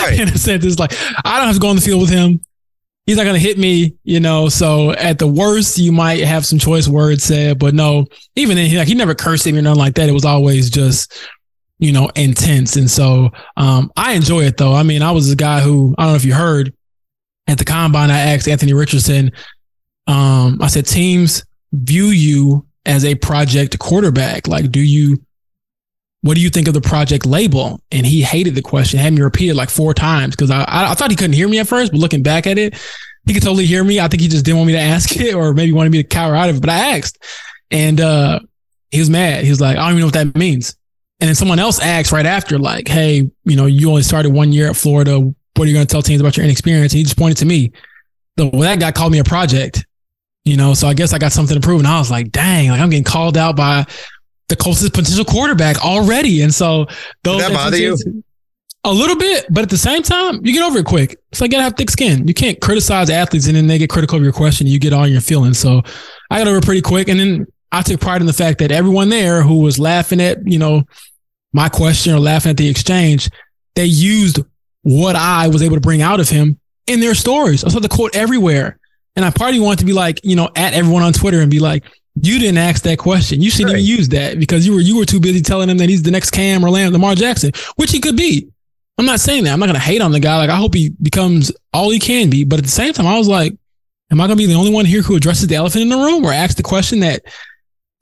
Right. 0.00 0.18
in 0.20 0.28
a 0.28 0.38
sense, 0.38 0.64
it's 0.64 0.78
like 0.78 0.92
I 1.24 1.38
don't 1.38 1.46
have 1.46 1.56
to 1.56 1.60
go 1.60 1.68
on 1.68 1.76
the 1.76 1.82
field 1.82 2.00
with 2.00 2.10
him. 2.10 2.40
He's 3.06 3.16
not 3.16 3.24
going 3.24 3.34
to 3.34 3.40
hit 3.40 3.58
me, 3.58 3.96
you 4.04 4.20
know. 4.20 4.48
So 4.48 4.92
at 4.92 5.18
the 5.18 5.26
worst, 5.26 5.78
you 5.78 5.90
might 5.90 6.22
have 6.24 6.44
some 6.46 6.58
choice 6.58 6.86
words 6.86 7.24
said, 7.24 7.58
but 7.58 7.74
no, 7.74 8.06
even 8.36 8.56
then, 8.56 8.66
he, 8.68 8.76
like 8.76 8.88
he 8.88 8.94
never 8.94 9.14
cursed 9.14 9.46
me 9.46 9.58
or 9.58 9.62
nothing 9.62 9.78
like 9.78 9.94
that. 9.94 10.08
It 10.08 10.12
was 10.12 10.24
always 10.24 10.70
just, 10.70 11.12
you 11.80 11.92
know, 11.92 12.10
intense. 12.14 12.76
And 12.76 12.90
so 12.90 13.30
um, 13.56 13.90
I 13.96 14.12
enjoy 14.12 14.42
it 14.42 14.58
though. 14.58 14.74
I 14.74 14.82
mean, 14.82 15.02
I 15.02 15.10
was 15.10 15.30
a 15.30 15.36
guy 15.36 15.60
who 15.60 15.94
I 15.98 16.04
don't 16.04 16.12
know 16.12 16.16
if 16.16 16.24
you 16.24 16.34
heard 16.34 16.72
at 17.48 17.58
the 17.58 17.64
combine. 17.64 18.10
I 18.10 18.18
asked 18.18 18.46
Anthony 18.46 18.74
Richardson. 18.74 19.32
Um, 20.06 20.58
I 20.60 20.68
said, 20.68 20.86
teams 20.86 21.44
view 21.72 22.06
you 22.06 22.66
as 22.84 23.04
a 23.04 23.14
project 23.14 23.78
quarterback. 23.78 24.46
Like, 24.46 24.70
do 24.70 24.80
you 24.80 25.24
what 26.22 26.34
do 26.34 26.42
you 26.42 26.50
think 26.50 26.68
of 26.68 26.74
the 26.74 26.82
project 26.82 27.24
label? 27.24 27.80
And 27.90 28.06
he 28.06 28.20
hated 28.20 28.54
the 28.54 28.62
question, 28.62 28.98
had 28.98 29.14
me 29.14 29.22
repeat 29.22 29.48
it 29.48 29.54
like 29.54 29.70
four 29.70 29.94
times 29.94 30.36
because 30.36 30.50
I, 30.50 30.66
I 30.68 30.92
thought 30.92 31.10
he 31.10 31.16
couldn't 31.16 31.32
hear 31.32 31.48
me 31.48 31.60
at 31.60 31.66
first, 31.66 31.92
but 31.92 31.98
looking 31.98 32.22
back 32.22 32.46
at 32.46 32.58
it, 32.58 32.78
he 33.26 33.32
could 33.32 33.42
totally 33.42 33.64
hear 33.64 33.82
me. 33.82 34.00
I 34.00 34.08
think 34.08 34.20
he 34.20 34.28
just 34.28 34.44
didn't 34.44 34.58
want 34.58 34.66
me 34.66 34.74
to 34.74 34.80
ask 34.80 35.16
it 35.16 35.34
or 35.34 35.54
maybe 35.54 35.72
wanted 35.72 35.92
me 35.92 36.02
to 36.02 36.08
cower 36.08 36.36
out 36.36 36.50
of 36.50 36.56
it. 36.56 36.60
But 36.60 36.70
I 36.70 36.98
asked 36.98 37.24
and 37.70 37.98
uh, 38.02 38.40
he 38.90 38.98
was 38.98 39.08
mad. 39.08 39.44
He 39.44 39.50
was 39.50 39.62
like, 39.62 39.78
I 39.78 39.80
don't 39.80 39.92
even 39.92 40.00
know 40.00 40.06
what 40.06 40.14
that 40.14 40.36
means. 40.36 40.76
And 41.20 41.28
then 41.28 41.34
someone 41.34 41.58
else 41.58 41.80
asked 41.80 42.12
right 42.12 42.26
after, 42.26 42.58
like, 42.58 42.88
hey, 42.88 43.30
you 43.44 43.56
know, 43.56 43.66
you 43.66 43.88
only 43.90 44.02
started 44.02 44.32
one 44.32 44.52
year 44.52 44.70
at 44.70 44.76
Florida. 44.76 45.18
What 45.20 45.64
are 45.64 45.66
you 45.66 45.74
going 45.74 45.86
to 45.86 45.90
tell 45.90 46.02
teams 46.02 46.20
about 46.20 46.36
your 46.36 46.44
inexperience? 46.44 46.92
And 46.92 46.98
he 46.98 47.04
just 47.04 47.18
pointed 47.18 47.36
to 47.38 47.46
me. 47.46 47.72
So 48.38 48.48
well, 48.52 48.62
that 48.62 48.80
guy 48.80 48.90
called 48.90 49.12
me 49.12 49.18
a 49.18 49.24
project, 49.24 49.84
you 50.46 50.56
know, 50.56 50.72
so 50.72 50.88
I 50.88 50.94
guess 50.94 51.12
I 51.12 51.18
got 51.18 51.32
something 51.32 51.54
to 51.54 51.60
prove. 51.60 51.80
And 51.80 51.86
I 51.86 51.98
was 51.98 52.10
like, 52.10 52.32
dang, 52.32 52.70
like 52.70 52.80
I'm 52.80 52.88
getting 52.88 53.04
called 53.04 53.36
out 53.36 53.54
by 53.54 53.84
the 54.48 54.56
closest 54.56 54.94
potential 54.94 55.26
quarterback 55.26 55.84
already. 55.84 56.40
And 56.40 56.54
so 56.54 56.86
those 57.22 57.42
Did 57.42 57.50
that 57.50 57.54
bother 57.54 57.76
you? 57.76 57.96
A 58.84 58.90
little 58.90 59.16
bit, 59.16 59.44
but 59.50 59.62
at 59.62 59.68
the 59.68 59.76
same 59.76 60.02
time, 60.02 60.40
you 60.42 60.54
get 60.54 60.66
over 60.66 60.78
it 60.78 60.86
quick. 60.86 61.20
It's 61.30 61.42
like 61.42 61.50
you 61.50 61.58
gotta 61.58 61.64
have 61.64 61.76
thick 61.76 61.90
skin. 61.90 62.26
You 62.26 62.32
can't 62.32 62.58
criticize 62.62 63.10
athletes 63.10 63.46
and 63.46 63.54
then 63.54 63.66
they 63.66 63.76
get 63.76 63.90
critical 63.90 64.16
of 64.16 64.24
your 64.24 64.32
question. 64.32 64.66
You 64.66 64.78
get 64.78 64.94
all 64.94 65.06
your 65.06 65.20
feelings. 65.20 65.58
So 65.58 65.82
I 66.30 66.38
got 66.38 66.48
over 66.48 66.56
it 66.56 66.64
pretty 66.64 66.80
quick. 66.80 67.08
And 67.08 67.20
then 67.20 67.46
I 67.72 67.82
took 67.82 68.00
pride 68.00 68.22
in 68.22 68.26
the 68.26 68.32
fact 68.32 68.58
that 68.60 68.72
everyone 68.72 69.10
there 69.10 69.42
who 69.42 69.60
was 69.60 69.78
laughing 69.78 70.18
at, 70.22 70.38
you 70.46 70.58
know, 70.58 70.84
my 71.52 71.68
question 71.68 72.14
or 72.14 72.20
laughing 72.20 72.50
at 72.50 72.56
the 72.56 72.68
exchange, 72.68 73.30
they 73.74 73.86
used 73.86 74.38
what 74.82 75.16
I 75.16 75.48
was 75.48 75.62
able 75.62 75.76
to 75.76 75.80
bring 75.80 76.02
out 76.02 76.20
of 76.20 76.28
him 76.28 76.58
in 76.86 77.00
their 77.00 77.14
stories. 77.14 77.64
I 77.64 77.68
saw 77.68 77.80
the 77.80 77.88
quote 77.88 78.14
everywhere. 78.14 78.78
And 79.16 79.24
I 79.24 79.30
probably 79.30 79.60
wanted 79.60 79.80
to 79.80 79.84
be 79.84 79.92
like, 79.92 80.20
you 80.22 80.36
know, 80.36 80.48
at 80.54 80.72
everyone 80.72 81.02
on 81.02 81.12
Twitter 81.12 81.40
and 81.40 81.50
be 81.50 81.58
like, 81.58 81.84
you 82.22 82.38
didn't 82.38 82.58
ask 82.58 82.82
that 82.84 82.98
question. 82.98 83.40
You 83.40 83.50
shouldn't 83.50 83.74
right. 83.74 83.80
even 83.80 83.96
use 83.96 84.08
that 84.10 84.38
because 84.38 84.66
you 84.66 84.74
were 84.74 84.80
you 84.80 84.96
were 84.96 85.04
too 85.04 85.20
busy 85.20 85.40
telling 85.40 85.68
him 85.68 85.78
that 85.78 85.88
he's 85.88 86.02
the 86.02 86.10
next 86.10 86.30
Cam 86.30 86.64
or 86.64 86.70
Lamar 86.70 87.14
Jackson, 87.14 87.52
which 87.76 87.90
he 87.90 88.00
could 88.00 88.16
be. 88.16 88.48
I'm 88.98 89.06
not 89.06 89.20
saying 89.20 89.44
that. 89.44 89.52
I'm 89.52 89.60
not 89.60 89.66
gonna 89.66 89.78
hate 89.78 90.02
on 90.02 90.12
the 90.12 90.20
guy. 90.20 90.36
Like 90.36 90.50
I 90.50 90.56
hope 90.56 90.74
he 90.74 90.90
becomes 90.90 91.52
all 91.72 91.90
he 91.90 91.98
can 91.98 92.30
be. 92.30 92.44
But 92.44 92.58
at 92.58 92.64
the 92.64 92.70
same 92.70 92.92
time, 92.92 93.06
I 93.06 93.16
was 93.16 93.28
like, 93.28 93.54
am 94.10 94.20
I 94.20 94.24
gonna 94.24 94.36
be 94.36 94.46
the 94.46 94.54
only 94.54 94.72
one 94.72 94.84
here 94.84 95.02
who 95.02 95.16
addresses 95.16 95.46
the 95.46 95.54
elephant 95.54 95.82
in 95.82 95.88
the 95.88 95.96
room 95.96 96.24
or 96.24 96.32
asks 96.32 96.56
the 96.56 96.62
question 96.62 97.00
that 97.00 97.22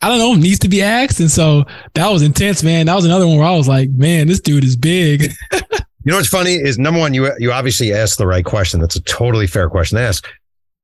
I 0.01 0.09
don't 0.09 0.19
know 0.19 0.35
needs 0.35 0.61
to 0.61 0.69
be 0.69 0.83
asked? 0.83 1.21
And 1.21 1.31
so 1.31 1.65
that 1.95 2.09
was 2.09 2.23
intense, 2.23 2.63
man. 2.63 2.87
That 2.87 2.95
was 2.95 3.05
another 3.05 3.27
one 3.27 3.39
where 3.39 3.47
I 3.47 3.57
was 3.57 3.67
like, 3.67 3.91
man, 3.91 4.29
this 4.29 4.41
dude 4.41 4.65
is 4.65 4.77
big. 4.77 5.23
you 5.53 5.61
know 6.05 6.17
what's 6.17 6.29
funny 6.29 6.55
is 6.55 6.79
number 6.79 7.01
one, 7.01 7.15
you 7.15 7.31
you 7.39 7.53
obviously 7.53 7.93
asked 7.93 8.19
the 8.19 8.27
right 8.27 8.45
question. 8.45 8.81
That's 8.81 8.97
a 8.97 9.03
totally 9.03 9.47
fair 9.47 9.69
question 9.69 9.97
to 9.97 10.03
ask. 10.03 10.27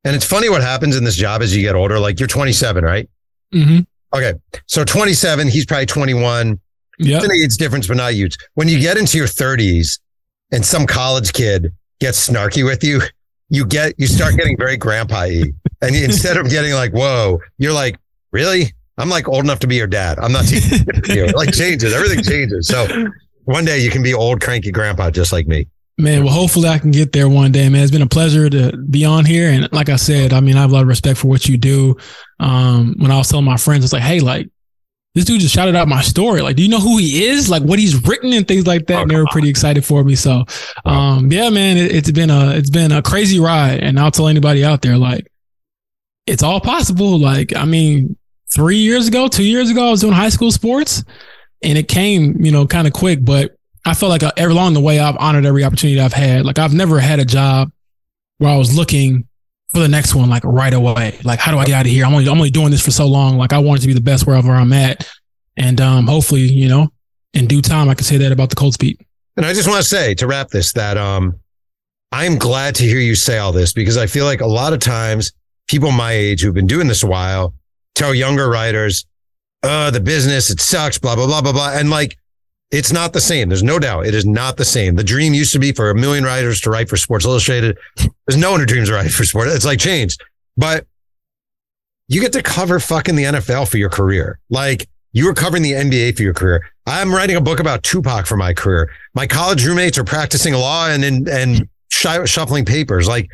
And 0.04 0.14
it's 0.14 0.24
funny 0.24 0.50
what 0.50 0.62
happens 0.62 0.96
in 0.96 1.04
this 1.04 1.16
job 1.16 1.42
as 1.42 1.56
you 1.56 1.62
get 1.62 1.74
older. 1.74 1.98
Like 1.98 2.20
you're 2.20 2.26
27, 2.26 2.84
right? 2.84 3.08
Mm-hmm. 3.54 3.80
Okay. 4.14 4.34
So 4.66 4.84
27, 4.84 5.48
he's 5.48 5.64
probably 5.64 5.86
21. 5.86 6.60
Yeah. 6.98 7.16
It's 7.16 7.24
an 7.24 7.32
age 7.32 7.56
difference, 7.56 7.86
but 7.88 7.96
not 7.96 8.12
huge. 8.12 8.36
When 8.54 8.68
you 8.68 8.78
get 8.78 8.96
into 8.96 9.16
your 9.16 9.26
30s 9.26 9.98
and 10.52 10.64
some 10.64 10.86
college 10.86 11.32
kid 11.32 11.72
gets 12.00 12.28
snarky 12.28 12.64
with 12.64 12.84
you, 12.84 13.00
you 13.48 13.66
get, 13.66 13.94
you 13.98 14.06
start 14.06 14.36
getting 14.36 14.56
very 14.56 14.76
grandpa 14.76 15.22
y. 15.22 15.44
And 15.82 15.96
instead 15.96 16.36
of 16.36 16.48
getting 16.50 16.72
like, 16.74 16.92
whoa, 16.92 17.40
you're 17.58 17.72
like, 17.72 17.98
really? 18.30 18.72
I'm 18.96 19.08
like 19.08 19.28
old 19.28 19.44
enough 19.44 19.58
to 19.60 19.66
be 19.66 19.76
your 19.76 19.86
dad. 19.86 20.18
I'm 20.18 20.32
not 20.32 20.46
teaching 20.46 20.86
you. 21.08 21.26
Like 21.26 21.52
changes, 21.52 21.92
everything 21.92 22.22
changes. 22.22 22.68
So 22.68 22.86
one 23.44 23.64
day 23.64 23.80
you 23.80 23.90
can 23.90 24.02
be 24.02 24.14
old, 24.14 24.40
cranky 24.40 24.70
grandpa 24.70 25.10
just 25.10 25.32
like 25.32 25.46
me. 25.46 25.66
Man, 25.96 26.24
well, 26.24 26.32
hopefully 26.32 26.68
I 26.68 26.78
can 26.78 26.90
get 26.90 27.12
there 27.12 27.28
one 27.28 27.52
day, 27.52 27.68
man. 27.68 27.82
It's 27.82 27.92
been 27.92 28.02
a 28.02 28.08
pleasure 28.08 28.50
to 28.50 28.76
be 28.76 29.04
on 29.04 29.24
here. 29.24 29.50
And 29.50 29.72
like 29.72 29.88
I 29.88 29.96
said, 29.96 30.32
I 30.32 30.40
mean, 30.40 30.56
I 30.56 30.62
have 30.62 30.70
a 30.70 30.74
lot 30.74 30.82
of 30.82 30.88
respect 30.88 31.18
for 31.18 31.28
what 31.28 31.48
you 31.48 31.56
do. 31.56 31.96
Um, 32.40 32.96
when 32.98 33.12
I 33.12 33.16
was 33.16 33.28
telling 33.28 33.44
my 33.44 33.56
friends, 33.56 33.84
it's 33.84 33.92
like, 33.92 34.02
hey, 34.02 34.18
like, 34.18 34.48
this 35.14 35.24
dude 35.24 35.40
just 35.40 35.54
shouted 35.54 35.76
out 35.76 35.86
my 35.86 36.02
story. 36.02 36.42
Like, 36.42 36.56
do 36.56 36.64
you 36.64 36.68
know 36.68 36.80
who 36.80 36.98
he 36.98 37.26
is? 37.26 37.48
Like 37.48 37.62
what 37.62 37.78
he's 37.78 38.04
written 38.08 38.32
and 38.32 38.48
things 38.48 38.66
like 38.66 38.88
that. 38.88 38.98
Oh, 38.98 39.02
and 39.02 39.10
they 39.10 39.16
were 39.16 39.26
pretty 39.30 39.48
excited 39.48 39.84
for 39.84 40.02
me. 40.02 40.16
So, 40.16 40.44
um, 40.84 41.30
yeah, 41.30 41.48
man, 41.50 41.76
it, 41.76 41.92
it's 41.92 42.10
been 42.10 42.30
a, 42.30 42.50
it's 42.56 42.70
been 42.70 42.90
a 42.90 43.00
crazy 43.00 43.38
ride. 43.38 43.84
And 43.84 44.00
I'll 44.00 44.10
tell 44.10 44.26
anybody 44.26 44.64
out 44.64 44.82
there, 44.82 44.98
like, 44.98 45.30
it's 46.26 46.42
all 46.42 46.60
possible. 46.60 47.20
Like, 47.20 47.54
I 47.54 47.64
mean, 47.64 48.16
three 48.52 48.78
years 48.78 49.08
ago, 49.08 49.28
two 49.28 49.44
years 49.44 49.70
ago, 49.70 49.88
I 49.88 49.90
was 49.90 50.00
doing 50.00 50.12
high 50.12 50.28
school 50.28 50.50
sports 50.50 51.04
and 51.62 51.78
it 51.78 51.88
came, 51.88 52.44
you 52.44 52.52
know, 52.52 52.66
kind 52.66 52.86
of 52.86 52.92
quick, 52.92 53.24
but 53.24 53.56
I 53.84 53.94
felt 53.94 54.10
like 54.10 54.22
uh, 54.22 54.32
along 54.38 54.74
the 54.74 54.80
way, 54.80 54.98
I've 54.98 55.16
honored 55.18 55.44
every 55.44 55.64
opportunity 55.64 56.00
I've 56.00 56.12
had. 56.12 56.44
Like 56.44 56.58
I've 56.58 56.72
never 56.72 57.00
had 57.00 57.18
a 57.18 57.24
job 57.24 57.70
where 58.38 58.50
I 58.50 58.56
was 58.56 58.76
looking 58.76 59.28
for 59.72 59.80
the 59.80 59.88
next 59.88 60.14
one, 60.14 60.30
like 60.30 60.44
right 60.44 60.72
away. 60.72 61.18
Like, 61.24 61.40
how 61.40 61.52
do 61.52 61.58
I 61.58 61.66
get 61.66 61.74
out 61.74 61.86
of 61.86 61.92
here? 61.92 62.04
I'm 62.04 62.14
only 62.14 62.28
I'm 62.28 62.36
only 62.36 62.50
doing 62.50 62.70
this 62.70 62.82
for 62.82 62.92
so 62.92 63.06
long. 63.06 63.36
Like, 63.36 63.52
I 63.52 63.58
wanted 63.58 63.82
to 63.82 63.88
be 63.88 63.92
the 63.92 64.00
best 64.00 64.26
wherever 64.26 64.52
I'm 64.52 64.72
at, 64.72 65.10
and 65.56 65.80
um, 65.80 66.06
hopefully, 66.06 66.42
you 66.42 66.68
know, 66.68 66.88
in 67.34 67.46
due 67.46 67.60
time, 67.60 67.88
I 67.88 67.94
can 67.94 68.04
say 68.04 68.16
that 68.18 68.32
about 68.32 68.50
the 68.50 68.56
Colts 68.56 68.76
beat. 68.76 69.00
And 69.36 69.44
I 69.44 69.52
just 69.52 69.68
want 69.68 69.82
to 69.82 69.88
say 69.88 70.14
to 70.14 70.26
wrap 70.26 70.48
this 70.48 70.72
that 70.74 70.96
um, 70.96 71.38
I'm 72.12 72.38
glad 72.38 72.76
to 72.76 72.84
hear 72.84 73.00
you 73.00 73.16
say 73.16 73.38
all 73.38 73.52
this 73.52 73.72
because 73.72 73.96
I 73.96 74.06
feel 74.06 74.24
like 74.24 74.40
a 74.40 74.46
lot 74.46 74.72
of 74.72 74.78
times 74.78 75.32
people 75.66 75.90
my 75.90 76.12
age 76.12 76.42
who've 76.42 76.54
been 76.54 76.68
doing 76.68 76.86
this 76.86 77.02
a 77.02 77.06
while 77.06 77.52
tell 77.94 78.14
younger 78.14 78.48
writers, 78.48 79.06
uh, 79.62 79.90
the 79.90 80.00
business, 80.00 80.50
it 80.50 80.60
sucks, 80.60 80.98
blah, 80.98 81.14
blah, 81.14 81.26
blah, 81.26 81.40
blah, 81.40 81.52
blah. 81.52 81.72
And 81.74 81.90
like, 81.90 82.18
it's 82.70 82.92
not 82.92 83.12
the 83.12 83.20
same. 83.20 83.48
There's 83.48 83.62
no 83.62 83.78
doubt. 83.78 84.06
It 84.06 84.14
is 84.14 84.26
not 84.26 84.56
the 84.56 84.64
same. 84.64 84.96
The 84.96 85.04
dream 85.04 85.32
used 85.32 85.52
to 85.52 85.58
be 85.58 85.72
for 85.72 85.90
a 85.90 85.94
million 85.94 86.24
writers 86.24 86.60
to 86.62 86.70
write 86.70 86.88
for 86.88 86.96
Sports 86.96 87.24
Illustrated. 87.24 87.78
There's 87.96 88.36
no 88.36 88.50
one 88.50 88.60
who 88.60 88.66
dreams 88.66 88.88
of 88.88 88.96
writing 88.96 89.12
for 89.12 89.24
sports. 89.24 89.54
It's 89.54 89.64
like 89.64 89.78
changed, 89.78 90.22
but 90.56 90.86
you 92.08 92.20
get 92.20 92.32
to 92.32 92.42
cover 92.42 92.80
fucking 92.80 93.14
the 93.14 93.24
NFL 93.24 93.68
for 93.68 93.78
your 93.78 93.90
career. 93.90 94.40
Like 94.50 94.88
you 95.12 95.26
were 95.26 95.34
covering 95.34 95.62
the 95.62 95.72
NBA 95.72 96.16
for 96.16 96.22
your 96.22 96.34
career. 96.34 96.68
I'm 96.86 97.14
writing 97.14 97.36
a 97.36 97.40
book 97.40 97.60
about 97.60 97.82
Tupac 97.82 98.26
for 98.26 98.36
my 98.36 98.52
career. 98.52 98.90
My 99.14 99.26
college 99.26 99.64
roommates 99.64 99.96
are 99.96 100.04
practicing 100.04 100.52
law 100.54 100.88
and 100.88 101.04
and, 101.04 101.28
and 101.28 101.68
sh- 101.90 102.26
shuffling 102.26 102.64
papers. 102.64 103.08
Like 103.08 103.30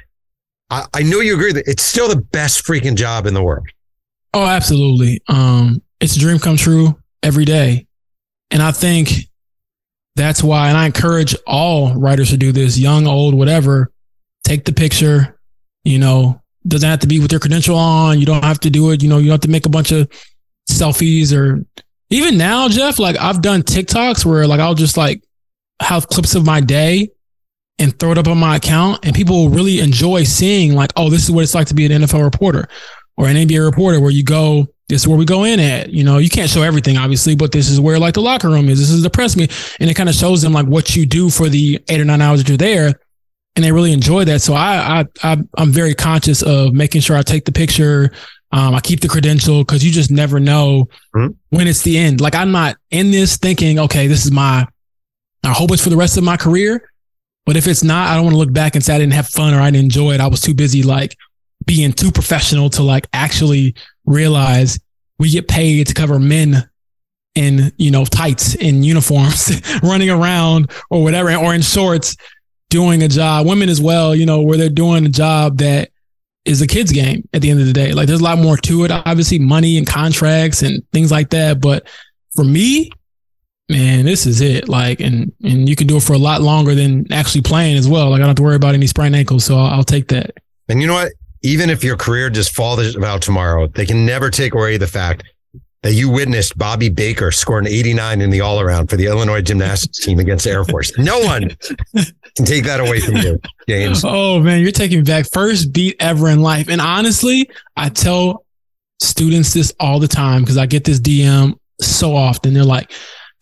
I, 0.68 0.84
I 0.94 1.02
know 1.02 1.20
you 1.20 1.34
agree 1.34 1.52
that 1.52 1.66
it's 1.66 1.82
still 1.82 2.08
the 2.08 2.20
best 2.20 2.64
freaking 2.64 2.94
job 2.94 3.26
in 3.26 3.34
the 3.34 3.42
world. 3.42 3.66
Oh, 4.32 4.46
absolutely. 4.46 5.20
Um, 5.28 5.82
it's 6.00 6.16
a 6.16 6.20
dream 6.20 6.38
come 6.38 6.56
true 6.56 6.96
every 7.22 7.44
day. 7.44 7.86
And 8.50 8.62
I 8.62 8.72
think 8.72 9.10
that's 10.16 10.42
why, 10.42 10.68
and 10.68 10.76
I 10.76 10.86
encourage 10.86 11.36
all 11.46 11.94
writers 11.94 12.30
to 12.30 12.36
do 12.36 12.52
this, 12.52 12.78
young, 12.78 13.06
old, 13.06 13.34
whatever. 13.34 13.92
Take 14.44 14.64
the 14.64 14.72
picture, 14.72 15.38
you 15.84 15.98
know, 15.98 16.40
doesn't 16.66 16.88
have 16.88 17.00
to 17.00 17.06
be 17.06 17.20
with 17.20 17.32
your 17.32 17.40
credential 17.40 17.76
on. 17.76 18.18
You 18.18 18.26
don't 18.26 18.44
have 18.44 18.60
to 18.60 18.70
do 18.70 18.90
it. 18.90 19.02
You 19.02 19.08
know, 19.08 19.18
you 19.18 19.26
don't 19.26 19.34
have 19.34 19.40
to 19.40 19.50
make 19.50 19.66
a 19.66 19.70
bunch 19.70 19.92
of 19.92 20.08
selfies 20.70 21.36
or 21.36 21.64
even 22.10 22.36
now, 22.36 22.68
Jeff, 22.68 22.98
like 22.98 23.16
I've 23.18 23.40
done 23.40 23.62
TikToks 23.62 24.24
where 24.24 24.46
like 24.46 24.60
I'll 24.60 24.74
just 24.74 24.96
like 24.96 25.22
have 25.80 26.08
clips 26.08 26.34
of 26.34 26.44
my 26.44 26.60
day 26.60 27.10
and 27.78 27.96
throw 27.98 28.12
it 28.12 28.18
up 28.18 28.26
on 28.26 28.38
my 28.38 28.56
account 28.56 29.04
and 29.04 29.14
people 29.14 29.36
will 29.36 29.50
really 29.50 29.80
enjoy 29.80 30.24
seeing 30.24 30.74
like, 30.74 30.90
oh, 30.96 31.08
this 31.08 31.22
is 31.22 31.30
what 31.30 31.42
it's 31.42 31.54
like 31.54 31.68
to 31.68 31.74
be 31.74 31.86
an 31.86 32.02
NFL 32.02 32.24
reporter 32.24 32.68
or 33.20 33.28
an 33.28 33.36
NBA 33.36 33.62
reporter 33.64 34.00
where 34.00 34.10
you 34.10 34.24
go, 34.24 34.66
this 34.88 35.02
is 35.02 35.08
where 35.08 35.18
we 35.18 35.26
go 35.26 35.44
in 35.44 35.60
at. 35.60 35.90
You 35.90 36.02
know, 36.04 36.16
you 36.16 36.30
can't 36.30 36.48
show 36.48 36.62
everything, 36.62 36.96
obviously, 36.96 37.36
but 37.36 37.52
this 37.52 37.68
is 37.68 37.78
where 37.78 37.98
like 37.98 38.14
the 38.14 38.22
locker 38.22 38.48
room 38.48 38.68
is. 38.70 38.78
This 38.80 38.90
is 38.90 39.02
the 39.02 39.10
press 39.10 39.36
meet. 39.36 39.52
And 39.78 39.90
it 39.90 39.94
kind 39.94 40.08
of 40.08 40.14
shows 40.14 40.40
them 40.40 40.52
like 40.54 40.66
what 40.66 40.96
you 40.96 41.04
do 41.04 41.28
for 41.28 41.48
the 41.50 41.78
eight 41.90 42.00
or 42.00 42.04
nine 42.06 42.22
hours 42.22 42.40
that 42.42 42.48
you're 42.48 42.56
there. 42.56 42.98
And 43.56 43.64
they 43.64 43.72
really 43.72 43.92
enjoy 43.92 44.24
that. 44.24 44.40
So 44.40 44.54
I, 44.54 45.00
I, 45.00 45.04
I 45.22 45.36
I'm 45.58 45.70
very 45.70 45.94
conscious 45.94 46.40
of 46.42 46.72
making 46.72 47.02
sure 47.02 47.16
I 47.16 47.22
take 47.22 47.44
the 47.44 47.52
picture. 47.52 48.10
Um, 48.52 48.74
I 48.74 48.80
keep 48.80 49.00
the 49.00 49.08
credential 49.08 49.62
because 49.64 49.84
you 49.84 49.92
just 49.92 50.10
never 50.10 50.40
know 50.40 50.88
Mhm. 51.14 51.34
when 51.50 51.68
it's 51.68 51.82
the 51.82 51.98
end. 51.98 52.20
Like 52.20 52.34
I'm 52.34 52.50
not 52.50 52.76
in 52.90 53.10
this 53.10 53.36
thinking, 53.36 53.78
okay, 53.80 54.06
this 54.06 54.24
is 54.24 54.32
my, 54.32 54.66
I 55.44 55.52
hope 55.52 55.70
it's 55.72 55.82
for 55.84 55.90
the 55.90 55.96
rest 55.96 56.16
of 56.16 56.24
my 56.24 56.36
career. 56.36 56.82
But 57.46 57.56
if 57.56 57.66
it's 57.68 57.82
not, 57.84 58.08
I 58.08 58.14
don't 58.14 58.24
want 58.24 58.34
to 58.34 58.38
look 58.38 58.52
back 58.52 58.74
and 58.74 58.84
say 58.84 58.94
I 58.94 58.98
didn't 58.98 59.12
have 59.12 59.28
fun 59.28 59.54
or 59.54 59.60
I 59.60 59.70
didn't 59.70 59.84
enjoy 59.84 60.12
it. 60.14 60.20
I 60.20 60.26
was 60.26 60.40
too 60.40 60.54
busy 60.54 60.82
like 60.82 61.16
being 61.66 61.92
too 61.92 62.10
professional 62.10 62.70
to 62.70 62.82
like 62.82 63.06
actually 63.12 63.74
realize 64.06 64.78
we 65.18 65.30
get 65.30 65.48
paid 65.48 65.86
to 65.86 65.94
cover 65.94 66.18
men 66.18 66.68
in, 67.34 67.72
you 67.76 67.90
know, 67.90 68.04
tights 68.04 68.54
in 68.54 68.82
uniforms, 68.82 69.60
running 69.82 70.10
around 70.10 70.70
or 70.90 71.02
whatever, 71.02 71.34
or 71.36 71.54
in 71.54 71.62
shorts, 71.62 72.16
doing 72.70 73.02
a 73.02 73.08
job. 73.08 73.46
Women 73.46 73.68
as 73.68 73.80
well, 73.80 74.14
you 74.14 74.26
know, 74.26 74.42
where 74.42 74.56
they're 74.56 74.68
doing 74.68 75.04
a 75.06 75.10
job 75.10 75.58
that 75.58 75.90
is 76.44 76.62
a 76.62 76.66
kid's 76.66 76.90
game 76.90 77.28
at 77.32 77.42
the 77.42 77.50
end 77.50 77.60
of 77.60 77.66
the 77.66 77.72
day. 77.72 77.92
Like 77.92 78.06
there's 78.08 78.20
a 78.20 78.24
lot 78.24 78.38
more 78.38 78.56
to 78.56 78.84
it, 78.84 78.90
obviously, 78.90 79.38
money 79.38 79.76
and 79.76 79.86
contracts 79.86 80.62
and 80.62 80.82
things 80.92 81.10
like 81.10 81.30
that. 81.30 81.60
But 81.60 81.86
for 82.34 82.44
me, 82.44 82.90
man, 83.68 84.04
this 84.04 84.26
is 84.26 84.40
it. 84.40 84.68
Like, 84.68 85.00
and 85.00 85.32
and 85.44 85.68
you 85.68 85.76
can 85.76 85.86
do 85.86 85.96
it 85.96 86.02
for 86.02 86.14
a 86.14 86.18
lot 86.18 86.40
longer 86.40 86.74
than 86.74 87.12
actually 87.12 87.42
playing 87.42 87.76
as 87.76 87.88
well. 87.88 88.10
Like 88.10 88.16
I 88.16 88.20
don't 88.20 88.28
have 88.28 88.36
to 88.36 88.42
worry 88.42 88.56
about 88.56 88.74
any 88.74 88.86
sprained 88.86 89.16
ankles, 89.16 89.44
so 89.44 89.56
I'll, 89.56 89.74
I'll 89.74 89.84
take 89.84 90.08
that. 90.08 90.32
And 90.68 90.80
you 90.80 90.86
know 90.86 90.94
what? 90.94 91.12
Even 91.42 91.70
if 91.70 91.82
your 91.82 91.96
career 91.96 92.30
just 92.30 92.54
falls 92.54 92.94
about 92.94 93.22
tomorrow, 93.22 93.66
they 93.66 93.86
can 93.86 94.04
never 94.04 94.30
take 94.30 94.54
away 94.54 94.76
the 94.76 94.86
fact 94.86 95.24
that 95.82 95.94
you 95.94 96.10
witnessed 96.10 96.58
Bobby 96.58 96.90
Baker 96.90 97.30
score 97.30 97.58
an 97.58 97.66
89 97.66 98.20
in 98.20 98.30
the 98.30 98.42
all 98.42 98.60
around 98.60 98.88
for 98.88 98.96
the 98.96 99.06
Illinois 99.06 99.40
gymnastics 99.40 99.98
team 99.98 100.18
against 100.18 100.44
the 100.44 100.50
Air 100.50 100.64
Force. 100.64 100.96
No 100.98 101.18
one 101.20 101.56
can 102.36 102.44
take 102.44 102.64
that 102.64 102.80
away 102.80 103.00
from 103.00 103.16
you, 103.16 103.40
James. 103.68 104.02
Oh 104.04 104.40
man, 104.40 104.60
you're 104.60 104.72
taking 104.72 105.04
back 105.04 105.26
first 105.32 105.72
beat 105.72 105.96
ever 105.98 106.28
in 106.28 106.42
life. 106.42 106.68
And 106.68 106.80
honestly, 106.80 107.48
I 107.76 107.88
tell 107.88 108.44
students 109.00 109.54
this 109.54 109.72
all 109.80 109.98
the 109.98 110.08
time 110.08 110.42
because 110.42 110.58
I 110.58 110.66
get 110.66 110.84
this 110.84 111.00
DM 111.00 111.58
so 111.80 112.14
often. 112.14 112.52
They're 112.52 112.64
like, 112.64 112.92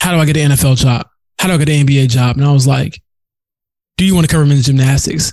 "How 0.01 0.12
do 0.12 0.18
I 0.18 0.24
get 0.24 0.36
an 0.36 0.53
NFL 0.53 0.76
job? 0.76 1.09
How 1.40 1.49
do 1.49 1.55
I 1.55 1.59
get 1.59 1.68
an 1.68 1.86
NBA 1.86 2.09
job?" 2.09 2.36
And 2.36 2.44
I 2.44 2.53
was 2.53 2.68
like, 2.68 3.03
"Do 3.96 4.05
you 4.05 4.14
want 4.14 4.28
to 4.28 4.32
cover 4.32 4.46
men's 4.46 4.66
gymnastics?" 4.66 5.32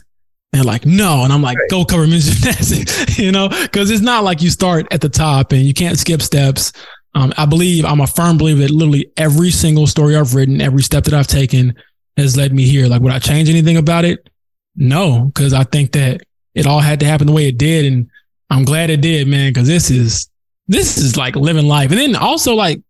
And 0.55 0.63
they're 0.63 0.71
like, 0.71 0.85
"No," 0.85 1.25
and 1.25 1.33
I'm 1.33 1.41
like, 1.41 1.57
"Go 1.69 1.83
cover 1.83 2.07
men's 2.07 2.29
gymnastics," 2.39 3.19
you 3.19 3.29
know, 3.29 3.49
because 3.49 3.91
it's 3.91 4.01
not 4.01 4.23
like 4.23 4.41
you 4.41 4.49
start 4.49 4.87
at 4.89 5.01
the 5.01 5.09
top 5.09 5.51
and 5.51 5.63
you 5.63 5.73
can't 5.73 5.99
skip 5.99 6.21
steps. 6.21 6.71
Um, 7.13 7.33
I 7.37 7.45
believe 7.45 7.83
I'm 7.83 7.99
a 7.99 8.07
firm 8.07 8.37
believer 8.37 8.61
that 8.61 8.71
literally 8.71 9.11
every 9.17 9.51
single 9.51 9.85
story 9.85 10.15
I've 10.15 10.33
written, 10.33 10.61
every 10.61 10.81
step 10.81 11.03
that 11.05 11.13
I've 11.13 11.27
taken 11.27 11.75
has 12.15 12.37
led 12.37 12.53
me 12.53 12.63
here. 12.63 12.87
Like, 12.87 13.01
would 13.01 13.11
I 13.11 13.19
change 13.19 13.49
anything 13.49 13.75
about 13.75 14.05
it? 14.05 14.29
No, 14.77 15.25
because 15.25 15.51
I 15.51 15.65
think 15.65 15.91
that 15.91 16.21
it 16.53 16.65
all 16.65 16.79
had 16.79 17.01
to 17.01 17.05
happen 17.05 17.27
the 17.27 17.33
way 17.33 17.49
it 17.49 17.57
did, 17.57 17.91
and 17.91 18.09
I'm 18.49 18.63
glad 18.63 18.89
it 18.89 19.01
did, 19.01 19.27
man. 19.27 19.49
Because 19.49 19.67
this 19.67 19.91
is 19.91 20.29
this 20.69 20.97
is 20.97 21.17
like 21.17 21.35
living 21.35 21.67
life, 21.67 21.91
and 21.91 21.99
then 21.99 22.15
also 22.15 22.55
like 22.55 22.81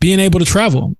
being 0.00 0.18
able 0.18 0.40
to 0.40 0.46
travel. 0.46 0.96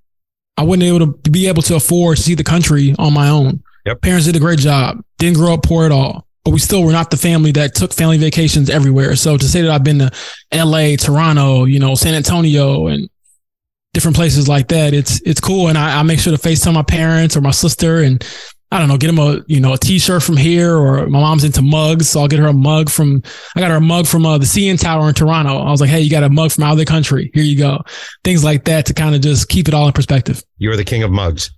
I 0.56 0.62
wasn't 0.62 0.84
able 0.84 1.12
to 1.12 1.30
be 1.30 1.48
able 1.48 1.62
to 1.62 1.74
afford 1.74 2.18
to 2.18 2.22
see 2.22 2.36
the 2.36 2.44
country 2.44 2.94
on 3.00 3.12
my 3.12 3.30
own. 3.30 3.64
Yep. 3.86 4.00
Parents 4.02 4.26
did 4.26 4.36
a 4.36 4.40
great 4.40 4.58
job. 4.58 5.02
Didn't 5.18 5.36
grow 5.36 5.54
up 5.54 5.62
poor 5.62 5.84
at 5.84 5.92
all, 5.92 6.26
but 6.44 6.52
we 6.52 6.58
still 6.58 6.84
were 6.84 6.92
not 6.92 7.10
the 7.10 7.16
family 7.16 7.52
that 7.52 7.74
took 7.74 7.92
family 7.92 8.18
vacations 8.18 8.70
everywhere. 8.70 9.16
So 9.16 9.36
to 9.36 9.44
say 9.44 9.62
that 9.62 9.70
I've 9.70 9.84
been 9.84 9.98
to 9.98 10.10
L.A., 10.52 10.96
Toronto, 10.96 11.64
you 11.64 11.78
know, 11.78 11.94
San 11.94 12.14
Antonio, 12.14 12.86
and 12.86 13.08
different 13.92 14.16
places 14.16 14.48
like 14.48 14.68
that, 14.68 14.94
it's 14.94 15.20
it's 15.22 15.40
cool. 15.40 15.68
And 15.68 15.76
I, 15.76 16.00
I 16.00 16.02
make 16.02 16.20
sure 16.20 16.36
to 16.36 16.42
FaceTime 16.42 16.74
my 16.74 16.82
parents 16.82 17.36
or 17.36 17.40
my 17.40 17.50
sister, 17.50 18.02
and 18.02 18.24
I 18.70 18.78
don't 18.78 18.88
know, 18.88 18.96
get 18.96 19.08
them 19.08 19.18
a 19.18 19.42
you 19.48 19.60
know 19.60 19.74
a 19.74 19.78
T-shirt 19.78 20.22
from 20.22 20.36
here, 20.36 20.76
or 20.76 21.06
my 21.08 21.20
mom's 21.20 21.44
into 21.44 21.60
mugs, 21.60 22.08
so 22.08 22.20
I'll 22.20 22.28
get 22.28 22.38
her 22.38 22.46
a 22.46 22.52
mug 22.52 22.88
from. 22.88 23.22
I 23.56 23.60
got 23.60 23.70
her 23.70 23.76
a 23.76 23.80
mug 23.80 24.06
from 24.06 24.24
uh, 24.24 24.38
the 24.38 24.46
CN 24.46 24.80
Tower 24.80 25.08
in 25.08 25.14
Toronto. 25.14 25.58
I 25.58 25.70
was 25.70 25.80
like, 25.80 25.90
hey, 25.90 26.00
you 26.00 26.10
got 26.10 26.22
a 26.22 26.30
mug 26.30 26.52
from 26.52 26.64
out 26.64 26.72
of 26.72 26.78
the 26.78 26.84
country? 26.84 27.30
Here 27.34 27.42
you 27.42 27.58
go. 27.58 27.82
Things 28.24 28.42
like 28.44 28.64
that 28.64 28.86
to 28.86 28.94
kind 28.94 29.14
of 29.14 29.20
just 29.20 29.48
keep 29.48 29.68
it 29.68 29.74
all 29.74 29.86
in 29.88 29.92
perspective. 29.92 30.42
You're 30.58 30.76
the 30.76 30.84
king 30.84 31.02
of 31.02 31.10
mugs. 31.10 31.50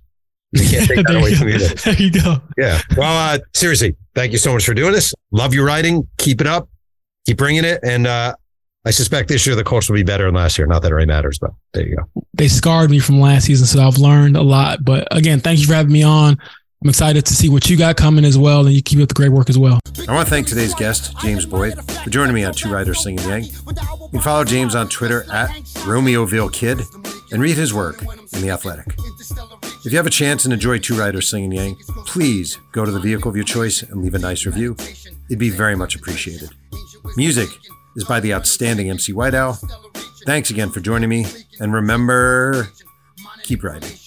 You 0.55 0.69
can't 0.71 0.89
take 0.89 1.07
that 1.07 1.17
away 1.17 1.31
you 1.31 1.37
from 1.37 1.49
you. 1.49 1.59
there 1.85 1.95
you 1.95 2.11
go. 2.11 2.37
Yeah. 2.57 2.81
Well, 2.97 3.35
uh, 3.35 3.39
seriously, 3.55 3.97
thank 4.15 4.33
you 4.33 4.39
so 4.39 4.53
much 4.53 4.65
for 4.65 4.75
doing 4.75 4.93
this. 4.93 5.13
Love 5.33 5.53
your 5.53 5.67
writing. 5.67 6.09
Keep 6.19 6.41
it 6.41 6.47
up. 6.47 6.69
Keep 7.27 7.39
bringing 7.39 7.65
it. 7.65 7.81
And 7.83 8.07
uh, 8.07 8.37
I 8.85 8.91
suspect 8.91 9.29
this 9.29 9.47
year 9.47 9.57
the 9.57 9.65
Colts 9.65 9.89
will 9.89 9.97
be 9.97 10.05
better 10.05 10.27
than 10.27 10.35
last 10.35 10.57
year. 10.59 10.67
Not 10.67 10.83
that 10.83 10.93
it 10.93 10.95
really 10.95 11.07
matters, 11.07 11.39
but 11.39 11.51
there 11.73 11.87
you 11.87 11.97
go. 11.97 12.23
They 12.35 12.49
scarred 12.49 12.91
me 12.91 13.01
from 13.01 13.21
last 13.21 13.47
season, 13.47 13.67
so 13.67 13.81
I've 13.81 13.99
learned 13.99 14.37
a 14.37 14.43
lot. 14.43 14.85
But 14.85 15.09
again, 15.11 15.41
thank 15.41 15.59
you 15.59 15.67
for 15.67 15.75
having 15.75 15.93
me 15.93 16.03
on. 16.03 16.39
I'm 16.83 16.91
excited 16.91 17.25
to 17.25 17.35
see 17.35 17.49
what 17.49 17.71
you 17.71 17.79
got 17.79 17.97
coming 17.97 18.27
as 18.27 18.37
well, 18.37 18.67
and 18.67 18.75
you 18.75 18.83
keep 18.83 19.01
up 19.01 19.09
the 19.09 19.15
great 19.15 19.31
work 19.31 19.49
as 19.49 19.57
well. 19.57 19.81
I 20.07 20.13
want 20.13 20.29
to 20.29 20.31
thank 20.31 20.47
today's 20.47 20.75
guest, 20.75 21.17
James 21.19 21.47
Boyd, 21.47 21.83
for 22.03 22.11
joining 22.11 22.35
me 22.35 22.45
on 22.45 22.53
Two 22.53 22.71
Writers 22.71 23.01
Slinging 23.01 23.27
Yang. 23.27 23.45
You 23.45 24.09
can 24.11 24.21
follow 24.21 24.45
James 24.45 24.75
on 24.75 24.91
Twitter 24.91 25.25
at 25.33 25.49
Romeoville 25.87 26.53
Kid 26.53 26.83
and 27.35 27.43
read 27.43 27.57
his 27.57 27.75
work 27.75 28.01
in 28.33 28.43
The 28.43 28.51
Athletic. 28.51 28.95
If 29.85 29.93
you 29.93 29.97
have 29.97 30.07
a 30.07 30.11
chance 30.11 30.45
and 30.45 30.55
enjoy 30.55 30.79
Two 30.79 30.97
Writers 30.97 31.29
Slinging 31.29 31.51
Yang, 31.51 31.77
please 32.07 32.59
go 32.71 32.85
to 32.85 32.93
the 32.93 33.01
vehicle 33.01 33.29
of 33.29 33.35
your 33.35 33.45
choice 33.45 33.83
and 33.83 34.01
leave 34.01 34.15
a 34.15 34.21
nice 34.21 34.47
review. 34.47 34.77
It'd 35.29 35.41
be 35.41 35.51
very 35.51 35.75
much 35.75 35.97
appreciated. 35.97 36.51
Music 37.17 37.49
is 37.97 38.05
by 38.05 38.21
the 38.21 38.33
outstanding 38.33 38.89
MC 38.89 39.13
White 39.13 39.35
Owl. 39.35 39.59
Thanks 40.25 40.51
again 40.51 40.71
for 40.71 40.79
joining 40.79 41.09
me, 41.09 41.27
and 41.59 41.75
remember, 41.75 42.69
keep 43.43 43.65
writing. 43.65 43.99